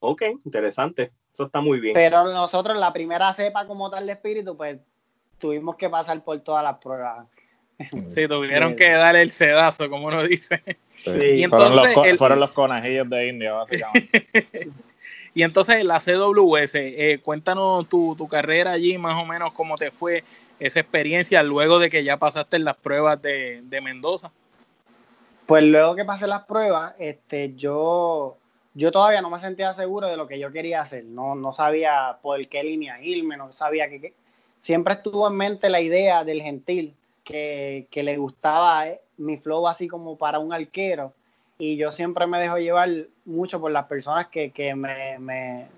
Ok, 0.00 0.22
interesante, 0.44 1.12
eso 1.32 1.44
está 1.44 1.60
muy 1.60 1.78
bien. 1.78 1.94
Pero 1.94 2.24
nosotros 2.32 2.78
la 2.78 2.92
primera 2.92 3.32
cepa 3.32 3.66
como 3.66 3.90
tal 3.90 4.06
de 4.06 4.12
espíritu, 4.12 4.56
pues 4.56 4.78
tuvimos 5.38 5.76
que 5.76 5.88
pasar 5.88 6.22
por 6.22 6.40
todas 6.40 6.64
las 6.64 6.78
pruebas. 6.78 7.26
Sí, 8.10 8.26
tuvieron 8.26 8.74
que 8.74 8.90
darle 8.90 9.22
el 9.22 9.30
sedazo, 9.30 9.88
como 9.88 10.06
uno 10.06 10.22
dice. 10.24 10.62
Y 11.04 11.44
entonces, 11.44 12.18
fueron, 12.18 12.40
los, 12.40 12.50
conejillos 12.50 13.08
de 13.08 13.28
India, 13.28 13.52
básicamente. 13.52 14.26
y 15.34 15.42
entonces 15.42 15.84
la 15.84 16.00
CWS, 16.00 16.74
eh, 16.74 17.20
cuéntanos 17.22 17.88
tu, 17.88 18.28
carrera 18.28 18.72
allí, 18.72 18.98
más 18.98 19.16
o 19.16 19.24
menos 19.24 19.52
cómo 19.52 19.76
te 19.76 19.90
fue 19.90 20.24
esa 20.58 20.80
experiencia 20.80 21.42
luego 21.44 21.78
de 21.78 21.88
que 21.88 22.02
ya 22.02 22.16
pasaste 22.16 22.58
las 22.58 22.76
pruebas 22.76 23.22
de, 23.22 23.80
Mendoza. 23.82 24.32
Pues 25.46 25.62
luego 25.62 25.94
que 25.94 26.04
pasé 26.04 26.26
las 26.26 26.44
pruebas, 26.44 26.94
este, 26.98 27.54
yo, 27.54 28.36
yo 28.74 28.90
todavía 28.90 29.22
no 29.22 29.30
me 29.30 29.40
sentía 29.40 29.72
seguro 29.74 30.08
de 30.08 30.16
lo 30.16 30.26
que 30.26 30.38
yo 30.38 30.50
quería 30.50 30.82
hacer. 30.82 31.04
No, 31.04 31.36
no 31.36 31.52
sabía 31.52 32.18
por 32.20 32.46
qué 32.48 32.64
línea 32.64 33.00
irme, 33.00 33.36
no 33.36 33.52
sabía 33.52 33.88
que, 33.88 34.12
siempre 34.60 34.94
estuvo 34.94 35.28
en 35.28 35.36
mente 35.36 35.70
la 35.70 35.80
idea 35.80 36.24
del 36.24 36.42
gentil 36.42 36.94
que, 37.28 38.02
le 38.02 38.16
gustaba 38.16 38.88
eh, 38.88 39.00
mi 39.18 39.36
flow 39.36 39.68
así 39.68 39.86
como 39.86 40.16
para 40.16 40.38
un 40.38 40.52
arquero. 40.52 41.12
Y 41.58 41.76
yo 41.76 41.90
siempre 41.92 42.26
me 42.26 42.38
dejo 42.38 42.56
llevar 42.58 42.88
mucho 43.24 43.60
por 43.60 43.70
las 43.70 43.86
personas 43.86 44.28
que, 44.28 44.74
me, 44.74 45.68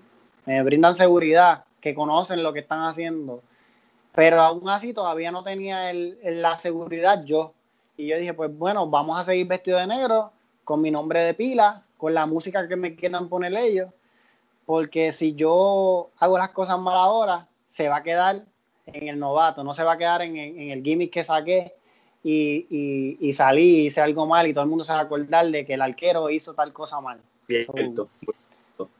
brindan 0.63 0.95
seguridad, 0.95 1.65
que 1.81 1.93
conocen 1.93 2.43
lo 2.43 2.53
que 2.53 2.59
están 2.59 2.83
haciendo. 2.83 3.41
Pero 4.13 4.41
aún 4.41 4.69
así 4.69 4.93
todavía 4.93 5.31
no 5.31 5.43
tenía 5.43 5.91
la 5.93 6.57
seguridad 6.59 7.23
yo. 7.25 7.53
Y 7.97 8.07
yo 8.07 8.17
dije, 8.17 8.33
pues 8.33 8.55
bueno, 8.55 8.87
vamos 8.87 9.19
a 9.19 9.25
seguir 9.25 9.47
vestido 9.47 9.79
de 9.79 9.87
negro, 9.87 10.31
con 10.63 10.81
mi 10.81 10.91
nombre 10.91 11.21
de 11.21 11.33
pila, 11.33 11.83
con 11.97 12.13
la 12.13 12.25
música 12.25 12.67
que 12.67 12.75
me 12.75 12.95
quieran 12.95 13.27
poner 13.27 13.55
ellos. 13.57 13.89
Porque 14.65 15.11
si 15.11 15.33
yo 15.33 16.11
hago 16.19 16.37
las 16.37 16.51
cosas 16.51 16.79
mal 16.79 16.95
ahora, 16.95 17.47
se 17.69 17.89
va 17.89 17.97
a 17.97 18.03
quedar 18.03 18.43
en 18.93 19.07
el 19.07 19.19
novato, 19.19 19.63
no 19.63 19.73
se 19.73 19.83
va 19.83 19.93
a 19.93 19.97
quedar 19.97 20.21
en, 20.21 20.37
el 20.37 20.83
gimmick 20.83 21.11
que 21.11 21.23
saqué 21.23 21.73
y, 22.23 22.67
y, 22.69 23.29
y, 23.29 23.33
salí 23.33 23.81
y 23.81 23.85
hice 23.87 24.01
algo 24.01 24.25
mal 24.25 24.47
y 24.47 24.53
todo 24.53 24.63
el 24.63 24.69
mundo 24.69 24.83
se 24.83 24.91
va 24.91 24.99
a 24.99 25.03
acordar 25.03 25.49
de 25.49 25.65
que 25.65 25.73
el 25.73 25.81
arquero 25.81 26.29
hizo 26.29 26.53
tal 26.53 26.71
cosa 26.71 27.01
mal. 27.01 27.19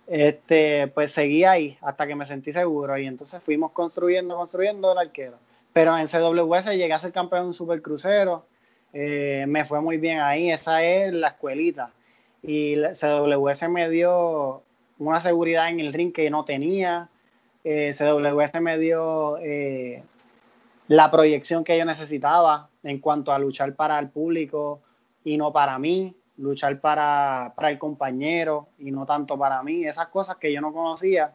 este, 0.07 0.87
pues 0.87 1.11
seguí 1.11 1.43
ahí 1.43 1.77
hasta 1.81 2.05
que 2.07 2.15
me 2.15 2.27
sentí 2.27 2.51
seguro 2.51 2.97
y 2.97 3.05
entonces 3.05 3.41
fuimos 3.41 3.71
construyendo, 3.71 4.35
construyendo 4.35 4.91
el 4.91 4.97
arquero. 4.97 5.37
Pero 5.73 5.97
en 5.97 6.07
CWS 6.07 6.65
llegué 6.71 6.93
a 6.93 6.99
ser 6.99 7.13
campeón 7.13 7.47
en 7.47 7.53
Super 7.53 7.81
Crucero, 7.81 8.45
eh, 8.93 9.45
me 9.47 9.63
fue 9.65 9.79
muy 9.79 9.97
bien 9.97 10.19
ahí, 10.19 10.51
esa 10.51 10.83
es 10.83 11.13
la 11.13 11.29
escuelita. 11.29 11.91
Y 12.43 12.75
CWS 12.75 13.69
me 13.69 13.89
dio 13.89 14.63
una 14.99 15.21
seguridad 15.21 15.69
en 15.69 15.79
el 15.79 15.93
ring 15.93 16.11
que 16.11 16.29
no 16.29 16.43
tenía, 16.43 17.09
eh, 17.63 17.93
CWS 17.97 18.61
me 18.61 18.77
dio 18.77 19.37
eh, 19.37 20.03
la 20.87 21.11
proyección 21.11 21.63
que 21.63 21.77
yo 21.77 21.85
necesitaba 21.85 22.69
en 22.83 22.99
cuanto 22.99 23.31
a 23.31 23.39
luchar 23.39 23.75
para 23.75 23.99
el 23.99 24.09
público 24.09 24.81
y 25.23 25.37
no 25.37 25.51
para 25.53 25.77
mí, 25.77 26.15
luchar 26.37 26.79
para, 26.79 27.53
el 27.61 27.77
compañero 27.77 28.67
y 28.79 28.91
no 28.91 29.05
tanto 29.05 29.37
para 29.37 29.61
mí, 29.63 29.85
esas 29.85 30.07
cosas 30.07 30.37
que 30.37 30.51
yo 30.51 30.61
no 30.61 30.73
conocía, 30.73 31.33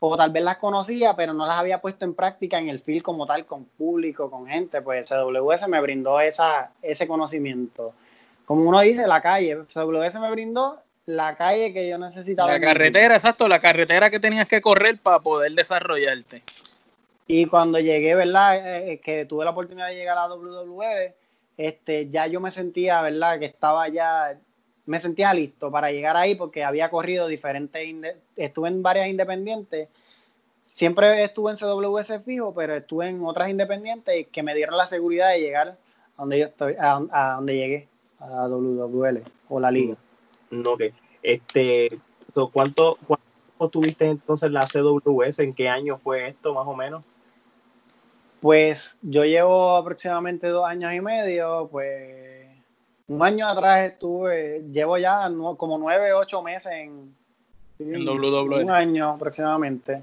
o 0.00 0.16
tal 0.16 0.30
vez 0.30 0.42
las 0.42 0.56
conocía, 0.56 1.14
pero 1.14 1.32
no 1.32 1.46
las 1.46 1.58
había 1.58 1.80
puesto 1.80 2.04
en 2.04 2.14
práctica 2.14 2.58
en 2.58 2.68
el 2.68 2.80
film 2.80 3.02
como 3.02 3.26
tal, 3.26 3.46
con 3.46 3.64
público, 3.64 4.30
con 4.30 4.46
gente, 4.46 4.82
pues 4.82 5.08
CWS 5.08 5.68
me 5.68 5.80
brindó 5.80 6.18
esa, 6.20 6.72
ese 6.82 7.06
conocimiento. 7.06 7.92
Como 8.46 8.62
uno 8.62 8.80
dice, 8.80 9.06
la 9.06 9.20
calle, 9.20 9.58
CWS 9.72 10.18
me 10.18 10.30
brindó 10.32 10.81
la 11.06 11.36
calle 11.36 11.72
que 11.72 11.88
yo 11.88 11.98
necesitaba. 11.98 12.52
La 12.52 12.60
carretera, 12.60 13.14
exacto, 13.14 13.48
la 13.48 13.60
carretera 13.60 14.10
que 14.10 14.20
tenías 14.20 14.46
que 14.46 14.60
correr 14.60 14.98
para 14.98 15.20
poder 15.20 15.52
desarrollarte. 15.52 16.42
Y 17.26 17.46
cuando 17.46 17.78
llegué, 17.78 18.14
¿verdad? 18.14 18.56
Eh, 18.56 18.92
eh, 18.92 18.98
que 18.98 19.24
tuve 19.24 19.44
la 19.44 19.50
oportunidad 19.50 19.88
de 19.88 19.94
llegar 19.94 20.18
a 20.18 20.28
la 20.28 20.34
WWE, 20.34 21.14
este, 21.56 22.08
ya 22.10 22.26
yo 22.26 22.40
me 22.40 22.50
sentía, 22.50 23.00
¿verdad? 23.02 23.38
Que 23.38 23.46
estaba 23.46 23.88
ya, 23.88 24.36
me 24.86 25.00
sentía 25.00 25.32
listo 25.32 25.70
para 25.70 25.90
llegar 25.90 26.16
ahí 26.16 26.34
porque 26.34 26.64
había 26.64 26.90
corrido 26.90 27.28
diferentes, 27.28 28.16
estuve 28.36 28.68
en 28.68 28.82
varias 28.82 29.08
independientes. 29.08 29.88
Siempre 30.66 31.22
estuve 31.22 31.50
en 31.50 31.58
CWS 31.58 32.24
fijo, 32.24 32.54
pero 32.54 32.74
estuve 32.74 33.08
en 33.08 33.22
otras 33.24 33.50
independientes 33.50 34.26
que 34.32 34.42
me 34.42 34.54
dieron 34.54 34.76
la 34.76 34.86
seguridad 34.86 35.30
de 35.30 35.40
llegar 35.40 35.68
a 36.16 36.20
donde 36.22 36.38
yo 36.38 36.46
estoy, 36.46 36.74
a, 36.78 37.34
donde 37.36 37.56
llegué, 37.56 37.88
a 38.18 38.48
WWL 38.48 39.22
o 39.48 39.60
la 39.60 39.70
liga. 39.70 39.96
No, 40.52 40.76
que 40.76 40.92
este, 41.22 41.88
¿cuánto, 42.52 42.98
¿cuánto 43.06 43.68
tuviste 43.70 44.06
entonces 44.06 44.50
la 44.50 44.66
CWS? 44.66 45.40
¿En 45.40 45.54
qué 45.54 45.68
año 45.68 45.96
fue 45.96 46.28
esto 46.28 46.52
más 46.54 46.66
o 46.66 46.76
menos? 46.76 47.02
Pues 48.40 48.96
yo 49.02 49.24
llevo 49.24 49.76
aproximadamente 49.76 50.48
dos 50.48 50.64
años 50.64 50.92
y 50.92 51.00
medio, 51.00 51.68
pues 51.70 52.48
un 53.08 53.22
año 53.22 53.48
atrás 53.48 53.92
estuve, 53.92 54.62
llevo 54.72 54.98
ya 54.98 55.30
como 55.56 55.78
nueve, 55.78 56.12
ocho 56.12 56.42
meses 56.42 56.72
en, 56.72 57.14
en 57.78 58.08
WWE. 58.08 58.64
Un 58.64 58.70
año 58.70 59.10
aproximadamente 59.10 60.02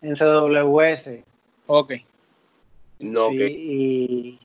en 0.00 0.14
CWS. 0.14 1.24
Ok. 1.66 1.94
No, 3.00 3.30
sí, 3.30 3.36
y 3.42 4.38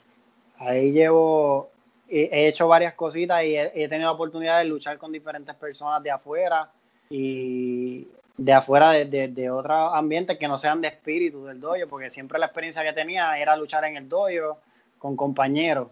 ahí 0.57 0.91
llevo, 0.91 1.68
he 2.09 2.47
hecho 2.47 2.67
varias 2.67 2.93
cositas 2.93 3.43
y 3.43 3.55
he, 3.55 3.87
tenido 3.87 4.09
la 4.09 4.11
oportunidad 4.11 4.59
de 4.59 4.65
luchar 4.65 4.97
con 4.97 5.11
diferentes 5.11 5.53
personas 5.55 6.01
de 6.01 6.11
afuera 6.11 6.69
y 7.09 8.07
de 8.37 8.53
afuera 8.53 8.91
de, 8.91 9.27
de, 9.27 9.49
otros 9.51 9.93
ambientes 9.93 10.37
que 10.37 10.47
no 10.47 10.57
sean 10.57 10.81
de 10.81 10.87
espíritu 10.87 11.45
del 11.45 11.59
dojo, 11.59 11.87
porque 11.89 12.09
siempre 12.09 12.39
la 12.39 12.47
experiencia 12.47 12.83
que 12.83 12.93
tenía 12.93 13.37
era 13.37 13.55
luchar 13.55 13.83
en 13.85 13.97
el 13.97 14.07
dojo 14.07 14.59
con 14.97 15.15
compañeros. 15.15 15.87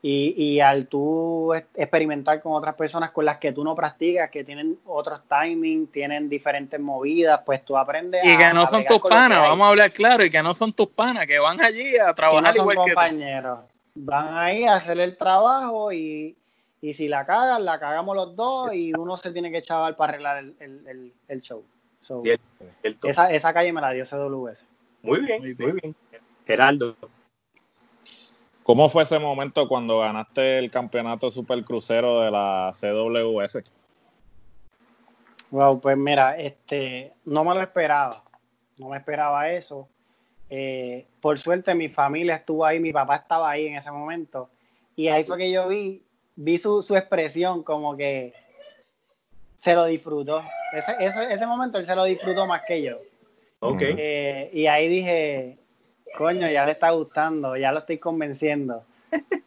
Y, 0.00 0.34
y, 0.36 0.60
al 0.60 0.86
tú 0.86 1.52
experimentar 1.74 2.40
con 2.40 2.52
otras 2.52 2.76
personas 2.76 3.10
con 3.10 3.24
las 3.24 3.38
que 3.38 3.50
tú 3.50 3.64
no 3.64 3.74
practicas, 3.74 4.30
que 4.30 4.44
tienen 4.44 4.78
otros 4.86 5.20
timings, 5.28 5.90
tienen 5.90 6.28
diferentes 6.28 6.78
movidas, 6.78 7.40
pues 7.44 7.64
tú 7.64 7.76
aprendes. 7.76 8.24
Y 8.24 8.36
que 8.36 8.52
no 8.54 8.64
son 8.68 8.84
tus 8.84 9.00
panas, 9.00 9.40
vamos 9.40 9.66
a 9.66 9.70
hablar 9.70 9.92
claro, 9.92 10.24
y 10.24 10.30
que 10.30 10.40
no 10.40 10.54
son 10.54 10.72
tus 10.72 10.88
panas, 10.88 11.26
que 11.26 11.40
van 11.40 11.60
allí 11.60 11.96
a 11.96 12.14
trabajar 12.14 12.54
no 12.54 12.64
son 12.64 12.74
compañeros. 12.76 13.58
Van 14.00 14.36
ahí 14.36 14.64
a 14.64 14.76
hacer 14.76 14.98
el 15.00 15.16
trabajo 15.16 15.92
y, 15.92 16.36
y 16.80 16.94
si 16.94 17.08
la 17.08 17.26
cagan, 17.26 17.64
la 17.64 17.80
cagamos 17.80 18.14
los 18.14 18.36
dos 18.36 18.72
y 18.72 18.92
uno 18.94 19.16
se 19.16 19.32
tiene 19.32 19.50
que 19.50 19.58
echar 19.58 19.96
para 19.96 20.12
arreglar 20.12 20.38
el, 20.38 20.54
el, 20.60 21.12
el, 21.26 21.40
show. 21.40 21.64
esa, 23.02 23.32
esa, 23.32 23.52
calle 23.52 23.72
me 23.72 23.80
la 23.80 23.90
dio 23.90 24.04
CWS. 24.04 24.66
Muy 25.02 25.20
bien, 25.20 25.40
muy 25.40 25.54
bien. 25.54 25.70
Muy 25.70 25.80
bien. 25.80 25.96
Geraldo. 26.46 26.96
¿Cómo 28.62 28.88
fue 28.88 29.02
ese 29.02 29.18
momento 29.18 29.66
cuando 29.66 30.00
ganaste 30.00 30.58
el 30.58 30.70
campeonato 30.70 31.30
super 31.30 31.64
crucero 31.64 32.20
de 32.20 32.30
la 32.30 32.70
CWS? 32.72 33.64
Wow, 35.50 35.80
pues 35.80 35.96
mira, 35.96 36.36
este, 36.36 37.14
no 37.24 37.44
me 37.44 37.54
lo 37.54 37.62
esperaba. 37.62 38.22
No 38.76 38.90
me 38.90 38.98
esperaba 38.98 39.50
eso. 39.50 39.88
Eh, 40.50 41.06
por 41.20 41.38
suerte 41.38 41.74
mi 41.74 41.88
familia 41.88 42.36
estuvo 42.36 42.64
ahí, 42.64 42.80
mi 42.80 42.92
papá 42.92 43.16
estaba 43.16 43.50
ahí 43.50 43.66
en 43.66 43.76
ese 43.76 43.90
momento. 43.90 44.48
Y 44.96 45.08
ahí 45.08 45.24
fue 45.24 45.38
que 45.38 45.50
yo 45.50 45.68
vi 45.68 46.02
vi 46.38 46.56
su, 46.56 46.80
expresión 46.96 47.64
como 47.64 47.96
que 47.96 48.32
se 49.56 49.74
lo 49.74 49.86
disfrutó. 49.86 50.42
Ese, 50.72 50.96
ese, 51.00 51.46
momento 51.46 51.78
él 51.78 51.86
se 51.86 51.96
lo 51.96 52.04
disfrutó 52.04 52.46
más 52.46 52.62
que 52.66 52.82
yo. 52.82 52.98
Ok. 53.58 53.82
Eh, 53.82 54.50
y 54.52 54.66
ahí 54.66 54.88
dije, 54.88 55.58
coño, 56.16 56.48
ya 56.48 56.64
le 56.64 56.72
está 56.72 56.90
gustando, 56.90 57.56
ya 57.56 57.72
lo 57.72 57.80
estoy 57.80 57.98
convenciendo. 57.98 58.84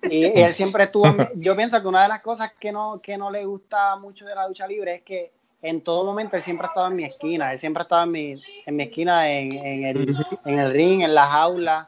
Y, 0.09 0.25
él 0.25 0.49
siempre 0.49 0.83
estuvo, 0.85 1.05
yo 1.35 1.55
pienso 1.55 1.81
que 1.81 1.87
una 1.87 2.03
de 2.03 2.09
las 2.09 2.21
cosas 2.21 2.51
que 2.59 2.71
no, 2.73 2.99
que 3.01 3.17
no 3.17 3.31
le 3.31 3.45
gusta 3.45 3.95
mucho 3.95 4.25
de 4.25 4.35
la 4.35 4.47
lucha 4.47 4.67
libre 4.67 4.95
es 4.95 5.01
que 5.03 5.31
en 5.61 5.81
todo 5.81 6.03
momento 6.03 6.35
él 6.35 6.41
siempre 6.41 6.67
estaba 6.67 6.87
en 6.87 6.95
mi 6.95 7.03
esquina, 7.03 7.51
él 7.51 7.59
siempre 7.59 7.83
estaba 7.83 8.03
en 8.03 8.11
mi, 8.11 8.41
en 8.65 8.75
mi 8.75 8.83
esquina, 8.83 9.29
en, 9.29 9.53
en, 9.53 9.85
el, 9.85 10.17
en 10.45 10.59
el 10.59 10.71
ring, 10.71 11.01
en 11.01 11.13
la 11.13 11.25
jaula 11.25 11.87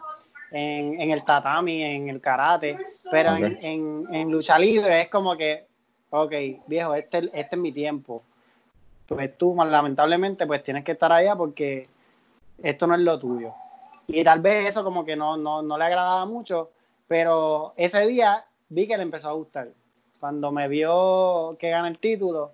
en, 0.54 1.12
el 1.12 1.24
tatami, 1.24 1.84
en 1.84 2.10
el 2.10 2.22
karate, 2.22 2.78
pero 3.10 3.36
en, 3.36 4.32
lucha 4.32 4.60
libre 4.60 5.02
es 5.02 5.10
como 5.10 5.36
que, 5.36 5.66
ok, 6.12 6.32
viejo, 6.68 6.94
este, 6.94 7.30
este 7.34 7.56
es 7.56 7.58
mi 7.58 7.72
tiempo. 7.72 8.24
Pues 9.08 9.36
tú, 9.38 9.56
lamentablemente, 9.56 10.46
pues 10.46 10.64
tienes 10.64 10.84
que 10.84 10.94
estar 10.94 11.12
allá 11.12 11.36
porque 11.36 11.88
esto 12.62 12.86
no 12.86 12.94
es 12.94 13.02
lo 13.02 13.20
tuyo. 13.20 13.54
Y 14.08 14.24
tal 14.24 14.42
vez 14.42 14.70
eso 14.70 14.84
como 14.84 15.04
que 15.04 15.16
no, 15.16 15.38
no, 15.38 15.62
no 15.64 15.78
le 15.78 15.86
agradaba 15.86 16.26
mucho, 16.26 16.70
pero 17.08 17.74
ese 17.76 18.06
día 18.06 18.46
vi 18.70 18.88
que 18.88 18.98
le 18.98 19.04
empezó 19.04 19.30
a 19.30 19.34
gustar. 19.34 19.70
Cuando 20.20 20.52
me 20.52 20.68
vio 20.68 21.58
que 21.60 21.70
gana 21.72 21.88
el 21.88 21.98
título, 21.98 22.52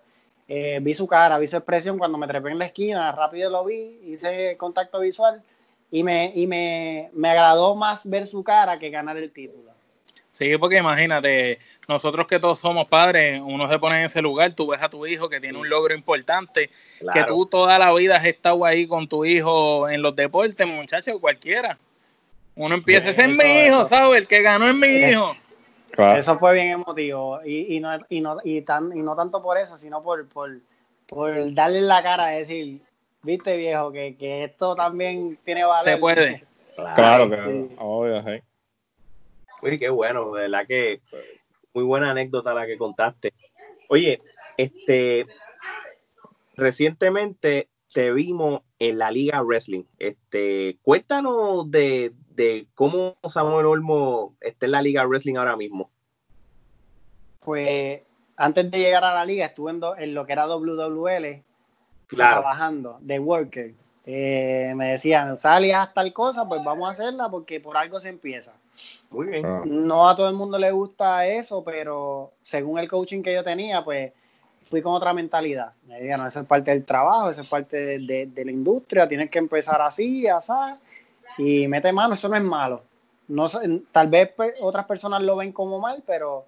eh, 0.49 0.79
vi 0.81 0.95
su 0.95 1.05
cara, 1.05 1.37
vi 1.37 1.47
su 1.47 1.57
expresión 1.57 1.99
cuando 1.99 2.17
me 2.17 2.25
trepé 2.25 2.49
en 2.49 2.57
la 2.57 2.65
esquina, 2.65 3.11
rápido 3.11 3.51
lo 3.51 3.63
vi, 3.63 3.99
hice 4.03 4.57
contacto 4.57 4.99
visual 4.99 5.43
y 5.91 6.01
me, 6.01 6.31
y 6.33 6.47
me, 6.47 7.11
me 7.13 7.29
agradó 7.29 7.75
más 7.75 8.01
ver 8.03 8.27
su 8.27 8.43
cara 8.43 8.79
que 8.79 8.89
ganar 8.89 9.15
el 9.15 9.31
título. 9.31 9.69
Sí, 10.31 10.57
porque 10.57 10.77
imagínate, 10.77 11.59
nosotros 11.87 12.25
que 12.25 12.39
todos 12.39 12.59
somos 12.59 12.87
padres, 12.87 13.39
uno 13.43 13.69
se 13.69 13.77
pone 13.77 13.99
en 13.99 14.05
ese 14.05 14.21
lugar, 14.21 14.53
tú 14.53 14.67
ves 14.67 14.81
a 14.81 14.89
tu 14.89 15.05
hijo 15.05 15.29
que 15.29 15.39
tiene 15.39 15.57
un 15.57 15.69
logro 15.69 15.93
importante, 15.93 16.71
que 17.13 17.23
tú 17.25 17.45
toda 17.45 17.77
la 17.77 17.93
vida 17.93 18.15
has 18.15 18.25
estado 18.25 18.65
ahí 18.65 18.87
con 18.87 19.07
tu 19.07 19.25
hijo 19.25 19.87
en 19.87 20.01
los 20.01 20.15
deportes, 20.15 20.65
muchachos, 20.65 21.19
cualquiera. 21.19 21.77
Uno 22.55 22.73
empieza, 22.73 23.09
ese 23.09 23.23
es 23.25 23.29
mi 23.29 23.67
hijo, 23.67 23.85
¿sabes? 23.85 24.17
El 24.17 24.27
que 24.27 24.41
ganó 24.41 24.67
es 24.67 24.75
mi 24.75 24.87
hijo. 25.11 25.35
Eso 25.97 26.37
fue 26.39 26.53
bien 26.53 26.69
emotivo 26.69 27.39
y, 27.43 27.75
y, 27.75 27.79
no, 27.79 27.89
y, 28.09 28.21
no, 28.21 28.37
y, 28.43 28.61
tan, 28.61 28.95
y 28.95 29.01
no 29.01 29.15
tanto 29.15 29.41
por 29.41 29.57
eso, 29.57 29.77
sino 29.77 30.01
por, 30.01 30.27
por, 30.29 30.59
por 31.07 31.53
darle 31.53 31.81
la 31.81 32.01
cara 32.01 32.27
a 32.27 32.31
decir, 32.31 32.81
viste 33.21 33.57
viejo, 33.57 33.91
que, 33.91 34.15
que 34.15 34.45
esto 34.45 34.75
también 34.75 35.37
tiene 35.43 35.65
valor. 35.65 35.83
Se 35.83 35.97
puede. 35.97 36.45
Claro, 36.95 37.29
que 37.29 37.75
obvio, 37.77 38.23
sí. 38.23 38.41
Uy, 39.61 39.77
qué 39.77 39.89
bueno, 39.89 40.31
de 40.31 40.43
verdad 40.43 40.65
que 40.65 41.01
muy 41.73 41.83
buena 41.83 42.11
anécdota 42.11 42.53
la 42.53 42.65
que 42.65 42.77
contaste. 42.77 43.33
Oye, 43.89 44.21
este 44.57 45.25
recientemente 46.55 47.67
te 47.93 48.11
vimos 48.11 48.61
en 48.79 48.97
la 48.97 49.11
Liga 49.11 49.41
Wrestling. 49.41 49.83
Este, 49.99 50.77
cuéntanos 50.81 51.69
de, 51.69 52.13
de 52.31 52.67
cómo 52.73 53.17
Samuel 53.27 53.65
Olmo 53.65 54.35
está 54.41 54.65
en 54.65 54.71
la 54.71 54.81
Liga 54.81 55.05
Wrestling 55.05 55.35
ahora 55.35 55.55
mismo. 55.55 55.89
Pues 57.41 58.01
antes 58.37 58.71
de 58.71 58.77
llegar 58.79 59.03
a 59.03 59.13
la 59.13 59.25
liga 59.25 59.45
estuve 59.45 59.71
en, 59.71 59.81
en 59.97 60.13
lo 60.13 60.25
que 60.25 60.33
era 60.33 60.47
WWL 60.47 61.43
trabajando 62.07 62.97
de 63.01 63.19
worker. 63.19 63.73
Eh, 64.05 64.73
me 64.75 64.91
decían, 64.91 65.37
sale 65.37 65.73
hasta 65.73 65.95
tal 65.95 66.13
cosa, 66.13 66.47
pues 66.47 66.63
vamos 66.63 66.87
a 66.87 66.91
hacerla 66.93 67.29
porque 67.29 67.59
por 67.59 67.77
algo 67.77 67.99
se 67.99 68.09
empieza. 68.09 68.53
Muy 69.11 69.27
bien. 69.27 69.45
Ah. 69.45 69.61
No 69.65 70.09
a 70.09 70.15
todo 70.15 70.29
el 70.29 70.35
mundo 70.35 70.57
le 70.57 70.71
gusta 70.71 71.27
eso, 71.27 71.63
pero 71.63 72.31
según 72.41 72.79
el 72.79 72.87
coaching 72.87 73.21
que 73.21 73.33
yo 73.33 73.43
tenía, 73.43 73.83
pues 73.83 74.11
fui 74.69 74.81
con 74.81 74.93
otra 74.93 75.13
mentalidad. 75.13 75.73
Me 75.87 75.99
dijeron, 75.99 76.27
eso 76.27 76.41
es 76.41 76.45
parte 76.45 76.71
del 76.71 76.85
trabajo, 76.85 77.29
eso 77.29 77.41
es 77.41 77.47
parte 77.47 77.77
de, 77.77 78.31
la 78.35 78.51
industria, 78.51 79.07
tienes 79.07 79.29
que 79.29 79.39
empezar 79.39 79.81
así, 79.81 80.27
así, 80.27 80.51
y 81.37 81.67
mete 81.67 81.91
mano, 81.91 82.13
eso 82.13 82.29
no 82.29 82.35
es 82.35 82.43
malo. 82.43 82.83
No, 83.27 83.47
tal 83.91 84.07
vez 84.07 84.31
pues, 84.35 84.53
otras 84.59 84.85
personas 84.85 85.21
lo 85.21 85.35
ven 85.35 85.51
como 85.51 85.79
mal, 85.79 86.03
pero 86.05 86.45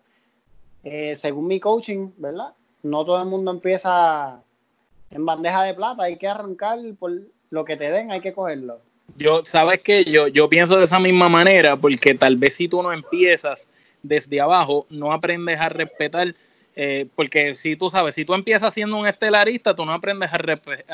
eh, 0.84 1.16
según 1.16 1.48
mi 1.48 1.60
coaching, 1.60 2.10
¿verdad? 2.18 2.54
No 2.84 3.06
todo 3.06 3.22
el 3.22 3.28
mundo 3.28 3.52
empieza 3.52 4.42
en 5.12 5.26
bandeja 5.26 5.64
de 5.64 5.74
plata, 5.74 6.04
hay 6.04 6.18
que 6.18 6.28
arrancar 6.28 6.80
por 6.98 7.12
lo 7.50 7.66
que 7.66 7.78
te 7.78 7.92
den, 7.92 8.12
hay 8.12 8.22
que 8.22 8.34
cogerlo. 8.34 8.80
Yo, 9.18 9.44
sabes 9.46 9.80
que 9.82 10.06
yo, 10.06 10.28
yo 10.28 10.50
pienso 10.50 10.78
de 10.78 10.86
esa 10.86 11.00
misma 11.00 11.28
manera, 11.30 11.76
porque 11.76 12.16
tal 12.16 12.38
vez 12.38 12.56
si 12.56 12.68
tú 12.68 12.82
no 12.82 12.94
empiezas 12.94 13.68
desde 14.02 14.42
abajo, 14.42 14.86
no 14.90 15.12
aprendes 15.12 15.60
a 15.60 15.70
respetar, 15.70 16.34
eh, 16.76 17.08
porque 17.16 17.56
si 17.56 17.76
tú 17.76 17.90
sabes, 17.90 18.16
si 18.16 18.26
tú 18.26 18.34
empiezas 18.34 18.74
siendo 18.74 18.98
un 18.98 19.08
estelarista, 19.08 19.76
tú 19.76 19.86
no 19.86 19.94
aprendes 19.94 20.30
a, 20.32 20.38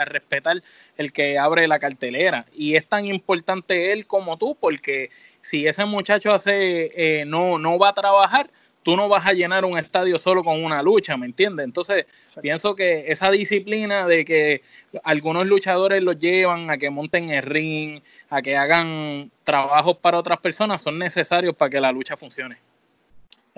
respetar 0.05 0.63
el 0.97 1.13
que 1.13 1.37
abre 1.37 1.67
la 1.67 1.79
cartelera. 1.79 2.45
Y 2.53 2.75
es 2.75 2.87
tan 2.87 3.05
importante 3.05 3.91
él 3.91 4.07
como 4.07 4.37
tú, 4.37 4.57
porque 4.59 5.09
si 5.41 5.67
ese 5.67 5.85
muchacho 5.85 6.33
hace, 6.33 6.91
eh, 6.95 7.25
no, 7.25 7.59
no 7.59 7.77
va 7.77 7.89
a 7.89 7.93
trabajar, 7.93 8.49
tú 8.87 8.95
no 8.95 9.09
vas 9.09 9.25
a 9.25 9.33
llenar 9.33 9.65
un 9.65 9.77
estadio 9.77 10.17
solo 10.17 10.43
con 10.43 10.63
una 10.63 10.81
lucha, 10.81 11.17
¿me 11.17 11.25
entiendes? 11.25 11.65
Entonces, 11.65 12.05
pienso 12.41 12.73
que 12.73 13.11
esa 13.11 13.29
disciplina 13.29 14.07
de 14.07 14.23
que 14.23 14.61
algunos 15.03 15.45
luchadores 15.45 16.01
los 16.01 16.17
llevan 16.17 16.71
a 16.71 16.77
que 16.77 16.89
monten 16.89 17.29
el 17.29 17.43
ring, 17.43 18.01
a 18.29 18.41
que 18.41 18.55
hagan 18.55 19.29
trabajos 19.43 19.97
para 19.97 20.17
otras 20.17 20.39
personas, 20.39 20.81
son 20.81 20.97
necesarios 20.97 21.53
para 21.53 21.69
que 21.69 21.81
la 21.81 21.91
lucha 21.91 22.15
funcione. 22.15 22.57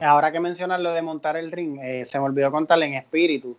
Ahora 0.02 0.32
que 0.32 0.40
mencionas 0.40 0.82
lo 0.82 0.92
de 0.92 1.02
montar 1.02 1.38
el 1.38 1.52
ring, 1.52 1.80
eh, 1.82 2.06
se 2.06 2.20
me 2.20 2.26
olvidó 2.26 2.52
contarle 2.52 2.86
en 2.86 2.94
espíritu. 2.96 3.58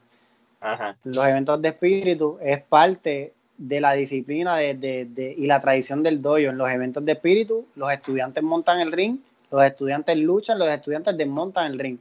Los 1.05 1.27
eventos 1.27 1.61
de 1.63 1.69
espíritu 1.69 2.39
es 2.43 2.61
parte 2.63 3.33
de 3.57 3.81
la 3.81 3.93
disciplina 3.93 4.57
de, 4.57 5.35
y 5.37 5.47
la 5.47 5.61
tradición 5.61 6.03
del 6.03 6.21
dojo. 6.21 6.39
En 6.39 6.59
los 6.59 6.71
eventos 6.71 7.05
de 7.05 7.13
espíritu, 7.13 7.67
los 7.77 7.91
estudiantes 7.93 8.43
montan 8.43 8.81
el 8.81 8.93
ring 8.93 9.19
los 9.51 9.65
estudiantes 9.65 10.17
luchan, 10.17 10.59
los 10.59 10.69
estudiantes 10.69 11.17
desmontan 11.17 11.73
el 11.73 11.79
ring. 11.79 11.99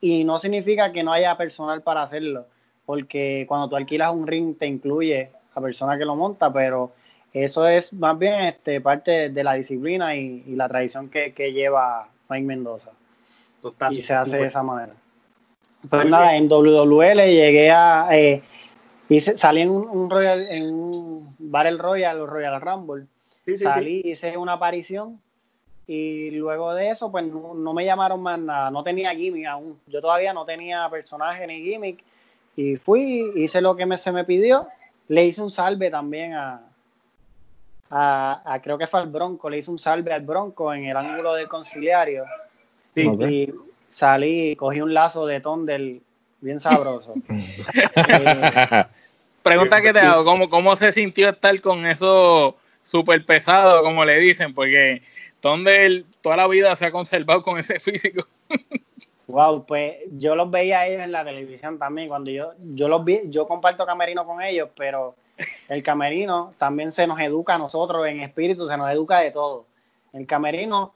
Y 0.00 0.24
no 0.24 0.38
significa 0.38 0.92
que 0.92 1.02
no 1.02 1.12
haya 1.12 1.36
personal 1.36 1.82
para 1.82 2.02
hacerlo, 2.02 2.46
porque 2.86 3.44
cuando 3.48 3.68
tú 3.68 3.76
alquilas 3.76 4.12
un 4.12 4.26
ring 4.26 4.56
te 4.56 4.66
incluye 4.66 5.30
a 5.54 5.60
persona 5.60 5.98
que 5.98 6.04
lo 6.04 6.16
monta, 6.16 6.52
pero 6.52 6.92
eso 7.32 7.66
es 7.66 7.92
más 7.92 8.18
bien 8.18 8.40
este, 8.40 8.80
parte 8.80 9.30
de 9.30 9.44
la 9.44 9.54
disciplina 9.54 10.16
y, 10.16 10.42
la 10.56 10.68
tradición 10.68 11.08
que, 11.08 11.52
lleva 11.52 12.08
Mike 12.28 12.46
Mendoza. 12.46 12.90
Y 13.90 14.02
se 14.02 14.14
hace 14.14 14.36
de 14.36 14.46
esa 14.46 14.62
manera. 14.62 14.92
Pues 15.88 16.06
nada, 16.06 16.36
en 16.36 16.50
WWE 16.50 17.14
llegué 17.14 17.70
a. 17.70 18.08
Eh, 18.12 18.42
hice, 19.08 19.38
salí 19.38 19.62
en 19.62 19.70
un, 19.70 20.10
Royal, 20.10 20.46
en 20.50 20.72
un 20.72 21.34
Battle 21.38 21.78
Royal, 21.78 22.26
Royal 22.26 22.60
Rumble. 22.60 23.06
salí, 23.56 24.02
hice 24.04 24.36
una 24.36 24.54
aparición 24.54 25.18
y 25.92 26.30
luego 26.30 26.72
de 26.72 26.90
eso, 26.90 27.10
pues 27.10 27.24
no, 27.24 27.72
me 27.72 27.84
llamaron 27.84 28.22
más 28.22 28.38
nada. 28.38 28.70
No 28.70 28.84
tenía 28.84 29.10
gimmick 29.12 29.46
aún. 29.46 29.76
Yo 29.88 30.00
todavía 30.00 30.32
no 30.32 30.44
tenía 30.44 30.88
personaje 30.88 31.44
ni 31.48 31.62
gimmick. 31.62 32.04
Y 32.54 32.76
fui, 32.76 33.32
hice 33.34 33.60
lo 33.60 33.74
que 33.74 33.86
me, 33.86 33.98
se 33.98 34.12
me 34.12 34.22
pidió. 34.22 34.68
Le 35.08 35.24
hice 35.24 35.42
un 35.42 35.50
salve 35.50 35.90
también 35.90 36.34
a, 36.34 36.62
a, 37.90 38.60
creo 38.62 38.78
que 38.78 38.86
fue 38.86 39.00
al 39.00 39.08
Bronco. 39.08 39.50
Le 39.50 39.58
hice 39.58 39.72
un 39.72 39.80
salve 39.80 40.12
al 40.12 40.20
Bronco 40.20 40.72
en 40.72 40.84
el 40.84 40.96
ángulo 40.96 41.34
del 41.34 41.48
conciliario. 41.48 42.24
Y 42.94 43.52
salí, 43.90 44.56
cogí 44.56 44.80
un 44.80 44.94
lazo 44.94 45.26
de 45.26 45.42
del 45.64 46.02
bien 46.40 46.60
sabroso. 46.60 47.14
Pregunta 49.42 49.80
que 49.80 49.92
te 49.92 50.00
hago, 50.00 50.24
¿cómo, 50.24 50.50
¿cómo 50.50 50.76
se 50.76 50.92
sintió 50.92 51.30
estar 51.30 51.58
con 51.60 51.86
eso 51.86 52.56
súper 52.82 53.24
pesado, 53.24 53.82
como 53.82 54.04
le 54.04 54.18
dicen? 54.18 54.52
Porque 54.54 55.02
donde 55.40 56.04
toda 56.20 56.36
la 56.36 56.46
vida 56.46 56.76
se 56.76 56.86
ha 56.86 56.92
conservado 56.92 57.42
con 57.42 57.58
ese 57.58 57.80
físico. 57.80 58.26
Wow, 59.30 59.64
pues 59.64 59.98
yo 60.18 60.34
los 60.34 60.50
veía 60.50 60.80
a 60.80 60.86
ellos 60.88 61.02
en 61.02 61.12
la 61.12 61.24
televisión 61.24 61.78
también. 61.78 62.08
Cuando 62.08 62.32
yo, 62.32 62.52
yo 62.74 62.88
los 62.88 63.04
vi, 63.04 63.20
yo 63.26 63.46
comparto 63.46 63.86
camerino 63.86 64.26
con 64.26 64.42
ellos, 64.42 64.70
pero 64.76 65.14
el 65.68 65.84
camerino 65.84 66.52
también 66.58 66.90
se 66.90 67.06
nos 67.06 67.20
educa 67.20 67.54
a 67.54 67.58
nosotros 67.58 68.06
en 68.08 68.20
espíritu, 68.22 68.66
se 68.66 68.76
nos 68.76 68.90
educa 68.90 69.20
de 69.20 69.30
todo. 69.30 69.66
El 70.12 70.26
camerino, 70.26 70.92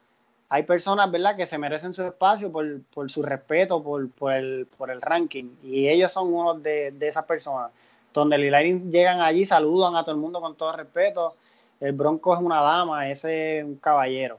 hay 0.55 0.63
personas, 0.63 1.11
¿verdad?, 1.11 1.35
que 1.35 1.47
se 1.47 1.59
merecen 1.59 1.93
su 1.93 2.05
espacio 2.05 2.53
por, 2.53 3.11
su 3.11 3.23
respeto, 3.25 3.83
por, 3.83 4.33
el, 4.33 4.69
ranking. 5.01 5.51
Y 5.65 5.89
ellos 5.89 6.13
son 6.13 6.33
uno 6.33 6.55
de, 6.55 6.95
esas 7.01 7.25
personas. 7.25 7.73
Donde 8.13 8.37
el 8.37 8.89
llegan 8.89 9.21
allí, 9.21 9.45
saludan 9.45 9.97
a 9.97 10.05
todo 10.05 10.15
el 10.15 10.21
mundo 10.21 10.41
con 10.41 10.55
todo 10.55 10.71
respeto 10.71 11.35
el 11.81 11.91
Bronco 11.91 12.33
es 12.33 12.41
una 12.41 12.61
dama, 12.61 13.11
ese 13.11 13.59
es 13.59 13.65
un 13.65 13.75
caballero. 13.79 14.39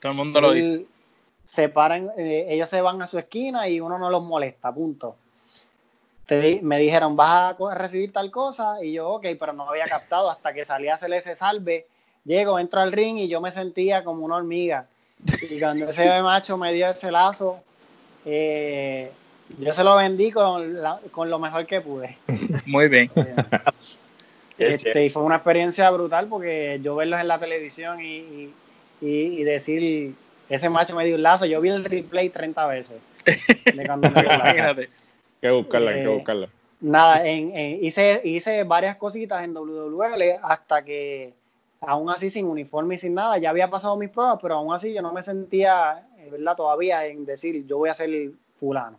Todo 0.00 0.12
el 0.12 0.16
mundo 0.16 0.40
lo 0.40 0.52
dice. 0.52 0.86
Se 1.44 1.68
paran, 1.68 2.10
eh, 2.16 2.46
ellos 2.48 2.70
se 2.70 2.80
van 2.80 3.02
a 3.02 3.06
su 3.06 3.18
esquina 3.18 3.68
y 3.68 3.80
uno 3.80 3.98
no 3.98 4.08
los 4.08 4.24
molesta, 4.24 4.72
punto. 4.72 5.14
me 6.62 6.78
dijeron, 6.78 7.16
vas 7.16 7.54
a 7.60 7.74
recibir 7.74 8.14
tal 8.14 8.30
cosa, 8.30 8.82
y 8.82 8.94
yo, 8.94 9.10
ok, 9.10 9.26
pero 9.38 9.52
no 9.52 9.68
había 9.68 9.84
captado 9.84 10.30
hasta 10.30 10.54
que 10.54 10.64
salí 10.64 10.88
a 10.88 10.94
hacer 10.94 11.12
ese 11.12 11.36
salve. 11.36 11.86
Llego, 12.24 12.58
entro 12.58 12.80
al 12.80 12.92
ring 12.92 13.18
y 13.18 13.28
yo 13.28 13.42
me 13.42 13.52
sentía 13.52 14.04
como 14.04 14.24
una 14.24 14.36
hormiga. 14.36 14.86
Y 15.50 15.58
cuando 15.58 15.90
ese 15.90 16.22
macho 16.22 16.56
me 16.56 16.72
dio 16.72 16.88
ese 16.88 17.10
lazo, 17.10 17.60
eh, 18.24 19.10
yo 19.58 19.72
se 19.72 19.84
lo 19.84 19.96
vendí 19.96 20.30
con, 20.30 20.76
con, 21.10 21.30
lo 21.30 21.38
mejor 21.38 21.66
que 21.66 21.80
pude. 21.80 22.16
Muy 22.66 22.88
bien. 22.88 23.10
Este, 24.58 25.06
y 25.06 25.08
fue 25.08 25.22
una 25.22 25.36
experiencia 25.36 25.88
brutal 25.90 26.26
porque 26.28 26.78
yo 26.82 26.94
verlos 26.94 27.18
en 27.18 27.28
la 27.28 27.38
televisión 27.38 27.98
y, 28.02 28.52
decir, 29.42 30.14
ese 30.50 30.68
macho 30.68 30.94
me 30.94 31.06
dio 31.06 31.14
un 31.14 31.22
lazo, 31.22 31.46
yo 31.46 31.62
vi 31.62 31.70
el 31.70 31.82
replay 31.82 32.28
30 32.28 32.66
veces. 32.66 32.98
Imagínate. 33.72 34.90
que 35.40 35.50
buscarla, 35.50 35.94
que 35.94 36.02
eh, 36.02 36.08
buscarla. 36.08 36.48
Nada, 36.82 37.26
hice, 37.26 38.20
hice 38.22 38.64
varias 38.64 38.96
cositas 38.96 39.42
en 39.44 39.56
WWE 39.56 40.36
hasta 40.42 40.84
que 40.84 41.32
aún 41.80 42.10
así 42.10 42.30
sin 42.30 42.46
uniforme 42.46 42.96
y 42.96 42.98
sin 42.98 43.14
nada, 43.14 43.38
ya 43.38 43.50
había 43.50 43.70
pasado 43.70 43.96
mis 43.96 44.10
pruebas, 44.10 44.38
pero 44.40 44.56
aún 44.56 44.72
así 44.72 44.92
yo 44.92 45.02
no 45.02 45.12
me 45.12 45.22
sentía, 45.22 46.06
eh, 46.18 46.28
¿verdad? 46.30 46.56
Todavía 46.56 47.06
en 47.06 47.24
decir, 47.24 47.66
yo 47.66 47.78
voy 47.78 47.88
a 47.88 47.94
ser 47.94 48.10
fulano. 48.58 48.98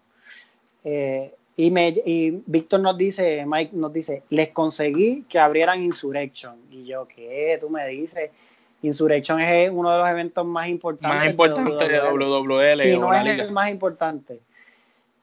Eh, 0.83 1.33
y, 1.57 1.69
me, 1.69 1.89
y 1.89 2.41
Víctor 2.45 2.79
nos 2.79 2.97
dice, 2.97 3.45
Mike 3.45 3.71
nos 3.75 3.93
dice, 3.93 4.23
les 4.29 4.49
conseguí 4.49 5.23
que 5.23 5.37
abrieran 5.37 5.83
Insurrection. 5.83 6.55
Y 6.71 6.85
yo, 6.85 7.07
¿qué? 7.07 7.57
Tú 7.59 7.69
me 7.69 7.87
dices, 7.87 8.31
Insurrection 8.81 9.39
es 9.39 9.69
uno 9.69 9.91
de 9.91 9.97
los 9.99 10.09
eventos 10.09 10.45
más 10.45 10.67
importantes. 10.67 11.17
Más 11.17 11.27
importante 11.27 11.87
de 11.87 11.99
WWL. 11.99 12.81
Sí, 12.81 12.97
no 12.97 13.13
es 13.13 13.25
el 13.25 13.51
más 13.51 13.69
importante. 13.69 14.39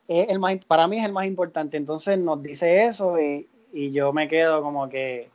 Es 0.07 0.29
el 0.29 0.39
más, 0.39 0.57
para 0.65 0.87
mí 0.87 0.99
es 0.99 1.05
el 1.05 1.13
más 1.13 1.27
importante. 1.27 1.77
Entonces 1.77 2.19
nos 2.19 2.41
dice 2.41 2.85
eso 2.85 3.21
y, 3.21 3.49
y 3.73 3.91
yo 3.91 4.13
me 4.13 4.29
quedo 4.29 4.63
como 4.63 4.89
que 4.89 5.29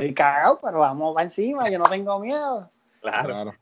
estoy 0.00 0.14
cagado, 0.14 0.58
pero 0.62 0.80
vamos 0.80 1.14
para 1.14 1.24
encima, 1.24 1.68
yo 1.68 1.78
no 1.78 1.84
tengo 1.84 2.18
miedo. 2.18 2.70
Claro. 3.00 3.54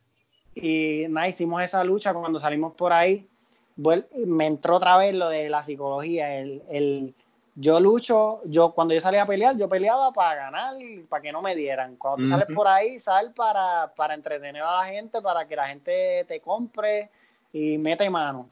Y 0.54 1.06
nada, 1.08 1.28
hicimos 1.28 1.62
esa 1.62 1.82
lucha 1.84 2.14
cuando 2.14 2.38
salimos 2.38 2.74
por 2.74 2.92
ahí 2.92 3.28
me 3.76 4.46
entró 4.46 4.76
otra 4.76 4.96
vez 4.96 5.14
lo 5.14 5.28
de 5.28 5.48
la 5.48 5.64
psicología, 5.64 6.38
el, 6.38 7.14
yo 7.56 7.78
lucho, 7.80 8.40
yo 8.46 8.72
cuando 8.72 8.94
yo 8.94 9.00
salía 9.00 9.22
a 9.22 9.26
pelear, 9.26 9.56
yo 9.56 9.68
peleaba 9.68 10.12
para 10.12 10.34
ganar, 10.46 10.74
para 11.08 11.22
que 11.22 11.32
no 11.32 11.40
me 11.40 11.54
dieran. 11.54 11.96
Cuando 11.96 12.24
tú 12.24 12.28
sales 12.28 12.48
por 12.54 12.66
ahí, 12.66 12.98
sal 12.98 13.32
para, 13.32 13.92
para 13.94 14.14
entretener 14.14 14.62
a 14.62 14.78
la 14.78 14.84
gente, 14.84 15.22
para 15.22 15.46
que 15.46 15.54
la 15.54 15.66
gente 15.66 16.24
te 16.26 16.40
compre 16.40 17.10
y 17.52 17.78
mete 17.78 18.10
mano. 18.10 18.48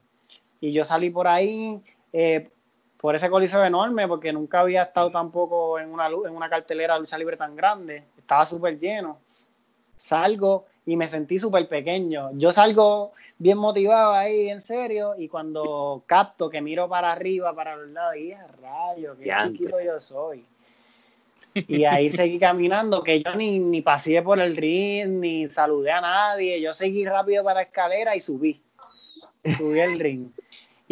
Y 0.61 0.71
yo 0.71 0.85
salí 0.85 1.09
por 1.09 1.27
ahí, 1.27 1.81
eh, 2.13 2.49
por 3.03 3.17
ese 3.17 3.29
coliseo 3.29 3.65
enorme, 3.65 4.07
porque 4.07 4.31
nunca 4.31 4.61
había 4.61 4.83
estado 4.83 5.11
tampoco 5.11 5.77
en 5.77 5.91
una, 5.91 6.07
en 6.07 6.33
una 6.33 6.49
cartelera 6.49 6.93
de 6.93 7.01
lucha 7.01 7.17
libre 7.17 7.35
tan 7.35 7.53
grande, 7.53 8.05
estaba 8.17 8.45
súper 8.45 8.79
lleno. 8.79 9.19
Salgo 9.97 10.67
y 10.85 10.95
me 10.95 11.09
sentí 11.09 11.37
súper 11.37 11.67
pequeño. 11.67 12.29
Yo 12.35 12.53
salgo 12.53 13.11
bien 13.37 13.57
motivado 13.57 14.13
ahí, 14.13 14.47
en 14.47 14.61
serio, 14.61 15.15
y 15.17 15.27
cuando 15.27 16.03
capto 16.05 16.49
que 16.49 16.61
miro 16.61 16.87
para 16.87 17.11
arriba, 17.11 17.53
para 17.53 17.75
los 17.75 17.89
lados, 17.89 18.15
y 18.15 18.31
a 18.31 18.47
rayo, 18.47 19.17
qué 19.17 19.33
chiquito 19.47 19.81
yo 19.81 19.99
soy. 19.99 20.45
Y 21.55 21.83
ahí 21.83 22.09
seguí 22.09 22.39
caminando, 22.39 23.03
que 23.03 23.21
yo 23.21 23.35
ni, 23.35 23.59
ni 23.59 23.81
pasé 23.81 24.21
por 24.21 24.39
el 24.39 24.55
ring, 24.55 25.19
ni 25.19 25.49
saludé 25.49 25.91
a 25.91 25.99
nadie, 25.99 26.61
yo 26.61 26.73
seguí 26.73 27.05
rápido 27.05 27.43
para 27.43 27.55
la 27.55 27.63
escalera 27.63 28.15
y 28.15 28.21
subí. 28.21 28.61
Subí 29.57 29.81
el 29.81 29.99
ring. 29.99 30.29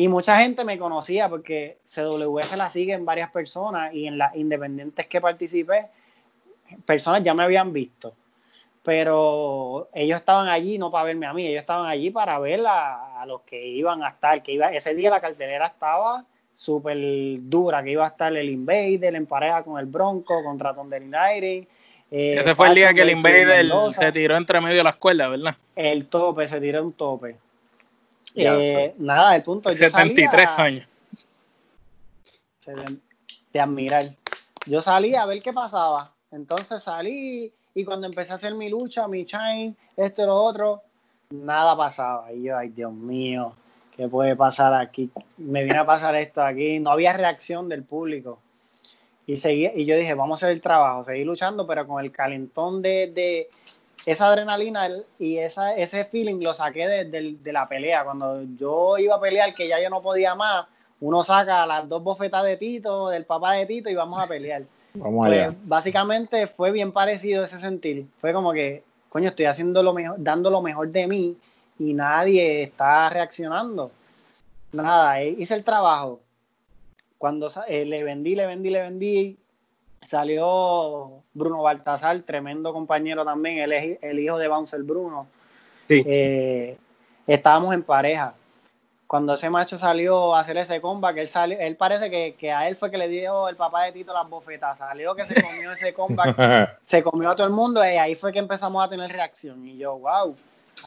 Y 0.01 0.07
mucha 0.07 0.37
gente 0.37 0.63
me 0.63 0.79
conocía 0.79 1.29
porque 1.29 1.77
CWF 1.85 2.55
la 2.55 2.71
siguen 2.71 3.05
varias 3.05 3.29
personas 3.29 3.93
y 3.93 4.07
en 4.07 4.17
las 4.17 4.35
independientes 4.35 5.05
que 5.05 5.21
participé, 5.21 5.89
personas 6.87 7.21
ya 7.23 7.35
me 7.35 7.43
habían 7.43 7.71
visto 7.71 8.13
pero 8.83 9.89
ellos 9.93 10.17
estaban 10.19 10.47
allí 10.47 10.79
no 10.79 10.89
para 10.89 11.03
verme 11.05 11.27
a 11.27 11.33
mí, 11.33 11.45
ellos 11.45 11.61
estaban 11.61 11.85
allí 11.85 12.09
para 12.09 12.39
ver 12.39 12.61
a, 12.65 13.23
los 13.27 13.41
que 13.41 13.63
iban 13.63 14.01
a 14.01 14.09
estar, 14.09 14.41
que 14.41 14.53
iba, 14.53 14.73
ese 14.73 14.95
día 14.95 15.11
la 15.11 15.21
cartelera 15.21 15.67
estaba 15.67 16.25
súper 16.55 16.97
dura, 17.41 17.83
que 17.83 17.91
iba 17.91 18.05
a 18.05 18.09
estar 18.09 18.35
el 18.35 18.49
Invader 18.49 19.15
en 19.15 19.27
pareja 19.27 19.61
con 19.61 19.79
el 19.79 19.85
Bronco 19.85 20.43
contra 20.43 20.73
Thunder 20.73 20.99
United. 20.99 21.67
Eh, 22.09 22.35
ese 22.39 22.55
fue 22.55 22.69
el 22.69 22.75
día 22.75 22.91
que 22.91 23.03
el 23.03 23.11
Invader 23.11 23.71
se 23.91 24.11
tiró 24.11 24.35
entre 24.35 24.59
medio 24.59 24.77
de 24.77 24.83
la 24.83 24.89
escuela, 24.89 25.27
¿verdad? 25.27 25.55
El 25.75 26.07
tope, 26.07 26.47
se 26.47 26.59
tiró 26.59 26.83
un 26.83 26.93
tope. 26.93 27.35
Eh, 28.35 28.93
nada, 28.97 29.35
el 29.35 29.43
punto. 29.43 29.71
73 29.73 30.59
años. 30.59 30.87
De 33.51 33.59
admirar. 33.59 34.05
Yo 34.65 34.81
salí 34.81 35.15
a 35.15 35.25
ver 35.25 35.41
qué 35.41 35.51
pasaba. 35.51 36.13
Entonces 36.31 36.83
salí 36.83 37.51
y 37.73 37.83
cuando 37.83 38.07
empecé 38.07 38.31
a 38.33 38.35
hacer 38.35 38.53
mi 38.55 38.69
lucha, 38.69 39.07
mi 39.07 39.25
chain, 39.25 39.75
esto 39.97 40.23
y 40.23 40.25
lo 40.25 40.35
otro, 40.35 40.81
nada 41.29 41.75
pasaba. 41.75 42.31
Y 42.31 42.43
yo, 42.43 42.57
ay 42.57 42.69
Dios 42.69 42.93
mío, 42.93 43.53
¿qué 43.95 44.07
puede 44.07 44.35
pasar 44.35 44.73
aquí? 44.73 45.09
Me 45.37 45.63
viene 45.63 45.79
a 45.79 45.85
pasar 45.85 46.15
esto 46.15 46.41
aquí. 46.41 46.79
No 46.79 46.91
había 46.91 47.13
reacción 47.13 47.67
del 47.69 47.83
público. 47.83 48.39
Y, 49.27 49.37
seguí, 49.37 49.69
y 49.75 49.85
yo 49.85 49.95
dije, 49.95 50.13
vamos 50.13 50.41
a 50.41 50.45
hacer 50.45 50.55
el 50.55 50.61
trabajo, 50.61 51.03
seguir 51.03 51.25
luchando, 51.25 51.67
pero 51.67 51.87
con 51.87 52.03
el 52.03 52.11
calentón 52.11 52.81
de, 52.81 53.47
esa 54.05 54.27
adrenalina 54.27 54.89
y 55.19 55.37
esa, 55.37 55.75
ese 55.75 56.05
feeling 56.05 56.41
lo 56.41 56.53
saqué 56.53 56.87
de, 56.87 57.37
de, 57.41 57.53
la 57.53 57.67
pelea. 57.67 58.03
Cuando 58.03 58.43
yo 58.57 58.97
iba 58.97 59.15
a 59.15 59.21
pelear, 59.21 59.53
que 59.53 59.67
ya 59.67 59.81
yo 59.81 59.89
no 59.89 60.01
podía 60.01 60.35
más, 60.35 60.65
uno 60.99 61.23
saca 61.23 61.65
las 61.65 61.87
dos 61.87 62.03
bofetas 62.03 62.43
de 62.43 62.57
Tito, 62.57 63.09
del 63.09 63.25
papá 63.25 63.53
de 63.53 63.65
Tito, 63.65 63.89
y 63.89 63.95
vamos 63.95 64.21
a 64.21 64.27
pelear. 64.27 64.63
Vamos 64.93 65.27
pues, 65.27 65.49
Básicamente 65.63 66.47
fue 66.47 66.73
bien 66.73 66.91
parecido 66.91 67.45
ese 67.45 67.61
sentir. 67.61 68.07
Fue 68.19 68.33
como 68.33 68.51
que, 68.51 68.83
coño, 69.07 69.29
estoy 69.29 69.45
haciendo 69.45 69.81
lo 69.83 69.93
mejor, 69.93 70.17
dando 70.19 70.49
lo 70.49 70.61
mejor 70.61 70.89
de 70.89 71.07
mí 71.07 71.37
y 71.79 71.93
nadie 71.93 72.63
está 72.63 73.09
reaccionando. 73.09 73.91
Nada, 74.73 75.21
eh, 75.21 75.29
hice 75.29 75.53
el 75.53 75.63
trabajo. 75.63 76.19
Cuando 77.17 77.47
eh, 77.67 77.85
le 77.85 78.03
vendí, 78.03 78.35
le 78.35 78.45
vendí, 78.47 78.69
le 78.69 78.81
vendí, 78.81 79.37
salió 80.01 81.23
Bruno 81.33 81.63
Baltasar, 81.63 82.19
tremendo 82.21 82.73
compañero 82.73 83.23
también, 83.23 83.59
él 83.59 83.73
es 83.73 83.99
el 84.01 84.19
hijo 84.19 84.37
de 84.37 84.47
Bouncer 84.47 84.83
Bruno. 84.83 85.27
Sí. 85.87 86.03
Eh, 86.05 86.77
estábamos 87.27 87.73
en 87.73 87.83
pareja 87.83 88.33
cuando 89.11 89.33
ese 89.33 89.49
macho 89.49 89.77
salió 89.77 90.33
a 90.33 90.39
hacer 90.39 90.55
ese 90.55 90.79
comba, 90.79 91.13
que 91.13 91.19
él 91.19 91.27
salió, 91.27 91.59
él 91.59 91.75
parece 91.75 92.09
que, 92.09 92.49
a 92.53 92.69
él 92.69 92.77
fue 92.77 92.89
que 92.89 92.97
le 92.97 93.09
dio 93.09 93.49
el 93.49 93.57
papá 93.57 93.83
de 93.83 93.91
Tito 93.91 94.13
las 94.13 94.29
bofetas, 94.29 94.77
salió 94.77 95.13
que 95.13 95.25
se 95.25 95.33
comió 95.43 95.73
ese 95.73 95.93
comba, 95.93 96.77
se 96.85 97.03
comió 97.03 97.29
a 97.29 97.35
todo 97.35 97.45
el 97.45 97.51
mundo 97.51 97.83
y 97.83 97.97
ahí 97.97 98.15
fue 98.15 98.31
que 98.31 98.39
empezamos 98.39 98.81
a 98.81 98.87
tener 98.87 99.11
reacción. 99.11 99.67
Y 99.67 99.77
yo, 99.77 99.99
wow, 99.99 100.33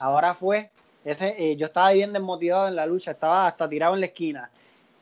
ahora 0.00 0.32
fue, 0.32 0.70
ese, 1.04 1.34
eh, 1.36 1.54
yo 1.56 1.66
estaba 1.66 1.92
bien 1.92 2.14
desmotivado 2.14 2.66
en 2.66 2.76
la 2.76 2.86
lucha, 2.86 3.10
estaba 3.10 3.46
hasta 3.46 3.68
tirado 3.68 3.92
en 3.92 4.00
la 4.00 4.06
esquina. 4.06 4.48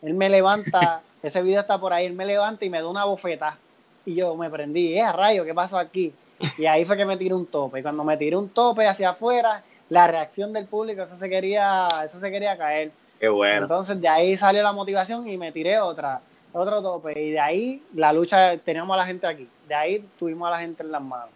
Él 0.03 0.15
me 0.15 0.29
levanta, 0.29 1.03
ese 1.23 1.43
video 1.43 1.61
está 1.61 1.79
por 1.79 1.93
ahí, 1.93 2.07
él 2.07 2.15
me 2.15 2.27
levanta 2.27 2.65
y 2.65 2.71
me 2.71 2.83
da 2.83 2.89
una 2.89 3.05
bofeta. 3.05 3.57
Y 4.05 4.15
yo 4.15 4.35
me 4.37 4.51
prendí, 4.51 4.99
eh, 4.99 5.13
rayo, 5.13 5.45
¿qué 5.45 5.55
pasó 5.55 5.79
aquí? 5.79 6.13
Y 6.59 6.67
ahí 6.67 6.85
fue 6.85 6.97
que 6.97 7.05
me 7.05 7.17
tiré 7.17 7.35
un 7.35 7.47
tope. 7.47 7.81
Y 7.81 7.83
cuando 7.83 8.05
me 8.05 8.17
tiré 8.17 8.37
un 8.37 8.49
tope 8.49 8.87
hacia 8.87 9.11
afuera, 9.11 9.63
la 9.89 10.07
reacción 10.07 10.53
del 10.53 10.67
público, 10.67 11.03
eso 11.03 11.19
se 11.19 11.29
quería, 11.29 11.87
eso 12.05 12.19
se 12.19 12.31
quería 12.31 12.57
caer. 12.57 12.91
Qué 13.21 13.29
bueno. 13.29 13.63
Entonces 13.63 14.01
de 14.01 14.09
ahí 14.09 14.37
salió 14.37 14.63
la 14.63 14.73
motivación 14.73 15.29
y 15.29 15.37
me 15.37 15.53
tiré 15.53 15.79
otra, 15.79 16.21
otro 16.53 16.83
tope. 16.83 17.21
Y 17.21 17.31
de 17.31 17.41
ahí 17.41 17.83
la 17.95 18.13
lucha, 18.13 18.57
teníamos 18.59 18.95
a 18.95 18.99
la 18.99 19.07
gente 19.07 19.27
aquí. 19.27 19.49
De 19.69 19.75
ahí 19.75 20.05
tuvimos 20.19 20.49
a 20.49 20.53
la 20.53 20.59
gente 20.59 20.83
en 20.83 20.91
las 20.91 21.03
manos. 21.03 21.31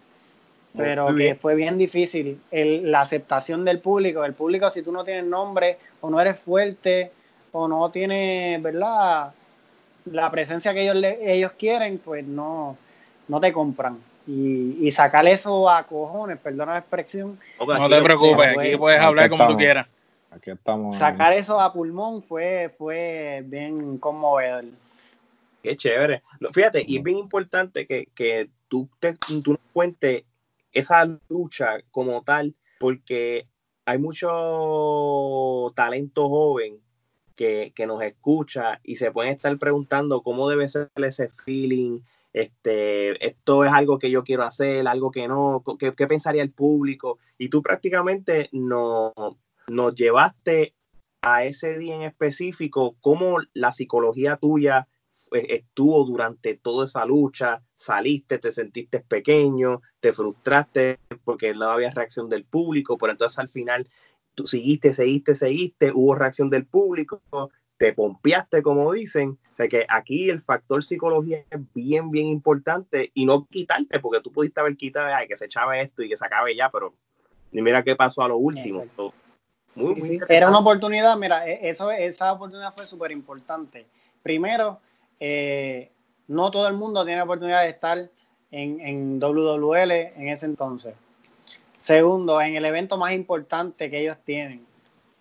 Pero 0.77 1.15
que 1.15 1.35
fue 1.35 1.55
bien 1.55 1.79
difícil 1.79 2.41
el, 2.51 2.91
la 2.91 3.01
aceptación 3.01 3.65
del 3.65 3.79
público. 3.79 4.25
El 4.25 4.35
público, 4.35 4.69
si 4.71 4.83
tú 4.83 4.93
no 4.93 5.05
tienes 5.05 5.25
nombre 5.25 5.79
o 6.01 6.11
no 6.11 6.21
eres 6.21 6.39
fuerte 6.39 7.13
o 7.53 7.67
no 7.67 7.91
tienes, 7.91 8.61
¿verdad? 8.63 9.33
La 10.07 10.31
presencia 10.31 10.73
que 10.73 10.83
ellos, 10.83 11.03
ellos 11.21 11.53
quieren, 11.53 11.99
pues 11.99 12.25
no, 12.25 12.77
no 13.29 13.41
te 13.41 13.53
compran. 13.53 13.99
Y, 14.27 14.87
y 14.87 14.91
sacar 14.91 15.27
eso 15.27 15.71
a 15.71 15.85
cojones, 15.85 16.39
perdona 16.39 16.73
la 16.73 16.79
expresión. 16.79 17.39
No 17.59 17.89
te 17.89 18.03
preocupes, 18.03 18.59
aquí 18.59 18.77
puedes 18.77 19.01
hablar 19.01 19.31
como 19.31 19.47
tú 19.47 19.57
quieras. 19.57 19.87
Aquí 20.31 20.51
estamos. 20.51 20.97
Sacar 20.97 21.33
eso 21.33 21.61
a 21.61 21.73
pulmón 21.73 22.23
fue, 22.23 22.75
fue 22.77 23.43
bien 23.47 23.99
conmovedor. 23.99 24.65
Qué 25.63 25.77
chévere. 25.77 26.23
fíjate, 26.53 26.85
y 26.87 26.99
es 26.99 27.03
bien 27.03 27.19
importante 27.19 27.87
que, 27.87 28.07
que 28.15 28.51
tú, 28.69 28.89
te, 29.01 29.15
tú 29.15 29.53
nos 29.53 29.61
cuentes 29.73 30.25
esa 30.73 31.09
lucha 31.29 31.79
como 31.91 32.23
tal, 32.23 32.55
porque 32.79 33.47
hay 33.85 33.99
mucho 33.99 35.73
talento 35.75 36.29
joven 36.29 36.79
que, 37.37 37.73
nos 37.87 38.03
escucha 38.03 38.81
y 38.83 38.97
se 38.97 39.13
pueden 39.13 39.33
estar 39.33 39.57
preguntando 39.59 40.23
cómo 40.23 40.49
debe 40.49 40.69
ser 40.69 40.91
ese 40.97 41.29
feeling, 41.45 42.01
este, 42.33 43.25
esto 43.25 43.65
es 43.65 43.73
algo 43.73 43.99
que 43.99 44.11
yo 44.11 44.25
quiero 44.25 44.43
hacer, 44.43 44.89
algo 44.89 45.11
que 45.11 45.29
no, 45.29 45.63
qué, 45.79 45.93
pensaría 45.93 46.43
el 46.43 46.51
público. 46.51 47.19
Y 47.39 47.49
tú 47.49 47.63
prácticamente 47.63 48.49
nos 48.53 49.95
llevaste 49.95 50.75
a 51.23 51.45
ese 51.45 51.79
día 51.79 51.95
en 51.95 52.03
específico, 52.03 52.97
cómo 53.01 53.39
la 53.55 53.73
psicología 53.73 54.37
tuya 54.37 54.89
estuvo 55.33 56.05
durante 56.05 56.55
toda 56.55 56.85
esa 56.85 57.05
lucha, 57.05 57.63
saliste, 57.75 58.39
te 58.39 58.53
sentiste 58.53 59.01
pequeño, 59.01 59.83
te 60.01 60.13
frustraste 60.13 60.99
porque 61.25 61.55
no 61.55 61.67
había 61.67 61.91
reacción 61.91 62.29
del 62.29 62.45
público, 62.45 62.97
pero 62.97 63.13
entonces 63.13 63.39
al 63.39 63.49
final 63.49 63.89
tú 64.37 64.47
seguiste, 64.47 64.93
seguiste, 64.93 65.35
seguiste, 65.35 65.91
hubo 65.93 66.15
reacción 66.15 66.51
del 66.51 66.67
público, 66.67 67.21
te 67.79 67.93
pompeaste, 67.93 68.63
como 68.63 68.93
dicen. 68.93 69.39
O 69.53 69.57
sea 69.57 69.67
que 69.69 69.87
aquí 69.89 70.31
el 70.31 70.41
factor 70.41 70.85
psicología 70.85 71.43
es 71.51 71.61
bien, 71.75 72.11
bien 72.11 72.27
importante 72.27 73.11
y 73.15 73.25
no 73.25 73.47
quitarte, 73.47 73.99
porque 73.99 74.21
tú 74.21 74.31
pudiste 74.31 74.61
haber 74.61 74.77
quitado, 74.77 75.13
ay, 75.13 75.27
que 75.27 75.37
se 75.37 75.47
echaba 75.47 75.81
esto 75.81 76.03
y 76.03 76.09
que 76.09 76.17
se 76.17 76.27
acabe 76.27 76.55
ya, 76.55 76.71
pero 76.71 76.95
ni 77.51 77.63
mira 77.63 77.83
qué 77.83 77.97
pasó 77.97 78.23
a 78.23 78.29
lo 78.29 78.37
último. 78.37 78.85
Era 80.29 80.49
una 80.49 80.59
oportunidad, 80.59 81.17
mira, 81.17 81.49
e, 81.49 81.71
eso, 81.71 81.91
esa 81.91 82.33
oportunidad 82.33 82.75
fue 82.75 82.87
súper 82.87 83.13
importante. 83.13 83.87
Primero, 84.23 84.81
eh, 85.19 85.91
no 86.29 86.51
todo 86.51 86.69
el 86.69 86.75
mundo 86.75 87.05
tiene 87.05 87.19
la 87.19 87.25
oportunidad 87.25 87.63
de 87.63 87.71
estar 87.71 88.11
en, 88.51 88.81
en 88.81 89.19
WWL 89.19 89.91
en 89.91 90.29
ese 90.29 90.45
entonces. 90.45 91.06
Segundo, 91.87 92.41
en 92.41 92.57
el 92.57 92.65
evento 92.65 92.97
más 92.97 93.13
importante 93.13 93.89
que 93.89 94.01
ellos 94.01 94.17
tienen. 94.25 94.67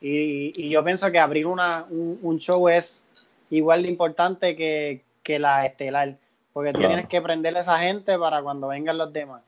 Y, 0.01 0.67
yo 0.67 0.83
pienso 0.83 1.11
que 1.11 1.19
abrir 1.19 1.45
una, 1.45 1.85
un, 1.91 2.39
show 2.39 2.67
es 2.67 3.05
igual 3.51 3.83
de 3.83 3.89
importante 3.89 4.55
que, 4.55 5.03
que 5.21 5.37
la 5.37 5.67
estelar, 5.67 6.17
porque 6.53 6.73
tú 6.73 6.79
tienes 6.79 7.07
que 7.07 7.21
prenderle 7.21 7.59
a 7.59 7.61
esa 7.61 7.77
gente 7.77 8.17
para 8.17 8.41
cuando 8.41 8.69
vengan 8.69 8.97
los 8.97 9.13
demás. 9.13 9.43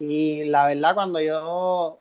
Y 0.00 0.42
la 0.46 0.66
verdad, 0.66 0.96
cuando 0.96 1.20
yo 1.20 2.00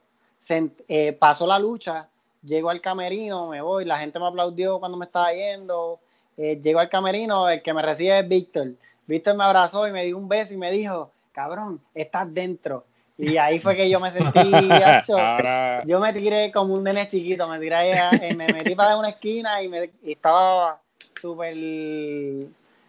eh, 0.87 1.13
pasó 1.13 1.45
la 1.45 1.59
lucha, 1.59 2.09
llego 2.41 2.71
al 2.71 2.81
camerino, 2.81 3.49
me 3.49 3.61
voy, 3.61 3.85
la 3.85 3.99
gente 3.99 4.17
me 4.17 4.25
aplaudió 4.25 4.79
cuando 4.79 4.97
me 4.97 5.05
estaba 5.05 5.31
yendo, 5.31 5.99
eh, 6.37 6.59
llego 6.59 6.79
al 6.79 6.89
camerino, 6.89 7.47
el 7.49 7.61
que 7.61 7.71
me 7.71 7.83
recibe 7.83 8.17
es 8.17 8.27
Víctor. 8.27 8.69
Víctor 9.05 9.37
me 9.37 9.43
abrazó 9.43 9.87
y 9.87 9.91
me 9.91 10.05
dio 10.05 10.17
un 10.17 10.27
beso 10.27 10.55
y 10.55 10.57
me 10.57 10.71
dijo, 10.71 11.11
cabrón, 11.33 11.79
estás 11.93 12.33
dentro. 12.33 12.83
Y 13.17 13.37
ahí 13.37 13.59
fue 13.59 13.75
que 13.77 13.89
yo 13.89 13.99
me 13.99 14.11
sentí, 14.11 14.51
yo 15.87 15.99
me 15.99 16.13
tiré 16.13 16.51
como 16.51 16.73
un 16.73 16.83
nene 16.83 17.07
chiquito, 17.07 17.47
me 17.47 17.59
tiré, 17.59 17.91
eh, 17.91 18.35
me 18.35 18.47
metí 18.47 18.75
para 18.75 18.97
una 18.97 19.09
esquina 19.09 19.63
y, 19.63 19.69
me, 19.69 19.91
estaba 20.03 20.81
súper 21.19 21.55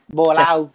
volado. 0.08 0.70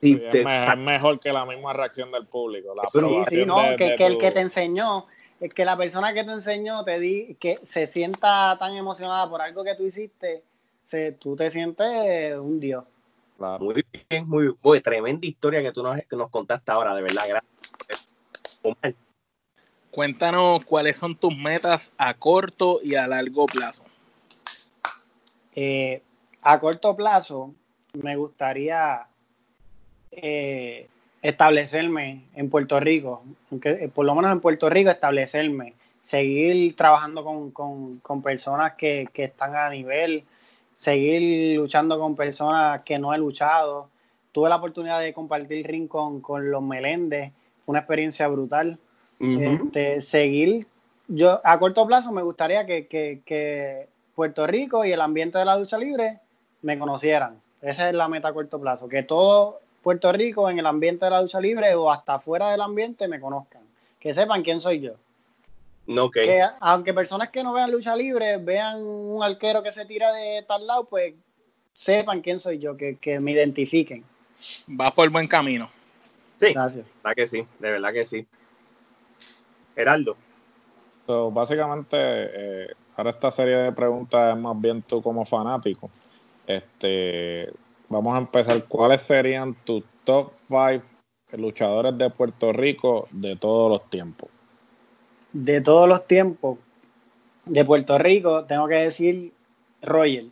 Sí, 0.00 0.20
es, 0.32 0.76
mejor 0.78 1.20
que 1.20 1.32
la 1.32 1.44
misma 1.44 1.74
reacción 1.74 2.10
del 2.12 2.26
público. 2.26 2.74
La 2.74 2.88
sí, 2.90 3.00
sí, 3.28 3.46
no, 3.46 3.76
que, 3.76 3.94
el 3.94 4.18
que 4.18 4.30
te 4.30 4.40
enseñó, 4.40 5.06
es 5.40 5.52
que 5.52 5.64
la 5.64 5.76
persona 5.76 6.14
que 6.14 6.24
te 6.24 6.32
enseñó 6.32 6.82
te 6.84 6.98
di, 6.98 7.36
que 7.38 7.58
se 7.68 7.86
sienta 7.86 8.56
tan 8.58 8.74
emocionada 8.74 9.28
por 9.28 9.42
algo 9.42 9.64
que 9.64 9.74
tú 9.74 9.84
hiciste, 9.84 10.42
se, 10.86 11.12
tú 11.12 11.36
te 11.36 11.50
sientes 11.50 12.36
un 12.36 12.58
dios. 12.58 12.84
Muy 13.38 13.84
bien, 14.08 14.28
muy, 14.28 14.54
muy, 14.62 14.80
tremenda 14.80 15.26
historia 15.26 15.60
que 15.60 15.72
tú 15.72 15.82
nos, 15.82 16.00
que 16.02 16.16
nos 16.16 16.30
contaste 16.30 16.70
ahora, 16.70 16.94
de 16.94 17.02
verdad, 17.02 17.24
gracias. 17.28 17.53
Cuéntanos 19.90 20.64
cuáles 20.64 20.96
son 20.96 21.16
tus 21.16 21.36
metas 21.36 21.92
a 21.96 22.14
corto 22.14 22.80
y 22.82 22.96
a 22.96 23.06
largo 23.06 23.46
plazo. 23.46 23.84
Eh, 25.54 26.02
a 26.42 26.58
corto 26.58 26.96
plazo, 26.96 27.54
me 27.94 28.16
gustaría 28.16 29.06
eh, 30.10 30.88
establecerme 31.22 32.24
en 32.34 32.50
Puerto 32.50 32.78
Rico, 32.80 33.22
aunque, 33.50 33.70
eh, 33.70 33.88
por 33.88 34.04
lo 34.04 34.14
menos 34.14 34.32
en 34.32 34.40
Puerto 34.40 34.68
Rico, 34.68 34.90
establecerme, 34.90 35.74
seguir 36.02 36.76
trabajando 36.76 37.24
con, 37.24 38.22
personas 38.22 38.74
que, 38.74 39.08
que, 39.12 39.24
están 39.24 39.56
a 39.56 39.70
nivel, 39.70 40.24
seguir 40.78 41.56
luchando 41.56 41.98
con 41.98 42.14
personas 42.14 42.82
que 42.82 42.98
no 42.98 43.14
he 43.14 43.18
luchado. 43.18 43.88
Tuve 44.32 44.48
la 44.48 44.56
oportunidad 44.56 45.00
de 45.00 45.14
compartir 45.14 45.66
ring 45.66 45.88
con, 45.88 46.20
los 46.50 46.62
Meléndez, 46.62 47.32
una 47.66 47.80
experiencia 47.80 48.28
brutal. 48.28 48.78
Este, 49.20 50.02
seguir, 50.02 50.66
yo 51.08 51.40
a 51.44 51.58
corto 51.58 51.86
plazo 51.86 52.12
me 52.12 52.22
gustaría 52.22 52.66
que, 52.66 53.88
Puerto 54.14 54.46
Rico 54.46 54.84
y 54.84 54.92
el 54.92 55.00
ambiente 55.00 55.38
de 55.38 55.44
la 55.44 55.56
lucha 55.56 55.78
libre 55.78 56.20
me 56.62 56.78
conocieran. 56.78 57.40
Esa 57.62 57.88
es 57.88 57.94
la 57.94 58.08
meta 58.08 58.28
a 58.28 58.32
corto 58.32 58.60
plazo, 58.60 58.88
que 58.88 59.02
todo 59.02 59.60
Puerto 59.82 60.12
Rico 60.12 60.48
en 60.48 60.58
el 60.58 60.66
ambiente 60.66 61.04
de 61.04 61.10
la 61.10 61.22
lucha 61.22 61.40
libre 61.40 61.74
o 61.74 61.90
hasta 61.90 62.18
fuera 62.18 62.50
del 62.50 62.60
ambiente 62.60 63.08
me 63.08 63.20
conozcan, 63.20 63.62
que 63.98 64.14
sepan 64.14 64.42
quién 64.42 64.60
soy 64.60 64.80
yo. 64.80 64.92
No, 65.86 66.10
que 66.10 66.42
aunque 66.60 66.94
personas 66.94 67.28
que 67.28 67.42
no 67.42 67.52
vean 67.52 67.70
lucha 67.70 67.94
libre 67.94 68.38
vean 68.38 68.82
un 68.82 69.22
arquero 69.22 69.62
que 69.62 69.72
se 69.72 69.84
tira 69.84 70.12
de 70.12 70.42
tal 70.46 70.66
lado, 70.66 70.84
pues 70.84 71.14
sepan 71.76 72.22
quién 72.22 72.40
soy 72.40 72.58
yo, 72.58 72.76
que, 72.76 73.20
me 73.20 73.32
identifiquen. 73.32 74.04
Va 74.68 74.94
por 74.94 75.04
el 75.04 75.10
buen 75.10 75.28
camino. 75.28 75.68
Sí, 76.48 76.54
gracias. 76.54 76.86
verdad 77.02 77.14
que 77.16 77.28
sí, 77.28 77.46
de 77.58 77.70
verdad 77.70 77.92
que 77.92 78.06
sí. 78.06 78.26
Geraldo. 79.74 80.16
básicamente, 81.32 81.96
eh, 81.98 82.68
ahora 82.96 83.10
esta 83.10 83.30
serie 83.30 83.56
de 83.56 83.72
preguntas 83.72 84.36
es 84.36 84.40
más 84.40 84.60
bien 84.60 84.82
tú 84.82 85.02
como 85.02 85.24
fanático. 85.24 85.90
Este, 86.46 87.52
vamos 87.88 88.14
a 88.14 88.18
empezar. 88.18 88.64
¿Cuáles 88.64 89.02
serían 89.02 89.54
tus 89.64 89.84
top 90.04 90.32
5 90.48 90.84
luchadores 91.36 91.96
de 91.98 92.10
Puerto 92.10 92.52
Rico 92.52 93.08
de 93.10 93.36
todos 93.36 93.70
los 93.70 93.90
tiempos? 93.90 94.28
de 95.34 95.60
todos 95.60 95.88
los 95.88 96.06
tiempos 96.06 96.58
de 97.44 97.64
Puerto 97.64 97.98
Rico, 97.98 98.44
tengo 98.44 98.68
que 98.68 98.76
decir 98.76 99.32
Roger, 99.82 100.26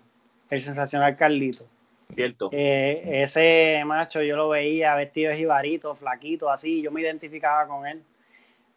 el 0.49 0.63
sensacional 0.63 1.17
Carlito. 1.17 1.67
Cierto. 2.15 2.51
Eh, 2.53 3.23
ese 3.23 3.83
macho 3.87 4.23
yo 4.23 4.37
lo 4.37 4.49
veía 4.49 4.95
vestido 4.95 5.31
de 5.31 5.39
jibarito, 5.39 5.95
flaquito, 5.95 6.51
así, 6.51 6.83
yo 6.83 6.91
me 6.91 7.01
identificaba 7.01 7.67
con 7.67 7.87
él. 7.87 8.03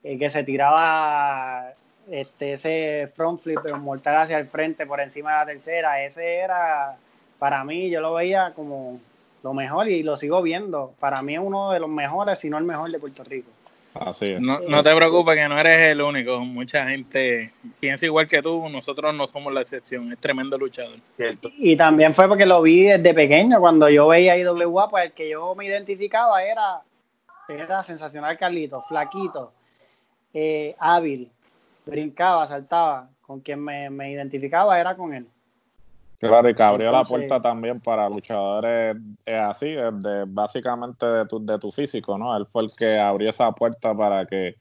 Que 0.03 0.29
se 0.29 0.43
tiraba 0.43 1.73
este, 2.09 2.53
ese 2.53 3.11
front 3.15 3.41
flip, 3.41 3.59
pero 3.63 3.77
mortal 3.79 4.17
hacia 4.17 4.37
el 4.37 4.47
frente 4.47 4.85
por 4.85 4.99
encima 4.99 5.31
de 5.31 5.37
la 5.37 5.45
tercera. 5.45 6.03
Ese 6.03 6.35
era, 6.35 6.95
para 7.39 7.63
mí, 7.63 7.89
yo 7.89 8.01
lo 8.01 8.13
veía 8.13 8.53
como 8.55 8.99
lo 9.41 9.53
mejor 9.53 9.89
y 9.89 10.03
lo 10.03 10.15
sigo 10.17 10.41
viendo. 10.41 10.93
Para 10.99 11.21
mí 11.21 11.33
es 11.33 11.41
uno 11.41 11.71
de 11.71 11.79
los 11.79 11.89
mejores, 11.89 12.39
si 12.39 12.49
no 12.49 12.57
el 12.57 12.63
mejor 12.63 12.91
de 12.91 12.99
Puerto 12.99 13.23
Rico. 13.23 13.49
No, 14.39 14.83
te 14.83 14.93
preocupes 14.93 15.35
que 15.35 15.47
no 15.47 15.57
eres 15.57 15.91
el 15.91 16.01
único. 16.01 16.39
Mucha 16.41 16.87
gente 16.87 17.49
piensa 17.79 18.05
igual 18.05 18.27
que 18.27 18.41
tú. 18.41 18.67
Nosotros 18.67 19.13
no 19.15 19.25
somos 19.25 19.53
la 19.53 19.61
excepción. 19.61 20.11
Es 20.11 20.19
tremendo 20.19 20.57
luchador. 20.57 20.97
Y 21.57 21.77
también 21.77 22.13
fue 22.13 22.27
porque 22.27 22.45
lo 22.45 22.61
vi 22.61 22.83
desde 22.83 23.13
pequeño. 23.13 23.59
Cuando 23.59 23.89
yo 23.89 24.09
veía 24.09 24.37
IWA, 24.37 24.89
pues 24.89 25.05
el 25.05 25.11
que 25.13 25.29
yo 25.29 25.55
me 25.55 25.65
identificaba 25.65 26.43
era, 26.43 26.81
era 27.47 27.83
sensacional 27.83 28.37
Carlito, 28.37 28.83
flaquito, 28.89 29.53
eh, 30.33 30.75
hábil, 30.77 31.31
brincaba, 31.85 32.47
saltaba. 32.47 33.09
Con 33.21 33.39
quien 33.39 33.63
me, 33.63 34.11
identificaba 34.11 34.79
era 34.79 34.95
con 34.95 35.13
él. 35.13 35.25
Claro, 36.27 36.49
y 36.49 36.55
que 36.55 36.63
abrió 36.63 36.91
la 36.91 37.03
puerta 37.03 37.41
también 37.41 37.79
para 37.79 38.09
luchadores 38.09 38.97
eh, 39.25 39.35
así, 39.35 39.67
de, 39.67 40.25
básicamente 40.27 41.05
de 41.05 41.25
tu, 41.25 41.45
de 41.45 41.59
tu 41.59 41.71
físico, 41.71 42.17
¿no? 42.17 42.35
Él 42.35 42.45
fue 42.45 42.63
el 42.63 42.71
que 42.75 42.99
abrió 42.99 43.29
esa 43.29 43.51
puerta 43.51 43.93
para 43.93 44.25
que 44.25 44.55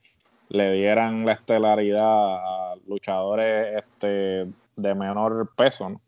le 0.49 0.73
dieran 0.73 1.25
la 1.25 1.33
estelaridad 1.33 2.01
a 2.01 2.75
luchadores 2.87 3.77
este, 3.77 4.45
de 4.75 4.95
menor 4.95 5.49
peso, 5.55 5.89
¿no? 5.89 6.01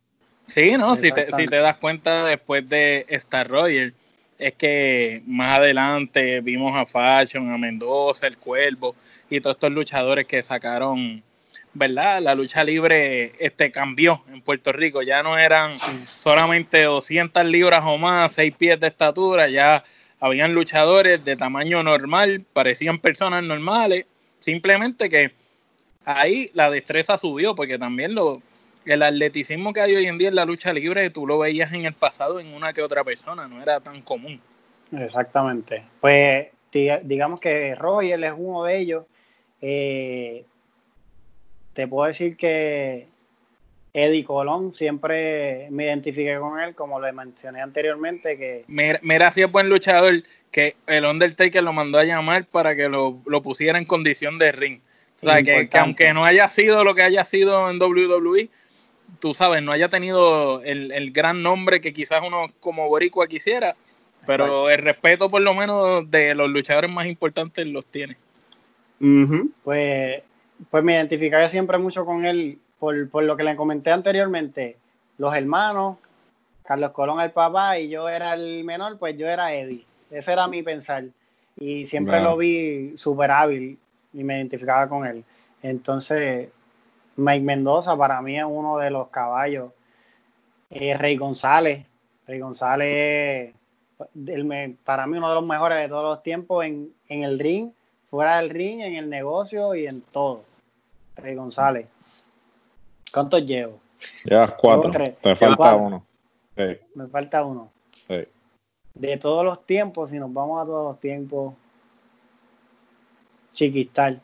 Sí, 0.47 0.77
no, 0.77 0.95
si 0.95 1.11
te, 1.11 1.31
si 1.33 1.45
te 1.45 1.57
das 1.57 1.75
cuenta 1.77 2.25
después 2.25 2.67
de 2.69 3.05
Star 3.09 3.49
Roger, 3.49 3.93
es 4.39 4.53
que 4.53 5.21
más 5.25 5.59
adelante 5.59 6.41
vimos 6.41 6.73
a 6.75 6.85
Fashion, 6.85 7.51
a 7.51 7.57
Mendoza, 7.57 8.27
el 8.27 8.37
Cuervo 8.37 8.95
y 9.29 9.41
todos 9.41 9.55
estos 9.55 9.71
luchadores 9.71 10.25
que 10.25 10.41
sacaron, 10.41 11.21
¿verdad? 11.77 12.21
La 12.21 12.35
lucha 12.35 12.63
libre 12.63 13.33
este, 13.39 13.71
cambió 13.71 14.23
en 14.31 14.41
Puerto 14.41 14.71
Rico, 14.71 15.01
ya 15.01 15.23
no 15.23 15.37
eran 15.37 15.77
solamente 16.17 16.83
200 16.83 17.45
libras 17.45 17.83
o 17.85 17.97
más, 17.97 18.33
6 18.33 18.55
pies 18.55 18.79
de 18.79 18.87
estatura, 18.87 19.47
ya 19.49 19.83
habían 20.19 20.53
luchadores 20.53 21.23
de 21.23 21.35
tamaño 21.35 21.83
normal, 21.83 22.43
parecían 22.53 22.99
personas 22.99 23.43
normales, 23.43 24.05
simplemente 24.39 25.09
que 25.09 25.31
ahí 26.05 26.49
la 26.53 26.71
destreza 26.71 27.17
subió, 27.17 27.55
porque 27.55 27.77
también 27.77 28.15
lo, 28.15 28.41
el 28.85 29.03
atleticismo 29.03 29.73
que 29.73 29.81
hay 29.81 29.95
hoy 29.95 30.05
en 30.05 30.17
día 30.17 30.29
en 30.29 30.35
la 30.35 30.45
lucha 30.45 30.73
libre, 30.73 31.09
tú 31.09 31.27
lo 31.27 31.37
veías 31.37 31.73
en 31.73 31.85
el 31.85 31.93
pasado 31.93 32.39
en 32.39 32.53
una 32.53 32.73
que 32.73 32.81
otra 32.81 33.03
persona, 33.03 33.47
no 33.47 33.61
era 33.61 33.79
tan 33.79 34.01
común. 34.01 34.39
Exactamente. 34.91 35.83
Pues 35.99 36.47
digamos 36.71 37.39
que 37.39 37.75
Roger 37.75 38.23
es 38.23 38.33
uno 38.35 38.63
de 38.63 38.77
ellos. 38.77 39.05
Eh, 39.61 40.45
te 41.77 41.87
puedo 41.87 42.07
decir 42.07 42.35
que 42.37 43.05
Eddie 43.93 44.23
Colón, 44.23 44.73
siempre 44.75 45.67
me 45.69 45.83
identifiqué 45.83 46.35
con 46.39 46.59
él, 46.59 46.73
como 46.73 46.99
le 46.99 47.11
mencioné 47.11 47.61
anteriormente. 47.61 48.35
que 48.35 48.65
Mira, 48.67 49.31
si 49.31 49.43
es 49.43 49.51
buen 49.51 49.69
luchador, 49.69 50.23
que 50.49 50.75
el 50.87 51.05
Undertaker 51.05 51.61
lo 51.61 51.73
mandó 51.73 51.99
a 51.99 52.03
llamar 52.03 52.45
para 52.45 52.75
que 52.75 52.89
lo, 52.89 53.21
lo 53.27 53.43
pusiera 53.43 53.77
en 53.77 53.85
condición 53.85 54.39
de 54.39 54.51
ring. 54.53 54.79
O 55.21 55.27
sea, 55.27 55.43
que, 55.43 55.69
aunque 55.73 56.15
no 56.15 56.25
haya 56.25 56.49
sido 56.49 56.83
lo 56.83 56.95
que 56.95 57.03
haya 57.03 57.23
sido 57.25 57.69
en 57.69 57.79
WWE, 57.79 58.49
tú 59.19 59.35
sabes, 59.35 59.61
no 59.61 59.71
haya 59.71 59.89
tenido 59.89 60.63
el, 60.63 61.11
gran 61.11 61.43
nombre 61.43 61.79
que 61.79 61.93
quizás 61.93 62.23
uno 62.25 62.51
como 62.59 62.89
boricua 62.89 63.27
quisiera, 63.27 63.75
pero 64.25 64.71
el 64.71 64.79
respeto 64.79 65.29
por 65.29 65.43
lo 65.43 65.53
menos 65.53 66.09
de 66.09 66.33
los 66.33 66.49
luchadores 66.49 66.89
más 66.89 67.05
importantes 67.05 67.67
los 67.67 67.85
tiene. 67.85 68.17
Pues, 69.63 70.23
pues 70.69 70.83
me 70.83 70.93
identificaba 70.93 71.49
siempre 71.49 71.77
mucho 71.77 72.05
con 72.05 72.25
él 72.25 72.59
por, 72.79 73.09
por, 73.09 73.23
lo 73.23 73.37
que 73.37 73.43
le 73.43 73.55
comenté 73.55 73.91
anteriormente. 73.91 74.77
Los 75.17 75.35
hermanos, 75.35 75.97
Carlos 76.63 76.91
Colón 76.91 77.19
el 77.21 77.31
papá 77.31 77.79
y 77.79 77.89
yo 77.89 78.09
era 78.09 78.33
el 78.33 78.63
menor, 78.63 78.97
pues 78.97 79.17
yo 79.17 79.27
era 79.27 79.53
Eddie. 79.53 79.85
Ese 80.11 80.33
era 80.33 80.47
mi 80.47 80.63
pensar. 80.63 81.05
Y 81.59 81.87
siempre 81.87 82.21
lo 82.21 82.37
vi 82.37 82.95
súper 82.97 83.31
hábil 83.31 83.79
y 84.13 84.23
me 84.23 84.37
identificaba 84.37 84.87
con 84.87 85.05
él. 85.05 85.23
Entonces, 85.63 86.49
Mike 87.15 87.43
Mendoza 87.43 87.97
para 87.97 88.21
mí 88.21 88.37
es 88.37 88.45
uno 88.47 88.77
de 88.77 88.91
los 88.91 89.09
caballos. 89.09 89.71
Eh, 90.69 90.95
Rey 90.95 91.17
González. 91.17 91.85
Rey 92.27 92.39
González 92.39 93.53
para 94.83 95.07
mí 95.07 95.17
uno 95.17 95.29
de 95.29 95.35
los 95.35 95.45
mejores 95.45 95.79
de 95.79 95.87
todos 95.87 96.03
los 96.03 96.23
tiempos 96.23 96.65
en, 96.65 96.93
el 97.09 97.39
ring, 97.39 97.71
fuera 98.09 98.37
del 98.37 98.49
ring, 98.49 98.81
en 98.81 98.95
el 98.95 99.09
negocio 99.09 99.75
y 99.75 99.87
en 99.87 100.01
todo. 100.01 100.43
Rey 101.17 101.35
González. 101.35 101.87
¿Cuántos 103.11 103.45
llevo? 103.45 103.79
Llevas 104.23 104.51
cuatro. 104.51 104.91
Te 105.21 105.35
falta 105.35 105.75
uno. 105.75 106.05
Me 106.55 107.07
falta 107.07 107.43
uno. 107.43 107.71
De 108.93 109.17
todos 109.17 109.45
los 109.45 109.65
tiempos, 109.65 110.09
si 110.09 110.17
nos 110.17 110.33
vamos 110.33 110.61
a 110.61 110.65
todos 110.65 110.91
los 110.91 110.99
tiempos, 110.99 111.53
Chiquistal. 113.53 114.19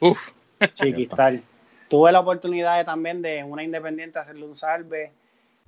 Uf. 0.00 0.30
Chiquistal 0.74 1.42
tuve 1.88 2.12
la 2.12 2.20
oportunidad 2.20 2.84
también 2.84 3.22
de 3.22 3.44
una 3.44 3.62
independiente 3.62 4.18
hacerle 4.18 4.44
un 4.44 4.56
salve 4.56 5.12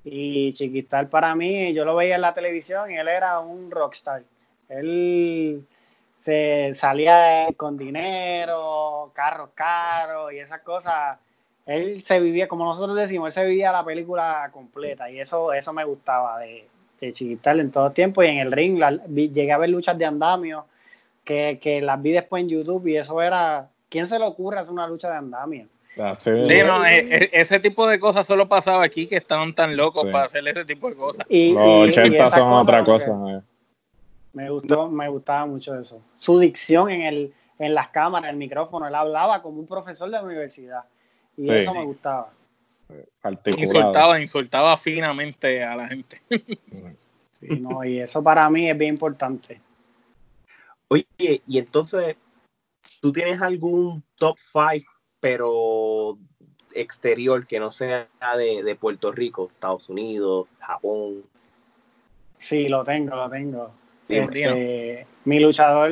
y 0.05 0.53
Chiquistar 0.55 1.09
para 1.09 1.35
mí, 1.35 1.73
yo 1.73 1.85
lo 1.85 1.97
veía 1.97 2.17
en 2.17 2.21
la 2.21 2.35
televisión 2.35 2.91
y 2.91 2.97
él 2.97 3.09
era 3.09 3.39
un 3.41 3.71
rockstar. 3.71 4.23
Él 4.69 5.65
se 6.27 6.75
salía 6.75 7.47
con 7.57 7.79
dinero, 7.79 9.13
carros 9.15 9.51
caros 9.55 10.33
y 10.33 10.41
esas 10.41 10.61
cosas. 10.63 11.19
Él 11.67 12.03
se 12.03 12.19
vivía, 12.19 12.49
como 12.49 12.65
nosotros 12.65 12.97
decimos, 12.97 13.29
él 13.29 13.33
se 13.33 13.49
vivía 13.49 13.71
la 13.71 13.85
película 13.85 14.51
completa 14.53 15.09
y 15.09 15.21
eso, 15.21 15.53
eso 15.53 15.73
me 15.73 15.85
gustaba 15.85 16.41
de, 16.41 16.67
de 17.01 17.13
Chiquistar 17.13 17.61
en 17.61 17.71
todo 17.71 17.93
tiempo 17.93 18.25
y 18.25 18.27
en 18.27 18.39
el 18.39 18.51
ring 18.51 18.83
llegué 19.09 19.53
a 19.53 19.59
ver 19.59 19.71
luchas 19.71 19.97
de 19.97 20.05
andamio 20.05 20.67
que, 21.25 21.61
que 21.63 21.81
las 21.81 22.03
vi 22.03 22.11
después 22.11 22.43
en 22.43 22.49
YouTube 22.49 22.89
y 22.89 22.97
eso 22.97 23.23
era, 23.23 23.69
¿quién 23.89 24.07
se 24.09 24.19
le 24.19 24.27
ocurre 24.27 24.59
hacer 24.59 24.73
una 24.73 24.89
lucha 24.89 25.09
de 25.09 25.19
andamio? 25.19 25.69
Ah, 25.97 26.15
sí, 26.17 26.31
no, 26.31 26.85
eh, 26.85 27.07
eh, 27.09 27.31
ese 27.33 27.61
tipo 27.61 27.87
de 27.87 28.01
cosas 28.01 28.27
solo 28.27 28.49
pasaba 28.49 28.83
aquí 28.83 29.07
que 29.07 29.17
estaban 29.17 29.55
tan 29.55 29.77
locos 29.77 30.05
para 30.11 30.25
hacer 30.25 30.47
ese 30.47 30.65
tipo 30.65 30.91
de 30.91 30.97
cosas. 30.97 31.25
Y, 31.29 31.53
Los 31.53 31.91
80 31.91 32.31
son 32.31 32.53
otra 32.53 32.83
cosa. 32.83 33.13
Eh. 33.29 33.41
Me 34.37 34.51
gustó, 34.51 34.91
me 34.91 35.09
gustaba 35.09 35.47
mucho 35.47 35.75
eso. 35.75 36.03
Su 36.19 36.39
dicción 36.39 36.91
en 36.91 37.01
el, 37.01 37.35
en 37.59 37.75
las 37.75 37.89
cámaras, 37.89 38.29
el 38.29 38.37
micrófono, 38.37 38.87
él 38.87 38.95
hablaba 38.95 39.41
como 39.41 39.61
un 39.61 39.67
profesor 39.67 40.11
de 40.11 40.19
la 40.19 40.23
universidad. 40.23 40.85
Y 41.39 41.51
eso 41.51 41.73
me 41.73 41.83
gustaba. 41.83 42.29
Insultaba, 43.57 44.21
insultaba 44.21 44.77
finamente 44.77 45.65
a 45.65 45.75
la 45.75 45.89
gente. 45.89 46.21
no, 47.41 47.83
y 47.83 48.01
eso 48.01 48.23
para 48.23 48.51
mí 48.51 48.69
es 48.69 48.77
bien 48.77 48.93
importante. 48.93 49.59
Oye, 50.89 51.07
y 51.19 51.59
entonces, 51.59 52.17
¿tú 53.01 53.15
tienes 53.15 53.41
algún 53.41 54.05
top 54.17 54.37
5 54.53 54.85
pero 55.19 56.19
exterior 56.75 57.47
que 57.47 57.59
no 57.59 57.73
sea 57.73 58.07
de, 58.37 58.77
Puerto 58.79 59.13
Rico, 59.13 59.49
Estados 59.51 59.89
Unidos, 59.89 60.47
Japón. 60.61 61.23
Sí, 62.39 62.69
lo 62.69 62.85
tengo, 62.85 63.17
lo 63.17 63.31
tengo. 63.31 63.86
Este, 64.09 65.07
mi 65.25 65.41
luchador 65.41 65.91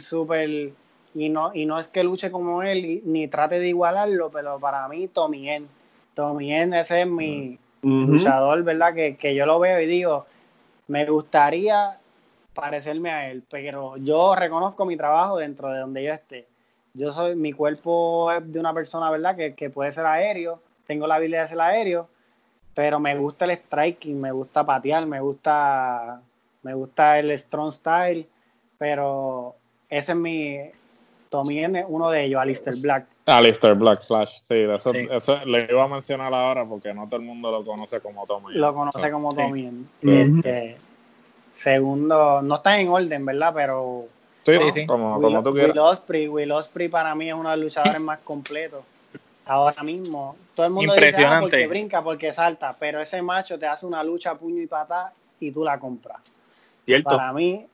súper, 0.00 0.70
y 1.14 1.28
no, 1.28 1.52
y 1.54 1.66
no 1.66 1.78
es 1.78 1.88
que 1.88 2.04
luche 2.04 2.30
como 2.30 2.62
él, 2.62 3.02
ni 3.04 3.28
trate 3.28 3.58
de 3.58 3.68
igualarlo, 3.68 4.30
pero 4.30 4.58
para 4.58 4.88
mí 4.88 5.08
Tomien, 5.08 5.68
Tomien 6.14 6.72
ese 6.74 7.02
es 7.02 7.06
mi 7.06 7.58
luchador, 7.82 8.62
¿verdad? 8.62 8.94
Que, 8.94 9.16
que 9.16 9.34
yo 9.34 9.46
lo 9.46 9.58
veo 9.58 9.80
y 9.80 9.86
digo, 9.86 10.26
me 10.88 11.04
gustaría 11.06 11.98
parecerme 12.54 13.10
a 13.10 13.30
él, 13.30 13.42
pero 13.48 13.96
yo 13.96 14.34
reconozco 14.34 14.84
mi 14.84 14.96
trabajo 14.96 15.38
dentro 15.38 15.70
de 15.70 15.80
donde 15.80 16.04
yo 16.04 16.12
esté. 16.12 16.46
Yo 16.94 17.12
soy, 17.12 17.36
mi 17.36 17.52
cuerpo 17.52 18.30
es 18.32 18.52
de 18.52 18.58
una 18.58 18.74
persona, 18.74 19.10
¿verdad? 19.10 19.36
Que, 19.56 19.70
puede 19.70 19.92
ser 19.92 20.06
aéreo, 20.06 20.60
tengo 20.86 21.06
la 21.06 21.16
habilidad 21.16 21.42
de 21.42 21.48
ser 21.48 21.60
aéreo, 21.60 22.08
pero 22.74 22.98
me 22.98 23.16
gusta 23.16 23.44
el 23.44 23.52
striking, 23.52 24.20
me 24.20 24.32
gusta 24.32 24.64
patear, 24.66 25.06
me 25.06 25.20
gusta, 25.20 26.20
me 26.62 26.74
gusta 26.74 27.18
el 27.18 27.36
strong 27.38 27.72
style, 27.72 28.26
pero 28.78 29.54
ese 29.88 30.12
es 30.12 30.18
mi, 30.18 30.58
Tommy 31.28 31.64
es 31.64 31.84
uno 31.88 32.10
de 32.10 32.24
ellos, 32.24 32.40
Alistair 32.40 32.76
Black. 32.80 33.06
Alistair 33.26 33.74
Black 33.74 34.02
Flash, 34.02 34.40
sí 34.42 34.54
eso, 34.54 34.92
eso, 34.92 35.44
le 35.44 35.68
iba 35.70 35.84
a 35.84 35.88
mencionar 35.88 36.34
ahora 36.34 36.64
porque 36.64 36.92
no 36.92 37.06
todo 37.06 37.16
el 37.16 37.26
mundo 37.26 37.50
lo 37.50 37.64
conoce 37.64 38.00
como 38.00 38.26
Tommy. 38.26 38.54
Lo 38.54 38.74
conoce 38.74 39.10
como 39.10 39.34
Tommy. 39.34 39.86
Este, 40.02 40.76
segundo, 41.54 42.42
no 42.42 42.56
está 42.56 42.80
en 42.80 42.88
orden, 42.88 43.24
¿verdad? 43.24 43.52
Pero 43.54 44.08
Sí, 44.42 44.52
sí, 44.72 44.86
Como, 44.86 45.20
como, 45.20 45.42
tú 45.42 45.52
quieras. 45.52 45.76
Will 46.08 46.52
Osprey, 46.52 46.88
para 46.88 47.14
mí 47.14 47.28
es 47.28 47.34
uno 47.34 47.50
de 47.50 47.56
los 47.56 47.66
luchadores 47.66 48.00
más 48.00 48.18
completos. 48.20 48.82
Ahora 49.44 49.82
mismo, 49.82 50.36
todo 50.54 50.66
el 50.66 50.72
mundo 50.72 50.94
dice 50.94 51.24
ah, 51.24 51.38
porque 51.40 51.66
brinca, 51.66 52.02
porque 52.02 52.32
salta, 52.32 52.74
pero 52.78 53.00
ese 53.00 53.20
macho 53.20 53.58
te 53.58 53.66
hace 53.66 53.84
una 53.84 54.02
lucha 54.04 54.34
puño 54.34 54.62
y 54.62 54.66
pata 54.66 55.12
y 55.40 55.50
tú 55.50 55.64
la 55.64 55.78
compras. 55.78 56.20
¿Cierto? 56.90 57.16
Para 57.16 57.32
mí, 57.32 57.66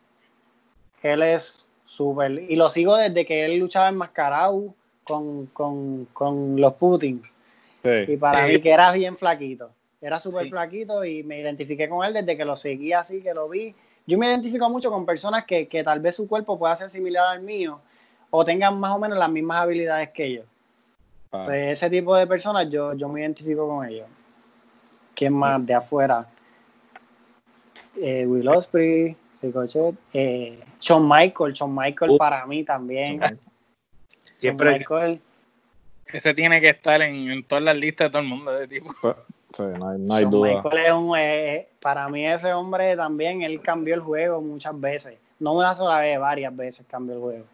él 1.03 1.23
es 1.23 1.67
súper. 1.85 2.33
Y 2.33 2.57
lo 2.57 2.69
sigo 2.69 2.97
desde 2.97 3.25
que 3.25 3.45
él 3.45 3.59
luchaba 3.59 3.89
en 3.89 3.97
Mascarau 3.97 4.75
con, 5.05 5.47
con, 5.47 6.07
con 6.07 6.61
los 6.61 6.75
Putin. 6.75 7.23
y 7.85 8.17
para 8.17 8.47
mí, 8.47 8.61
que 8.61 8.71
era 8.71 8.93
bien 8.93 9.17
flaquito. 9.17 9.71
Era 10.01 10.21
súper 10.21 10.49
flaquito 10.49 11.05
y 11.05 11.23
me 11.23 11.41
identifiqué 11.41 11.89
con 11.89 12.05
él 12.05 12.12
desde 12.12 12.37
que 12.37 12.45
lo 12.45 12.57
seguí 12.57 12.93
así, 12.93 13.23
que 13.23 13.33
lo 13.35 13.49
vi 13.49 13.75
yo 14.07 14.17
me 14.19 14.27
identifico 14.27 14.71
mucho 14.71 14.91
con 14.91 15.05
personas 15.05 15.45
que, 15.45 15.83
tal 15.85 16.01
vez 16.01 16.14
su 16.17 16.29
cuerpo 16.29 16.59
pueda 16.59 16.77
ser 16.77 16.91
similar 16.91 17.27
al 17.27 17.43
mío 17.43 17.81
o 18.31 18.45
tengan 18.45 18.79
más 18.79 18.95
o 18.95 18.99
menos 18.99 19.19
las 19.19 19.31
mismas 19.31 19.61
habilidades 19.61 20.11
que 20.11 20.33
yo. 20.33 20.43
Ah. 21.33 21.43
Pues 21.47 21.73
ese 21.73 21.91
tipo 21.91 22.14
de 22.14 22.27
personas 22.27 22.71
yo, 22.71 22.95
yo 22.95 23.09
me 23.09 23.21
identifico 23.21 23.67
con 23.67 23.87
ellos. 23.87 24.07
¿Quién 25.14 25.33
más 25.33 25.64
de 25.67 25.75
afuera? 25.75 26.27
Eh, 28.01 28.26
Will 28.26 28.49
Osprey, 28.49 29.16
Ricochet, 29.42 29.94
eh, 30.12 30.59
Shawn 30.80 31.09
Michael, 31.09 31.53
Shawn 31.53 31.74
Michael 31.74 32.12
uh. 32.12 32.18
para 32.18 32.47
mí 32.47 32.64
también. 32.64 33.20
Siempre. 34.40 34.78
Michael. 34.78 35.20
Ese 36.07 36.34
tiene 36.34 36.61
que 36.61 36.70
estar 36.70 37.01
en, 37.03 37.42
todas 37.44 37.64
las 37.64 37.76
listas 37.76 38.07
de 38.07 38.11
todo 38.11 38.22
el 38.22 38.28
mundo 38.28 38.53
de 38.53 38.68
tipo. 38.68 38.90
Sí, 39.53 39.62
no 39.78 39.88
hay, 39.88 39.99
no 39.99 40.14
hay 40.14 40.22
Shawn 40.22 40.30
duda. 40.30 40.62
Michaels 40.62 40.86
es 40.86 40.92
un, 40.92 41.14
eh, 41.16 41.68
para 41.80 42.09
mí 42.09 42.26
ese 42.26 42.53
hombre 42.53 42.97
también, 42.97 43.42
él 43.42 43.61
cambió 43.61 43.94
el 43.94 44.01
juego 44.01 44.40
muchas 44.40 44.78
veces. 44.78 45.18
No 45.38 45.55
una 45.55 45.74
sola 45.74 46.01
vez, 46.01 46.18
varias 46.18 46.55
veces 46.55 46.86
cambió 46.88 47.14
el 47.14 47.20
juego. 47.20 47.44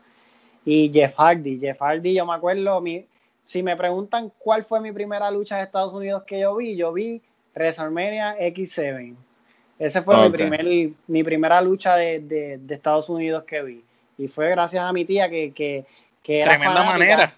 Y 0.65 0.91
Jeff 0.93 1.15
Hardy, 1.17 1.59
Jeff 1.59 1.81
Hardy, 1.81 2.15
yo 2.15 2.27
me 2.27 2.35
acuerdo, 2.35 2.81
mi, 2.81 3.07
si 3.47 3.63
me 3.63 3.77
preguntan 3.77 4.33
cuál 4.39 4.65
fue 4.65 4.81
mi 4.81 4.93
primera 4.93 5.31
lucha 5.31 5.57
de 5.57 5.65
Estados 5.65 5.93
Unidos 5.93 6.23
que 6.27 6.41
yo 6.41 6.57
vi, 6.57 6.77
yo 6.77 6.93
vi 6.93 7.21
WrestleMania 7.55 8.39
X7. 8.39 9.15
Ese 9.87 10.03
fue 10.03 10.17
mi, 10.23 10.31
primer, 10.31 10.65
mi 11.09 11.25
primera 11.25 11.61
lucha 11.61 11.97
de, 11.97 12.21
de- 12.21 12.59
de 12.59 12.75
Estados 12.75 13.09
Unidos 13.09 13.45
que 13.45 13.63
vi. 13.63 13.85
Y 14.19 14.29
fue 14.29 14.49
gracias 14.51 14.85
a 14.85 14.93
mi 14.93 15.05
tía 15.05 15.29
que, 15.29 15.53
que, 15.53 15.85
que 16.23 16.41
era 16.41 16.51
Tremenda 16.51 16.85
fanática. 16.85 16.99
manera. 16.99 17.35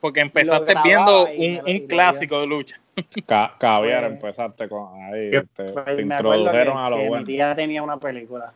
Porque 0.00 0.20
empezaste 0.20 0.74
viendo 0.84 1.26
un, 1.26 1.60
un 1.66 1.86
clásico 1.86 2.40
de 2.40 2.46
lucha. 2.46 2.78
Ca 3.26 3.54
caviar, 3.58 4.02
Pues- 4.02 4.12
empezaste 4.12 4.68
con 4.68 5.02
ahí. 5.02 5.30
Te, 5.30 5.42
Pues 5.42 5.74
te 5.84 5.96
que, 5.96 6.02
introdujeron 6.02 6.78
a 6.78 6.90
lo 6.90 6.96
que 6.96 7.02
mi 7.02 7.08
bueno. 7.08 7.24
tía 7.26 7.54
tenía 7.56 7.82
una 7.82 7.96
película. 7.96 8.52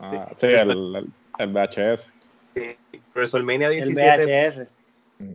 Ah, 0.00 0.28
sí, 0.38 0.46
el, 0.46 0.70
el, 0.70 1.06
el 1.38 1.46
VHS. 1.52 2.10
Eh, 2.56 2.76
WrestleMania 3.14 3.68
El 3.68 3.74
17 3.84 4.26
VHS. 4.26 4.68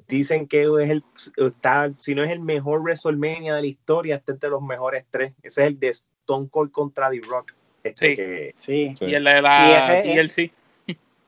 dicen 0.07 0.47
que 0.47 0.63
es 0.83 0.89
el, 0.89 1.03
está, 1.37 1.89
si 1.97 2.13
no 2.13 2.23
es 2.23 2.29
el 2.29 2.39
mejor 2.39 2.81
WrestleMania 2.81 3.55
de 3.55 3.61
la 3.61 3.67
historia, 3.67 4.15
está 4.17 4.33
entre 4.33 4.49
los 4.49 4.61
mejores 4.61 5.05
tres. 5.09 5.33
Ese 5.41 5.61
es 5.63 5.67
el 5.69 5.79
de 5.79 5.93
Stone 6.29 6.47
Cold 6.49 6.71
contra 6.71 7.09
The 7.09 7.21
Rock. 7.27 7.53
Este 7.83 8.09
Sí. 8.11 8.15
que- 8.15 8.55
Sí. 8.59 8.93
Sí. 8.97 9.05
Y 9.05 9.15
el 9.15 9.23
de 9.23 9.41
la 9.41 9.67
Y 9.67 9.97
ese- 9.97 10.13
TLC. 10.13 10.51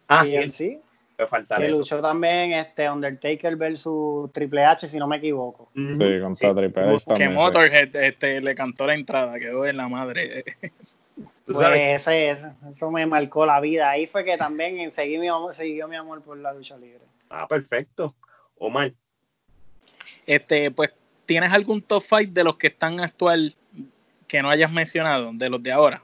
ah, 0.08 0.24
y 0.26 0.30
sí, 0.30 0.36
él 0.36 0.54
sí. 0.54 0.80
me 1.18 1.26
falta 1.28 1.58
Que 1.58 1.68
eso. 1.70 1.80
luchó 1.80 2.02
también 2.02 2.54
este 2.54 2.88
Undertaker 2.89 3.56
versus 3.56 4.32
Triple 4.32 4.64
H, 4.66 4.88
si 4.88 4.97
no 4.99 5.08
me 5.08 5.18
equivoco. 5.18 5.70
Sí, 5.74 6.20
contra 6.22 6.49
Sí. 6.49 6.56
Triple 6.56 6.82
H 6.84 6.97
Que 6.99 7.06
también. 7.06 7.30
sí. 7.30 7.36
Motorhead 7.36 7.95
este, 7.95 8.41
le 8.41 8.54
cantó 8.54 8.86
la 8.86 8.93
entrada, 8.93 9.39
quedó 9.39 9.66
en 9.66 9.78
la 9.78 9.88
madre. 9.89 10.43
Pues 11.43 11.58
ese, 11.74 12.30
ese- 12.32 12.52
eso 12.74 12.91
me 12.91 13.06
marcó 13.06 13.45
la 13.45 13.60
vida. 13.60 13.89
Ahí 13.89 14.08
fue 14.08 14.24
que 14.24 14.38
también 14.38 14.89
seguí 14.93 15.18
mi 15.18 15.28
siguió 15.52 15.88
mi 15.89 15.97
amor 15.97 16.22
por 16.22 16.38
la 16.38 16.54
lucha 16.54 16.78
libre. 16.78 17.02
Ah, 17.30 17.45
perfecto. 17.47 18.16
Omar, 18.58 18.93
Este, 20.26 20.72
pues, 20.72 20.93
¿tienes 21.26 21.52
algún 21.52 21.82
top 21.82 22.02
fight 22.04 22.30
de 22.32 22.43
los 22.45 22.56
que 22.56 22.68
están 22.68 23.02
actual 23.02 23.56
que 24.32 24.41
no 24.41 24.49
hayas 24.49 24.71
mencionado, 24.71 25.32
de 25.34 25.49
los 25.49 25.61
de 25.61 25.71
ahora? 25.73 26.01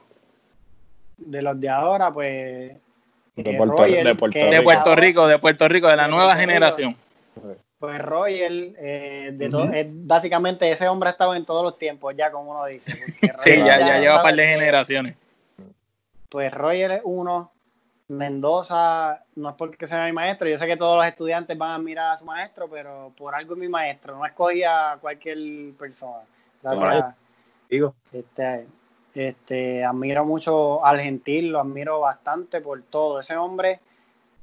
De 1.16 1.40
los 1.40 1.58
de 1.58 1.68
ahora, 1.70 2.10
pues. 2.12 2.74
De 3.34 3.50
eh, 3.50 3.56
Puerto- 3.56 3.76
Roger, 3.76 4.04
de 4.06 4.14
Puerto 4.14 4.32
que 4.38 4.44
De 4.44 4.50
Rico. 4.50 4.64
Puerto 4.64 4.96
Rico, 4.96 5.26
de 5.28 5.38
Puerto 5.38 5.68
Rico, 5.68 5.88
de 5.88 5.96
la 5.96 6.02
De 6.02 6.08
nueva 6.10 6.24
Puerto 6.34 6.40
Rico. 6.40 6.50
generación. 6.52 6.96
Pues 7.78 8.02
Roger, 8.02 8.52
eh, 8.78 9.30
de 9.32 9.46
eh, 9.80 9.88
básicamente 9.90 10.70
ese 10.70 10.88
hombre 10.88 11.08
ha 11.08 11.12
estado 11.12 11.34
en 11.34 11.44
todos 11.46 11.62
los 11.62 11.78
tiempos, 11.78 12.14
ya 12.16 12.30
como 12.30 12.50
uno 12.50 12.66
dice. 12.66 12.92
Sí, 13.38 13.56
ya, 13.56 13.78
ya 13.78 13.98
lleva 13.98 14.16
un 14.16 14.22
par 14.22 14.34
de 14.34 14.44
en- 14.52 14.58
generaciones. 14.60 15.16
Pues 16.28 16.52
Roger 16.52 16.90
es 16.92 17.00
uno, 17.04 17.50
Mendoza, 18.08 19.22
no 19.36 19.48
es 19.50 19.54
porque 19.54 19.86
sea 19.86 20.04
mi 20.04 20.12
maestro, 20.12 20.48
yo 20.48 20.58
sé 20.58 20.66
que 20.66 20.76
todos 20.76 20.96
los 20.96 21.06
estudiantes 21.06 21.56
van 21.56 21.70
a 21.70 21.74
admirar 21.76 22.14
a 22.14 22.18
su 22.18 22.24
maestro, 22.26 22.68
pero 22.68 23.12
por 23.16 23.34
algo 23.34 23.54
es 23.54 23.58
mi 23.60 23.68
maestro, 23.68 24.16
no 24.18 24.26
escogía 24.26 24.92
a 24.92 24.96
cualquier 24.98 25.38
persona. 25.78 26.20
Gracias. 26.62 27.14
Digo, 27.68 27.94
Este, 28.12 28.66
este, 29.14 29.84
admiro 29.84 30.24
mucho 30.24 30.84
al 30.84 31.00
Gentil, 31.00 31.50
lo 31.50 31.60
admiro 31.60 32.00
bastante 32.00 32.60
por 32.60 32.82
todo. 32.82 33.20
Ese 33.20 33.36
hombre, 33.36 33.80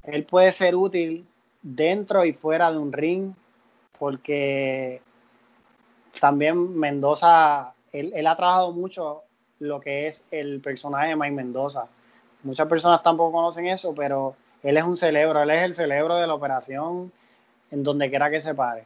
él 0.04 0.24
puede 0.24 0.52
ser 0.52 0.76
útil 0.76 1.26
dentro 1.62 2.26
y 2.26 2.34
fuera 2.34 2.72
de 2.72 2.78
un 2.78 2.94
ring, 2.94 3.34
porque 3.98 5.02
también 6.20 6.78
Mendoza, 6.78 7.74
él, 7.92 8.12
él 8.16 8.28
ha 8.28 8.36
trabajado 8.36 8.72
mucho 8.72 9.24
lo 9.60 9.80
que 9.80 10.08
es 10.08 10.26
el 10.32 10.60
personaje 10.62 11.10
de 11.10 11.16
Mike 11.16 11.36
Mendoza. 11.36 11.86
Muchas 12.44 12.68
personas 12.68 13.02
tampoco 13.02 13.32
conocen 13.32 13.68
eso, 13.68 13.96
pero 13.96 14.36
él 14.62 14.78
es 14.78 14.84
un 14.84 14.98
cerebro, 14.98 15.42
él 15.42 15.50
es 15.50 15.64
el 15.64 15.74
cerebro 15.74 16.16
de 16.16 16.28
la 16.28 16.34
operación 16.36 17.12
en 17.72 17.84
donde 17.84 18.10
quiera 18.10 18.30
que 18.30 18.42
se 18.42 18.54
pare. 18.54 18.84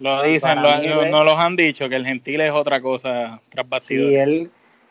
Lo 0.00 0.22
dicen, 0.22 0.62
lo- 0.62 1.10
nos 1.10 1.24
los 1.24 1.38
han 1.38 1.56
dicho, 1.56 1.88
que 1.88 1.96
el 1.96 2.06
gentil 2.06 2.40
es 2.40 2.52
otra 2.52 2.80
cosa 2.80 3.40
tras 3.50 3.68
bastidores. 3.68 4.26
él, 4.26 4.50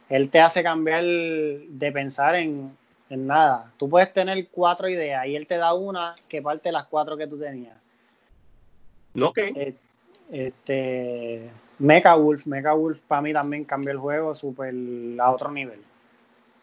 él 0.10 0.30
te 0.30 0.40
hace 0.40 0.62
cambiar 0.62 1.04
de 1.04 1.92
pensar 1.92 2.36
en, 2.36 2.78
en 3.10 3.28
nada. 3.28 3.72
Tú 3.78 3.90
puedes 3.90 4.14
tener 4.14 4.48
cuatro 4.50 4.88
ideas 4.88 5.26
y 5.26 5.36
él 5.36 5.48
te 5.48 5.58
da 5.58 5.74
una 5.74 6.14
que 6.28 6.42
parte 6.42 6.70
de 6.70 6.74
las 6.74 6.86
cuatro 6.86 7.18
que 7.18 7.28
tú 7.28 7.40
tenías. 7.40 7.76
no 9.16 9.34
que 9.34 9.48
Eh, 9.56 9.74
Este, 10.32 11.50
Mecha 11.80 12.14
Wolf, 12.14 12.46
Mecha 12.46 12.74
Wolf 12.74 13.00
para 13.08 13.22
mí 13.24 13.34
también 13.34 13.66
cambió 13.66 13.92
el 13.92 13.98
juego 13.98 14.36
súper 14.36 14.74
a 15.20 15.32
otro 15.32 15.52
nivel. 15.52 15.80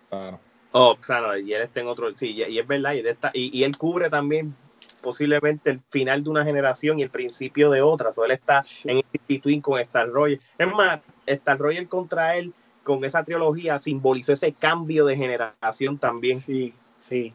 Claro. 0.09 0.39
Oh, 0.71 0.95
claro, 0.97 1.37
y 1.37 1.53
él 1.53 1.63
está 1.63 1.81
en 1.81 1.89
otro, 1.89 2.13
sí, 2.17 2.31
y, 2.33 2.45
y 2.45 2.59
es 2.61 2.67
verdad, 2.67 2.93
y, 2.93 2.99
él 3.01 3.07
está- 3.07 3.31
y, 3.35 3.59
y 3.59 3.65
él 3.65 3.77
cubre 3.77 4.09
también 4.11 4.55
posiblemente 5.03 5.71
el 5.71 5.81
final 5.91 6.25
de 6.25 6.31
una 6.31 6.45
generación 6.45 6.99
y 6.99 7.03
el 7.03 7.11
principio 7.11 7.71
de 7.71 7.83
otra, 7.83 8.11
o 8.15 8.25
él 8.25 8.33
está 8.33 8.63
en 8.85 8.99
el 8.99 9.05
between 9.29 9.61
con 9.61 9.81
Star 9.81 10.09
Roger. 10.09 10.41
Es 10.59 10.69
más, 10.69 11.01
Star 11.27 11.59
Roger 11.59 11.87
contra 11.87 12.37
él, 12.37 12.53
con 12.83 13.05
esa 13.05 13.25
trilogía, 13.25 13.79
simbolizó 13.79 14.33
ese 14.33 14.53
cambio 14.53 15.07
de 15.07 15.17
generación 15.17 15.99
también. 15.99 16.41
Sí, 16.41 16.73
sí, 17.03 17.33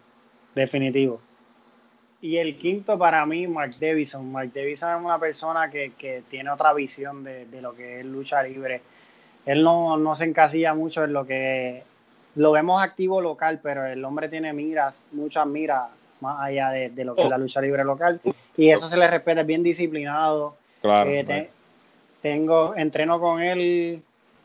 definitivo. 0.55 1.19
Y 2.21 2.37
el 2.37 2.57
quinto 2.57 2.97
para 2.99 3.25
mí, 3.25 3.47
Mark 3.47 3.71
Davison. 3.79 4.31
Mark 4.31 4.51
Davison 4.53 4.91
es 4.91 5.03
una 5.03 5.17
persona 5.17 5.69
que, 5.69 5.93
que 5.97 6.23
tiene 6.29 6.51
otra 6.51 6.73
visión 6.73 7.23
de, 7.23 7.47
de 7.47 7.61
lo 7.61 7.73
que 7.73 7.99
es 7.99 8.05
lucha 8.05 8.43
libre. 8.43 8.81
Él 9.45 9.63
no, 9.63 9.97
no 9.97 10.15
se 10.15 10.25
encasilla 10.25 10.73
mucho 10.73 11.03
en 11.03 11.13
lo 11.13 11.25
que 11.25 11.83
lo 12.35 12.51
vemos 12.51 12.81
activo 12.81 13.21
local, 13.21 13.59
pero 13.61 13.85
el 13.85 14.05
hombre 14.05 14.29
tiene 14.29 14.53
miras, 14.53 14.95
muchas 15.11 15.47
miras 15.47 15.89
más 16.21 16.39
allá 16.41 16.69
de, 16.71 16.89
de 16.89 17.05
lo 17.05 17.15
que 17.15 17.23
es 17.23 17.29
la 17.29 17.37
lucha 17.37 17.61
libre 17.61 17.83
local. 17.83 18.21
Y 18.57 18.69
eso 18.69 18.87
se 18.87 18.97
le 18.97 19.07
respeta, 19.07 19.41
es 19.41 19.47
bien 19.47 19.63
disciplinado. 19.63 20.55
Claro. 20.81 21.09
Eh, 21.09 21.23
te- 21.23 21.49
tengo, 22.21 22.75
entreno 22.75 23.19
con 23.19 23.41
él 23.41 24.01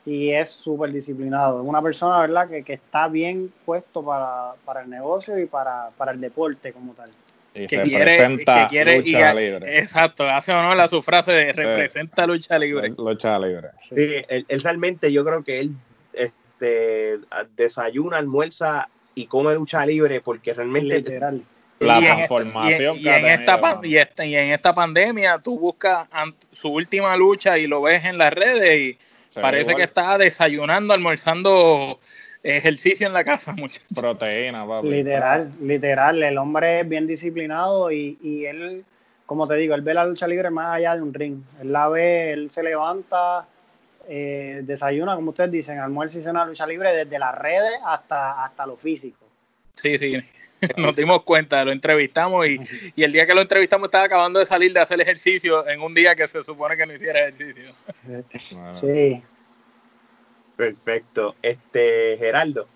y 0.06 0.30
es 0.30 0.50
súper 0.50 0.92
disciplinado. 0.92 1.60
Es 1.62 1.68
una 1.68 1.82
persona, 1.82 2.20
¿verdad?, 2.20 2.48
que, 2.48 2.62
que 2.62 2.74
está 2.74 3.08
bien 3.08 3.52
puesto 3.64 4.02
para, 4.02 4.54
para 4.64 4.82
el 4.82 4.90
negocio 4.90 5.38
y 5.38 5.46
para, 5.46 5.90
para 5.96 6.12
el 6.12 6.20
deporte 6.20 6.72
como 6.72 6.92
tal. 6.94 7.10
y 7.54 7.66
que 7.66 7.82
quiere, 7.82 8.16
que 8.44 8.66
quiere 8.68 8.98
y- 8.98 9.12
lucha 9.12 9.34
libre. 9.34 9.78
exacto, 9.78 10.24
hace 10.24 10.52
honor 10.52 10.80
a 10.80 10.88
su 10.88 11.02
frase 11.02 11.32
de 11.32 11.52
representa 11.52 12.26
lucha 12.26 12.58
libre. 12.58 12.90
Lucha 12.96 13.38
libre. 13.38 13.68
Sí, 13.88 14.24
él, 14.28 14.44
él 14.48 14.62
realmente, 14.62 15.12
yo 15.12 15.24
creo 15.24 15.42
que 15.42 15.60
él 15.60 15.70
este, 16.12 17.18
desayuna, 17.56 18.18
almuerza 18.18 18.88
y 19.14 19.26
come 19.26 19.54
lucha 19.54 19.84
libre 19.84 20.20
porque 20.20 20.54
realmente 20.54 20.96
Literal. 20.98 21.42
La 21.78 21.94
Y 21.94 21.98
en 21.98 22.04
esta- 22.04 22.14
transformación 22.36 22.96
y, 22.96 23.02
que 23.02 23.04
y 23.04 23.08
en 23.12 23.26
esta 23.26 23.60
pan- 23.60 23.80
y, 23.82 23.96
esta- 23.96 24.24
y 24.24 24.36
en 24.36 24.50
esta 24.52 24.74
pandemia 24.74 25.38
tú 25.38 25.58
buscas 25.58 26.08
su 26.52 26.68
última 26.70 27.16
lucha 27.16 27.58
y 27.58 27.66
lo 27.66 27.82
ves 27.82 28.04
en 28.04 28.16
las 28.18 28.32
redes 28.32 28.78
y 28.80 28.98
Se 29.30 29.40
parece 29.42 29.74
que 29.74 29.82
está 29.82 30.16
desayunando, 30.16 30.94
almorzando 30.94 32.00
ejercicio 32.42 33.06
en 33.06 33.12
la 33.12 33.24
casa, 33.24 33.52
muchachos. 33.56 33.88
proteína, 33.94 34.66
papi. 34.66 34.88
Literal, 34.88 35.50
literal. 35.60 36.22
El 36.22 36.38
hombre 36.38 36.80
es 36.80 36.88
bien 36.88 37.06
disciplinado 37.06 37.90
y, 37.92 38.16
y 38.22 38.46
él, 38.46 38.84
como 39.26 39.46
te 39.46 39.56
digo, 39.56 39.74
él 39.74 39.82
ve 39.82 39.92
la 39.92 40.06
lucha 40.06 40.26
libre 40.26 40.48
más 40.50 40.76
allá 40.76 40.94
de 40.96 41.02
un 41.02 41.12
ring. 41.12 41.42
Él 41.60 41.72
la 41.72 41.88
ve, 41.88 42.32
él 42.32 42.50
se 42.52 42.62
levanta, 42.62 43.46
eh, 44.08 44.60
desayuna, 44.62 45.14
como 45.16 45.30
ustedes 45.30 45.50
dicen, 45.50 45.78
almuerza 45.80 46.18
y 46.18 46.22
cena 46.22 46.46
lucha 46.46 46.66
libre 46.66 46.94
desde 46.94 47.18
las 47.18 47.34
redes 47.36 47.74
hasta, 47.84 48.44
hasta 48.44 48.64
lo 48.64 48.76
físico. 48.76 49.26
Sí, 49.74 49.98
sí. 49.98 50.16
Nos 50.76 50.96
dimos 50.96 51.22
cuenta, 51.22 51.64
lo 51.64 51.72
entrevistamos 51.72 52.46
y, 52.46 52.60
y 52.96 53.02
el 53.02 53.12
día 53.12 53.26
que 53.26 53.34
lo 53.34 53.42
entrevistamos 53.42 53.86
estaba 53.86 54.04
acabando 54.04 54.40
de 54.40 54.46
salir 54.46 54.72
de 54.72 54.80
hacer 54.80 55.00
ejercicio 55.00 55.66
en 55.68 55.80
un 55.80 55.94
día 55.94 56.14
que 56.14 56.26
se 56.26 56.42
supone 56.42 56.76
que 56.76 56.86
no 56.86 56.94
hiciera 56.94 57.28
ejercicio. 57.28 57.74
Sí. 58.80 59.22
perfecto. 60.56 61.34
Este, 61.42 62.16
Geraldo, 62.18 62.66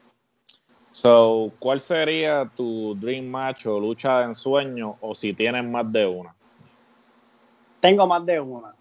So, 0.93 1.53
¿cuál 1.59 1.81
sería 1.81 2.51
tu 2.57 2.97
dream 2.97 3.27
match 3.27 3.67
o 3.67 3.79
lucha 3.79 4.19
de 4.19 4.25
ensueño 4.27 4.97
o 5.01 5.15
si 5.15 5.33
tienes 5.33 5.65
más 5.65 5.91
de 5.93 6.07
una? 6.07 6.35
Tengo 7.81 8.07
más 8.07 8.27
de 8.27 8.41
una. 8.41 8.75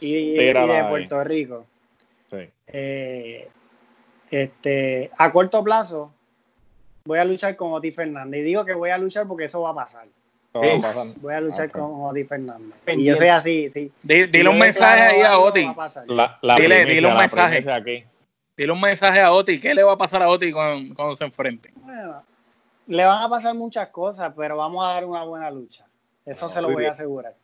Y, 0.00 0.06
y 0.06 0.36
de. 0.36 0.86
Puerto 0.88 1.24
Rico. 1.24 1.66
Sí. 2.30 2.48
Eh, 2.66 3.48
este, 4.30 5.10
a 5.16 5.32
corto 5.32 5.64
plazo 5.64 6.12
voy 7.04 7.18
a 7.18 7.24
luchar 7.24 7.56
con 7.56 7.72
Oti 7.72 7.90
Fernández. 7.92 8.40
Y 8.40 8.44
digo 8.44 8.64
que 8.64 8.74
voy 8.74 8.90
a 8.90 8.98
luchar 8.98 9.26
porque 9.26 9.44
eso 9.44 9.60
va 9.62 9.70
a 9.70 9.74
pasar. 9.74 10.06
Pasando. 10.52 11.14
Voy 11.20 11.32
a 11.34 11.40
luchar 11.40 11.70
con 11.70 11.82
Oti 12.04 12.24
Fernández. 12.24 12.74
Y 12.94 13.04
yo 13.04 13.16
soy 13.16 13.28
así, 13.28 13.70
sí. 13.70 13.90
Dile 14.02 14.48
un 14.48 14.58
mensaje 14.58 15.00
ahí 15.02 15.22
a 15.22 15.38
Oti. 15.38 15.64
va 15.64 15.70
a 15.70 15.74
pasar. 15.76 16.08
La, 16.08 16.38
la 16.42 16.56
Dile- 16.56 16.66
primicia, 16.82 16.94
dile 16.94 17.06
un 17.08 17.16
mensaje. 17.16 17.72
aquí. 17.72 18.04
Dile 18.56 18.72
un 18.72 18.80
mensaje 18.80 19.20
a 19.20 19.32
Oti. 19.32 19.58
¿Qué 19.58 19.74
le 19.74 19.82
va 19.82 19.92
a 19.92 19.96
pasar 19.98 20.22
a 20.22 20.28
Oti 20.28 20.52
cuando, 20.52 20.94
cuando 20.94 21.16
se 21.16 21.24
enfrente? 21.24 21.72
Bueno, 21.76 22.22
le 22.86 23.04
van 23.04 23.22
a 23.22 23.28
pasar 23.30 23.54
muchas 23.54 23.88
cosas, 23.88 24.32
pero 24.36 24.58
vamos 24.58 24.84
a 24.84 24.88
dar 24.88 25.04
una 25.06 25.24
buena 25.24 25.50
lucha. 25.50 25.86
Eso 26.26 26.48
se 26.50 26.60
lo 26.60 26.68
voy 26.68 26.76
bien. 26.82 26.90
a 26.90 26.92
asegurar. 26.92 27.34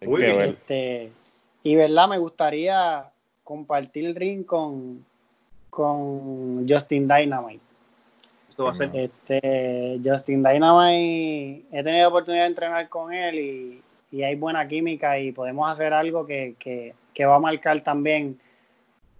Muy 0.00 0.20
bien. 0.22 0.40
Este, 0.42 1.10
y 1.64 1.74
verdad, 1.74 2.06
me 2.08 2.18
gustaría 2.18 3.04
compartir 3.42 4.06
el 4.06 4.14
ring 4.14 4.44
con, 4.46 5.04
con 5.70 6.68
Justin 6.68 7.08
Dynamite. 7.08 7.64
Esto 8.58 8.64
va 8.64 8.72
a 8.72 8.74
ser. 8.74 8.90
Este, 8.92 10.00
Justin 10.04 10.42
Dynamite, 10.42 11.64
he 11.70 11.84
tenido 11.84 12.08
oportunidad 12.08 12.42
de 12.42 12.48
entrenar 12.48 12.88
con 12.88 13.12
él 13.12 13.38
y, 13.38 13.82
y 14.10 14.24
hay 14.24 14.34
buena 14.34 14.66
química 14.66 15.16
y 15.16 15.30
podemos 15.30 15.70
hacer 15.70 15.92
algo 15.92 16.26
que, 16.26 16.56
que, 16.58 16.92
que 17.14 17.24
va 17.24 17.36
a 17.36 17.38
marcar 17.38 17.80
también 17.84 18.40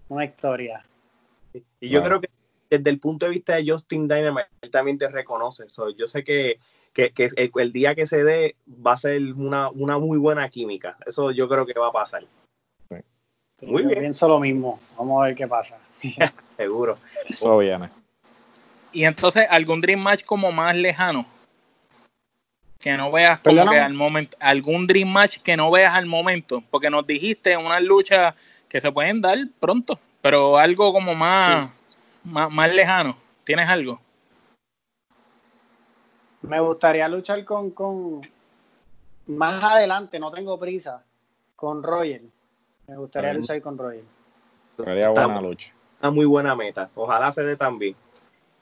una 0.09 0.25
historia. 0.25 0.83
Y 1.79 1.87
yo 1.87 2.03
creo 2.03 2.19
que 2.19 2.27
desde 2.69 2.89
el 2.89 2.99
punto 2.99 3.27
de 3.27 3.31
vista 3.31 3.55
de 3.55 3.71
Justin 3.71 4.09
Dynamite, 4.09 4.49
él 4.59 4.71
también 4.71 4.97
te 4.97 5.07
reconoce. 5.07 5.69
So, 5.69 5.89
yo 5.91 6.05
sé 6.05 6.25
que, 6.25 6.59
que, 6.91 7.11
que 7.11 7.29
el, 7.37 7.49
el 7.55 7.71
día 7.71 7.95
que 7.95 8.07
se 8.07 8.25
dé 8.25 8.57
va 8.85 8.91
a 8.91 8.97
ser 8.97 9.21
una, 9.21 9.69
una 9.69 9.97
muy 9.99 10.17
buena 10.17 10.49
química. 10.49 10.97
Eso 11.05 11.31
yo 11.31 11.47
creo 11.47 11.65
que 11.65 11.79
va 11.79 11.87
a 11.87 11.93
pasar. 11.93 12.25
Muy 13.61 13.83
Yo 13.83 13.87
bien. 13.87 14.01
Pienso 14.01 14.27
lo 14.27 14.41
mismo. 14.41 14.81
Vamos 14.97 15.23
a 15.23 15.27
ver 15.27 15.35
qué 15.35 15.47
pasa. 15.47 15.77
Seguro. 16.57 16.97
Eso 17.25 17.57
viene. 17.57 17.87
Y 18.91 19.05
entonces, 19.05 19.47
algún 19.49 19.81
Dream 19.81 19.99
Match 19.99 20.23
como 20.23 20.51
más 20.51 20.75
lejano. 20.75 21.25
Que 22.79 22.95
no 22.95 23.11
veas 23.11 23.39
como 23.39 23.55
Perdóname. 23.55 23.77
que 23.77 23.83
al 23.83 23.93
momento. 23.93 24.37
Algún 24.39 24.87
Dream 24.87 25.09
Match 25.09 25.39
que 25.39 25.57
no 25.57 25.69
veas 25.69 25.93
al 25.93 26.05
momento. 26.05 26.63
Porque 26.69 26.89
nos 26.89 27.05
dijiste 27.05 27.55
unas 27.57 27.81
luchas 27.81 28.33
que 28.67 28.79
se 28.79 28.91
pueden 28.91 29.21
dar 29.21 29.37
pronto. 29.59 29.99
Pero 30.21 30.57
algo 30.57 30.93
como 30.93 31.13
más, 31.13 31.69
más, 32.23 32.49
más 32.49 32.73
lejano. 32.73 33.17
¿Tienes 33.43 33.67
algo? 33.69 33.99
Me 36.41 36.59
gustaría 36.59 37.07
luchar 37.07 37.43
con, 37.43 37.71
con 37.71 38.21
más 39.27 39.63
adelante, 39.63 40.19
no 40.19 40.31
tengo 40.31 40.59
prisa, 40.59 41.03
con 41.55 41.83
Roger. 41.83 42.21
Me 42.87 42.97
gustaría 42.97 43.33
luchar 43.33 43.61
con 43.61 43.77
Roger. 43.77 44.03
Sería 44.75 45.09
Está 45.09 45.25
buena 45.25 45.41
lucha. 45.41 45.71
Una 46.01 46.11
muy 46.11 46.25
buena 46.25 46.55
meta. 46.55 46.89
Ojalá 46.95 47.31
se 47.31 47.43
dé 47.43 47.55
también. 47.57 47.95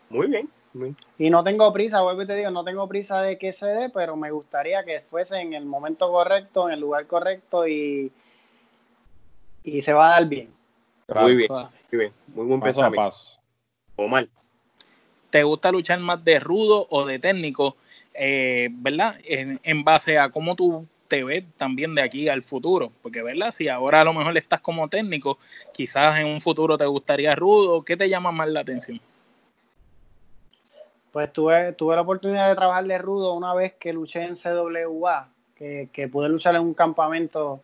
Muy 0.09 0.27
bien. 0.27 0.49
muy 0.73 0.83
bien. 0.85 0.97
Y 1.17 1.29
no 1.29 1.43
tengo 1.43 1.71
prisa, 1.73 2.01
vuelvo 2.01 2.21
y 2.21 2.27
te 2.27 2.35
digo, 2.35 2.51
no 2.51 2.63
tengo 2.63 2.87
prisa 2.87 3.21
de 3.21 3.37
que 3.37 3.51
se 3.53 3.65
dé, 3.67 3.89
pero 3.89 4.15
me 4.15 4.31
gustaría 4.31 4.83
que 4.83 5.01
fuese 5.01 5.39
en 5.39 5.53
el 5.53 5.65
momento 5.65 6.11
correcto, 6.11 6.67
en 6.67 6.75
el 6.75 6.79
lugar 6.79 7.07
correcto 7.07 7.67
y, 7.67 8.11
y 9.63 9.81
se 9.81 9.93
va 9.93 10.07
a 10.09 10.11
dar 10.19 10.27
bien. 10.27 10.53
Claro, 11.07 11.21
Muy 11.27 11.35
bien. 11.35 11.51
Muy 11.51 11.99
bien. 11.99 12.13
Muy 12.27 12.45
buen 12.45 12.59
Paso 12.59 12.81
a 12.81 12.85
pensamiento. 12.85 13.01
paso. 13.01 13.39
Omar. 13.95 14.27
¿Te 15.29 15.43
gusta 15.43 15.71
luchar 15.71 15.99
más 15.99 16.23
de 16.23 16.39
rudo 16.39 16.87
o 16.89 17.05
de 17.05 17.19
técnico? 17.19 17.75
Eh, 18.13 18.69
¿Verdad? 18.71 19.19
En, 19.23 19.59
en 19.63 19.83
base 19.83 20.17
a 20.17 20.29
cómo 20.29 20.55
tú 20.55 20.85
te 21.07 21.23
ves 21.23 21.43
también 21.57 21.95
de 21.95 22.01
aquí 22.01 22.29
al 22.29 22.43
futuro. 22.43 22.91
Porque, 23.01 23.23
¿verdad? 23.23 23.51
Si 23.51 23.67
ahora 23.67 24.01
a 24.01 24.03
lo 24.03 24.13
mejor 24.13 24.37
estás 24.37 24.61
como 24.61 24.87
técnico, 24.87 25.37
quizás 25.73 26.19
en 26.19 26.27
un 26.27 26.41
futuro 26.41 26.77
te 26.77 26.85
gustaría 26.85 27.35
rudo. 27.35 27.83
¿Qué 27.83 27.97
te 27.97 28.09
llama 28.09 28.31
más 28.31 28.49
la 28.49 28.61
atención? 28.61 29.01
Pues 31.17 31.33
tuve, 31.33 31.73
tuve 31.73 31.95
la 31.95 32.01
oportunidad 32.03 32.47
de 32.47 32.53
trabajar 32.55 32.85
de 32.85 32.95
rudo 32.99 33.33
una 33.33 33.51
vez 33.55 33.73
que 33.79 33.91
luché 33.91 34.21
en 34.21 34.35
CWA, 34.35 35.27
que, 35.55 35.89
que 35.91 36.07
pude 36.07 36.29
luchar 36.29 36.53
en 36.53 36.61
un 36.61 36.75
campamento. 36.75 37.59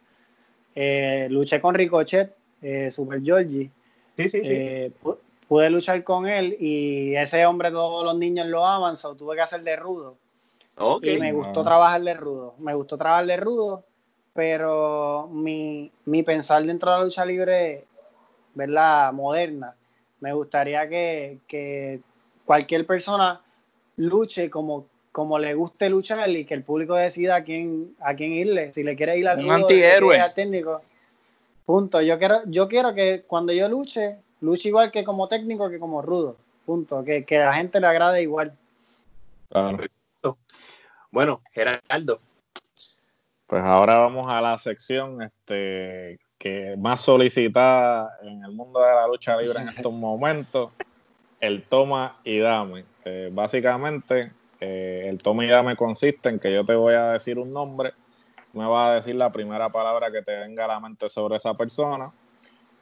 eh, 0.74 1.28
luché 1.30 1.62
con 1.62 1.76
Ricochet, 1.76 2.34
eh, 2.64 2.90
Super 2.90 3.22
Georgie. 3.22 3.70
Sí, 4.18 4.28
sí, 4.28 4.44
sí. 4.44 4.54
Eh, 4.56 4.92
pu- 5.04 5.20
pude 5.48 5.70
luchar 5.70 6.04
con 6.04 6.26
él 6.28 6.58
y 6.60 7.16
ese 7.16 7.46
hombre 7.46 7.70
todos 7.70 8.04
los 8.04 8.18
niños 8.18 8.48
lo 8.48 8.66
aman, 8.66 8.98
so 8.98 9.14
tuve 9.14 9.36
que 9.36 9.44
hacer 9.44 9.62
de 9.62 9.76
rudo. 9.76 10.16
ok. 10.76 11.04
Y 11.04 11.18
me 11.20 11.32
gustó 11.32 11.60
Ah. 11.60 11.64
trabajar 11.66 12.02
de 12.02 12.16
rudo, 12.16 12.56
me 12.58 12.74
gustó 12.74 12.98
trabajar 12.98 13.28
de 13.28 13.38
rudo, 13.38 13.84
pero 14.34 15.30
mi, 15.32 15.92
mi 16.06 16.24
pensar 16.24 16.64
dentro 16.66 16.90
de 16.92 16.98
la 16.98 17.04
lucha 17.04 17.24
libre, 17.24 17.86
¿verdad? 18.56 19.14
Moderna, 19.14 19.76
me 20.22 20.34
gustaría 20.34 20.90
que, 20.90 21.38
que 21.48 22.00
cualquier 22.46 22.88
persona 22.88 23.40
luche 23.98 24.50
como, 24.50 24.88
como 25.12 25.38
le 25.40 25.54
guste 25.54 25.90
luchar 25.90 26.30
y 26.30 26.46
que 26.46 26.54
el 26.54 26.64
público 26.64 26.96
decida 26.96 27.36
a 27.38 27.44
quién, 27.44 27.96
a 28.00 28.16
quién 28.16 28.34
irle, 28.34 28.74
si 28.74 28.84
le 28.84 28.96
quiere 28.96 29.18
ir 29.18 29.28
al 29.28 29.44
Un 29.44 29.52
antihéroe. 29.52 30.20
al 30.20 30.34
técnico. 30.34 30.82
Punto. 31.66 32.02
Yo 32.02 32.18
quiero, 32.20 32.42
yo 32.46 32.68
quiero 32.68 32.94
que 32.94 33.24
cuando 33.26 33.54
yo 33.54 33.70
luche, 33.70 34.18
luche 34.42 34.70
igual 34.70 34.92
que 34.92 35.04
como 35.04 35.28
técnico 35.28 35.70
que 35.70 35.80
como 35.80 36.02
rudo. 36.02 36.36
Punto. 36.66 37.04
Que, 37.04 37.24
que 37.26 37.38
a 37.38 37.46
la 37.48 37.54
gente 37.54 37.80
le 37.80 37.88
agrade 37.88 38.22
igual. 38.22 38.54
Claro. 39.50 39.78
Bueno, 41.12 41.42
Gerardo. 41.52 42.20
Pues 43.46 43.64
ahora 43.64 44.00
vamos 44.00 44.26
a 44.34 44.42
la 44.42 44.58
sección 44.58 45.22
este, 45.22 46.20
que 46.40 46.76
más 46.76 47.02
solicitada 47.02 48.18
en 48.24 48.44
el 48.44 48.52
mundo 48.52 48.80
de 48.80 48.88
la 48.88 49.08
lucha 49.08 49.38
libre 49.38 49.62
en 49.62 49.70
estos 49.70 49.94
momentos, 49.94 50.72
el 51.44 51.64
toma 51.64 52.16
y 52.24 52.40
dame. 52.40 52.86
Eh, 53.04 53.30
básicamente, 53.34 54.32
eh, 54.62 55.08
el 55.10 55.22
toma 55.22 55.44
y 55.44 55.50
dame 55.50 55.76
consiste 55.76 56.30
en 56.30 56.40
que 56.40 56.54
yo 56.54 56.66
te 56.66 56.74
voy 56.74 56.94
a 56.94 57.10
decir 57.10 57.38
un 57.38 57.52
nombre, 57.52 57.92
me 58.54 58.66
vas 58.66 58.92
a 58.92 58.94
decir 58.96 59.16
la 59.16 59.30
primera 59.30 59.68
palabra 59.68 60.10
que 60.10 60.22
te 60.22 60.32
venga 60.40 60.64
a 60.64 60.70
la 60.70 60.80
mente 60.80 61.10
sobre 61.10 61.36
esa 61.36 61.54
persona. 61.54 62.12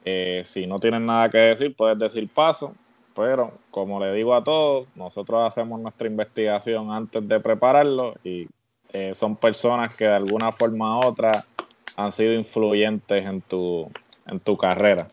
Eh, 0.05 0.43
si 0.45 0.67
no 0.67 0.77
tienes 0.77 1.01
nada 1.01 1.29
que 1.29 1.39
decir, 1.39 1.75
puedes 1.75 1.97
decir 1.97 2.29
paso, 2.29 2.75
pero 3.15 3.51
como 3.71 3.99
le 3.99 4.13
digo 4.13 4.35
a 4.35 4.43
todos, 4.43 4.87
nosotros 4.95 5.41
hacemos 5.47 5.81
nuestra 5.81 6.07
investigación 6.07 6.91
antes 6.91 7.27
de 7.27 7.39
prepararlo 7.39 8.13
y 8.23 8.47
son 9.13 9.37
personas 9.37 9.95
que 9.95 10.03
de 10.03 10.15
alguna 10.15 10.51
forma 10.51 10.99
u 10.99 11.05
otra 11.05 11.45
han 11.95 12.11
sido 12.11 12.33
influyentes 12.33 13.25
en 13.25 13.41
tu, 13.41 13.89
en 14.27 14.39
tu 14.41 14.57
carrera 14.57 15.07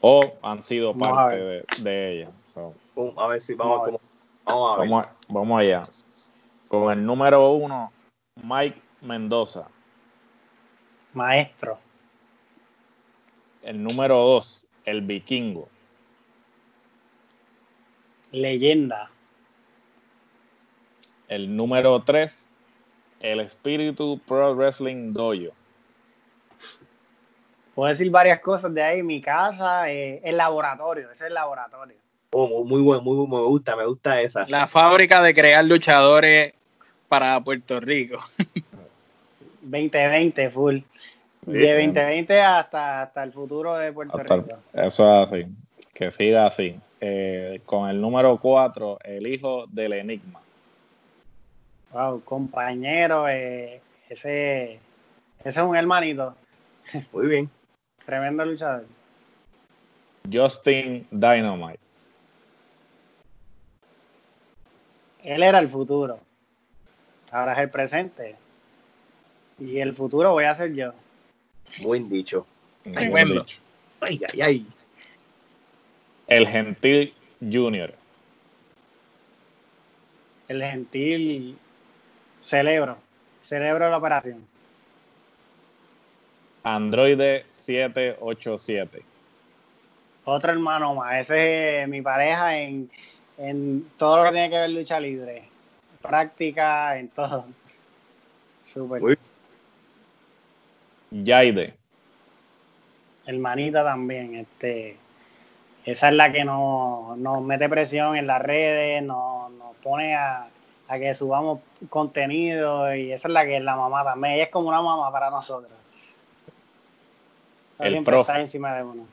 o 0.00 0.32
han 0.42 0.62
sido 0.62 0.94
parte 0.94 1.38
de, 1.38 1.64
de 1.82 2.12
ella. 2.12 2.30
So, 2.52 2.74
A 3.16 3.26
ver 3.28 3.40
si 3.40 3.54
vamos, 3.54 3.78
Vamos 3.78 3.88
a 3.88 3.90
ver. 3.90 4.00
como- 4.00 4.00
vamos 4.44 4.78
a 4.78 4.80
ver. 4.80 4.90
vamos, 4.90 5.06
vamos 5.28 5.60
allá. 5.60 5.82
Con 6.68 6.92
el 6.92 7.04
número 7.04 7.52
uno, 7.52 7.92
Mike 8.42 8.80
Mendoza. 9.02 9.66
Maestro. 11.14 11.78
El 13.62 13.82
número 13.82 14.16
dos, 14.16 14.66
el 14.84 15.02
vikingo. 15.02 15.68
Leyenda. 18.32 19.10
El 21.28 21.56
número 21.56 22.00
tres, 22.02 22.48
el 23.20 23.40
espíritu 23.40 24.20
Pro 24.26 24.54
Wrestling 24.54 25.12
Dojo. 25.12 25.52
Puedo 27.74 27.88
decir 27.88 28.10
varias 28.10 28.40
cosas 28.40 28.72
de 28.74 28.82
ahí. 28.82 29.02
Mi 29.02 29.20
casa, 29.20 29.90
eh, 29.90 30.20
el 30.24 30.36
laboratorio. 30.36 31.06
Ese 31.10 31.24
es 31.24 31.28
el 31.28 31.34
laboratorio. 31.34 31.96
Oh, 32.32 32.64
muy 32.64 32.80
bueno, 32.80 33.02
muy 33.02 33.16
bueno, 33.16 33.36
me 33.36 33.42
gusta, 33.48 33.74
me 33.76 33.84
gusta 33.86 34.20
esa. 34.20 34.46
La 34.48 34.68
fábrica 34.68 35.20
de 35.22 35.34
crear 35.34 35.64
luchadores 35.64 36.54
para 37.08 37.40
Puerto 37.40 37.80
Rico. 37.80 38.18
2020 39.62 40.50
full. 40.50 40.78
De 41.42 41.58
Bien. 41.58 41.92
2020 41.94 42.40
hasta, 42.40 43.02
hasta 43.02 43.22
el 43.24 43.32
futuro 43.32 43.74
de 43.76 43.92
Puerto 43.92 44.16
Hasta 44.18 44.34
el- 44.34 44.42
Rico. 44.44 44.56
eso 44.74 45.22
es 45.24 45.28
así. 45.32 45.46
Que 45.94 46.10
siga 46.12 46.46
así. 46.46 46.78
Eh, 47.00 47.60
con 47.64 47.88
el 47.88 48.00
número 48.00 48.36
cuatro, 48.38 48.98
el 49.02 49.26
hijo 49.26 49.64
del 49.68 49.94
enigma. 49.94 50.40
Wow, 51.92 52.22
compañero. 52.22 53.28
eh, 53.28 53.80
ese, 54.08 54.74
ese 55.40 55.48
es 55.48 55.56
un 55.56 55.74
hermanito. 55.76 56.34
Muy 57.12 57.26
bien. 57.26 57.50
Tremendo 58.06 58.44
luchador. 58.44 58.84
Justin 60.30 61.06
Dynamite. 61.10 61.78
Él 65.24 65.42
era 65.42 65.58
el 65.58 65.68
futuro. 65.68 66.20
Ahora 67.30 67.52
es 67.52 67.58
el 67.58 67.70
presente. 67.70 68.36
Y 69.58 69.78
el 69.78 69.94
futuro 69.94 70.32
voy 70.32 70.44
a 70.44 70.54
ser 70.54 70.74
yo. 70.74 70.92
Buen 71.82 72.08
dicho. 72.08 72.46
Tremendo. 72.82 73.42
Dicho. 73.42 73.60
Ay, 74.00 74.20
ay, 74.32 74.40
ay. 74.40 74.66
El 76.26 76.48
gentil 76.48 77.14
Junior. 77.40 77.92
El 80.48 80.62
gentil 80.62 81.58
celebro. 82.42 82.96
Celebro 83.44 83.90
la 83.90 83.98
operación. 83.98 84.46
Androide 86.62 87.46
787. 87.52 89.02
Otro 90.24 90.52
hermano 90.52 90.94
más. 90.94 91.20
Ese 91.20 91.82
es 91.82 91.88
mi 91.88 92.02
pareja 92.02 92.58
en, 92.58 92.90
en 93.40 93.90
todo 93.96 94.18
lo 94.18 94.24
que 94.24 94.32
tiene 94.32 94.50
que 94.50 94.58
ver 94.58 94.70
lucha 94.70 95.00
libre. 95.00 95.44
Práctica, 96.02 96.98
en 96.98 97.08
todo. 97.08 97.46
Súper. 98.62 99.18
Yaide. 101.10 101.74
Hermanita 103.26 103.82
también. 103.82 104.34
Este, 104.34 104.96
esa 105.86 106.08
es 106.10 106.14
la 106.14 106.30
que 106.30 106.44
nos, 106.44 107.16
nos 107.16 107.42
mete 107.42 107.68
presión 107.68 108.16
en 108.16 108.26
las 108.26 108.42
redes, 108.42 109.02
nos, 109.02 109.50
nos 109.52 109.74
pone 109.76 110.14
a, 110.14 110.46
a 110.88 110.98
que 110.98 111.14
subamos 111.14 111.60
contenido 111.88 112.94
y 112.94 113.12
esa 113.12 113.28
es 113.28 113.32
la 113.32 113.46
que 113.46 113.56
es 113.56 113.62
la 113.62 113.76
mamá 113.76 114.04
también. 114.04 114.34
Ella 114.34 114.44
es 114.44 114.50
como 114.50 114.68
una 114.68 114.82
mamá 114.82 115.10
para 115.10 115.30
nosotros. 115.30 115.72
El 117.78 117.92
Siempre 117.92 118.12
profe. 118.12 118.32
está 118.32 118.40
encima 118.40 118.74
de 118.74 118.82
uno. 118.82 119.06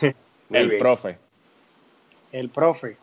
el 0.50 0.78
profe. 0.78 1.18
El 2.32 2.48
profe. 2.48 2.96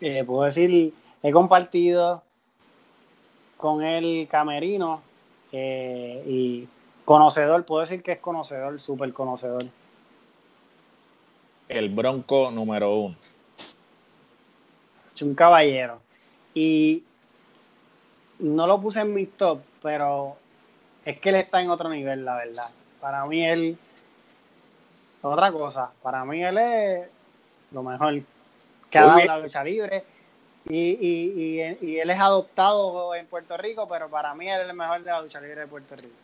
Eh, 0.00 0.24
puedo 0.24 0.42
decir, 0.42 0.92
he 1.22 1.32
compartido 1.32 2.22
con 3.56 3.82
el 3.82 4.28
camerino 4.28 5.02
eh, 5.52 6.22
y 6.26 6.68
conocedor, 7.04 7.64
puedo 7.64 7.80
decir 7.80 8.02
que 8.02 8.12
es 8.12 8.18
conocedor, 8.18 8.78
súper 8.80 9.12
conocedor. 9.12 9.64
El 11.68 11.88
bronco 11.88 12.50
número 12.50 12.94
uno. 12.94 13.16
Un 15.22 15.34
caballero. 15.34 15.98
Y 16.54 17.02
no 18.38 18.66
lo 18.66 18.80
puse 18.80 19.00
en 19.00 19.14
mi 19.14 19.26
top, 19.26 19.60
pero 19.82 20.36
es 21.04 21.18
que 21.18 21.30
él 21.30 21.36
está 21.36 21.62
en 21.62 21.70
otro 21.70 21.88
nivel, 21.88 22.24
la 22.24 22.36
verdad. 22.36 22.70
Para 23.00 23.24
mí 23.24 23.44
él, 23.44 23.78
otra 25.22 25.50
cosa, 25.52 25.90
para 26.02 26.24
mí 26.24 26.42
él 26.44 26.58
es 26.58 27.08
lo 27.72 27.82
mejor 27.82 28.22
que 28.90 28.98
ha 28.98 29.04
dado 29.04 29.24
la 29.24 29.38
lucha 29.38 29.64
libre. 29.64 30.04
Y, 30.68 30.98
y, 31.00 31.76
y, 31.80 31.98
él 31.98 32.10
es 32.10 32.18
adoptado 32.18 33.14
en 33.14 33.26
Puerto 33.26 33.56
Rico, 33.56 33.86
pero 33.88 34.08
para 34.08 34.34
mí 34.34 34.50
él 34.50 34.62
es 34.62 34.68
el 34.68 34.74
mejor 34.74 35.00
de 35.02 35.10
la 35.12 35.22
lucha 35.22 35.40
libre 35.40 35.60
de 35.60 35.66
Puerto 35.68 35.94
Rico. 35.94 36.14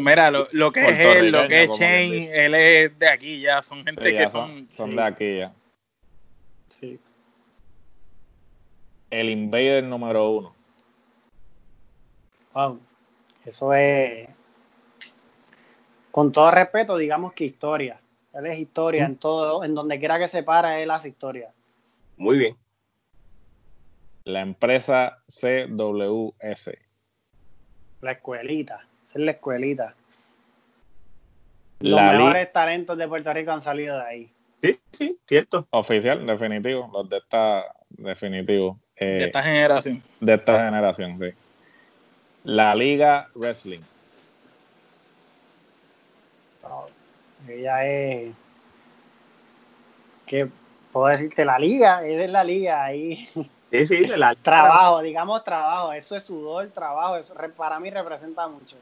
Mira, 0.00 0.30
lo, 0.30 0.46
lo 0.52 0.72
que 0.72 0.88
es 0.88 0.98
él, 0.98 1.30
lo 1.30 1.46
que 1.48 1.64
es 1.64 1.70
Shane, 1.70 2.46
él 2.46 2.54
es 2.54 2.98
de 2.98 3.08
aquí 3.08 3.40
ya, 3.40 3.62
son 3.62 3.84
gente 3.84 4.12
que 4.12 4.28
son... 4.28 4.68
Son, 4.70 4.94
de 4.94 5.02
aquí 5.02 5.38
ya. 5.38 5.52
Sí. 6.80 6.98
El 9.10 9.30
Invader 9.30 9.84
número 9.84 10.30
uno. 10.30 10.54
Wow, 12.54 12.80
eso 13.44 13.74
es... 13.74 14.28
Con 16.10 16.32
todo 16.32 16.50
respeto, 16.50 16.96
digamos 16.96 17.32
que 17.32 17.44
historia. 17.44 17.98
Él 18.32 18.46
es 18.46 18.58
historia, 18.58 19.04
en 19.04 19.16
todo, 19.16 19.64
en 19.64 19.74
donde 19.74 19.98
quiera 19.98 20.18
que 20.18 20.28
se 20.28 20.42
para, 20.42 20.78
él 20.80 20.90
hace 20.90 21.08
historia. 21.08 21.50
Muy 22.16 22.38
bien. 22.38 22.56
La 24.24 24.40
empresa 24.40 25.18
CWS. 25.28 26.78
La 28.00 28.12
escuelita. 28.12 28.86
Esa 29.04 29.18
es 29.18 29.24
la 29.24 29.30
escuelita. 29.32 29.94
Los 31.80 32.00
mejores 32.00 32.52
talentos 32.52 32.96
de 32.96 33.08
Puerto 33.08 33.32
Rico 33.32 33.52
han 33.52 33.62
salido 33.62 33.96
de 33.98 34.02
ahí. 34.02 34.30
Sí, 34.62 34.78
sí, 34.92 35.18
cierto. 35.26 35.66
Oficial, 35.70 36.26
definitivo. 36.26 36.90
Los 36.92 37.08
de 37.10 37.18
esta, 37.18 37.64
definitivo. 37.90 38.78
Eh, 38.96 39.04
de 39.04 39.24
esta 39.26 39.42
generación. 39.42 40.02
De 40.20 40.34
esta 40.34 40.64
generación, 40.64 41.18
sí. 41.18 41.36
La 42.44 42.74
Liga 42.74 43.28
Wrestling. 43.34 43.80
ella 47.48 47.86
es. 47.86 48.34
que 50.26 50.48
puedo 50.94 51.08
decirte? 51.08 51.44
La 51.44 51.58
liga, 51.58 52.06
es 52.06 52.16
de 52.16 52.28
la 52.28 52.44
liga 52.44 52.84
ahí. 52.84 53.28
Sí, 53.70 53.86
sí, 53.86 54.06
la 54.06 54.34
Trabajo, 54.42 55.02
digamos 55.02 55.42
trabajo, 55.42 55.92
eso 55.92 56.16
es 56.16 56.22
sudor, 56.22 56.68
trabajo, 56.68 57.16
eso 57.16 57.34
para 57.56 57.80
mí 57.80 57.90
representa 57.90 58.46
mucho. 58.46 58.76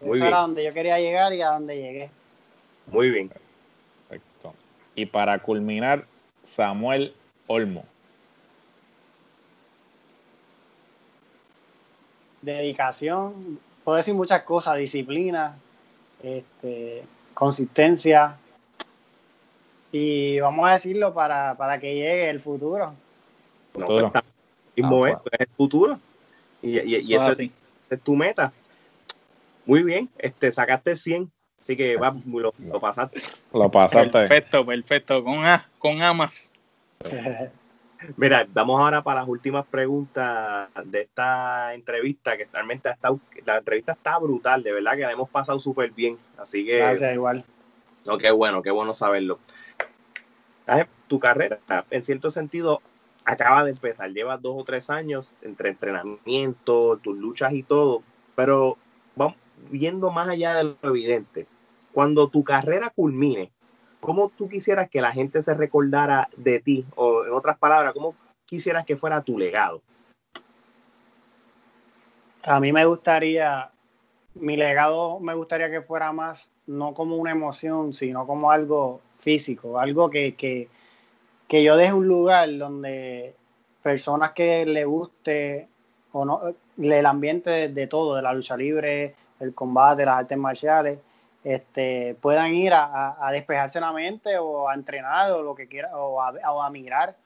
eso 0.00 0.26
era 0.26 0.40
donde 0.40 0.64
yo 0.64 0.74
quería 0.74 0.98
llegar 0.98 1.32
y 1.32 1.40
a 1.40 1.50
donde 1.50 1.76
llegué. 1.76 2.10
Muy 2.88 3.08
bien. 3.08 3.30
Perfecto. 4.08 4.52
Y 4.96 5.06
para 5.06 5.38
culminar, 5.38 6.04
Samuel 6.42 7.14
Olmo. 7.46 7.84
Dedicación, 12.42 13.60
puedo 13.84 13.96
decir 13.96 14.12
muchas 14.12 14.42
cosas, 14.42 14.76
disciplina, 14.76 15.56
este, 16.20 17.04
consistencia, 17.32 18.36
y 19.96 20.40
vamos 20.40 20.68
a 20.68 20.72
decirlo 20.72 21.14
para, 21.14 21.54
para 21.56 21.78
que 21.78 21.94
llegue 21.94 22.28
el 22.28 22.40
futuro. 22.40 22.94
No, 23.76 23.86
pues, 23.86 24.02
mismo 24.74 25.04
ah, 25.04 25.22
es, 25.30 25.38
el 25.38 25.46
futuro. 25.56 26.00
Y, 26.60 26.80
y, 26.80 26.96
y 26.96 27.14
esa 27.14 27.30
es, 27.30 27.50
tu 28.02 28.16
meta. 28.16 28.52
Muy 29.64 29.84
bien, 29.84 30.10
este, 30.18 30.50
sacaste 30.50 30.96
100, 30.96 31.30
así 31.60 31.76
que 31.76 31.96
va, 31.96 32.12
lo, 32.26 32.52
lo, 32.58 32.80
pasaste. 32.80 33.20
Lo 33.52 33.70
pasaste. 33.70 34.10
Perfecto, 34.10 34.66
perfecto, 34.66 35.22
con 35.22 35.46
A, 35.46 35.64
con 35.78 36.02
amas. 36.02 36.50
Mira, 38.16 38.48
vamos 38.52 38.80
ahora 38.80 39.00
para 39.00 39.20
las 39.20 39.28
últimas 39.28 39.64
preguntas 39.64 40.70
de 40.86 41.02
esta 41.02 41.72
entrevista, 41.72 42.36
que 42.36 42.48
realmente 42.52 42.88
ha 42.88 42.92
estado, 42.92 43.20
la 43.46 43.58
entrevista 43.58 43.92
está 43.92 44.18
brutal, 44.18 44.64
de 44.64 44.72
verdad 44.72 44.96
que 44.96 45.02
la 45.02 45.12
hemos 45.12 45.30
pasado 45.30 45.60
súper 45.60 45.92
bien, 45.92 46.18
así 46.36 46.66
que... 46.66 46.78
Gracias, 46.78 47.14
igual. 47.14 47.44
No, 48.04 48.18
qué 48.18 48.32
bueno, 48.32 48.60
qué 48.60 48.72
bueno 48.72 48.92
saberlo. 48.92 49.38
Tu 51.08 51.18
carrera, 51.18 51.58
en 51.90 52.02
cierto 52.02 52.30
sentido, 52.30 52.80
acaba 53.24 53.64
de 53.64 53.72
empezar, 53.72 54.10
llevas 54.10 54.40
dos 54.40 54.54
o 54.56 54.64
tres 54.64 54.90
años 54.90 55.30
entre 55.42 55.70
entrenamiento, 55.70 56.98
tus 56.98 57.16
luchas 57.16 57.52
y 57.52 57.62
todo, 57.62 58.02
pero 58.34 58.76
viendo 59.70 60.10
más 60.10 60.28
allá 60.28 60.54
de 60.56 60.64
lo 60.64 60.76
evidente, 60.82 61.46
cuando 61.92 62.28
tu 62.28 62.42
carrera 62.42 62.90
culmine, 62.90 63.52
¿cómo 64.00 64.30
tú 64.36 64.48
quisieras 64.48 64.90
que 64.90 65.00
la 65.00 65.12
gente 65.12 65.42
se 65.42 65.54
recordara 65.54 66.28
de 66.36 66.60
ti? 66.60 66.84
O 66.96 67.24
en 67.24 67.32
otras 67.32 67.58
palabras, 67.58 67.92
¿cómo 67.94 68.14
quisieras 68.46 68.84
que 68.84 68.96
fuera 68.96 69.22
tu 69.22 69.38
legado? 69.38 69.80
A 72.42 72.60
mí 72.60 72.72
me 72.72 72.84
gustaría, 72.84 73.70
mi 74.34 74.56
legado 74.56 75.20
me 75.20 75.34
gustaría 75.34 75.70
que 75.70 75.80
fuera 75.80 76.12
más, 76.12 76.50
no 76.66 76.92
como 76.92 77.16
una 77.16 77.30
emoción, 77.30 77.94
sino 77.94 78.26
como 78.26 78.50
algo 78.50 79.00
físico, 79.24 79.80
algo 79.80 80.10
que, 80.10 80.34
que, 80.34 80.68
que 81.48 81.64
yo 81.64 81.76
deje 81.76 81.94
un 81.94 82.06
lugar 82.06 82.56
donde 82.56 83.34
personas 83.82 84.32
que 84.32 84.66
le 84.66 84.84
guste 84.84 85.68
o 86.12 86.24
no 86.24 86.40
el 86.78 87.06
ambiente 87.06 87.68
de, 87.68 87.86
todo, 87.86 88.16
de 88.16 88.22
la 88.22 88.32
lucha 88.32 88.56
libre, 88.56 89.14
el 89.40 89.54
combate, 89.54 90.04
las 90.04 90.18
artes 90.18 90.38
marciales, 90.38 90.98
este, 91.42 92.16
puedan 92.20 92.54
ir 92.54 92.72
a, 92.72 93.16
a, 93.18 93.30
despejarse 93.32 93.80
la 93.80 93.92
mente 93.92 94.38
o 94.38 94.68
a 94.68 94.74
entrenar 94.74 95.32
o 95.32 95.42
lo 95.42 95.54
que 95.54 95.68
quiera, 95.68 95.96
o 95.96 96.20
a, 96.20 96.66
a 96.66 96.70
mirar. 96.70 97.16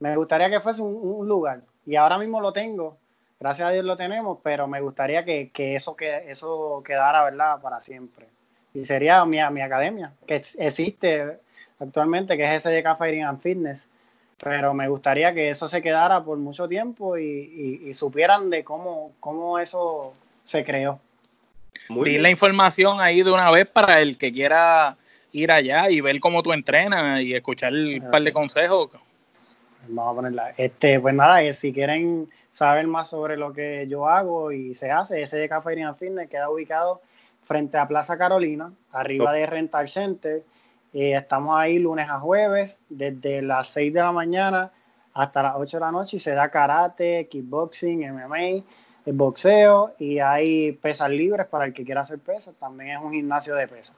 Me 0.00 0.16
gustaría 0.16 0.50
que 0.50 0.60
fuese 0.60 0.82
un, 0.82 1.28
lugar. 1.28 1.60
Y 1.86 1.96
ahora 1.96 2.18
mismo 2.18 2.40
lo 2.40 2.52
tengo, 2.52 2.96
gracias 3.38 3.68
a 3.68 3.72
Dios 3.72 3.84
lo 3.84 3.96
tenemos, 3.96 4.38
pero 4.42 4.66
me 4.66 4.80
gustaría 4.80 5.24
que, 5.24 5.50
que 5.50 5.76
eso, 5.76 5.94
que 5.94 6.30
eso 6.30 6.82
quedara, 6.84 7.24
¿verdad?, 7.24 7.60
para 7.60 7.80
siempre. 7.80 8.26
Y 8.74 8.86
sería 8.86 9.24
mi, 9.24 9.38
mi 9.50 9.60
academia, 9.62 10.12
que 10.26 10.42
existe 10.58 11.38
actualmente, 11.78 12.36
que 12.36 12.44
es 12.44 12.62
SDK 12.62 12.96
Fighting 12.96 13.24
and 13.24 13.40
Fitness. 13.40 13.82
Pero 14.42 14.72
me 14.72 14.88
gustaría 14.88 15.34
que 15.34 15.50
eso 15.50 15.68
se 15.68 15.82
quedara 15.82 16.24
por 16.24 16.38
mucho 16.38 16.66
tiempo 16.66 17.18
y, 17.18 17.92
supieran 17.94 18.48
de 18.48 18.64
cómo, 18.64 19.12
cómo 19.20 19.58
eso 19.58 20.14
se 20.44 20.64
creó. 20.64 20.98
Muy 21.88 22.18
la 22.18 22.30
información 22.30 23.00
ahí 23.00 23.22
de 23.22 23.30
una 23.30 23.50
vez 23.50 23.66
para 23.66 24.00
el 24.00 24.16
que 24.16 24.32
quiera 24.32 24.96
ir 25.32 25.50
allá 25.50 25.90
y 25.90 26.00
ver 26.00 26.18
cómo 26.20 26.42
tú 26.42 26.52
entrenas 26.52 27.20
y 27.20 27.34
escuchar 27.34 27.72
un 27.72 28.08
par 28.10 28.22
de 28.22 28.32
consejos. 28.32 28.90
Vamos 29.88 30.12
a 30.12 30.16
ponerla. 30.16 30.54
Este, 30.56 31.00
pues 31.00 31.14
nada, 31.14 31.42
eh, 31.42 31.52
si 31.52 31.72
quieren 31.72 32.28
saber 32.52 32.86
más 32.86 33.10
sobre 33.10 33.36
lo 33.36 33.52
que 33.52 33.86
yo 33.88 34.08
hago 34.08 34.52
y 34.52 34.74
se 34.74 34.90
hace, 34.90 35.26
SDK 35.26 35.62
Fighting 35.62 35.84
and 35.84 35.98
Fitness 35.98 36.28
queda 36.28 36.50
ubicado 36.50 37.00
frente 37.50 37.78
a 37.78 37.88
Plaza 37.88 38.16
Carolina, 38.16 38.72
arriba 38.92 39.32
de 39.32 39.44
Rental 39.44 39.88
Center 39.88 40.44
eh, 40.92 41.16
estamos 41.16 41.58
ahí 41.58 41.80
lunes 41.80 42.08
a 42.08 42.20
jueves, 42.20 42.78
desde 42.88 43.42
las 43.42 43.70
6 43.70 43.92
de 43.92 44.00
la 44.00 44.12
mañana 44.12 44.70
hasta 45.14 45.42
las 45.42 45.54
8 45.56 45.78
de 45.78 45.80
la 45.80 45.90
noche 45.90 46.16
y 46.18 46.20
se 46.20 46.30
da 46.30 46.48
karate, 46.48 47.26
kickboxing, 47.28 48.08
MMA, 48.12 48.62
el 49.06 49.12
boxeo 49.14 49.94
y 49.98 50.20
hay 50.20 50.70
pesas 50.72 51.10
libres 51.10 51.48
para 51.48 51.64
el 51.64 51.72
que 51.72 51.84
quiera 51.84 52.02
hacer 52.02 52.20
pesas. 52.20 52.54
También 52.54 52.96
es 52.96 53.02
un 53.02 53.12
gimnasio 53.12 53.56
de 53.56 53.66
pesas. 53.66 53.96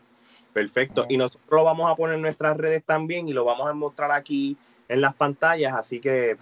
Perfecto. 0.54 1.04
Y 1.10 1.18
nosotros 1.18 1.50
lo 1.50 1.64
vamos 1.64 1.90
a 1.90 1.94
poner 1.94 2.16
en 2.16 2.22
nuestras 2.22 2.56
redes 2.56 2.82
también 2.84 3.28
y 3.28 3.34
lo 3.34 3.44
vamos 3.44 3.68
a 3.68 3.74
mostrar 3.74 4.12
aquí 4.12 4.56
en 4.88 5.02
las 5.02 5.14
pantallas. 5.14 5.74
Así 5.74 6.00
que 6.00 6.30
eh, 6.30 6.36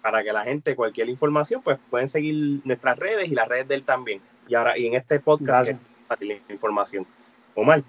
para 0.00 0.22
que 0.22 0.32
la 0.32 0.44
gente, 0.44 0.76
cualquier 0.76 1.08
información, 1.08 1.60
pues 1.62 1.80
pueden 1.90 2.08
seguir 2.08 2.60
nuestras 2.64 2.98
redes 2.98 3.28
y 3.28 3.34
las 3.34 3.48
redes 3.48 3.66
de 3.68 3.74
él 3.74 3.84
también. 3.84 4.20
Y 4.48 4.54
ahora, 4.56 4.76
y 4.76 4.86
en 4.86 4.94
este 4.94 5.20
podcast, 5.20 5.72
para 6.10 6.26
la 6.26 6.34
información. 6.48 7.06
Omar. 7.54 7.82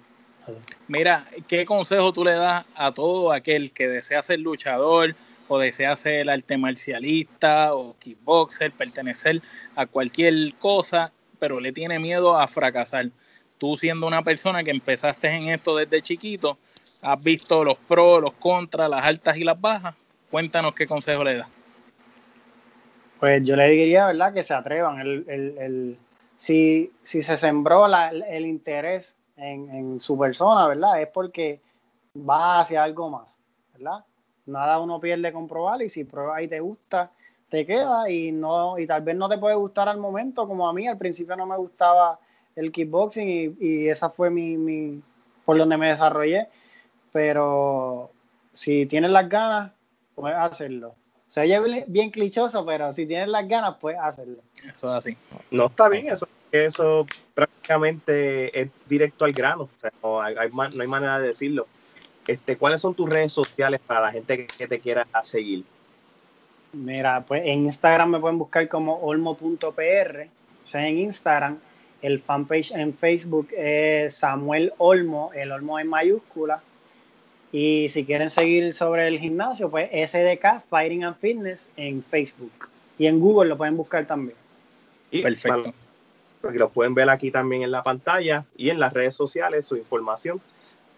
Mira, 0.86 1.26
¿qué 1.48 1.64
consejo 1.64 2.12
tú 2.12 2.24
le 2.24 2.32
das 2.32 2.64
a 2.76 2.92
todo 2.92 3.32
aquel 3.32 3.72
que 3.72 3.88
desea 3.88 4.22
ser 4.22 4.38
luchador 4.38 5.16
o 5.48 5.58
desea 5.58 5.96
ser 5.96 6.30
arte 6.30 6.56
marcialista 6.56 7.74
o 7.74 7.96
kickboxer, 7.98 8.70
pertenecer 8.70 9.42
a 9.74 9.86
cualquier 9.86 10.54
cosa, 10.60 11.10
pero 11.40 11.58
le 11.58 11.72
tiene 11.72 11.98
miedo 11.98 12.38
a 12.38 12.46
fracasar? 12.46 13.10
Tú 13.58 13.74
siendo 13.74 14.06
una 14.06 14.22
persona 14.22 14.62
que 14.62 14.70
empezaste 14.70 15.28
en 15.28 15.48
esto 15.48 15.76
desde 15.76 16.00
chiquito, 16.00 16.58
has 17.02 17.22
visto 17.24 17.64
los 17.64 17.76
pros, 17.76 18.20
los 18.20 18.34
contras, 18.34 18.88
las 18.88 19.04
altas 19.04 19.36
y 19.36 19.42
las 19.42 19.60
bajas. 19.60 19.96
Cuéntanos 20.30 20.74
qué 20.74 20.86
consejo 20.86 21.24
le 21.24 21.38
das. 21.38 21.48
Pues 23.18 23.44
yo 23.44 23.56
le 23.56 23.68
diría, 23.68 24.06
¿verdad? 24.06 24.32
Que 24.32 24.42
se 24.42 24.54
atrevan. 24.54 25.00
El, 25.00 25.24
el, 25.28 25.58
el, 25.58 25.98
si, 26.42 26.90
si 27.04 27.22
se 27.22 27.36
sembró 27.36 27.86
la, 27.86 28.08
el 28.08 28.46
interés 28.46 29.14
en, 29.36 30.00
su 30.00 30.18
persona, 30.18 30.66
¿verdad? 30.66 31.00
Es 31.00 31.06
porque 31.06 31.60
vas 32.14 32.64
hacia 32.64 32.82
algo 32.82 33.08
más, 33.10 33.28
¿verdad? 33.72 34.04
Nada 34.46 34.80
uno 34.80 34.98
pierde 34.98 35.32
con 35.32 35.46
probar 35.46 35.82
y 35.82 35.88
si 35.88 36.02
pruebas 36.02 36.42
y 36.42 36.48
te 36.48 36.58
gusta, 36.58 37.12
te 37.48 37.64
queda 37.64 38.10
y 38.10 38.32
no 38.32 38.76
y 38.76 38.88
tal 38.88 39.02
vez 39.02 39.14
no 39.14 39.28
te 39.28 39.38
puede 39.38 39.54
gustar 39.54 39.88
al 39.88 39.98
momento, 39.98 40.48
como 40.48 40.68
a 40.68 40.72
mí 40.72 40.88
al 40.88 40.98
principio 40.98 41.36
no 41.36 41.46
me 41.46 41.56
gustaba 41.56 42.18
el 42.56 42.72
kickboxing 42.72 43.28
y, 43.28 43.56
y 43.64 43.88
esa 43.88 44.10
fue 44.10 44.28
mi, 44.28 44.56
mi, 44.56 45.00
por 45.44 45.56
donde 45.56 45.76
me 45.76 45.90
desarrollé, 45.90 46.48
pero 47.12 48.10
si 48.52 48.86
tienes 48.86 49.12
las 49.12 49.28
ganas, 49.28 49.70
puedes 50.16 50.36
hacerlo. 50.36 50.96
O 51.32 51.34
sea, 51.34 51.44
es 51.44 51.84
bien 51.86 52.10
clichoso, 52.10 52.66
pero 52.66 52.92
si 52.92 53.06
tienes 53.06 53.26
las 53.26 53.48
ganas, 53.48 53.76
puedes 53.80 53.98
hacerlo. 53.98 54.36
Eso 54.62 54.90
es 54.90 54.98
así. 54.98 55.16
No 55.50 55.64
está 55.64 55.88
bien, 55.88 56.08
eso, 56.08 56.28
eso 56.50 57.06
prácticamente 57.32 58.60
es 58.60 58.68
directo 58.86 59.24
al 59.24 59.32
grano. 59.32 59.62
O 59.62 59.80
sea, 59.80 59.90
no 60.02 60.20
hay, 60.20 60.50
no 60.50 60.82
hay 60.82 60.86
manera 60.86 61.18
de 61.18 61.28
decirlo. 61.28 61.66
Este, 62.26 62.58
¿Cuáles 62.58 62.82
son 62.82 62.94
tus 62.94 63.08
redes 63.08 63.32
sociales 63.32 63.80
para 63.86 64.02
la 64.02 64.12
gente 64.12 64.46
que, 64.46 64.68
te 64.68 64.78
quiera 64.78 65.06
seguir? 65.24 65.64
Mira, 66.74 67.24
pues 67.26 67.40
en 67.46 67.64
Instagram 67.64 68.10
me 68.10 68.20
pueden 68.20 68.36
buscar 68.36 68.68
como 68.68 68.98
olmo.pr, 68.98 69.64
o 69.64 70.66
sea, 70.66 70.86
en 70.86 70.98
Instagram. 70.98 71.58
El 72.02 72.20
fanpage 72.20 72.72
en 72.72 72.92
Facebook 72.92 73.48
es 73.56 74.16
Samuel 74.16 74.74
Olmo, 74.76 75.30
el 75.32 75.50
Olmo 75.50 75.80
en 75.80 75.88
mayúscula. 75.88 76.62
Y 77.52 77.90
si 77.90 78.06
quieren 78.06 78.30
seguir 78.30 78.72
sobre 78.72 79.06
el 79.06 79.18
gimnasio, 79.18 79.70
pues 79.70 79.90
SDK 79.90 80.64
Fighting 80.70 81.04
and 81.04 81.16
Fitness 81.18 81.68
en 81.76 82.02
Facebook. 82.02 82.68
Y 82.98 83.06
en 83.06 83.20
Google 83.20 83.50
lo 83.50 83.58
pueden 83.58 83.76
buscar 83.76 84.06
también. 84.06 84.36
Perfecto. 85.10 85.74
Porque 86.40 86.58
lo 86.58 86.70
pueden 86.70 86.94
ver 86.94 87.10
aquí 87.10 87.30
también 87.30 87.62
en 87.62 87.70
la 87.70 87.82
pantalla 87.82 88.46
y 88.56 88.70
en 88.70 88.80
las 88.80 88.92
redes 88.92 89.14
sociales 89.14 89.66
su 89.66 89.76
información. 89.76 90.40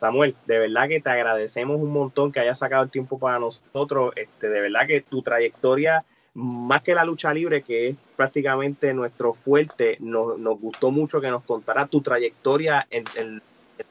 Samuel, 0.01 0.35
de 0.47 0.59
verdad 0.59 0.89
que 0.89 1.01
te 1.01 1.11
agradecemos 1.11 1.81
un 1.81 1.91
montón 1.91 2.31
que 2.31 2.41
hayas 2.41 2.59
sacado 2.59 2.85
el 2.85 2.91
tiempo 2.91 3.19
para 3.19 3.39
nosotros. 3.39 4.13
Este, 4.17 4.49
de 4.49 4.61
verdad 4.61 4.87
que 4.87 5.01
tu 5.01 5.23
trayectoria, 5.23 6.05
más 6.35 6.83
que 6.83 6.95
la 6.95 7.05
lucha 7.05 7.33
libre, 7.33 7.63
que 7.63 7.89
es 7.89 7.97
prácticamente 8.17 8.93
nuestro 8.95 9.35
fuerte, 9.35 9.97
nos, 10.01 10.39
gustó 10.61 10.91
mucho 10.91 11.21
que 11.21 11.31
nos 11.31 11.43
contara 11.43 11.87
tu 11.87 12.01
trayectoria 12.01 12.87
en, 12.91 13.43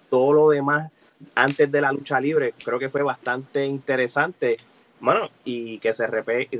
todo 0.10 0.34
lo 0.34 0.50
demás 0.50 0.92
antes 1.36 1.72
de 1.72 1.82
la 1.82 1.92
lucha 1.92 2.20
libre. 2.20 2.54
Creo 2.64 2.80
que 2.80 2.90
fue 2.90 3.04
bastante 3.04 3.66
interesante. 3.66 4.58
Bueno, 5.00 5.30
y 5.44 5.80
que 5.80 5.94
se, 5.94 6.08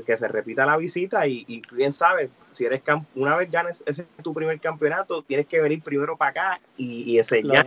que 0.06 0.16
se 0.16 0.28
repita 0.28 0.66
la 0.66 0.76
visita 0.76 1.26
y, 1.26 1.44
y 1.48 1.62
bien 1.72 1.94
sabes, 1.94 2.30
si 2.52 2.66
eres 2.66 2.82
una 3.14 3.36
vez 3.36 3.50
ganes 3.50 3.82
ese 3.86 4.04
tu 4.22 4.34
primer 4.34 4.60
campeonato, 4.60 5.22
tienes 5.22 5.46
que 5.46 5.60
venir 5.60 5.82
primero 5.82 6.16
para 6.16 6.30
acá 6.30 6.60
y, 6.76 7.10
y 7.10 7.18
enseñar 7.18 7.66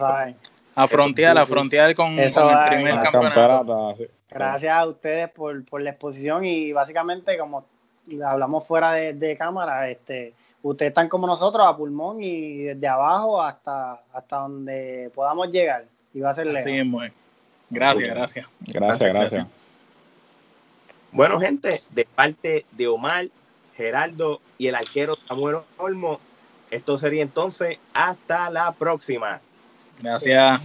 a 0.77 0.87
frontear, 0.87 1.35
a 1.39 1.45
frontear 1.47 1.95
con, 1.95 2.19
el 2.19 2.31
primer 2.69 2.99
campeonato. 2.99 3.95
Gracias 4.29 4.71
a 4.71 4.85
ustedes 4.85 5.29
por, 5.29 5.81
la 5.81 5.89
exposición 5.89 6.45
y 6.45 6.71
básicamente 6.71 7.35
como 7.37 7.65
hablamos 8.23 8.67
fuera 8.67 8.91
de, 8.91 9.37
cámara, 9.37 9.89
este, 9.89 10.35
ustedes 10.61 10.91
están 10.91 11.09
como 11.09 11.25
nosotros 11.25 11.65
a 11.65 11.75
pulmón 11.75 12.21
y 12.21 12.63
desde 12.65 12.87
abajo 12.87 13.41
hasta, 13.41 14.03
hasta 14.13 14.35
donde 14.37 15.09
podamos 15.15 15.51
llegar. 15.51 15.85
Y 16.17 16.19
va 16.19 16.31
a 16.31 16.33
ser 16.33 16.47
lejos. 16.47 17.11
Gracias, 17.69 18.09
gracias. 18.09 18.47
Gracias, 18.61 19.13
gracias. 19.13 19.47
Bueno, 21.11 21.39
gente, 21.39 21.83
de 21.91 22.05
parte 22.05 22.65
de 22.71 22.87
Omar, 22.87 23.27
Geraldo 23.75 24.41
y 24.57 24.65
el 24.65 24.73
arquero 24.73 25.15
Samuel 25.27 25.57
Olmo, 25.77 26.19
esto 26.71 26.97
sería 26.97 27.21
entonces 27.21 27.77
hasta 27.93 28.49
la 28.49 28.71
próxima. 28.71 29.41
Gracias. 30.01 30.59